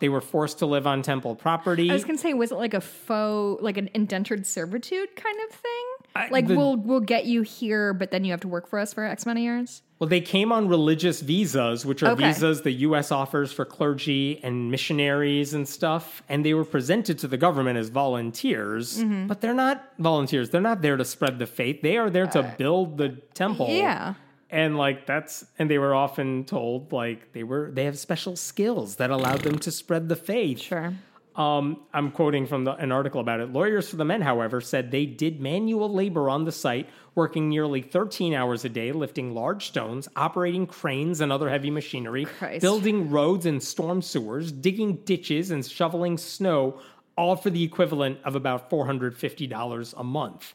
They 0.00 0.08
were 0.08 0.20
forced 0.20 0.58
to 0.60 0.66
live 0.66 0.86
on 0.86 1.02
temple 1.02 1.34
property. 1.34 1.90
I 1.90 1.94
was 1.94 2.04
gonna 2.04 2.18
say, 2.18 2.34
was 2.34 2.52
it 2.52 2.56
like 2.56 2.74
a 2.74 2.80
faux, 2.80 3.62
like 3.62 3.76
an 3.76 3.90
indentured 3.94 4.46
servitude 4.46 5.16
kind 5.16 5.36
of 5.48 5.54
thing? 5.56 5.84
I- 6.16 6.28
like 6.30 6.46
the- 6.46 6.56
we'll 6.56 6.76
we'll 6.76 7.00
get 7.00 7.26
you 7.26 7.42
here, 7.42 7.92
but 7.92 8.10
then 8.10 8.24
you 8.24 8.30
have 8.32 8.40
to 8.42 8.48
work 8.48 8.68
for 8.68 8.78
us 8.78 8.92
for 8.94 9.04
X 9.04 9.24
amount 9.24 9.38
of 9.38 9.42
years. 9.44 9.82
Well, 9.98 10.08
they 10.08 10.20
came 10.20 10.52
on 10.52 10.68
religious 10.68 11.20
visas, 11.20 11.84
which 11.84 12.04
are 12.04 12.12
Okay. 12.12 12.28
visas 12.28 12.62
the 12.62 12.70
U.S. 12.86 13.10
offers 13.10 13.52
for 13.52 13.64
clergy 13.64 14.38
and 14.44 14.70
missionaries 14.70 15.54
and 15.54 15.68
stuff. 15.68 16.22
And 16.28 16.44
they 16.44 16.54
were 16.54 16.64
presented 16.64 17.18
to 17.18 17.26
the 17.26 17.36
government 17.36 17.78
as 17.78 17.88
volunteers, 17.88 18.98
Mm-hmm. 19.02 19.26
but 19.26 19.40
they're 19.40 19.54
not 19.54 19.82
volunteers. 19.98 20.50
They're 20.50 20.60
not 20.60 20.82
there 20.82 20.96
to 20.96 21.04
spread 21.04 21.40
the 21.40 21.46
faith. 21.46 21.82
They 21.82 21.96
are 21.96 22.10
there 22.10 22.28
to 22.28 22.54
build 22.58 22.98
the 22.98 23.08
temple. 23.34 23.66
Uh, 23.66 23.70
Yeah. 23.72 24.14
And 24.50 24.78
like 24.78 25.06
that's, 25.06 25.44
and 25.58 25.70
they 25.70 25.78
were 25.78 25.94
often 25.94 26.44
told 26.44 26.92
like 26.92 27.32
they 27.32 27.42
were, 27.42 27.70
they 27.72 27.84
have 27.84 27.98
special 27.98 28.36
skills 28.36 28.96
that 28.96 29.10
allowed 29.10 29.40
them 29.40 29.58
to 29.60 29.70
spread 29.70 30.08
the 30.08 30.16
faith. 30.16 30.60
Sure. 30.60 30.94
Um, 31.36 31.84
I'm 31.94 32.10
quoting 32.10 32.46
from 32.46 32.64
the, 32.64 32.72
an 32.74 32.90
article 32.90 33.20
about 33.20 33.38
it. 33.38 33.52
Lawyers 33.52 33.88
for 33.88 33.94
the 33.94 34.04
Men, 34.04 34.22
however, 34.22 34.60
said 34.60 34.90
they 34.90 35.06
did 35.06 35.40
manual 35.40 35.88
labor 35.92 36.28
on 36.28 36.44
the 36.44 36.50
site, 36.50 36.88
working 37.14 37.48
nearly 37.48 37.80
13 37.80 38.34
hours 38.34 38.64
a 38.64 38.68
day, 38.68 38.90
lifting 38.90 39.34
large 39.34 39.68
stones, 39.68 40.08
operating 40.16 40.66
cranes 40.66 41.20
and 41.20 41.30
other 41.30 41.48
heavy 41.48 41.70
machinery, 41.70 42.24
Christ. 42.24 42.60
building 42.60 43.10
roads 43.10 43.46
and 43.46 43.62
storm 43.62 44.02
sewers, 44.02 44.50
digging 44.50 44.96
ditches, 45.04 45.52
and 45.52 45.64
shoveling 45.64 46.18
snow, 46.18 46.80
all 47.16 47.36
for 47.36 47.50
the 47.50 47.62
equivalent 47.62 48.18
of 48.24 48.34
about 48.34 48.68
$450 48.68 49.94
a 49.96 50.04
month. 50.04 50.54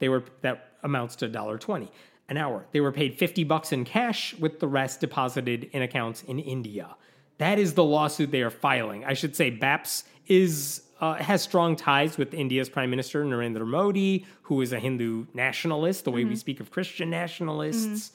They 0.00 0.08
were 0.08 0.24
that 0.40 0.72
amounts 0.82 1.14
to 1.16 1.28
$1.20 1.28 1.90
an 2.28 2.36
hour. 2.36 2.66
They 2.72 2.80
were 2.80 2.92
paid 2.92 3.18
50 3.18 3.44
bucks 3.44 3.72
in 3.72 3.84
cash 3.84 4.34
with 4.38 4.60
the 4.60 4.66
rest 4.68 5.00
deposited 5.00 5.64
in 5.72 5.82
accounts 5.82 6.22
in 6.22 6.38
India. 6.38 6.96
That 7.38 7.58
is 7.58 7.74
the 7.74 7.84
lawsuit 7.84 8.30
they 8.30 8.42
are 8.42 8.50
filing. 8.50 9.04
I 9.04 9.14
should 9.14 9.34
say 9.36 9.50
BAPS 9.50 10.04
is 10.26 10.82
uh, 11.00 11.14
has 11.14 11.42
strong 11.42 11.74
ties 11.76 12.16
with 12.16 12.32
India's 12.32 12.68
Prime 12.68 12.88
Minister 12.88 13.24
Narendra 13.24 13.66
Modi, 13.66 14.24
who 14.42 14.60
is 14.62 14.72
a 14.72 14.78
Hindu 14.78 15.26
nationalist, 15.34 16.04
the 16.04 16.10
way 16.12 16.24
we 16.24 16.36
speak 16.36 16.60
of 16.60 16.70
Christian 16.70 17.10
nationalists. 17.10 18.12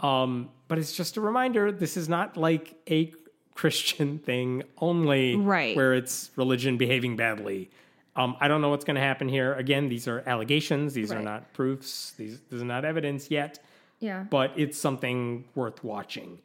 Um, 0.00 0.48
but 0.68 0.78
it's 0.78 0.96
just 0.96 1.16
a 1.16 1.20
reminder 1.20 1.70
this 1.72 1.96
is 1.96 2.08
not 2.08 2.36
like 2.36 2.74
a 2.88 3.12
Christian 3.54 4.18
thing 4.18 4.62
only, 4.78 5.36
Right. 5.36 5.76
where 5.76 5.94
it's 5.94 6.30
religion 6.36 6.76
behaving 6.78 7.16
badly. 7.16 7.70
Um, 8.14 8.36
I 8.40 8.48
don't 8.48 8.60
know 8.60 8.68
what's 8.68 8.84
going 8.84 8.96
to 8.96 9.00
happen 9.02 9.28
here. 9.28 9.54
Again, 9.54 9.88
these 9.88 10.06
are 10.06 10.22
allegations. 10.26 10.92
These 10.92 11.12
are 11.12 11.22
not 11.22 11.52
proofs. 11.54 12.12
These 12.12 12.40
this 12.50 12.58
is 12.58 12.62
not 12.62 12.84
evidence 12.84 13.30
yet, 13.30 13.58
Yeah. 14.00 14.24
but 14.28 14.52
it's 14.56 14.78
something 14.78 15.44
worth 15.54 15.82
watching. 15.82 16.38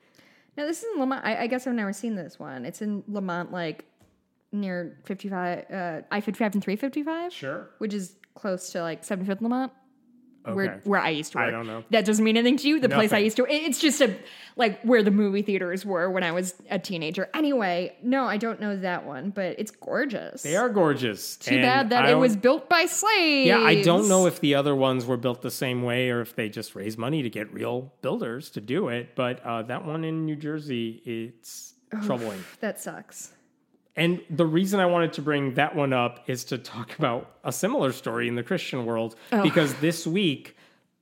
Now 0.55 0.65
this 0.65 0.79
is 0.79 0.85
in 0.93 0.99
Lemont. 1.01 1.25
I, 1.25 1.43
I 1.43 1.47
guess 1.47 1.67
I've 1.67 1.73
never 1.73 1.91
seen 1.93 2.15
this 2.15 2.39
one. 2.39 2.65
It's 2.65 2.81
in 2.81 3.03
Lemont, 3.07 3.51
like 3.51 3.85
near 4.53 4.97
fifty 5.03 5.27
five, 5.29 5.65
uh, 5.69 6.01
I 6.09 6.21
fifty 6.21 6.39
five 6.43 6.53
and 6.53 6.63
three 6.63 6.77
fifty 6.77 7.03
five. 7.03 7.33
Sure. 7.33 7.69
Which 7.79 7.93
is 7.93 8.15
close 8.33 8.71
to 8.71 8.81
like 8.81 9.03
seventy 9.03 9.27
fifth 9.29 9.41
Lemont. 9.41 9.71
Okay. 10.47 10.55
Where, 10.55 10.81
where 10.85 10.99
I 11.01 11.09
used 11.09 11.33
to 11.33 11.37
work. 11.39 11.47
I 11.47 11.51
don't 11.51 11.67
know. 11.67 11.83
That 11.89 12.05
doesn't 12.05 12.23
mean 12.23 12.37
anything 12.37 12.57
to 12.57 12.67
you. 12.69 12.79
The 12.79 12.89
place 12.89 13.11
I 13.13 13.17
used 13.19 13.37
to. 13.37 13.45
it- 13.45 13.63
It's 13.67 13.79
just 13.79 13.99
a 14.01 14.15
like 14.55 14.81
where 14.81 15.03
the 15.03 15.11
movie 15.11 15.41
theaters 15.43 15.85
were 15.85 16.09
when 16.09 16.23
I 16.23 16.31
was 16.31 16.55
a 16.69 16.79
teenager. 16.79 17.29
Anyway, 17.33 17.95
no, 18.01 18.25
I 18.25 18.37
don't 18.37 18.59
know 18.59 18.75
that 18.77 19.05
one, 19.05 19.29
but 19.29 19.59
it's 19.59 19.69
gorgeous. 19.71 20.41
They 20.43 20.55
are 20.55 20.69
gorgeous. 20.69 21.35
Too 21.37 21.55
and 21.55 21.61
bad 21.61 21.89
that 21.91 22.09
it 22.09 22.15
was 22.15 22.35
built 22.35 22.67
by 22.69 22.85
slaves. 22.85 23.47
Yeah, 23.47 23.59
I 23.59 23.83
don't 23.83 24.07
know 24.09 24.25
if 24.25 24.39
the 24.39 24.55
other 24.55 24.75
ones 24.75 25.05
were 25.05 25.17
built 25.17 25.41
the 25.41 25.51
same 25.51 25.83
way 25.83 26.09
or 26.09 26.21
if 26.21 26.35
they 26.35 26.49
just 26.49 26.75
raised 26.75 26.97
money 26.97 27.21
to 27.21 27.29
get 27.29 27.53
real 27.53 27.93
builders 28.01 28.49
to 28.51 28.61
do 28.61 28.87
it. 28.89 29.15
But 29.15 29.45
uh, 29.45 29.61
that 29.63 29.85
one 29.85 30.03
in 30.03 30.25
New 30.25 30.35
Jersey, 30.35 31.01
it's 31.05 31.73
troubling. 32.03 32.43
that 32.61 32.79
sucks. 32.79 33.33
And 33.97 34.21
the 34.29 34.45
reason 34.45 34.79
I 34.79 34.85
wanted 34.85 35.11
to 35.13 35.21
bring 35.21 35.55
that 35.55 35.75
one 35.75 35.91
up 35.91 36.23
is 36.29 36.43
to 36.45 36.57
talk 36.57 36.97
about 36.99 37.31
a 37.43 37.51
similar 37.51 37.91
story 37.91 38.27
in 38.27 38.35
the 38.35 38.43
Christian 38.43 38.85
world 38.85 39.15
Oh. 39.33 39.41
because 39.43 39.73
this 39.75 40.05
week 40.07 40.55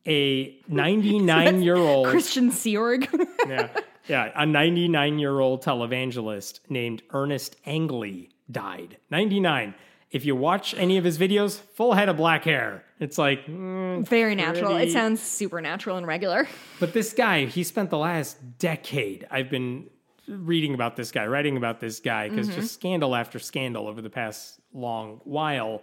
a 0.07 0.57
99 0.67 1.61
year 1.61 1.75
old 1.77 2.07
Christian 2.07 2.49
Seorg. 2.51 3.07
Yeah, 3.47 3.69
yeah, 4.07 4.31
a 4.35 4.45
99 4.45 5.19
year 5.19 5.39
old 5.39 5.61
televangelist 5.63 6.61
named 6.69 7.03
Ernest 7.11 7.57
Angley 7.65 8.29
died. 8.49 8.97
99. 9.11 9.75
If 10.11 10.25
you 10.25 10.35
watch 10.35 10.73
any 10.75 10.97
of 10.97 11.03
his 11.03 11.17
videos, 11.17 11.59
full 11.59 11.93
head 11.93 12.07
of 12.09 12.15
black 12.17 12.43
hair. 12.45 12.85
It's 12.99 13.17
like, 13.17 13.45
mm, 13.47 14.07
Very 14.07 14.33
natural. 14.35 14.77
It 14.77 14.91
sounds 14.91 15.21
supernatural 15.21 15.97
and 15.97 16.07
regular. 16.07 16.47
but 16.79 16.93
this 16.93 17.13
guy, 17.13 17.45
he 17.45 17.63
spent 17.63 17.89
the 17.89 17.97
last 17.97 18.37
decade. 18.57 19.27
I've 19.29 19.49
been 19.49 19.89
reading 20.27 20.73
about 20.73 20.95
this 20.95 21.11
guy, 21.11 21.25
writing 21.25 21.57
about 21.57 21.79
this 21.79 21.99
guy, 21.99 22.29
because 22.29 22.47
just 22.47 22.57
mm-hmm. 22.57 22.65
scandal 22.67 23.15
after 23.15 23.39
scandal 23.39 23.87
over 23.87 24.01
the 24.01 24.09
past 24.09 24.59
long 24.73 25.21
while. 25.23 25.81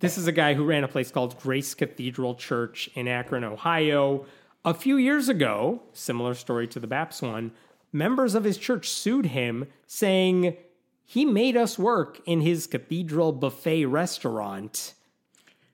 This 0.00 0.16
is 0.16 0.26
a 0.26 0.32
guy 0.32 0.54
who 0.54 0.64
ran 0.64 0.84
a 0.84 0.88
place 0.88 1.10
called 1.10 1.38
Grace 1.40 1.74
Cathedral 1.74 2.36
Church 2.36 2.88
in 2.94 3.08
Akron, 3.08 3.44
Ohio. 3.44 4.26
A 4.64 4.74
few 4.74 4.96
years 4.96 5.28
ago, 5.28 5.82
similar 5.92 6.34
story 6.34 6.68
to 6.68 6.80
the 6.80 6.86
BAPS 6.86 7.22
one, 7.22 7.52
members 7.92 8.34
of 8.34 8.44
his 8.44 8.58
church 8.58 8.88
sued 8.88 9.26
him 9.26 9.66
saying 9.86 10.56
he 11.04 11.24
made 11.24 11.56
us 11.56 11.78
work 11.78 12.20
in 12.26 12.42
his 12.42 12.66
cathedral 12.66 13.32
buffet 13.32 13.86
restaurant 13.86 14.94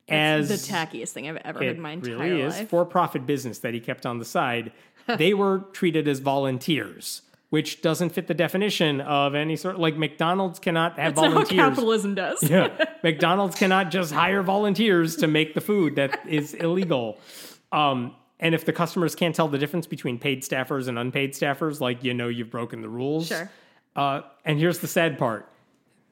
as 0.09 0.48
the 0.48 0.72
tackiest 0.72 1.11
thing 1.11 1.28
I've 1.28 1.36
ever 1.38 1.61
heard 1.61 1.76
in 1.76 1.82
my 1.82 1.92
entire 1.92 2.16
really 2.16 2.42
is 2.42 2.59
life. 2.59 2.68
for-profit 2.68 3.26
business 3.26 3.59
that 3.61 3.74
he 3.74 3.80
kept 3.80 4.07
on 4.07 4.18
the 4.18 4.24
side. 4.24 4.72
they 5.07 5.34
were 5.34 5.61
treated 5.72 6.09
as 6.09 6.20
volunteers, 6.20 7.22
which 7.55 7.82
doesn't 7.82 8.11
fit 8.11 8.26
the 8.26 8.34
definition 8.34 9.00
of 9.00 9.36
any 9.36 9.55
sort. 9.55 9.78
Like 9.78 9.96
McDonald's 9.96 10.59
cannot 10.59 10.98
have 10.98 11.14
That's 11.14 11.24
how 11.24 11.30
volunteers. 11.30 11.61
capitalism 11.61 12.16
does. 12.16 12.42
yeah, 12.42 12.84
McDonald's 13.05 13.55
cannot 13.55 13.92
just 13.92 14.11
hire 14.12 14.42
volunteers 14.42 15.14
to 15.18 15.28
make 15.28 15.55
the 15.55 15.61
food. 15.61 15.94
That 15.94 16.18
is 16.28 16.55
illegal. 16.55 17.16
Um, 17.70 18.16
and 18.40 18.57
if 18.57 18.64
the 18.64 18.72
customers 18.72 19.14
can't 19.14 19.36
tell 19.36 19.46
the 19.46 19.59
difference 19.59 19.86
between 19.86 20.18
paid 20.18 20.42
staffers 20.42 20.88
and 20.88 20.98
unpaid 20.98 21.34
staffers, 21.34 21.78
like 21.80 22.02
you 22.02 22.12
know 22.12 22.26
you've 22.26 22.50
broken 22.50 22.82
the 22.82 22.88
rules. 22.88 23.28
Sure. 23.28 23.48
Uh, 23.94 24.22
and 24.44 24.59
here's 24.59 24.80
the 24.80 24.88
sad 24.88 25.16
part. 25.16 25.48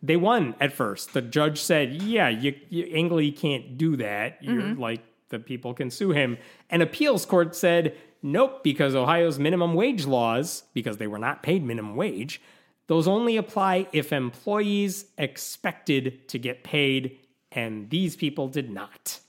They 0.01 0.17
won 0.17 0.55
at 0.61 0.73
first. 0.73 1.13
The 1.13 1.23
judge 1.23 1.61
said, 1.61 2.05
"Yeah, 2.05 2.29
you, 2.29 2.55
you 2.69 2.85
Angley 2.95 3.33
can't 3.33 3.77
do 3.77 3.97
that. 3.97 4.39
You're 4.45 4.77
like 4.77 5.01
the 5.31 5.41
people 5.41 5.75
can 5.75 5.91
sue 5.91 6.13
him." 6.13 6.39
An 6.71 6.83
appeals 6.83 7.27
court 7.27 7.57
said, 7.57 7.97
"Nope, 8.23 8.63
because 8.63 8.95
Ohio's 8.95 9.39
minimum 9.39 9.75
wage 9.75 10.07
laws, 10.07 10.65
because 10.75 10.99
they 10.99 11.07
were 11.07 11.19
not 11.19 11.43
paid 11.43 11.65
minimum 11.65 11.97
wage, 11.97 12.41
those 12.87 13.09
only 13.09 13.37
apply 13.37 13.89
if 13.93 14.13
employees 14.13 15.07
expected 15.19 16.29
to 16.29 16.39
get 16.39 16.65
paid, 16.65 17.19
and 17.51 17.91
these 17.91 18.17
people 18.17 18.49
did 18.49 18.71
not." 18.71 19.21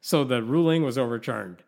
So 0.00 0.24
the 0.24 0.42
ruling 0.42 0.82
was 0.82 0.98
overturned. 0.98 1.62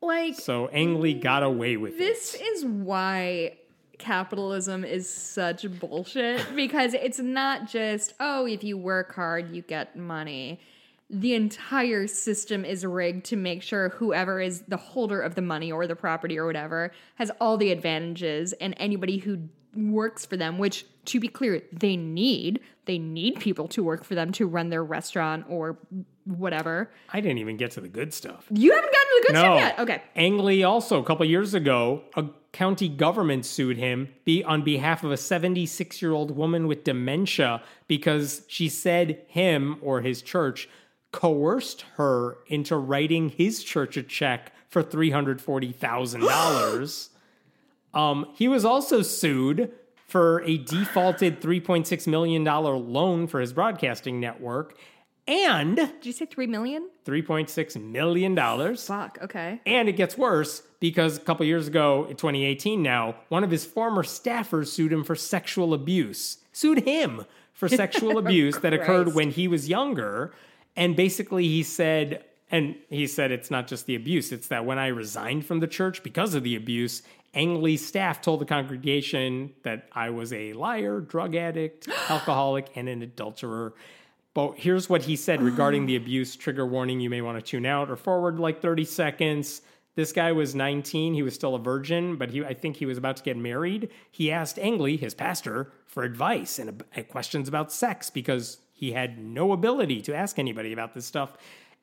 Like 0.00 0.36
So 0.36 0.68
Angley 0.68 1.12
got 1.12 1.42
away 1.42 1.76
with 1.76 1.92
it. 1.94 1.98
this 1.98 2.34
it. 2.34 2.40
is 2.40 2.64
why 2.64 3.58
capitalism 3.98 4.82
is 4.82 5.06
such 5.12 5.70
bullshit 5.78 6.56
because 6.56 6.94
it's 6.94 7.18
not 7.18 7.68
just 7.68 8.14
oh 8.18 8.46
if 8.46 8.64
you 8.64 8.78
work 8.78 9.14
hard 9.14 9.54
you 9.54 9.60
get 9.60 9.94
money. 9.96 10.58
The 11.12 11.34
entire 11.34 12.06
system 12.06 12.64
is 12.64 12.86
rigged 12.86 13.24
to 13.26 13.36
make 13.36 13.62
sure 13.62 13.88
whoever 13.90 14.40
is 14.40 14.62
the 14.68 14.76
holder 14.76 15.20
of 15.20 15.34
the 15.34 15.42
money 15.42 15.72
or 15.72 15.86
the 15.88 15.96
property 15.96 16.38
or 16.38 16.46
whatever 16.46 16.92
has 17.16 17.32
all 17.40 17.56
the 17.56 17.72
advantages 17.72 18.52
and 18.54 18.74
anybody 18.78 19.18
who 19.18 19.48
works 19.74 20.24
for 20.26 20.36
them 20.36 20.58
which 20.58 20.84
to 21.04 21.20
be 21.20 21.28
clear 21.28 21.62
they 21.72 21.96
need 21.96 22.60
they 22.86 22.98
need 22.98 23.38
people 23.38 23.68
to 23.68 23.82
work 23.84 24.02
for 24.04 24.14
them 24.16 24.32
to 24.32 24.46
run 24.46 24.68
their 24.68 24.82
restaurant 24.82 25.46
or 25.48 25.78
whatever. 26.24 26.90
I 27.12 27.20
didn't 27.20 27.38
even 27.38 27.56
get 27.56 27.70
to 27.72 27.80
the 27.80 27.88
good 27.88 28.12
stuff. 28.12 28.46
You 28.50 28.72
haven't 28.72 28.92
gotten 28.92 29.08
to 29.08 29.20
the 29.20 29.26
good 29.26 29.32
No. 29.34 29.40
stuff 29.42 29.58
yet. 29.60 29.78
Okay. 29.78 30.02
Angley 30.16 30.64
also 30.64 31.00
a 31.00 31.04
couple 31.04 31.24
years 31.26 31.54
ago, 31.54 32.02
a 32.16 32.26
county 32.52 32.88
government 32.88 33.46
sued 33.46 33.76
him 33.76 34.08
be 34.24 34.42
on 34.42 34.62
behalf 34.62 35.04
of 35.04 35.12
a 35.12 35.16
76 35.16 36.02
year 36.02 36.12
old 36.12 36.36
woman 36.36 36.66
with 36.66 36.82
dementia 36.84 37.62
because 37.86 38.42
she 38.48 38.68
said 38.68 39.20
him 39.28 39.76
or 39.82 40.00
his 40.00 40.20
church 40.20 40.68
coerced 41.12 41.84
her 41.96 42.38
into 42.46 42.76
writing 42.76 43.30
his 43.30 43.64
church 43.64 43.96
a 43.96 44.02
check 44.02 44.52
for 44.68 44.82
$340,000. 44.82 47.08
um, 47.94 48.26
he 48.34 48.48
was 48.48 48.64
also 48.64 49.02
sued 49.02 49.72
for 50.06 50.42
a 50.42 50.58
defaulted 50.58 51.40
$3.6 51.40 52.06
million 52.06 52.44
loan 52.44 53.26
for 53.26 53.40
his 53.40 53.52
broadcasting 53.52 54.20
network 54.20 54.78
and 55.30 55.76
Did 55.76 56.06
you 56.06 56.12
say 56.12 56.26
3 56.26 56.48
million? 56.48 56.90
$3.6 57.04 57.80
million. 57.80 58.76
Fuck, 58.76 59.18
okay. 59.22 59.60
And 59.64 59.88
it 59.88 59.92
gets 59.92 60.18
worse 60.18 60.62
because 60.80 61.18
a 61.18 61.20
couple 61.20 61.46
years 61.46 61.68
ago, 61.68 62.06
in 62.10 62.16
2018 62.16 62.82
now, 62.82 63.14
one 63.28 63.44
of 63.44 63.52
his 63.52 63.64
former 63.64 64.02
staffers 64.02 64.68
sued 64.68 64.92
him 64.92 65.04
for 65.04 65.14
sexual 65.14 65.72
abuse. 65.72 66.38
Sued 66.52 66.80
him 66.80 67.26
for 67.52 67.68
sexual 67.68 68.18
abuse 68.24 68.58
that 68.58 68.72
occurred 68.72 69.14
when 69.14 69.30
he 69.30 69.46
was 69.46 69.68
younger. 69.68 70.32
And 70.80 70.96
basically, 70.96 71.46
he 71.46 71.62
said, 71.62 72.24
and 72.50 72.74
he 72.88 73.06
said 73.06 73.30
it's 73.30 73.50
not 73.50 73.66
just 73.66 73.84
the 73.84 73.94
abuse, 73.94 74.32
it's 74.32 74.48
that 74.48 74.64
when 74.64 74.78
I 74.78 74.86
resigned 74.86 75.44
from 75.44 75.60
the 75.60 75.66
church 75.66 76.02
because 76.02 76.32
of 76.34 76.42
the 76.42 76.56
abuse, 76.56 77.02
Angley's 77.34 77.86
staff 77.86 78.22
told 78.22 78.40
the 78.40 78.46
congregation 78.46 79.52
that 79.62 79.90
I 79.92 80.08
was 80.08 80.32
a 80.32 80.54
liar, 80.54 81.02
drug 81.02 81.36
addict, 81.36 81.86
alcoholic, 82.08 82.70
and 82.76 82.88
an 82.88 83.02
adulterer. 83.02 83.74
But 84.32 84.54
here's 84.56 84.88
what 84.88 85.02
he 85.02 85.16
said 85.16 85.42
regarding 85.42 85.84
the 85.84 85.96
abuse. 85.96 86.34
Trigger 86.34 86.66
warning: 86.66 86.98
you 86.98 87.10
may 87.10 87.20
want 87.20 87.36
to 87.36 87.42
tune 87.42 87.66
out 87.66 87.90
or 87.90 87.96
forward 87.96 88.40
like 88.40 88.62
30 88.62 88.86
seconds. 88.86 89.60
This 89.96 90.12
guy 90.12 90.32
was 90.32 90.54
19. 90.54 91.12
He 91.12 91.22
was 91.22 91.34
still 91.34 91.56
a 91.56 91.58
virgin, 91.58 92.16
but 92.16 92.30
he, 92.30 92.42
I 92.42 92.54
think 92.54 92.76
he 92.76 92.86
was 92.86 92.96
about 92.96 93.18
to 93.18 93.22
get 93.22 93.36
married. 93.36 93.90
He 94.10 94.32
asked 94.32 94.58
Angley, 94.58 94.96
his 94.96 95.12
pastor, 95.12 95.72
for 95.84 96.04
advice 96.04 96.58
and, 96.58 96.82
and 96.96 97.06
questions 97.08 97.48
about 97.48 97.70
sex 97.70 98.08
because 98.08 98.58
he 98.80 98.92
had 98.92 99.22
no 99.22 99.52
ability 99.52 100.00
to 100.00 100.16
ask 100.16 100.38
anybody 100.38 100.72
about 100.72 100.94
this 100.94 101.04
stuff. 101.04 101.36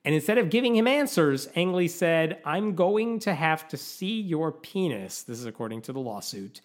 And 0.03 0.15
instead 0.15 0.39
of 0.39 0.49
giving 0.49 0.75
him 0.75 0.87
answers, 0.87 1.47
Angley 1.55 1.87
said, 1.87 2.41
I'm 2.43 2.73
going 2.73 3.19
to 3.19 3.35
have 3.35 3.67
to 3.67 3.77
see 3.77 4.19
your 4.19 4.51
penis. 4.51 5.21
This 5.21 5.37
is 5.37 5.45
according 5.45 5.83
to 5.83 5.93
the 5.93 5.99
lawsuit. 5.99 6.61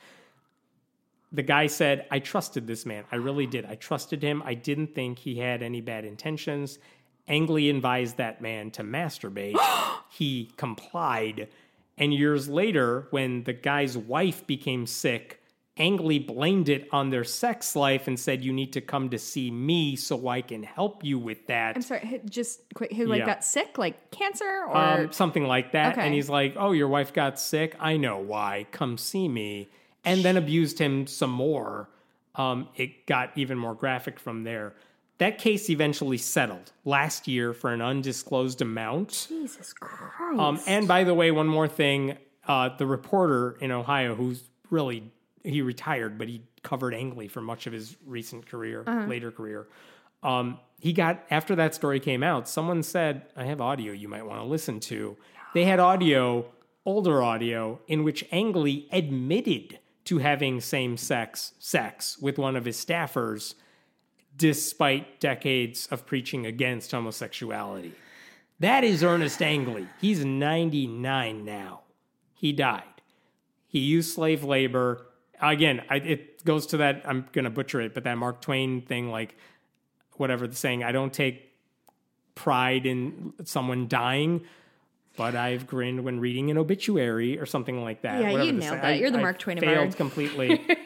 The 1.33 1.43
guy 1.43 1.67
said, 1.67 2.07
I 2.11 2.19
trusted 2.19 2.67
this 2.67 2.87
man. 2.87 3.05
I 3.13 3.17
really 3.17 3.47
did. 3.47 3.67
I 3.67 3.75
trusted 3.75 4.23
him. 4.23 4.43
I 4.47 4.55
didn't 4.55 4.95
think 4.95 5.19
he 5.19 5.37
had 5.37 5.63
any 5.63 5.83
bad 5.83 6.07
intentions. 6.07 6.79
Angley 7.29 7.69
advised 7.69 8.17
that 8.17 8.41
man 8.41 8.71
to 8.71 8.83
masturbate. 8.83 9.59
he 10.09 10.51
complied. 10.57 11.49
And 11.99 12.15
years 12.15 12.49
later, 12.49 13.07
when 13.11 13.45
the 13.45 13.53
guy's 13.53 13.99
wife 13.99 14.47
became 14.47 14.87
sick, 14.87 15.42
Angley 15.79 16.19
blamed 16.19 16.69
it 16.69 16.87
on 16.93 17.09
their 17.11 17.25
sex 17.25 17.75
life 17.75 18.07
and 18.07 18.21
said, 18.21 18.45
You 18.45 18.53
need 18.53 18.75
to 18.75 18.81
come 18.83 19.09
to 19.11 19.19
see 19.19 19.51
me 19.51 19.97
so 19.97 20.29
I 20.29 20.43
can 20.43 20.63
help 20.63 21.03
you 21.03 21.19
with 21.19 21.47
that. 21.47 21.77
I'm 21.77 21.83
sorry, 21.83 22.01
he- 22.07 22.21
just 22.29 22.61
quick. 22.75 22.93
Who 22.93 23.07
like 23.07 23.21
Yeah. 23.21 23.27
got 23.27 23.45
sick, 23.45 23.79
like 23.79 24.11
cancer, 24.11 24.45
or 24.45 24.77
um, 24.77 25.13
something 25.13 25.45
like 25.45 25.73
that. 25.73 25.93
Okay. 25.95 26.05
And 26.05 26.13
he's 26.15 26.29
like, 26.29 26.55
"Oh, 26.59 26.73
your 26.73 26.89
wife 26.89 27.13
got 27.15 27.41
sick. 27.41 27.75
I 27.81 27.97
know 27.97 28.19
why. 28.19 28.67
Come 28.71 28.99
see 28.99 29.29
me." 29.29 29.69
And 30.05 30.23
then 30.23 30.37
abused 30.37 30.79
him 30.79 31.07
some 31.07 31.31
more. 31.31 31.89
Um, 32.35 32.69
it 32.77 33.07
got 33.07 33.31
even 33.37 33.57
more 33.57 33.75
graphic 33.75 34.19
from 34.21 34.45
there. 34.45 34.75
That 35.19 35.39
case 35.39 35.71
eventually 35.71 36.19
settled 36.19 36.73
last 36.85 37.29
year 37.29 37.53
for 37.55 37.73
an 37.73 37.81
undisclosed 37.81 38.61
amount. 38.61 39.27
Jesus 39.29 39.73
Christ. 39.73 40.39
Um, 40.39 40.61
and 40.67 40.87
by 40.89 41.05
the 41.05 41.15
way, 41.15 41.31
one 41.31 41.47
more 41.49 41.69
thing: 41.69 42.19
uh, 42.47 42.71
the 42.77 42.87
reporter 42.87 43.53
in 43.61 43.71
Ohio, 43.71 44.15
who's 44.15 44.43
really 44.69 45.05
he 45.45 45.63
retired, 45.63 46.19
but 46.19 46.29
he 46.29 46.43
covered 46.63 46.95
Angley 46.95 47.29
for 47.29 47.41
much 47.41 47.67
of 47.67 47.73
his 47.73 47.97
recent 48.07 48.47
career, 48.47 48.85
later 49.09 49.31
career. 49.31 49.69
Um, 50.23 50.59
he 50.79 50.93
got 50.93 51.25
after 51.31 51.57
that 51.57 51.75
story 51.75 51.99
came 52.01 52.23
out. 52.23 52.49
Someone 52.49 52.83
said, 52.83 53.27
"I 53.37 53.45
have 53.45 53.61
audio 53.61 53.93
you 53.93 54.09
might 54.09 54.25
want 54.25 54.41
to 54.41 54.47
listen 54.47 54.81
to." 54.81 55.17
They 55.55 55.65
had 55.65 55.81
audio, 55.81 56.47
older 56.85 57.23
audio, 57.23 57.81
in 57.89 58.05
which 58.05 58.25
Angley 58.31 58.89
admitted 58.93 59.79
to 60.05 60.19
having 60.19 60.61
same-sex 60.61 61.53
sex 61.59 62.19
with 62.19 62.39
one 62.39 62.57
of 62.57 62.65
his 62.65 62.77
staffers, 62.77 63.55
despite 64.37 65.21
decades 65.21 65.87
of 65.91 66.07
preaching 66.07 66.47
against 66.47 66.91
homosexuality. 66.91 67.93
That 68.59 68.85
is 68.85 69.03
Ernest 69.03 69.43
Angley. 69.43 69.89
He's 70.01 70.25
99 70.25 71.45
now. 71.45 71.83
He 72.35 72.53
died. 72.53 72.83
He 73.67 73.81
used 73.81 74.15
slave 74.15 74.45
labor. 74.45 75.07
Again, 75.43 75.83
I, 75.91 75.97
it 75.97 76.45
goes 76.45 76.67
to 76.69 76.77
that, 76.79 77.03
I'm 77.05 77.27
going 77.33 77.45
to 77.45 77.51
butcher 77.51 77.81
it, 77.81 77.95
but 77.95 78.05
that 78.05 78.17
Mark 78.17 78.41
Twain 78.41 78.81
thing, 78.83 79.11
like 79.11 79.35
whatever 80.17 80.47
the 80.47 80.55
saying, 80.55 80.85
I 80.85 80.93
don't 80.93 81.13
take 81.13 81.53
pride 82.35 82.87
in 82.87 83.33
someone 83.45 83.89
dying, 83.89 84.43
but 85.17 85.35
I've 85.35 85.67
grinned 85.67 86.05
when 86.05 86.21
reading 86.21 86.51
an 86.51 86.59
obituary 86.59 87.39
or 87.39 87.47
something 87.47 87.83
like 87.83 88.03
that. 88.03 88.21
Yeah, 88.23 88.43
you 88.43 88.53
nailed 88.53 88.63
say- 88.63 88.81
that. 88.81 88.99
You're 88.99 89.11
the 89.11 89.19
I 89.19 89.23
Mark 89.23 89.39
Twain 89.39 89.59
failed 89.59 89.77
award. 89.79 89.97
completely. 89.97 90.65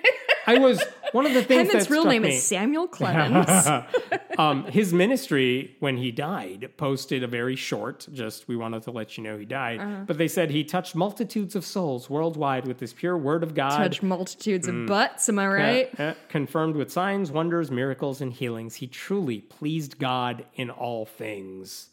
I 0.47 0.59
was 0.59 0.83
one 1.13 1.27
of 1.27 1.35
the 1.35 1.43
things 1.43 1.69
Henman's 1.71 1.87
that 1.87 1.93
real 1.93 2.05
name 2.05 2.23
me- 2.23 2.37
is 2.37 2.43
Samuel 2.43 2.87
Clemens. 2.97 3.69
um, 4.39 4.65
his 4.67 4.93
ministry, 4.93 5.77
when 5.81 5.97
he 5.97 6.11
died, 6.11 6.71
posted 6.77 7.23
a 7.23 7.27
very 7.27 7.57
short, 7.57 8.07
just 8.13 8.47
we 8.49 8.57
wanted 8.57 8.83
to 8.85 8.91
let 8.91 9.17
you 9.17 9.25
know 9.25 9.37
he 9.39 9.45
died. 9.45 9.81
Uh-huh. 9.81 10.05
But 10.07 10.19
they 10.19 10.29
said 10.29 10.51
he 10.51 10.63
touched 10.65 10.95
multitudes 10.95 11.57
of 11.57 11.65
souls 11.65 12.09
worldwide 12.11 12.67
with 12.67 12.81
his 12.81 12.93
pure 12.93 13.17
word 13.19 13.43
of 13.43 13.55
God. 13.55 13.77
Touch 13.79 14.03
multitudes 14.03 14.67
Mm. 14.69 14.83
of 14.83 14.87
butts. 14.89 15.29
Am 15.29 15.39
I 15.39 15.47
right? 15.49 16.01
uh, 16.01 16.03
uh, 16.03 16.15
confirmed 16.29 16.77
with 16.77 16.91
signs, 16.93 17.31
wonders, 17.33 17.71
miracles, 17.71 18.21
and 18.21 18.33
healings. 18.33 18.77
He 18.77 18.87
truly 18.87 19.41
pleased 19.41 19.99
God 19.99 20.45
in 20.55 20.71
all 20.71 21.07
things. 21.07 21.89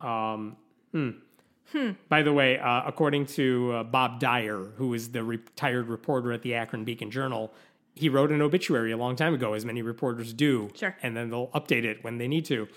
Um, 0.00 0.56
hmm. 1.72 1.90
By 2.08 2.22
the 2.22 2.32
way, 2.32 2.58
uh, 2.58 2.82
according 2.86 3.26
to 3.26 3.72
uh, 3.72 3.82
Bob 3.84 4.20
Dyer, 4.20 4.72
who 4.76 4.94
is 4.94 5.10
the 5.10 5.24
retired 5.24 5.88
reporter 5.88 6.32
at 6.32 6.42
the 6.42 6.54
Akron 6.54 6.84
Beacon 6.84 7.10
Journal, 7.10 7.52
he 7.94 8.08
wrote 8.08 8.30
an 8.30 8.40
obituary 8.40 8.92
a 8.92 8.96
long 8.96 9.16
time 9.16 9.34
ago, 9.34 9.52
as 9.52 9.64
many 9.64 9.82
reporters 9.82 10.32
do. 10.32 10.70
Sure. 10.74 10.96
And 11.02 11.16
then 11.16 11.30
they'll 11.30 11.48
update 11.48 11.84
it 11.84 12.02
when 12.02 12.18
they 12.18 12.28
need 12.28 12.44
to. 12.46 12.68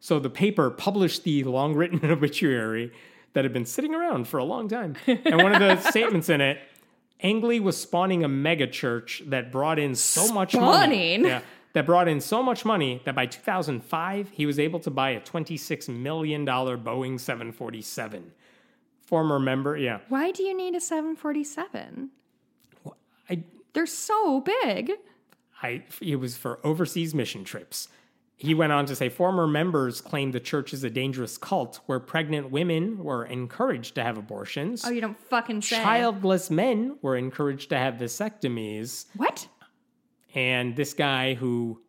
So 0.00 0.18
the 0.18 0.30
paper 0.30 0.70
published 0.70 1.24
the 1.24 1.44
long 1.44 1.74
written 1.74 2.04
obituary 2.10 2.92
that 3.32 3.44
had 3.44 3.52
been 3.52 3.66
sitting 3.66 3.94
around 3.94 4.28
for 4.28 4.38
a 4.38 4.44
long 4.44 4.68
time. 4.68 4.96
And 5.06 5.42
one 5.42 5.54
of 5.54 5.60
the 5.60 5.80
statements 5.90 6.28
in 6.28 6.40
it, 6.40 6.58
Angley 7.20 7.60
was 7.60 7.76
spawning 7.76 8.24
a 8.24 8.28
mega 8.28 8.66
church 8.66 9.22
that 9.26 9.50
brought 9.50 9.78
in 9.78 9.94
so 9.94 10.32
much 10.32 10.54
money. 10.54 11.14
Spawning? 11.14 11.24
Yeah, 11.24 11.40
that 11.72 11.86
brought 11.86 12.08
in 12.08 12.20
so 12.20 12.42
much 12.42 12.64
money 12.64 13.02
that 13.04 13.14
by 13.14 13.26
2005, 13.26 14.30
he 14.30 14.46
was 14.46 14.58
able 14.58 14.78
to 14.80 14.90
buy 14.90 15.10
a 15.10 15.20
$26 15.20 15.88
million 15.88 16.46
Boeing 16.46 17.18
747. 17.18 18.32
Former 19.06 19.38
member, 19.38 19.76
yeah. 19.76 20.00
Why 20.08 20.30
do 20.30 20.42
you 20.42 20.56
need 20.56 20.74
a 20.74 20.80
747? 20.80 22.10
I, 23.28 23.42
They're 23.72 23.86
so 23.86 24.40
big. 24.40 24.92
I, 25.62 25.84
it 26.00 26.16
was 26.16 26.36
for 26.36 26.58
overseas 26.64 27.14
mission 27.14 27.44
trips. 27.44 27.88
He 28.36 28.52
went 28.52 28.72
on 28.72 28.86
to 28.86 28.96
say 28.96 29.08
former 29.08 29.46
members 29.46 30.00
claim 30.00 30.32
the 30.32 30.40
church 30.40 30.72
is 30.74 30.82
a 30.84 30.90
dangerous 30.90 31.38
cult 31.38 31.80
where 31.86 32.00
pregnant 32.00 32.50
women 32.50 33.02
were 33.02 33.24
encouraged 33.24 33.94
to 33.94 34.02
have 34.02 34.18
abortions. 34.18 34.84
Oh, 34.84 34.90
you 34.90 35.00
don't 35.00 35.18
fucking 35.28 35.62
say. 35.62 35.76
Childless 35.82 36.50
men 36.50 36.98
were 37.00 37.16
encouraged 37.16 37.70
to 37.70 37.78
have 37.78 37.94
vasectomies. 37.94 39.06
What? 39.16 39.46
And 40.34 40.74
this 40.74 40.94
guy 40.94 41.34
who 41.34 41.80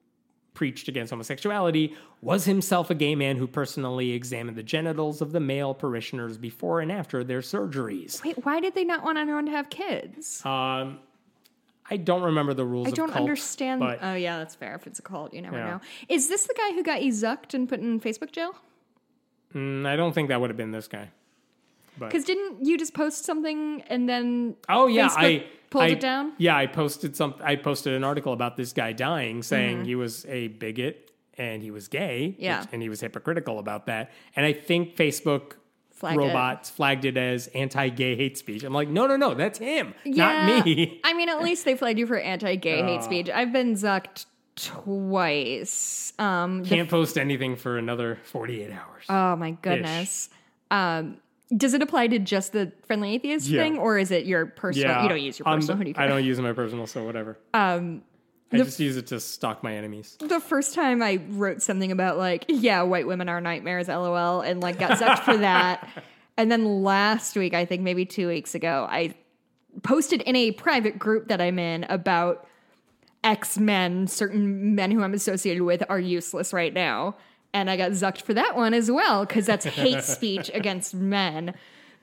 preached 0.53 0.87
against 0.87 1.09
homosexuality 1.11 1.95
was 2.25 2.45
himself 2.45 2.89
a 2.89 2.95
gay 2.95 3.13
man 3.15 3.37
who 3.37 3.45
personally 3.47 4.11
examined 4.11 4.57
the 4.57 4.63
genitals 4.63 5.21
of 5.21 5.31
the 5.31 5.39
male 5.39 5.73
parishioners 5.75 6.37
before 6.37 6.81
and 6.81 6.91
after 6.91 7.23
their 7.23 7.39
surgeries. 7.41 8.23
Wait, 8.23 8.43
why 8.43 8.59
did 8.59 8.73
they 8.73 8.83
not 8.83 9.03
want 9.03 9.17
anyone 9.17 9.45
to 9.45 9.51
have 9.51 9.69
kids? 9.69 10.43
Um, 10.45 10.99
I 11.89 11.97
don't 11.97 12.23
remember 12.23 12.55
the 12.55 12.65
rules 12.65 12.87
I 12.87 12.91
don't 12.91 13.09
cult, 13.09 13.21
understand. 13.21 13.79
but 13.79 13.99
oh, 14.01 14.15
yeah, 14.15 14.39
that's 14.39 14.55
fair. 14.55 14.73
If 14.73 14.87
it's 14.87 14.97
a 14.97 15.03
cult, 15.03 15.35
you 15.35 15.41
never 15.43 15.57
Yeah. 15.57 15.69
know. 15.69 15.81
Is 16.09 16.27
this 16.27 16.47
the 16.47 16.55
guy 16.57 16.73
who 16.73 16.81
got 16.81 17.01
ezucked 17.01 17.53
and 17.53 17.69
put 17.69 17.79
in 17.79 17.99
Facebook 17.99 18.31
jail? 18.31 18.55
mm, 19.53 19.85
I 19.85 19.95
don't 19.95 20.11
think 20.13 20.29
that 20.29 20.41
would 20.41 20.49
have 20.49 20.57
been 20.57 20.71
this 20.71 20.87
guy. 20.87 21.09
Because 21.99 22.25
didn't 22.25 22.65
you 22.65 22.77
just 22.77 22.93
post 22.93 23.23
something 23.23 23.81
and 23.87 24.09
then 24.09 24.55
Oh 24.67 24.87
yeah, 24.87 25.09
Facebook 25.09 25.17
I 25.17 25.45
pulled 25.69 25.83
I- 25.83 25.87
it 25.89 25.99
down? 25.99 26.33
Yeah, 26.39 26.57
I 26.57 26.65
posted 26.65 27.15
some. 27.15 27.35
I 27.41 27.55
posted 27.55 27.93
an 27.93 28.03
article 28.03 28.33
about 28.33 28.57
this 28.57 28.73
guy 28.73 28.91
dying, 28.91 29.43
saying 29.43 29.77
Mm-hmm. 29.77 29.85
he 29.85 29.95
was 29.95 30.25
a 30.25 30.47
bigot 30.49 31.04
and 31.37 31.61
he 31.63 31.71
was 31.71 31.87
gay. 31.87 32.35
Yeah. 32.39 32.61
which- 32.61 32.69
and 32.71 32.81
he 32.81 32.89
was 32.89 33.01
hypocritical 33.01 33.59
about 33.59 33.85
that. 33.87 34.11
And 34.35 34.45
I 34.45 34.53
think 34.53 34.95
Facebook 34.95 35.53
Flagged 35.91 36.19
it. 36.21 36.25
robots 36.25 36.69
flagged 36.69 37.05
it 37.05 37.15
as 37.17 37.47
anti-gay 37.47 38.15
hate 38.17 38.37
speech. 38.37 38.63
I'm 38.63 38.73
like, 38.73 38.89
no, 38.89 39.07
no, 39.07 39.15
no, 39.15 39.33
that's 39.33 39.59
him, 39.59 39.93
Yeah. 40.03 40.45
not 40.47 40.65
me. 40.65 40.99
I 41.05 41.13
mean, 41.13 41.29
at 41.29 41.41
least 41.41 41.63
they 41.65 41.75
flagged 41.75 41.97
you 41.99 42.05
for 42.07 42.17
anti-gay 42.19 42.81
Uh. 42.81 42.85
hate 42.85 43.03
speech. 43.03 43.29
I've 43.29 43.53
been 43.53 43.73
zucked 43.75 44.25
twice. 44.55 46.13
Um, 46.19 46.63
Can't 46.65 46.89
post 46.89 47.17
anything 47.17 47.55
for 47.55 47.77
another 47.77 48.19
48 48.23 48.71
hours. 48.71 49.03
oh 49.09 49.35
my 49.35 49.51
goodness. 49.61 50.29
Um, 50.71 51.17
does 51.55 51.73
it 51.73 51.81
apply 51.81 52.07
to 52.07 52.19
just 52.19 52.53
the 52.53 52.71
friendly 52.87 53.13
atheist 53.13 53.47
Yeah. 53.47 53.61
thing, 53.61 53.77
or 53.77 53.97
is 53.99 54.11
it 54.11 54.25
your 54.25 54.45
personal? 54.47 55.03
you 55.03 55.09
don't 55.09 55.21
use 55.21 55.37
your 55.39 55.45
personal. 55.45 55.83
do 55.83 55.89
you 55.89 55.95
I 55.97 56.07
don't 56.07 56.23
use 56.23 56.39
my 56.39 56.53
personal, 56.53 56.87
so 56.87 57.03
whatever. 57.03 57.37
Um, 57.53 58.01
I 58.61 58.65
just 58.65 58.79
use 58.79 58.97
it 58.97 59.07
to 59.07 59.19
stalk 59.19 59.63
my 59.63 59.75
enemies. 59.75 60.17
the 60.19 60.39
first 60.39 60.73
time 60.73 61.01
I 61.01 61.21
wrote 61.29 61.61
something 61.61 61.91
about 61.91 62.17
like, 62.17 62.45
yeah, 62.47 62.81
white 62.81 63.07
women 63.07 63.29
are 63.29 63.41
nightmares, 63.41 63.87
lol, 63.87 64.41
and 64.41 64.61
like 64.61 64.79
got 64.79 64.99
zucked 64.99 65.23
for 65.23 65.37
that. 65.37 65.87
And 66.37 66.51
then 66.51 66.83
last 66.83 67.37
week, 67.37 67.53
I 67.53 67.63
think 67.63 67.81
maybe 67.81 68.05
two 68.05 68.27
weeks 68.27 68.55
ago, 68.55 68.85
I 68.89 69.13
posted 69.83 70.21
in 70.23 70.35
a 70.35 70.51
private 70.51 70.99
group 70.99 71.29
that 71.29 71.39
I'm 71.39 71.57
in 71.59 71.85
about 71.85 72.45
X 73.23 73.57
men, 73.57 74.07
certain 74.07 74.75
men 74.75 74.91
who 74.91 75.01
I'm 75.01 75.13
associated 75.13 75.63
with 75.63 75.83
are 75.89 75.99
useless 75.99 76.53
right 76.53 76.73
now. 76.73 77.15
And 77.53 77.69
I 77.69 77.77
got 77.77 77.91
zucked 77.91 78.21
for 78.21 78.33
that 78.33 78.57
one 78.57 78.73
as 78.73 78.91
well, 78.91 79.25
because 79.25 79.45
that's 79.45 79.65
hate 79.65 80.03
speech 80.03 80.51
against 80.53 80.93
men. 80.93 81.53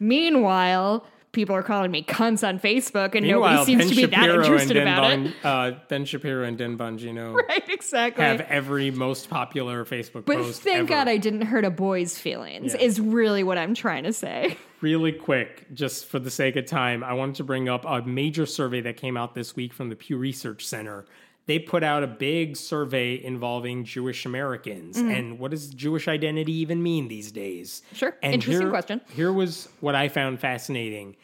Meanwhile, 0.00 1.06
people 1.32 1.56
are 1.56 1.62
calling 1.62 1.90
me 1.90 2.02
cunts 2.04 2.46
on 2.46 2.58
Facebook, 2.60 3.14
and 3.14 3.26
nobody 3.26 3.64
seems 3.64 3.80
Ben 3.82 3.88
to 3.88 3.94
be 3.96 4.06
that 4.06 4.14
Shapiro 4.14 4.34
and 4.34 4.44
interested 4.44 4.76
about 4.76 5.12
it. 5.12 5.32
Uh, 5.44 5.72
ben 5.88 6.04
Shapiro 6.04 6.44
and 6.44 6.56
Dan 6.58 6.76
Bongino 6.78 7.34
Right, 7.48 7.68
exactly. 7.68 8.24
have 8.24 8.42
every 8.42 8.90
most 8.90 9.28
popular 9.30 9.84
Facebook 9.84 10.24
But 10.26 10.36
post 10.36 10.62
thank 10.62 10.76
ever. 10.78 10.88
God 10.88 11.08
I 11.08 11.16
didn't 11.16 11.42
hurt 11.42 11.64
a 11.64 11.70
boy's 11.70 12.18
feelings, 12.18 12.74
Yeah. 12.74 12.80
is 12.82 13.00
really 13.00 13.42
what 13.42 13.58
I'm 13.58 13.74
trying 13.74 14.04
to 14.04 14.12
say. 14.12 14.56
really 14.80 15.12
quick, 15.12 15.66
just 15.72 16.06
for 16.06 16.18
the 16.18 16.30
sake 16.30 16.56
of 16.56 16.66
time, 16.66 17.02
I 17.02 17.14
wanted 17.14 17.36
to 17.36 17.44
bring 17.44 17.68
up 17.68 17.84
a 17.86 18.02
major 18.02 18.46
survey 18.46 18.80
that 18.82 18.96
came 18.96 19.16
out 19.16 19.34
this 19.34 19.56
week 19.56 19.72
from 19.72 19.88
the 19.88 19.96
Pew 19.96 20.16
Research 20.18 20.66
Center. 20.66 21.06
They 21.46 21.58
put 21.58 21.82
out 21.82 22.04
a 22.04 22.06
big 22.06 22.56
survey 22.56 23.22
involving 23.22 23.84
Jewish 23.84 24.24
Americans 24.24 24.96
mm-hmm. 24.96 25.10
and 25.10 25.38
what 25.38 25.50
does 25.50 25.68
Jewish 25.68 26.06
identity 26.06 26.52
even 26.52 26.82
mean 26.82 27.08
these 27.08 27.32
days? 27.32 27.82
Sure. 27.94 28.16
And 28.22 28.34
Interesting 28.34 28.62
here- 28.62 28.70
question. 28.70 29.00
Here 29.14 29.32
was 29.32 29.68
what 29.80 29.94
I 29.94 30.08
found 30.08 30.40
fascinating. 30.40 31.16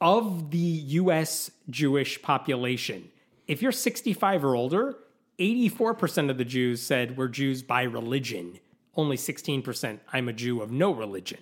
Of 0.00 0.50
the 0.50 0.58
US 0.58 1.50
Jewish 1.70 2.20
population, 2.22 3.10
if 3.48 3.62
you're 3.62 3.72
65 3.72 4.44
or 4.44 4.54
older, 4.54 4.96
84% 5.38 6.30
of 6.30 6.38
the 6.38 6.44
Jews 6.44 6.82
said 6.82 7.16
we're 7.16 7.28
Jews 7.28 7.62
by 7.62 7.82
religion. 7.82 8.58
Only 8.94 9.16
16% 9.16 9.98
I'm 10.12 10.28
a 10.28 10.32
Jew 10.32 10.62
of 10.62 10.70
no 10.70 10.92
religion. 10.92 11.38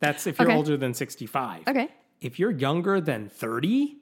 That's 0.00 0.26
if 0.26 0.38
you're 0.38 0.48
Okay. 0.48 0.56
older 0.56 0.76
than 0.76 0.92
65. 0.92 1.62
Okay. 1.68 1.88
If 2.20 2.38
you're 2.38 2.50
younger 2.50 3.00
than 3.00 3.28
30, 3.28 3.96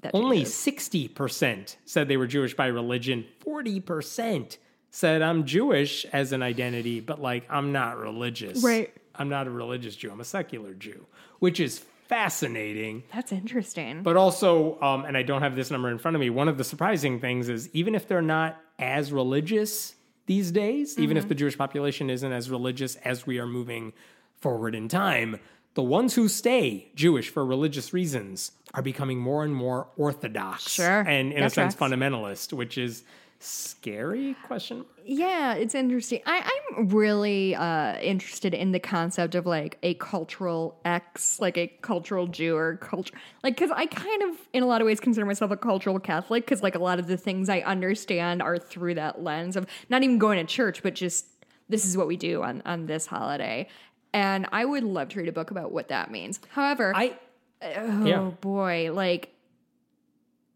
That 0.00 0.14
only 0.14 0.38
changes. 0.38 0.54
60% 0.54 1.76
said 1.84 2.08
they 2.08 2.16
were 2.16 2.26
Jewish 2.26 2.54
by 2.54 2.66
religion. 2.66 3.26
40% 3.44 4.56
said 4.90 5.22
I'm 5.22 5.44
Jewish 5.44 6.04
as 6.06 6.32
an 6.32 6.42
identity, 6.42 7.00
but 7.00 7.20
like 7.20 7.46
I'm 7.50 7.72
not 7.72 7.98
religious. 7.98 8.62
Right. 8.62 8.92
I'm 9.14 9.28
not 9.28 9.46
a 9.46 9.50
religious 9.50 9.96
Jew. 9.96 10.10
I'm 10.10 10.20
a 10.20 10.24
secular 10.24 10.74
Jew, 10.74 11.06
which 11.38 11.60
is 11.60 11.84
fascinating. 12.08 13.04
That's 13.14 13.32
interesting. 13.32 14.02
But 14.02 14.16
also, 14.16 14.80
um, 14.80 15.04
and 15.04 15.16
I 15.16 15.22
don't 15.22 15.42
have 15.42 15.54
this 15.54 15.70
number 15.70 15.90
in 15.90 15.98
front 15.98 16.16
of 16.16 16.20
me, 16.20 16.30
one 16.30 16.48
of 16.48 16.58
the 16.58 16.64
surprising 16.64 17.20
things 17.20 17.48
is 17.48 17.68
even 17.72 17.94
if 17.94 18.08
they're 18.08 18.22
not 18.22 18.60
as 18.78 19.12
religious 19.12 19.94
these 20.26 20.50
days, 20.50 20.98
even 20.98 21.16
if 21.16 21.28
the 21.28 21.34
Jewish 21.34 21.58
population 21.58 22.08
isn't 22.08 22.32
as 22.32 22.50
religious 22.50 22.96
as 22.96 23.26
we 23.26 23.38
are 23.38 23.46
moving 23.46 23.92
forward 24.40 24.74
in 24.74 24.88
time, 24.88 25.38
the 25.74 25.82
ones 25.82 26.14
who 26.14 26.28
stay 26.28 26.90
Jewish 26.94 27.28
for 27.28 27.44
religious 27.44 27.92
reasons 27.92 28.52
are 28.74 28.82
becoming 28.82 29.18
more 29.18 29.44
and 29.44 29.54
more 29.54 29.88
orthodox 29.96 30.70
Sure. 30.70 31.00
and 31.00 31.32
in 31.32 31.40
That 31.40 31.46
a 31.46 31.50
sense 31.50 31.74
tracks. 31.74 31.92
fundamentalist, 31.94 32.52
which 32.52 32.78
is 32.78 33.02
scary 33.42 34.36
question. 34.46 34.84
Yeah, 35.04 35.54
it's 35.54 35.74
interesting. 35.74 36.20
I, 36.26 36.48
I'm 36.78 36.88
really 36.88 37.54
uh, 37.54 37.98
interested 37.98 38.52
in 38.54 38.72
the 38.72 38.78
concept 38.78 39.34
of 39.34 39.46
like 39.46 39.78
a 39.82 39.94
cultural 39.94 40.78
X, 40.84 41.40
like 41.40 41.56
a 41.56 41.66
cultural 41.80 42.26
Jew 42.26 42.54
or 42.56 42.76
culture, 42.76 43.14
like 43.42 43.56
because 43.56 43.70
I 43.70 43.86
kind 43.86 44.22
of, 44.24 44.36
in 44.52 44.62
a 44.62 44.66
lot 44.66 44.80
of 44.82 44.86
ways, 44.86 45.00
consider 45.00 45.24
myself 45.26 45.50
a 45.50 45.56
cultural 45.56 45.98
Catholic 45.98 46.44
because 46.44 46.62
like 46.62 46.74
a 46.74 46.78
lot 46.78 46.98
of 46.98 47.06
the 47.06 47.16
things 47.16 47.48
I 47.48 47.60
understand 47.60 48.42
are 48.42 48.58
through 48.58 48.94
that 48.96 49.22
lens 49.22 49.56
of 49.56 49.66
not 49.88 50.02
even 50.02 50.18
going 50.18 50.38
to 50.38 50.44
church, 50.44 50.82
but 50.82 50.94
just 50.94 51.26
this 51.68 51.84
is 51.84 51.96
what 51.96 52.06
we 52.06 52.16
do 52.16 52.42
on 52.42 52.62
on 52.66 52.86
this 52.86 53.06
holiday. 53.06 53.68
And 54.12 54.46
I 54.52 54.64
would 54.64 54.84
love 54.84 55.08
to 55.10 55.18
read 55.20 55.28
a 55.28 55.32
book 55.32 55.50
about 55.50 55.72
what 55.72 55.88
that 55.88 56.10
means. 56.10 56.40
However, 56.50 56.92
I 56.94 57.16
oh 57.62 58.04
yeah. 58.04 58.30
boy, 58.40 58.90
like 58.92 59.30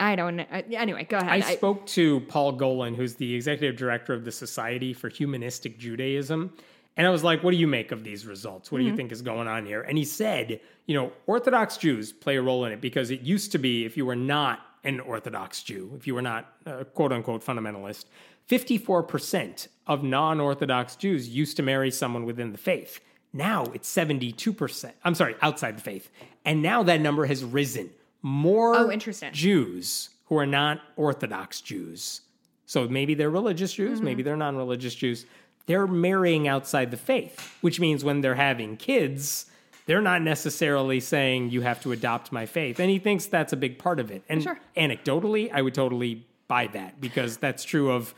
I 0.01 0.17
don't 0.17 0.37
know. 0.37 0.47
Uh, 0.51 0.63
anyway, 0.73 1.05
go 1.05 1.19
ahead. 1.19 1.31
I 1.31 1.55
spoke 1.55 1.87
to 1.87 2.21
Paul 2.21 2.59
Golin, 2.59 2.97
who's 2.97 3.15
the 3.15 3.35
executive 3.35 3.77
director 3.77 4.13
of 4.13 4.25
the 4.25 4.33
Society 4.33 4.93
for 4.93 5.09
Humanistic 5.09 5.79
Judaism. 5.79 6.53
And 6.97 7.07
I 7.07 7.11
was 7.11 7.25
like, 7.25 7.43
what 7.43 7.51
do 7.51 7.57
you 7.57 7.67
make 7.67 7.91
of 7.91 8.05
these 8.05 8.27
results? 8.27 8.71
What 8.71 8.79
do 8.79 8.85
you 8.85 8.91
mm-hmm. 8.91 8.97
think 8.99 9.13
is 9.13 9.23
going 9.23 9.49
on 9.49 9.67
here? 9.67 9.83
And 9.83 9.99
he 9.99 10.05
said, 10.05 10.61
you 10.87 10.95
know, 10.95 11.13
Orthodox 11.27 11.77
Jews 11.77 12.13
play 12.13 12.37
a 12.37 12.43
role 12.43 12.65
in 12.67 12.73
it 12.73 12.81
because 12.81 13.11
it 13.11 13.21
used 13.23 13.53
to 13.53 13.59
be 13.59 13.85
if 13.85 13.97
you 13.97 14.07
were 14.07 14.17
not 14.17 14.61
an 14.85 15.01
Orthodox 15.01 15.63
Jew, 15.63 15.93
if 15.97 16.07
you 16.07 16.15
were 16.15 16.23
not 16.23 16.53
a 16.67 16.85
quote 16.85 17.13
unquote 17.13 17.45
fundamentalist, 17.45 18.05
54% 18.49 19.69
of 19.87 20.03
non 20.03 20.41
Orthodox 20.41 20.97
Jews 20.97 21.29
used 21.29 21.57
to 21.57 21.63
marry 21.63 21.91
someone 21.91 22.25
within 22.25 22.53
the 22.53 22.59
faith. 22.59 23.01
Now 23.35 23.65
it's 23.75 23.93
72%. 23.93 24.93
I'm 25.05 25.15
sorry, 25.15 25.35
outside 25.43 25.77
the 25.77 25.83
faith. 25.83 26.09
And 26.45 26.63
now 26.63 26.83
that 26.85 27.01
number 27.01 27.27
has 27.27 27.45
risen. 27.45 27.91
More 28.23 28.75
Oh, 28.75 28.91
interesting. 28.91 29.33
Jews 29.33 30.09
who 30.27 30.39
are 30.39 30.47
not 30.47 30.81
Orthodox 30.97 31.61
Jews. 31.61 32.23
So 32.65 32.89
maybe 32.89 33.13
they're 33.15 33.29
religious 33.29 33.75
Jews, 33.75 33.97
mm-hmm. 33.99 34.05
maybe 34.07 34.23
they're 34.23 34.37
non 34.37 34.57
religious 34.57 34.95
Jews. 34.95 35.27
They're 35.67 35.87
marrying 35.87 36.47
outside 36.49 36.91
the 36.91 36.97
faith, 36.97 37.57
which 37.61 37.81
means 37.81 38.05
when 38.05 38.21
they're 38.21 38.35
having 38.35 38.77
kids, 38.77 39.47
they're 39.87 40.01
not 40.01 40.23
necessarily 40.23 41.01
saying 41.01 41.51
you 41.51 41.63
have 41.63 41.83
to 41.83 41.93
adopt 41.93 42.33
my 42.33 42.47
faith. 42.47 42.79
And 42.79 42.89
he 42.91 42.99
thinks 42.99 43.27
that's 43.27 43.53
a 43.53 43.57
big 43.57 43.79
part 43.79 43.99
of 43.99 44.11
it. 44.11 44.23
And 44.29 44.43
Sure. 44.43 44.59
anecdotally, 44.77 45.51
I 45.53 45.61
would 45.63 45.75
totally 45.75 46.27
buy 46.49 46.69
that 46.69 47.01
because 47.01 47.37
that's 47.39 47.65
true 47.65 47.91
of 47.91 48.15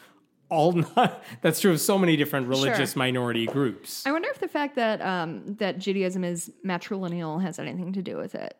all 0.49 0.73
not, 0.97 1.23
that's 1.43 1.61
true 1.61 1.73
of 1.73 1.81
so 1.81 1.99
many 1.99 2.17
different 2.17 2.47
religious 2.49 2.93
Sure. 2.93 2.99
minority 2.99 3.47
groups. 3.47 4.07
I 4.07 4.13
wonder 4.13 4.29
if 4.31 4.39
the 4.39 4.49
fact 4.49 4.77
that 4.77 5.01
um, 5.03 5.43
that 5.57 5.79
Judaism 5.79 6.25
is 6.25 6.51
matrilineal 6.65 7.43
has 7.43 7.59
anything 7.59 7.93
to 7.95 8.03
do 8.03 8.17
with 8.17 8.35
it. 8.35 8.57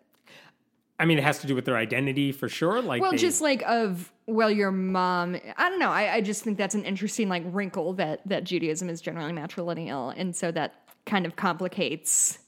I 0.99 1.05
mean, 1.05 1.19
it 1.19 1.25
has 1.25 1.41
to 1.41 1.47
do 1.47 1.55
with 1.55 1.67
their 1.67 1.77
identity 1.77 2.33
for 2.33 2.49
sure. 2.49 2.81
Like, 2.81 3.03
Well, 3.03 3.11
they- 3.13 3.19
just 3.19 3.41
like 3.43 3.63
of 3.67 4.11
well, 4.27 4.51
your 4.51 4.73
mom. 4.73 5.37
I 5.57 5.69
don't 5.69 5.79
know. 5.79 5.91
I, 5.91 6.15
I 6.15 6.21
just 6.21 6.43
think 6.43 6.59
that's 6.59 6.75
an 6.75 6.85
interesting 6.85 7.29
like 7.29 7.43
wrinkle 7.47 7.93
that 7.95 8.27
that 8.27 8.45
Judaism 8.45 8.89
is 8.89 9.01
generally 9.01 9.33
matrilineal, 9.33 10.13
and 10.17 10.35
so 10.35 10.51
that 10.53 10.75
kind 11.05 11.27
of 11.27 11.37
complicates 11.37 12.39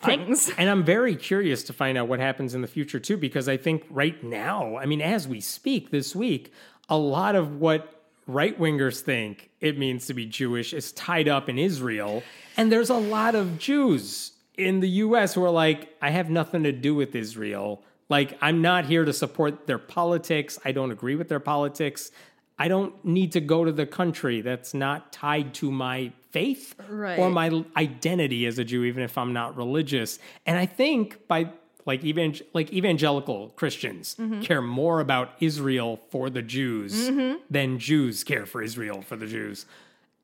things. 0.00 0.50
And 0.58 0.68
I'm 0.68 0.84
very 0.84 1.16
curious 1.16 1.62
to 1.64 1.72
find 1.72 1.96
out 1.96 2.08
what 2.08 2.20
happens 2.20 2.54
in 2.54 2.60
the 2.60 2.68
future 2.68 3.00
too, 3.00 3.16
because 3.16 3.48
I 3.48 3.56
think 3.56 3.84
right 3.90 4.22
now, 4.22 4.76
I 4.76 4.84
mean, 4.86 5.00
as 5.00 5.26
we 5.26 5.40
speak 5.40 5.90
this 5.90 6.14
week, 6.14 6.52
a 6.88 6.96
lot 6.98 7.34
of 7.34 7.56
what 7.60 8.01
right 8.26 8.58
wingers 8.58 9.00
think 9.00 9.50
it 9.60 9.78
means 9.78 10.06
to 10.06 10.14
be 10.14 10.26
Jewish 10.26 10.72
is 10.72 10.92
tied 10.92 11.28
up 11.28 11.48
in 11.48 11.58
Israel. 11.58 12.22
And 12.56 12.70
there's 12.70 12.90
a 12.90 12.94
lot 12.94 13.34
of 13.34 13.58
Jews 13.58 14.32
in 14.56 14.80
the 14.80 14.88
US 14.88 15.34
who 15.34 15.44
are 15.44 15.50
like, 15.50 15.94
I 16.00 16.10
have 16.10 16.30
nothing 16.30 16.62
to 16.64 16.72
do 16.72 16.94
with 16.94 17.14
Israel. 17.14 17.82
Like, 18.08 18.36
I'm 18.42 18.60
not 18.60 18.84
here 18.84 19.04
to 19.04 19.12
support 19.12 19.66
their 19.66 19.78
politics. 19.78 20.58
I 20.64 20.72
don't 20.72 20.90
agree 20.90 21.16
with 21.16 21.28
their 21.28 21.40
politics. 21.40 22.10
I 22.58 22.68
don't 22.68 23.02
need 23.04 23.32
to 23.32 23.40
go 23.40 23.64
to 23.64 23.72
the 23.72 23.86
country 23.86 24.42
that's 24.42 24.74
not 24.74 25.12
tied 25.12 25.54
to 25.54 25.70
my 25.70 26.12
faith 26.30 26.74
or 27.18 27.30
my 27.30 27.64
identity 27.76 28.46
as 28.46 28.58
a 28.58 28.64
Jew, 28.64 28.84
even 28.84 29.02
if 29.02 29.16
I'm 29.16 29.32
not 29.32 29.56
religious. 29.56 30.18
And 30.46 30.58
I 30.58 30.66
think 30.66 31.26
by 31.26 31.50
like 31.84 32.04
even 32.04 32.34
like 32.54 32.72
evangelical 32.72 33.50
Christians 33.50 34.16
mm-hmm. 34.18 34.40
care 34.42 34.62
more 34.62 35.00
about 35.00 35.32
Israel 35.40 36.00
for 36.10 36.30
the 36.30 36.42
Jews 36.42 37.10
mm-hmm. 37.10 37.38
than 37.50 37.78
Jews 37.78 38.24
care 38.24 38.46
for 38.46 38.62
Israel 38.62 39.02
for 39.02 39.16
the 39.16 39.26
Jews. 39.26 39.66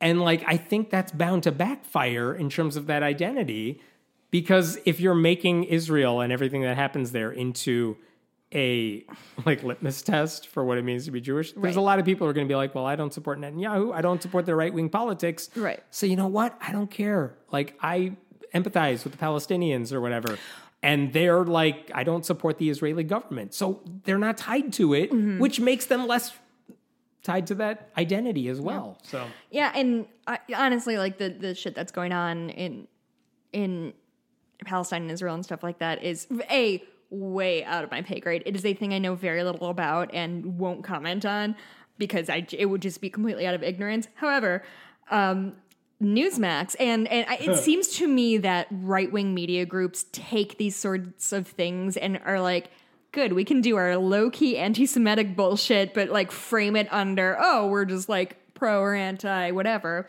And 0.01 0.21
like 0.21 0.43
I 0.47 0.57
think 0.57 0.89
that's 0.89 1.11
bound 1.11 1.43
to 1.43 1.51
backfire 1.51 2.33
in 2.33 2.49
terms 2.49 2.75
of 2.75 2.87
that 2.87 3.03
identity 3.03 3.81
because 4.31 4.79
if 4.85 4.99
you're 4.99 5.15
making 5.15 5.65
Israel 5.65 6.21
and 6.21 6.31
everything 6.31 6.61
that 6.61 6.77
happens 6.77 7.11
there 7.11 7.31
into 7.31 7.97
a 8.53 9.05
like 9.45 9.63
litmus 9.63 10.01
test 10.01 10.47
for 10.47 10.63
what 10.65 10.77
it 10.77 10.83
means 10.83 11.05
to 11.05 11.11
be 11.11 11.21
Jewish. 11.21 11.51
There's 11.53 11.75
a 11.75 11.81
lot 11.81 11.99
of 11.99 12.05
people 12.05 12.25
who 12.25 12.31
are 12.31 12.33
going 12.33 12.47
to 12.47 12.51
be 12.51 12.55
like, 12.55 12.73
"Well, 12.73 12.85
I 12.85 12.95
don't 12.95 13.13
support 13.13 13.39
Netanyahu. 13.39 13.93
I 13.93 14.01
don't 14.01 14.21
support 14.21 14.45
their 14.45 14.55
right 14.55 14.73
wing 14.73 14.89
politics." 14.89 15.49
Right. 15.55 15.83
So 15.91 16.05
you 16.05 16.15
know 16.15 16.27
what? 16.27 16.57
I 16.59 16.71
don't 16.71 16.89
care. 16.89 17.35
Like 17.51 17.77
I 17.81 18.17
empathize 18.53 19.03
with 19.03 19.13
the 19.13 19.19
Palestinians 19.19 19.93
or 19.93 20.01
whatever. 20.01 20.37
And 20.81 21.11
they're 21.11 21.43
like, 21.43 21.91
I 21.93 22.03
don't 22.03 22.25
support 22.25 22.57
the 22.57 22.69
Israeli 22.69 23.03
government. 23.03 23.53
So 23.53 23.81
they're 24.05 24.17
not 24.17 24.37
tied 24.37 24.71
to 24.73 24.93
it, 24.93 25.11
Mm-hmm. 25.11 25.39
which 25.39 25.59
makes 25.59 25.85
them 25.87 26.07
less 26.07 26.31
tied 27.21 27.47
to 27.47 27.55
that 27.55 27.89
identity 27.97 28.47
as 28.47 28.61
well. 28.61 28.97
So 29.03 29.25
Yeah, 29.51 29.71
and 29.75 30.05
I, 30.25 30.39
honestly, 30.55 30.97
like 30.97 31.17
the 31.17 31.29
the 31.29 31.53
shit 31.53 31.75
that's 31.75 31.91
going 31.91 32.13
on 32.13 32.49
in 32.51 32.87
in 33.51 33.93
Palestine 34.65 35.01
and 35.03 35.11
Israel 35.11 35.35
and 35.35 35.43
stuff 35.43 35.63
like 35.63 35.79
that 35.79 36.03
is 36.03 36.27
a 36.49 36.81
way 37.09 37.63
out 37.65 37.83
of 37.83 37.91
my 37.91 38.01
pay 38.01 38.19
grade. 38.19 38.43
It 38.45 38.55
is 38.55 38.65
a 38.65 38.73
thing 38.73 38.93
I 38.93 38.99
know 38.99 39.15
very 39.15 39.43
little 39.43 39.69
about 39.69 40.13
and 40.13 40.57
won't 40.59 40.83
comment 40.83 41.25
on 41.25 41.55
because 41.97 42.29
I 42.29 42.47
it 42.53 42.67
would 42.67 42.81
just 42.81 43.01
be 43.01 43.09
completely 43.09 43.45
out 43.45 43.53
of 43.55 43.63
ignorance. 43.63 44.07
However, 44.15 44.63
um, 45.11 45.55
Newsmax 46.01 46.75
and 46.79 47.07
and 47.09 47.29
I, 47.29 47.35
it 47.35 47.57
seems 47.57 47.89
to 47.97 48.07
me 48.07 48.37
that 48.37 48.67
right 48.71 49.11
wing 49.11 49.33
media 49.33 49.65
groups 49.65 50.05
take 50.11 50.57
these 50.57 50.75
sorts 50.75 51.31
of 51.31 51.47
things 51.47 51.97
and 51.97 52.19
are 52.25 52.39
like. 52.39 52.71
Good, 53.11 53.33
we 53.33 53.43
can 53.43 53.61
do 53.61 53.75
our 53.75 53.97
low 53.97 54.29
key 54.29 54.55
anti 54.55 54.85
Semitic 54.85 55.35
bullshit, 55.35 55.95
but 55.95 56.09
like 56.09 56.29
frame 56.29 56.75
it 56.75 56.87
under, 56.93 57.39
oh, 57.41 57.65
we're 57.65 57.85
just 57.85 58.07
like 58.07 58.37
pro 58.53 58.81
or 58.81 58.93
anti, 58.93 59.49
whatever. 59.49 60.05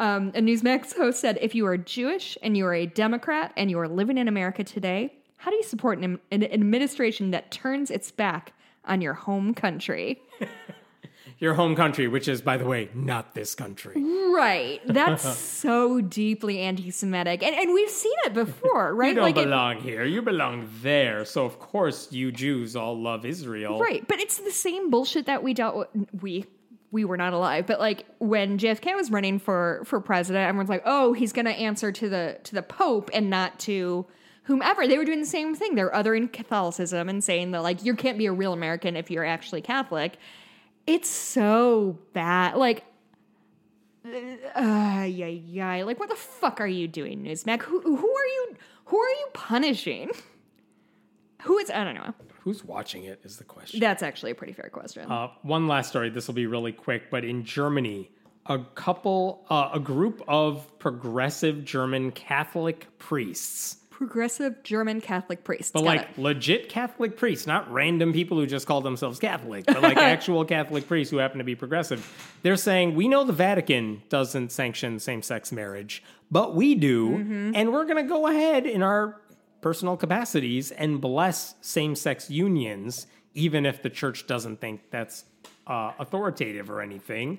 Um, 0.00 0.28
a 0.34 0.40
Newsmax 0.40 0.96
host 0.96 1.20
said, 1.20 1.38
if 1.42 1.54
you 1.54 1.66
are 1.66 1.76
Jewish 1.76 2.38
and 2.42 2.56
you 2.56 2.64
are 2.64 2.74
a 2.74 2.86
Democrat 2.86 3.52
and 3.54 3.70
you 3.70 3.78
are 3.78 3.86
living 3.86 4.16
in 4.16 4.28
America 4.28 4.64
today, 4.64 5.14
how 5.36 5.50
do 5.50 5.56
you 5.56 5.62
support 5.62 5.98
an, 5.98 6.18
an 6.32 6.42
administration 6.42 7.30
that 7.32 7.50
turns 7.50 7.90
its 7.90 8.10
back 8.10 8.54
on 8.86 9.02
your 9.02 9.14
home 9.14 9.52
country? 9.52 10.22
your 11.40 11.54
home 11.54 11.74
country, 11.74 12.06
which 12.06 12.28
is, 12.28 12.42
by 12.42 12.58
the 12.58 12.66
way, 12.66 12.90
not 12.94 13.34
this 13.34 13.54
country. 13.54 13.94
Right. 13.96 14.80
That's 14.86 15.36
so 15.36 16.00
deeply 16.02 16.60
anti 16.60 16.90
Semitic. 16.90 17.42
And, 17.42 17.56
and 17.56 17.72
we've 17.72 17.90
seen 17.90 18.12
it 18.26 18.34
before, 18.34 18.94
right? 19.00 19.08
You 19.08 19.14
don't 19.14 19.24
like 19.24 19.36
it- 19.38 19.44
belong 19.44 19.78
here. 19.80 20.04
You 20.04 20.20
belong 20.22 20.68
there. 20.82 21.24
So 21.24 21.46
of 21.46 21.58
course 21.58 22.12
you 22.12 22.30
Jews 22.30 22.76
all 22.76 23.00
love 23.00 23.24
Israel. 23.24 23.78
Right, 23.80 24.06
but 24.06 24.20
it's 24.20 24.38
the 24.38 24.50
same 24.50 24.90
bullshit 24.90 25.26
that 25.26 25.42
we 25.42 25.54
dealt 25.54 25.76
with. 25.76 25.88
We, 26.20 26.44
we 26.92 27.04
were 27.04 27.16
not 27.16 27.32
alive, 27.32 27.66
but 27.66 27.80
like 27.80 28.04
when 28.18 28.58
JFK 28.58 28.94
was 28.94 29.10
running 29.10 29.38
for 29.38 29.82
for 29.86 30.00
president, 30.00 30.46
everyone's 30.46 30.68
like, 30.68 30.82
"Oh, 30.84 31.12
he's 31.12 31.32
going 31.32 31.46
to 31.46 31.52
answer 31.52 31.90
to 31.92 32.08
the 32.08 32.38
to 32.44 32.54
the 32.54 32.62
Pope 32.62 33.10
and 33.14 33.30
not 33.30 33.58
to 33.60 34.06
whomever." 34.42 34.86
They 34.88 34.98
were 34.98 35.04
doing 35.04 35.20
the 35.20 35.26
same 35.26 35.54
thing. 35.54 35.76
They're 35.76 35.90
othering 35.92 36.32
Catholicism 36.32 37.08
and 37.08 37.22
saying 37.22 37.52
that 37.52 37.62
like 37.62 37.84
you 37.84 37.94
can't 37.94 38.18
be 38.18 38.26
a 38.26 38.32
real 38.32 38.52
American 38.52 38.96
if 38.96 39.10
you're 39.10 39.24
actually 39.24 39.62
Catholic. 39.62 40.18
It's 40.90 41.08
so 41.08 42.00
bad. 42.12 42.56
Like, 42.56 42.84
uh, 44.04 44.10
yeah, 45.06 45.26
yeah. 45.26 45.84
Like, 45.84 46.00
what 46.00 46.08
the 46.08 46.16
fuck 46.16 46.60
are 46.60 46.66
you 46.66 46.88
doing, 46.88 47.22
Newsmax? 47.22 47.62
Who 47.62 47.80
who 47.80 47.96
are 47.96 48.26
you? 48.26 48.56
Who 48.86 48.98
are 48.98 49.08
you 49.08 49.28
punishing? 49.32 50.10
Who 51.42 51.58
is? 51.58 51.70
I 51.70 51.84
don't 51.84 51.94
know. 51.94 52.12
Who's 52.40 52.64
watching 52.64 53.04
it 53.04 53.20
is 53.22 53.36
the 53.36 53.44
question. 53.44 53.78
That's 53.78 54.02
actually 54.02 54.32
a 54.32 54.34
pretty 54.34 54.52
fair 54.52 54.68
question. 54.68 55.08
Uh, 55.08 55.28
one 55.42 55.68
last 55.68 55.90
story. 55.90 56.10
This 56.10 56.26
will 56.26 56.34
be 56.34 56.48
really 56.48 56.72
quick, 56.72 57.08
but 57.08 57.24
in 57.24 57.44
Germany, 57.44 58.10
a 58.46 58.58
couple, 58.74 59.46
uh, 59.48 59.70
a 59.72 59.78
group 59.78 60.22
of 60.26 60.76
progressive 60.80 61.64
German 61.64 62.10
Catholic 62.10 62.88
priests, 62.98 63.76
Progressive 64.00 64.62
German 64.62 65.02
Catholic 65.02 65.44
priests. 65.44 65.72
but 65.72 65.80
Got 65.80 65.84
like 65.86 66.00
it. 66.00 66.18
legit 66.18 66.70
Catholic 66.70 67.18
priests, 67.18 67.46
not 67.46 67.70
random 67.70 68.14
people 68.14 68.38
who 68.38 68.46
just 68.46 68.66
call 68.66 68.80
themselves 68.80 69.18
Catholic, 69.18 69.66
but 69.66 69.82
like 69.82 69.96
actual 69.98 70.42
Catholic 70.46 70.88
priests 70.88 71.10
who 71.10 71.18
happen 71.18 71.36
to 71.36 71.44
be 71.44 71.54
progressive. 71.54 72.10
They're 72.40 72.56
saying, 72.56 72.94
we 72.94 73.08
know 73.08 73.24
the 73.24 73.34
Vatican 73.34 74.02
doesn't 74.08 74.52
sanction 74.52 75.00
same 75.00 75.20
sex 75.20 75.52
marriage, 75.52 76.02
but 76.30 76.54
we 76.54 76.74
do. 76.74 77.10
Mm-hmm. 77.10 77.52
And 77.54 77.74
we're 77.74 77.84
going 77.84 78.02
to 78.02 78.08
go 78.08 78.26
ahead 78.26 78.64
in 78.64 78.82
our 78.82 79.20
personal 79.60 79.98
capacities 79.98 80.70
and 80.70 80.98
bless 80.98 81.56
same 81.60 81.94
sex 81.94 82.30
unions, 82.30 83.06
even 83.34 83.66
if 83.66 83.82
the 83.82 83.90
church 83.90 84.26
doesn't 84.26 84.62
think 84.62 84.80
that's 84.90 85.26
uh, 85.66 85.92
authoritative 85.98 86.70
or 86.70 86.80
anything. 86.80 87.38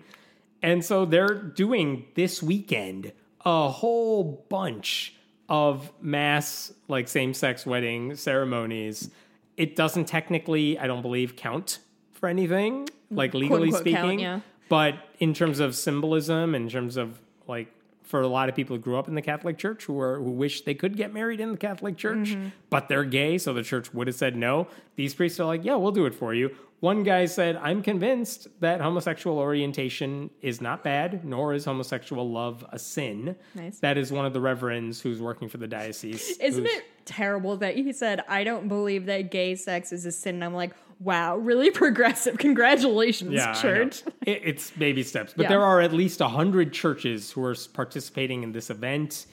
And 0.61 0.85
so 0.85 1.05
they're 1.05 1.33
doing 1.33 2.05
this 2.13 2.43
weekend 2.43 3.13
a 3.43 3.67
whole 3.67 4.45
bunch 4.47 5.15
of 5.51 5.91
mass, 6.01 6.71
like 6.87 7.07
same 7.09 7.33
sex 7.33 7.65
wedding 7.65 8.15
ceremonies. 8.15 9.09
It 9.57 9.75
doesn't 9.75 10.05
technically, 10.05 10.79
I 10.79 10.87
don't 10.87 11.01
believe, 11.01 11.35
count 11.35 11.79
for 12.13 12.29
anything, 12.29 12.87
like 13.11 13.33
legally 13.33 13.63
unquote 13.63 13.81
speaking. 13.81 14.19
count, 14.19 14.19
yeah. 14.21 14.39
But 14.69 14.95
in 15.19 15.33
terms 15.33 15.59
of 15.59 15.75
symbolism, 15.75 16.55
in 16.55 16.69
terms 16.69 16.95
of 16.95 17.19
like 17.49 17.67
for 18.03 18.21
a 18.21 18.27
lot 18.27 18.47
of 18.49 18.55
people 18.55 18.75
who 18.77 18.81
grew 18.81 18.97
up 18.97 19.07
in 19.09 19.15
the 19.15 19.21
Catholic 19.21 19.57
Church 19.57 19.85
who 19.85 19.99
are 19.99 20.17
who 20.19 20.31
wish 20.31 20.61
they 20.61 20.73
could 20.73 20.95
get 20.95 21.13
married 21.13 21.41
in 21.41 21.51
the 21.51 21.57
Catholic 21.57 21.97
Church, 21.97 22.29
Mm-hmm. 22.29 22.47
but 22.69 22.87
they're 22.87 23.03
gay, 23.03 23.37
so 23.37 23.53
the 23.53 23.63
church 23.63 23.93
would 23.93 24.07
have 24.07 24.15
said 24.15 24.37
no. 24.37 24.67
These 24.95 25.13
priests 25.15 25.37
are 25.41 25.45
like, 25.45 25.65
yeah, 25.65 25.75
we'll 25.75 25.91
do 25.91 26.05
it 26.05 26.15
for 26.15 26.33
you. 26.33 26.55
One 26.81 27.03
guy 27.03 27.25
said, 27.25 27.57
I'm 27.57 27.83
convinced 27.83 28.47
that 28.59 28.81
homosexual 28.81 29.37
orientation 29.37 30.31
is 30.41 30.61
not 30.61 30.83
bad, 30.83 31.23
nor 31.23 31.53
is 31.53 31.63
homosexual 31.63 32.27
love 32.29 32.65
a 32.71 32.79
sin. 32.79 33.35
Nice. 33.53 33.79
That 33.79 33.99
is 33.99 34.11
one 34.11 34.25
of 34.25 34.33
the 34.33 34.41
reverends 34.41 34.99
who's 34.99 35.21
working 35.21 35.47
for 35.47 35.57
the 35.57 35.67
diocese. 35.67 36.37
Isn't 36.41 36.65
it 36.65 36.83
terrible 37.05 37.55
that 37.57 37.75
he 37.75 37.93
said, 37.93 38.23
I 38.27 38.43
don't 38.43 38.67
believe 38.67 39.05
that 39.05 39.29
gay 39.29 39.53
sex 39.53 39.93
is 39.93 40.07
a 40.07 40.11
sin? 40.11 40.35
And 40.35 40.43
I'm 40.43 40.55
like, 40.55 40.71
wow, 40.99 41.37
really 41.37 41.69
progressive. 41.83 42.39
Congratulations, 42.39 43.31
Yeah, 43.33 43.53
church. 43.53 44.01
It, 44.25 44.41
it's 44.43 44.71
baby 44.71 45.03
steps, 45.03 45.33
but 45.37 45.43
Yeah. 45.43 45.49
there 45.49 45.63
are 45.63 45.81
at 45.81 45.93
least 45.93 46.19
hundred 46.19 46.73
churches 46.73 47.29
who 47.31 47.43
are 47.43 47.55
participating 47.73 48.41
in 48.41 48.53
this 48.53 48.71
event. 48.71 49.27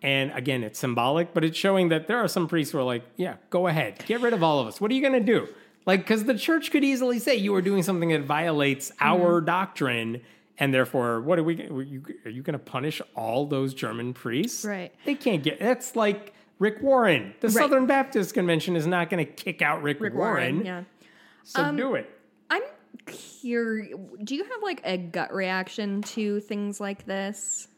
And 0.00 0.30
again, 0.32 0.62
it's 0.62 0.78
symbolic, 0.78 1.34
but 1.34 1.42
it's 1.44 1.58
showing 1.58 1.88
that 1.88 2.06
there 2.06 2.18
are 2.18 2.28
some 2.28 2.46
priests 2.46 2.70
who 2.72 2.78
are 2.78 2.82
like, 2.84 3.02
"Yeah, 3.16 3.36
go 3.50 3.66
ahead, 3.68 4.04
get 4.06 4.20
rid 4.20 4.32
of 4.34 4.42
all 4.42 4.60
of 4.60 4.66
us. 4.68 4.80
What 4.80 4.90
are 4.90 4.94
you 4.94 5.00
going 5.00 5.14
to 5.14 5.20
do?" 5.34 5.48
Like, 5.86 6.00
because 6.00 6.24
the 6.24 6.38
church 6.38 6.70
could 6.70 6.82
easily 6.84 7.18
say 7.18 7.36
you 7.36 7.54
are 7.54 7.60
doing 7.62 7.82
something 7.82 8.08
that 8.10 8.22
violates 8.22 8.90
our 9.00 9.38
Mm-hmm. 9.40 9.46
doctrine, 9.46 10.20
and 10.58 10.72
therefore, 10.72 11.20
what 11.20 11.38
are 11.38 11.42
we? 11.44 11.62
Are 11.68 11.82
you, 11.82 12.02
you 12.24 12.42
going 12.42 12.52
to 12.58 12.58
punish 12.64 13.02
all 13.14 13.46
those 13.46 13.74
German 13.74 14.14
priests? 14.14 14.64
Right. 14.64 14.92
They 15.04 15.14
can't 15.14 15.42
get. 15.42 15.58
That's 15.60 15.94
like 15.96 16.32
Rick 16.58 16.80
Warren. 16.82 17.34
The 17.40 17.50
Southern 17.50 17.86
Baptist 17.86 18.32
Convention 18.34 18.76
is 18.76 18.86
not 18.86 19.10
going 19.10 19.26
to 19.26 19.30
kick 19.30 19.60
out 19.62 19.82
Rick, 19.82 20.00
Rick 20.00 20.14
Warren. 20.14 20.54
Warren, 20.62 20.66
yeah. 20.66 20.82
So 21.42 21.74
do 21.76 21.96
it. 21.96 22.08
I'm 22.50 22.62
curious. 23.06 23.98
Do 24.22 24.34
you 24.34 24.44
have 24.44 24.62
like 24.62 24.80
a 24.84 24.96
gut 24.96 25.34
reaction 25.34 26.02
to 26.02 26.40
things 26.40 26.80
like 26.80 27.04
this? 27.06 27.68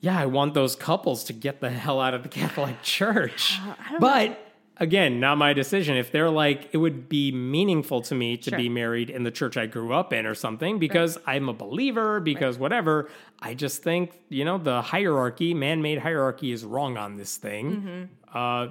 yeah, 0.00 0.18
I 0.18 0.26
want 0.26 0.52
those 0.54 0.74
couples 0.74 1.22
to 1.24 1.32
get 1.32 1.60
the 1.60 1.70
hell 1.70 2.00
out 2.00 2.12
of 2.12 2.24
the 2.24 2.28
Catholic 2.28 2.82
Church. 2.82 3.58
Uh, 3.60 3.98
but 4.00 4.51
again, 4.78 5.20
not 5.20 5.38
my 5.38 5.52
decision. 5.52 5.96
If 5.96 6.10
they're 6.10 6.30
like, 6.30 6.68
it 6.72 6.78
would 6.78 7.08
be 7.08 7.30
meaningful 7.32 8.00
to 8.02 8.14
me 8.14 8.36
to 8.38 8.50
Sure. 8.50 8.58
be 8.58 8.68
married 8.68 9.10
in 9.10 9.22
the 9.22 9.30
church 9.30 9.56
I 9.56 9.66
grew 9.66 9.92
up 9.92 10.12
in 10.12 10.26
or 10.26 10.34
something 10.34 10.78
because 10.78 11.18
I'm 11.26 11.48
a 11.48 11.52
believer, 11.52 12.20
because 12.20 12.58
whatever. 12.58 13.08
I 13.40 13.54
just 13.54 13.82
think, 13.82 14.12
you 14.28 14.44
know, 14.44 14.58
the 14.58 14.82
hierarchy, 14.82 15.54
man 15.54 15.82
made 15.82 15.98
hierarchy 15.98 16.52
is 16.52 16.64
wrong 16.64 16.96
on 16.96 17.16
this 17.16 17.36
thing. 17.36 18.08
Mm-hmm. 18.32 18.36
Uh, 18.36 18.68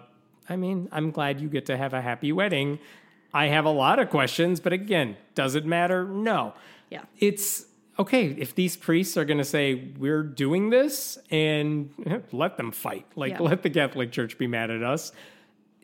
I 0.49 0.55
mean, 0.55 0.89
I'm 0.91 1.11
glad 1.11 1.39
you 1.39 1.47
get 1.47 1.65
to 1.67 1.77
have 1.77 1.93
a 1.93 2.01
happy 2.01 2.31
wedding. 2.31 2.79
I 3.33 3.45
have 3.47 3.63
a 3.65 3.69
lot 3.71 3.99
of 3.99 4.09
questions, 4.09 4.59
but 4.59 4.73
again, 4.73 5.15
does 5.35 5.55
it 5.55 5.65
matter? 5.65 6.03
No 6.05 6.53
Yeah. 6.89 7.03
it's 7.19 7.65
okay 7.99 8.27
if 8.37 8.55
these 8.55 8.75
priests 8.75 9.15
are 9.15 9.23
going 9.25 9.37
to 9.37 9.43
say 9.45 9.89
we're 9.99 10.23
doing 10.23 10.69
this 10.71 11.17
and 11.29 11.91
let 12.31 12.57
them 12.57 12.71
fight 12.71 13.05
like 13.15 13.33
Yeah. 13.33 13.41
let 13.41 13.61
the 13.63 13.69
catholic 13.69 14.11
church 14.11 14.37
be 14.37 14.47
mad 14.47 14.71
at 14.71 14.81
us 14.81 15.11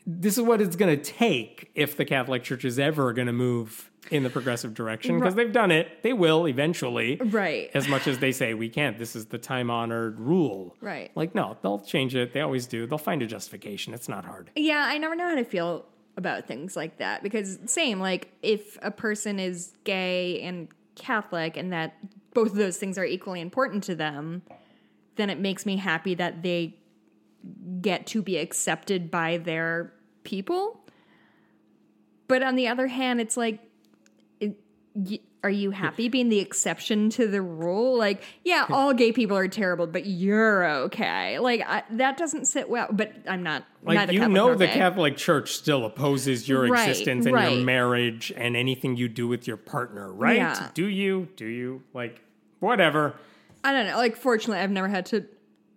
this 0.10 0.38
is 0.38 0.44
what 0.44 0.62
it's 0.62 0.78
going 0.78 0.96
to 0.98 1.04
take 1.04 1.70
if 1.76 1.98
the 1.98 2.06
catholic 2.06 2.42
church 2.42 2.64
is 2.64 2.80
ever 2.80 3.12
going 3.14 3.28
to 3.28 3.34
move 3.34 3.92
in 4.12 4.24
the 4.24 4.30
progressive 4.30 4.74
direction 4.74 5.20
because 5.20 5.36
they've 5.36 5.52
done 5.52 5.72
it. 5.72 6.02
They 6.04 6.14
will 6.14 6.48
eventually. 6.48 7.18
Right. 7.18 7.70
as 7.74 7.88
much 7.88 8.08
as 8.08 8.20
they 8.20 8.32
say 8.32 8.54
we 8.54 8.70
can't. 8.70 8.98
This 8.98 9.16
is 9.16 9.26
the 9.26 9.38
time 9.38 9.70
honored 9.70 10.20
rule. 10.20 10.76
Right. 10.82 11.12
like 11.16 11.36
no 11.36 11.58
they'll 11.62 11.80
change 11.80 12.16
it. 12.16 12.34
They 12.34 12.42
always 12.42 12.68
do. 12.68 12.88
They'll 12.88 12.98
find 12.98 13.22
a 13.22 13.28
justification. 13.28 13.94
It's 13.94 14.10
not 14.10 14.26
hard. 14.26 14.52
Yeah, 14.56 14.86
I 14.88 14.98
never 14.98 15.16
know 15.16 15.30
how 15.30 15.36
to 15.36 15.44
feel 15.44 15.86
about 16.16 16.48
things 16.48 16.76
like 16.76 16.98
that 16.98 17.22
because 17.22 17.60
same 17.66 18.00
like 18.00 18.32
if 18.42 18.78
a 18.82 18.92
person 18.92 19.40
is 19.40 19.74
gay 19.84 20.42
and 20.42 20.68
Catholic 20.96 21.58
and 21.58 21.72
that 21.74 21.96
both 22.34 22.50
of 22.50 22.56
those 22.56 22.78
things 22.78 22.98
are 22.98 23.06
equally 23.06 23.42
important 23.42 23.84
to 23.84 23.96
them, 23.96 24.42
then 25.16 25.30
it 25.30 25.40
makes 25.40 25.66
me 25.66 25.78
happy 25.78 26.16
that 26.16 26.44
they 26.44 26.76
get 27.82 28.08
to 28.08 28.22
be 28.22 28.38
accepted 28.38 29.12
by 29.12 29.38
their 29.38 29.94
people. 30.28 30.80
But 32.28 32.44
on 32.44 32.56
the 32.56 32.68
other 32.68 32.88
hand, 32.88 33.22
it's 33.22 33.38
like 33.38 33.60
it, 34.40 34.60
y- 34.94 35.20
are 35.44 35.50
you 35.50 35.72
happy 35.72 36.10
being 36.10 36.28
the 36.28 36.40
exception 36.40 37.10
to 37.12 37.26
the 37.28 37.42
rule? 37.42 37.98
Like, 37.98 38.22
yeah, 38.44 38.66
all 38.70 38.94
gay 38.94 39.14
people 39.14 39.38
are 39.38 39.48
terrible, 39.48 39.88
but 39.88 40.06
you're 40.06 40.66
okay. 40.88 41.40
Like 41.40 41.62
I, 41.66 41.84
that 41.92 42.18
doesn't 42.18 42.46
sit 42.46 42.70
well. 42.70 42.88
But 42.92 43.14
I'm 43.28 43.44
not. 43.44 43.64
like 43.84 44.12
you 44.12 44.20
Catholic 44.20 44.34
know 44.36 44.56
the 44.56 44.68
gay. 44.68 44.74
catholic 44.74 45.16
church 45.16 45.54
still 45.54 45.86
opposes 45.86 46.50
your 46.50 46.68
Right, 46.68 46.90
existence 46.90 47.26
and 47.26 47.34
right. 47.36 47.54
your 47.56 47.64
marriage 47.64 48.34
and 48.36 48.58
anything 48.58 48.98
you 48.98 49.08
do 49.08 49.28
with 49.30 49.48
your 49.48 49.56
partner 49.58 50.12
right 50.12 50.36
Yeah. 50.38 50.70
do 50.74 50.88
you 50.88 51.30
do 51.38 51.46
you 51.46 51.84
like 51.94 52.20
whatever 52.60 53.14
I 53.64 53.72
don't 53.74 53.88
know. 53.88 53.98
Like, 53.98 54.16
fortunately, 54.16 54.62
I've 54.64 54.72
never 54.72 54.88
had 54.88 55.06
to 55.08 55.26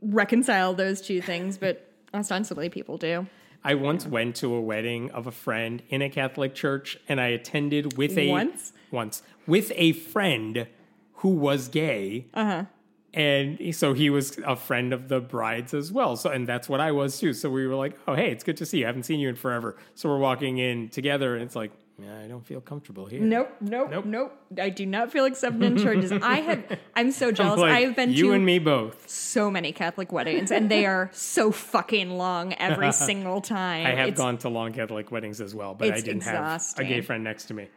reconcile 0.02 0.74
those 0.74 1.01
two 1.01 1.20
things, 1.20 1.59
but 1.59 1.89
ostensibly 2.14 2.68
people 2.68 2.98
do. 2.98 3.27
I 3.64 3.74
once 3.74 4.06
went 4.06 4.34
to 4.36 4.54
a 4.54 4.60
wedding 4.60 5.10
of 5.10 5.26
a 5.26 5.30
friend 5.32 5.82
in 5.88 6.02
a 6.02 6.08
catholic 6.10 6.54
church 6.54 6.98
and 7.08 7.20
i 7.20 7.26
attended 7.28 7.96
with 7.96 8.16
a 8.18 8.28
Once? 8.28 8.72
once. 8.90 9.22
With 9.46 9.72
a 9.76 9.92
friend 9.92 10.66
who 11.14 11.28
was 11.30 11.68
gay. 11.68 12.26
Uh-huh. 12.34 12.64
and 13.12 13.74
so 13.74 13.92
he 13.92 14.08
was 14.10 14.38
a 14.46 14.56
friend 14.56 14.92
of 14.92 15.08
the 15.08 15.20
bride's 15.20 15.74
as 15.74 15.90
well. 15.92 16.16
So 16.16 16.30
and 16.30 16.46
that's 16.46 16.68
what 16.68 16.80
i 16.80 16.92
was 16.92 17.18
too. 17.18 17.32
So 17.34 17.50
we 17.50 17.66
were 17.66 17.74
like 17.74 17.98
oh 18.06 18.14
hey 18.14 18.30
it's 18.30 18.44
good 18.44 18.56
to 18.58 18.66
see 18.66 18.78
you. 18.78 18.84
I 18.84 18.88
haven't 18.88 19.02
seen 19.04 19.20
you 19.20 19.28
in 19.28 19.36
forever. 19.36 19.76
So 19.94 20.08
we're 20.08 20.18
walking 20.18 20.58
in 20.58 20.88
together 20.88 21.34
and 21.34 21.42
it's 21.44 21.56
like 21.56 21.72
yeah, 21.72 21.89
i 22.09 22.27
don't 22.28 22.47
feel 22.47 22.60
comfortable 22.60 23.06
here 23.06 23.20
Nope, 23.20 23.51
nope, 23.60 23.90
Nope. 23.90 24.05
nope, 24.05 24.32
I 24.60 24.68
do 24.70 24.86
not 24.86 25.12
feel 25.12 25.24
accepted 25.24 25.62
in 25.62 25.78
churches. 25.78 26.10
I 26.12 26.36
have. 26.40 26.78
I'm 26.97 27.10
so 27.12 27.28
I'm 27.28 27.35
jealous. 27.35 27.60
like, 27.60 27.72
I 27.72 27.81
have 27.82 27.94
been 27.97 28.10
you 28.10 28.28
to 28.28 28.32
and 28.32 28.44
me 28.44 28.59
both 28.59 29.09
so 29.09 29.51
many 29.51 29.70
Catholic 29.72 30.10
weddings, 30.12 30.51
and 30.51 30.70
they 30.70 30.86
are 30.86 31.09
so 31.12 31.52
fucking 31.52 32.10
long 32.10 32.55
every 32.55 32.90
single 33.09 33.40
time. 33.40 33.86
I 33.86 33.90
have 33.90 34.09
It's- 34.09 34.16
gone 34.16 34.39
to 34.39 34.48
long 34.48 34.72
Catholic 34.72 35.10
weddings 35.12 35.40
as 35.40 35.55
well, 35.55 35.74
but 35.74 35.93
I 35.93 36.01
didn't 36.01 36.22
have 36.24 36.62
a 36.78 36.85
gay 36.85 37.01
friend 37.01 37.22
next 37.22 37.44
to 37.47 37.55
me. 37.55 37.68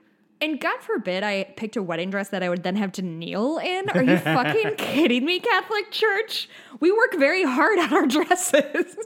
And 0.41 0.59
God 0.59 0.81
forbid 0.81 1.23
I 1.23 1.45
picked 1.55 1.77
a 1.77 1.83
wedding 1.83 2.09
dress 2.09 2.27
that 2.29 2.43
I 2.43 2.49
would 2.49 2.63
then 2.63 2.75
have 2.75 2.91
to 2.93 3.01
kneel 3.01 3.59
in. 3.59 3.89
Are 3.91 4.03
you 4.03 4.17
fucking 4.17 4.75
kidding 4.77 5.23
me, 5.23 5.39
Catholic 5.39 5.89
Church? 5.91 6.49
We 6.81 6.91
work 6.91 7.15
very 7.17 7.43
hard 7.45 7.79
on 7.79 7.93
our 7.93 8.05
dresses. 8.07 8.97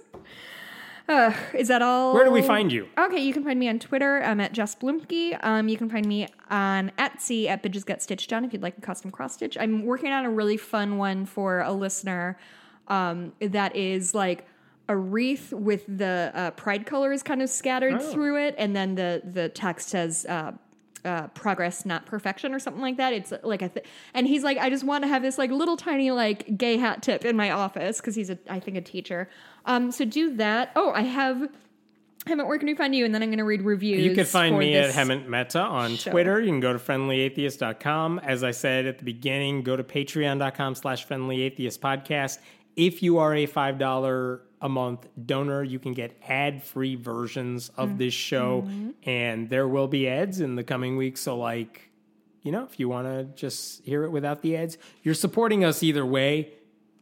Uh, 1.07 1.33
is 1.53 1.69
that 1.69 1.81
all? 1.81 2.13
Where 2.13 2.25
do 2.25 2.31
we 2.31 2.41
find 2.41 2.71
you? 2.71 2.87
Okay, 2.97 3.19
you 3.19 3.31
can 3.33 3.43
find 3.43 3.57
me 3.59 3.69
on 3.69 3.79
Twitter. 3.79 4.21
I'm 4.21 4.39
at 4.41 4.51
Jess 4.51 4.75
Bluemke. 4.75 5.37
Um, 5.41 5.69
you 5.69 5.77
can 5.77 5.89
find 5.89 6.05
me 6.05 6.27
on 6.49 6.91
Etsy 6.97 7.47
at 7.47 7.63
Bitches 7.63 7.85
Get 7.85 8.01
Stitched 8.03 8.33
On 8.33 8.43
if 8.43 8.51
you'd 8.51 8.61
like 8.61 8.77
a 8.77 8.81
custom 8.81 9.09
cross 9.11 9.35
stitch. 9.35 9.57
I'm 9.57 9.85
working 9.85 10.11
on 10.11 10.25
a 10.25 10.29
really 10.29 10.57
fun 10.57 10.97
one 10.97 11.25
for 11.25 11.61
a 11.61 11.71
listener 11.71 12.37
um, 12.89 13.31
that 13.39 13.75
is 13.75 14.13
like 14.13 14.45
a 14.89 14.95
wreath 14.97 15.53
with 15.53 15.83
the 15.87 16.31
uh, 16.33 16.51
pride 16.51 16.85
colors 16.85 17.23
kind 17.23 17.41
of 17.41 17.49
scattered 17.49 17.95
Oh. 17.95 18.11
through 18.11 18.37
it, 18.45 18.55
and 18.57 18.75
then 18.75 18.95
the 18.95 19.21
the 19.23 19.47
text 19.49 19.89
says 19.89 20.25
uh, 20.27 20.51
uh, 21.05 21.27
progress, 21.29 21.85
not 21.85 22.05
perfection, 22.05 22.53
or 22.53 22.59
something 22.59 22.81
like 22.81 22.97
that. 22.97 23.13
It's 23.13 23.33
like 23.43 23.61
a, 23.61 23.69
th- 23.69 23.85
and 24.13 24.27
he's 24.27 24.43
like, 24.43 24.57
I 24.57 24.69
just 24.69 24.83
want 24.83 25.03
to 25.03 25.07
have 25.07 25.21
this 25.21 25.37
like 25.37 25.51
little 25.51 25.77
tiny 25.77 26.11
like 26.11 26.57
gay 26.57 26.77
hat 26.77 27.01
tip 27.01 27.25
in 27.25 27.35
my 27.35 27.51
office 27.51 27.97
because 27.97 28.15
he's 28.15 28.29
a, 28.29 28.37
I 28.49 28.59
think, 28.59 28.77
a 28.77 28.81
teacher. 28.81 29.29
Um, 29.65 29.91
so 29.91 30.05
do 30.05 30.35
that. 30.37 30.71
Oh, 30.75 30.91
I 30.93 31.01
have. 31.01 31.49
Hemant, 32.25 32.47
where 32.47 32.57
can 32.57 32.67
we 32.67 32.75
find 32.75 32.93
you? 32.93 33.05
And 33.05 33.15
then 33.15 33.23
I'm 33.23 33.29
going 33.29 33.37
to 33.37 33.45
read 33.45 33.61
reviews. 33.61 34.03
You 34.03 34.13
can 34.13 34.25
find 34.25 34.59
me 34.59 34.75
at 34.75 34.93
Hemant 34.93 35.27
Mehta 35.27 35.61
on 35.61 35.95
show. 35.95 36.11
Twitter. 36.11 36.41
You 36.41 36.47
can 36.47 36.59
go 36.59 36.73
to 36.73 36.79
friendlyatheist.com. 36.79 38.19
As 38.19 38.43
I 38.43 38.51
said 38.51 38.85
at 38.85 38.97
the 38.97 39.05
beginning, 39.05 39.61
go 39.63 39.77
to 39.77 39.83
patreon.com 39.83 40.75
slash 40.75 41.07
friendlyatheist 41.07 41.79
podcast. 41.79 42.39
If 42.75 43.01
you 43.01 43.19
are 43.19 43.33
a 43.33 43.47
$5 43.47 44.39
a 44.61 44.69
month 44.69 45.07
donor, 45.25 45.63
you 45.63 45.79
can 45.79 45.93
get 45.93 46.17
ad 46.27 46.63
free 46.63 46.95
versions 46.95 47.69
of 47.77 47.97
this 47.97 48.13
show. 48.13 48.63
Mm-hmm. 48.65 48.89
And 49.03 49.49
there 49.49 49.67
will 49.67 49.87
be 49.87 50.07
ads 50.07 50.39
in 50.39 50.55
the 50.55 50.63
coming 50.63 50.97
weeks. 50.97 51.21
So, 51.21 51.37
like, 51.37 51.89
you 52.41 52.51
know, 52.51 52.63
if 52.63 52.79
you 52.79 52.89
want 52.89 53.07
to 53.07 53.25
just 53.35 53.83
hear 53.83 54.03
it 54.03 54.09
without 54.09 54.41
the 54.41 54.57
ads, 54.57 54.77
you're 55.03 55.13
supporting 55.13 55.63
us 55.63 55.83
either 55.83 56.05
way. 56.05 56.53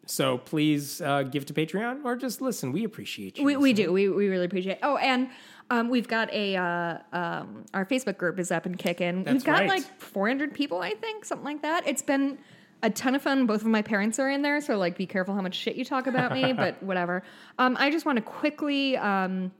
So 0.07 0.37
please 0.37 1.01
uh, 1.01 1.23
give 1.23 1.45
to 1.47 1.53
Patreon 1.53 2.05
or 2.05 2.15
just 2.15 2.41
listen. 2.41 2.71
We 2.71 2.83
appreciate 2.83 3.37
you. 3.37 3.43
We, 3.43 3.55
we 3.55 3.73
do. 3.73 3.91
We, 3.91 4.09
we 4.09 4.27
really 4.27 4.45
appreciate. 4.45 4.73
It. 4.73 4.79
Oh, 4.83 4.97
and 4.97 5.29
um, 5.71 5.89
we've 5.89 6.07
got 6.07 6.31
a 6.31 6.55
uh, 6.55 6.97
um, 7.11 7.65
our 7.73 7.85
Facebook 7.85 8.17
group 8.17 8.37
is 8.37 8.51
up 8.51 8.65
and 8.65 8.77
kicking. 8.77 9.23
That's 9.23 9.33
we've 9.33 9.43
got 9.43 9.61
right. 9.61 9.69
like 9.69 9.99
400 9.99 10.53
people, 10.53 10.79
I 10.79 10.93
think, 10.93 11.25
something 11.25 11.45
like 11.45 11.61
that. 11.63 11.87
It's 11.87 12.03
been 12.03 12.37
a 12.83 12.89
ton 12.89 13.15
of 13.15 13.21
fun. 13.21 13.45
Both 13.45 13.61
of 13.61 13.67
my 13.67 13.81
parents 13.81 14.19
are 14.19 14.29
in 14.29 14.41
there, 14.41 14.61
so 14.61 14.77
like, 14.77 14.97
be 14.97 15.05
careful 15.05 15.33
how 15.33 15.41
much 15.41 15.55
shit 15.55 15.75
you 15.75 15.85
talk 15.85 16.07
about 16.07 16.31
me. 16.33 16.53
but 16.53 16.81
whatever. 16.83 17.23
Um, 17.57 17.75
I 17.79 17.89
just 17.89 18.05
want 18.05 18.17
to 18.17 18.21
quickly 18.21 18.95
um, 18.97 19.51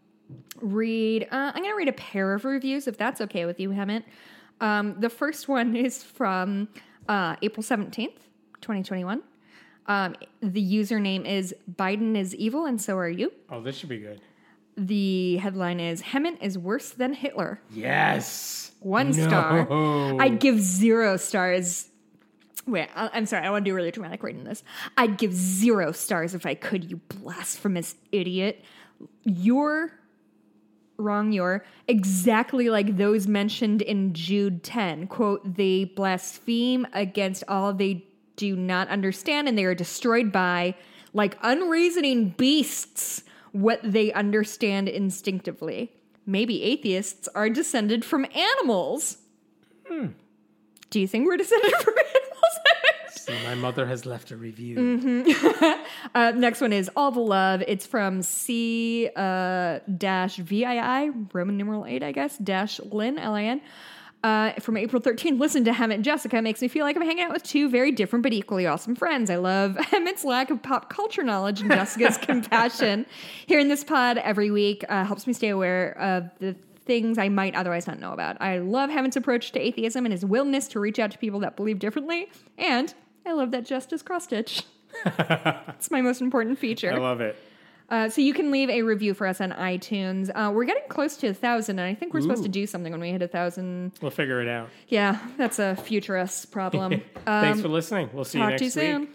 read. 0.62 1.24
Uh, 1.32 1.52
I'm 1.54 1.62
going 1.64 1.72
to 1.74 1.78
read 1.78 1.88
a 1.90 1.94
pair 1.94 2.34
of 2.34 2.46
reviews, 2.46 2.88
if 2.88 2.98
that's 2.98 3.22
okay 3.22 3.46
with 3.46 3.60
you, 3.60 3.70
Hemant. 3.70 4.04
Um, 4.62 4.96
the 5.00 5.10
first 5.10 5.48
one 5.48 5.76
is 5.86 6.04
from 6.04 6.68
uh, 7.10 7.36
April 7.42 7.64
17th, 7.64 8.14
2021. 8.62 9.22
Um, 9.88 10.16
the 10.42 10.64
username 10.76 11.26
is 11.28 11.54
Biden 11.76 12.18
is 12.18 12.34
evil 12.36 12.66
and 12.66 12.82
so 12.82 12.98
are 12.98 13.10
you. 13.10 13.32
Oh, 13.52 13.62
this 13.62 13.76
should 13.78 13.90
be 13.90 14.00
good. 14.00 14.20
The 14.78 15.38
headline 15.38 15.80
is 15.80 16.02
Hemant 16.02 16.42
is 16.42 16.58
worse 16.58 16.90
than 16.90 17.14
Hitler. 17.14 17.62
Yes. 17.72 18.72
One 18.80 19.12
No. 19.12 19.28
star. 19.28 20.20
I'd 20.22 20.40
give 20.40 20.60
zero 20.60 21.18
stars. 21.18 21.90
Wait, 22.68 22.90
I'm 22.96 23.26
sorry. 23.28 23.46
I 23.46 23.52
want 23.52 23.64
to 23.64 23.72
do 23.72 23.76
really 23.76 23.92
dramatic 23.92 24.24
reading 24.24 24.44
this. 24.44 24.64
I'd 24.98 25.18
give 25.18 25.34
zero 25.34 25.92
stars 25.92 26.34
if 26.34 26.46
I 26.46 26.56
could, 26.56 26.90
you 26.90 26.98
blasphemous 27.10 27.96
idiot. 28.12 28.64
You're 29.24 29.92
wrong, 30.98 31.32
you're 31.32 31.66
exactly 31.88 32.70
like 32.70 32.98
those 32.98 33.28
mentioned 33.28 33.82
in 33.82 34.14
Jude 34.14 34.64
10. 34.64 35.08
Quote, 35.08 35.56
they 35.56 35.86
blaspheme 35.86 36.88
against 36.94 37.44
all 37.48 37.74
they 37.74 38.06
do 38.36 38.56
not 38.56 38.88
understand, 38.90 39.48
and 39.48 39.58
they 39.58 39.66
are 39.66 39.76
destroyed 39.76 40.32
by, 40.32 40.76
like 41.14 41.38
unreasoning 41.42 42.30
beasts, 42.30 43.24
what 43.52 43.80
they 43.84 44.12
understand 44.14 44.90
instinctively. 44.90 45.92
Maybe 46.26 46.64
atheists 46.64 47.28
are 47.36 47.50
descended 47.50 48.04
from 48.04 48.26
animals. 48.36 49.18
Hmm. 49.88 50.08
Do 50.90 51.00
you 51.00 51.08
think 51.08 51.28
we're 51.28 51.38
descended 51.38 51.74
from 51.82 51.94
So 53.26 53.34
my 53.44 53.56
mother 53.56 53.88
has 53.88 54.06
left 54.06 54.30
a 54.30 54.38
review. 54.38 54.78
Mm-hmm. 54.78 55.82
Uh, 56.14 56.32
next 56.32 56.62
one 56.62 56.72
is 56.72 56.90
All 56.96 57.12
the 57.12 57.20
Love. 57.20 57.62
It's 57.68 57.86
from 57.86 58.22
C 58.22 59.10
uh, 59.16 59.80
dash 59.98 60.38
VII, 60.38 61.12
Roman 61.34 61.58
numeral 61.58 61.86
8, 61.86 62.04
I 62.04 62.12
guess, 62.12 62.38
dash 62.38 62.80
Lynn, 62.80 63.18
L 63.18 63.34
I 63.34 63.44
N. 63.44 63.62
Uh, 64.24 64.54
from 64.60 64.78
April 64.78 65.02
13th, 65.02 65.40
listen 65.40 65.66
to 65.66 65.72
Hemant 65.72 65.96
and 65.96 66.04
Jessica 66.04 66.42
makes 66.42 66.62
me 66.62 66.68
feel 66.68 66.86
like 66.86 66.96
I'm 66.96 67.02
hanging 67.02 67.24
out 67.24 67.34
with 67.34 67.44
two 67.44 67.70
very 67.70 67.92
different 67.92 68.24
but 68.24 68.34
equally 68.34 68.66
awesome 68.66 68.96
friends. 68.96 69.30
I 69.30 69.36
love 69.36 69.72
Hemant's 69.80 70.24
lack 70.24 70.50
of 70.52 70.62
pop 70.64 70.90
culture 70.90 71.24
knowledge 71.24 71.62
and 71.62 71.72
Jessica's 71.72 72.18
compassion. 72.22 73.06
Hearing 73.48 73.68
this 73.68 73.84
pod 73.84 74.18
every 74.20 74.52
week 74.52 74.86
uh, 74.88 75.04
helps 75.04 75.28
me 75.28 75.34
stay 75.34 75.50
aware 75.50 75.98
of 76.00 76.30
the 76.40 76.56
things 76.86 77.18
I 77.18 77.30
might 77.30 77.56
otherwise 77.56 77.88
not 77.88 78.00
know 78.00 78.14
about. 78.14 78.42
I 78.42 78.60
love 78.60 78.90
Hemant's 78.90 79.16
approach 79.16 79.52
to 79.54 79.60
atheism 79.60 80.06
and 80.06 80.14
his 80.14 80.24
willingness 80.24 80.68
to 80.70 80.80
reach 80.80 81.00
out 81.00 81.12
to 81.12 81.18
people 81.18 81.40
that 81.42 81.56
believe 81.56 81.80
differently. 81.80 82.30
And 82.58 82.94
I 83.26 83.34
love 83.34 83.52
that 83.52 83.66
Justice 83.66 84.02
cross 84.02 84.26
stitch. 84.26 84.64
It's 85.78 85.92
my 85.92 86.02
most 86.02 86.22
important 86.22 86.58
feature. 86.58 86.92
I 86.94 86.98
love 86.98 87.20
it. 87.22 87.36
Uh, 87.90 88.10
so 88.10 88.22
you 88.22 88.34
can 88.34 88.50
leave 88.50 88.70
a 88.70 88.82
review 88.82 89.14
for 89.14 89.28
us 89.28 89.40
on 89.42 89.52
iTunes. 89.52 90.32
Uh, 90.34 90.52
we're 90.52 90.66
getting 90.66 90.88
close 90.90 91.18
to 91.18 91.28
a 91.28 91.34
thousand, 91.34 91.78
and 91.80 91.88
I 91.88 91.94
think 91.94 92.14
we're 92.14 92.22
supposed 92.22 92.44
to 92.44 92.50
do 92.50 92.66
something 92.66 92.92
when 92.92 93.02
we 93.02 93.12
hit 93.12 93.22
a 93.22 93.28
thousand. 93.28 93.92
We'll 94.02 94.10
figure 94.10 94.42
it 94.42 94.48
out. 94.48 94.70
Yeah, 94.88 95.20
that's 95.38 95.60
a 95.60 95.76
futurist 95.76 96.50
problem. 96.52 97.02
Thanks 97.26 97.58
Um, 97.58 97.62
for 97.62 97.68
listening. 97.68 98.10
We'll 98.14 98.24
see 98.26 98.40
you 98.40 98.46
next 98.48 98.60
to 98.62 98.66
you 98.66 98.70
week. 98.70 98.74
soon. 98.74 99.08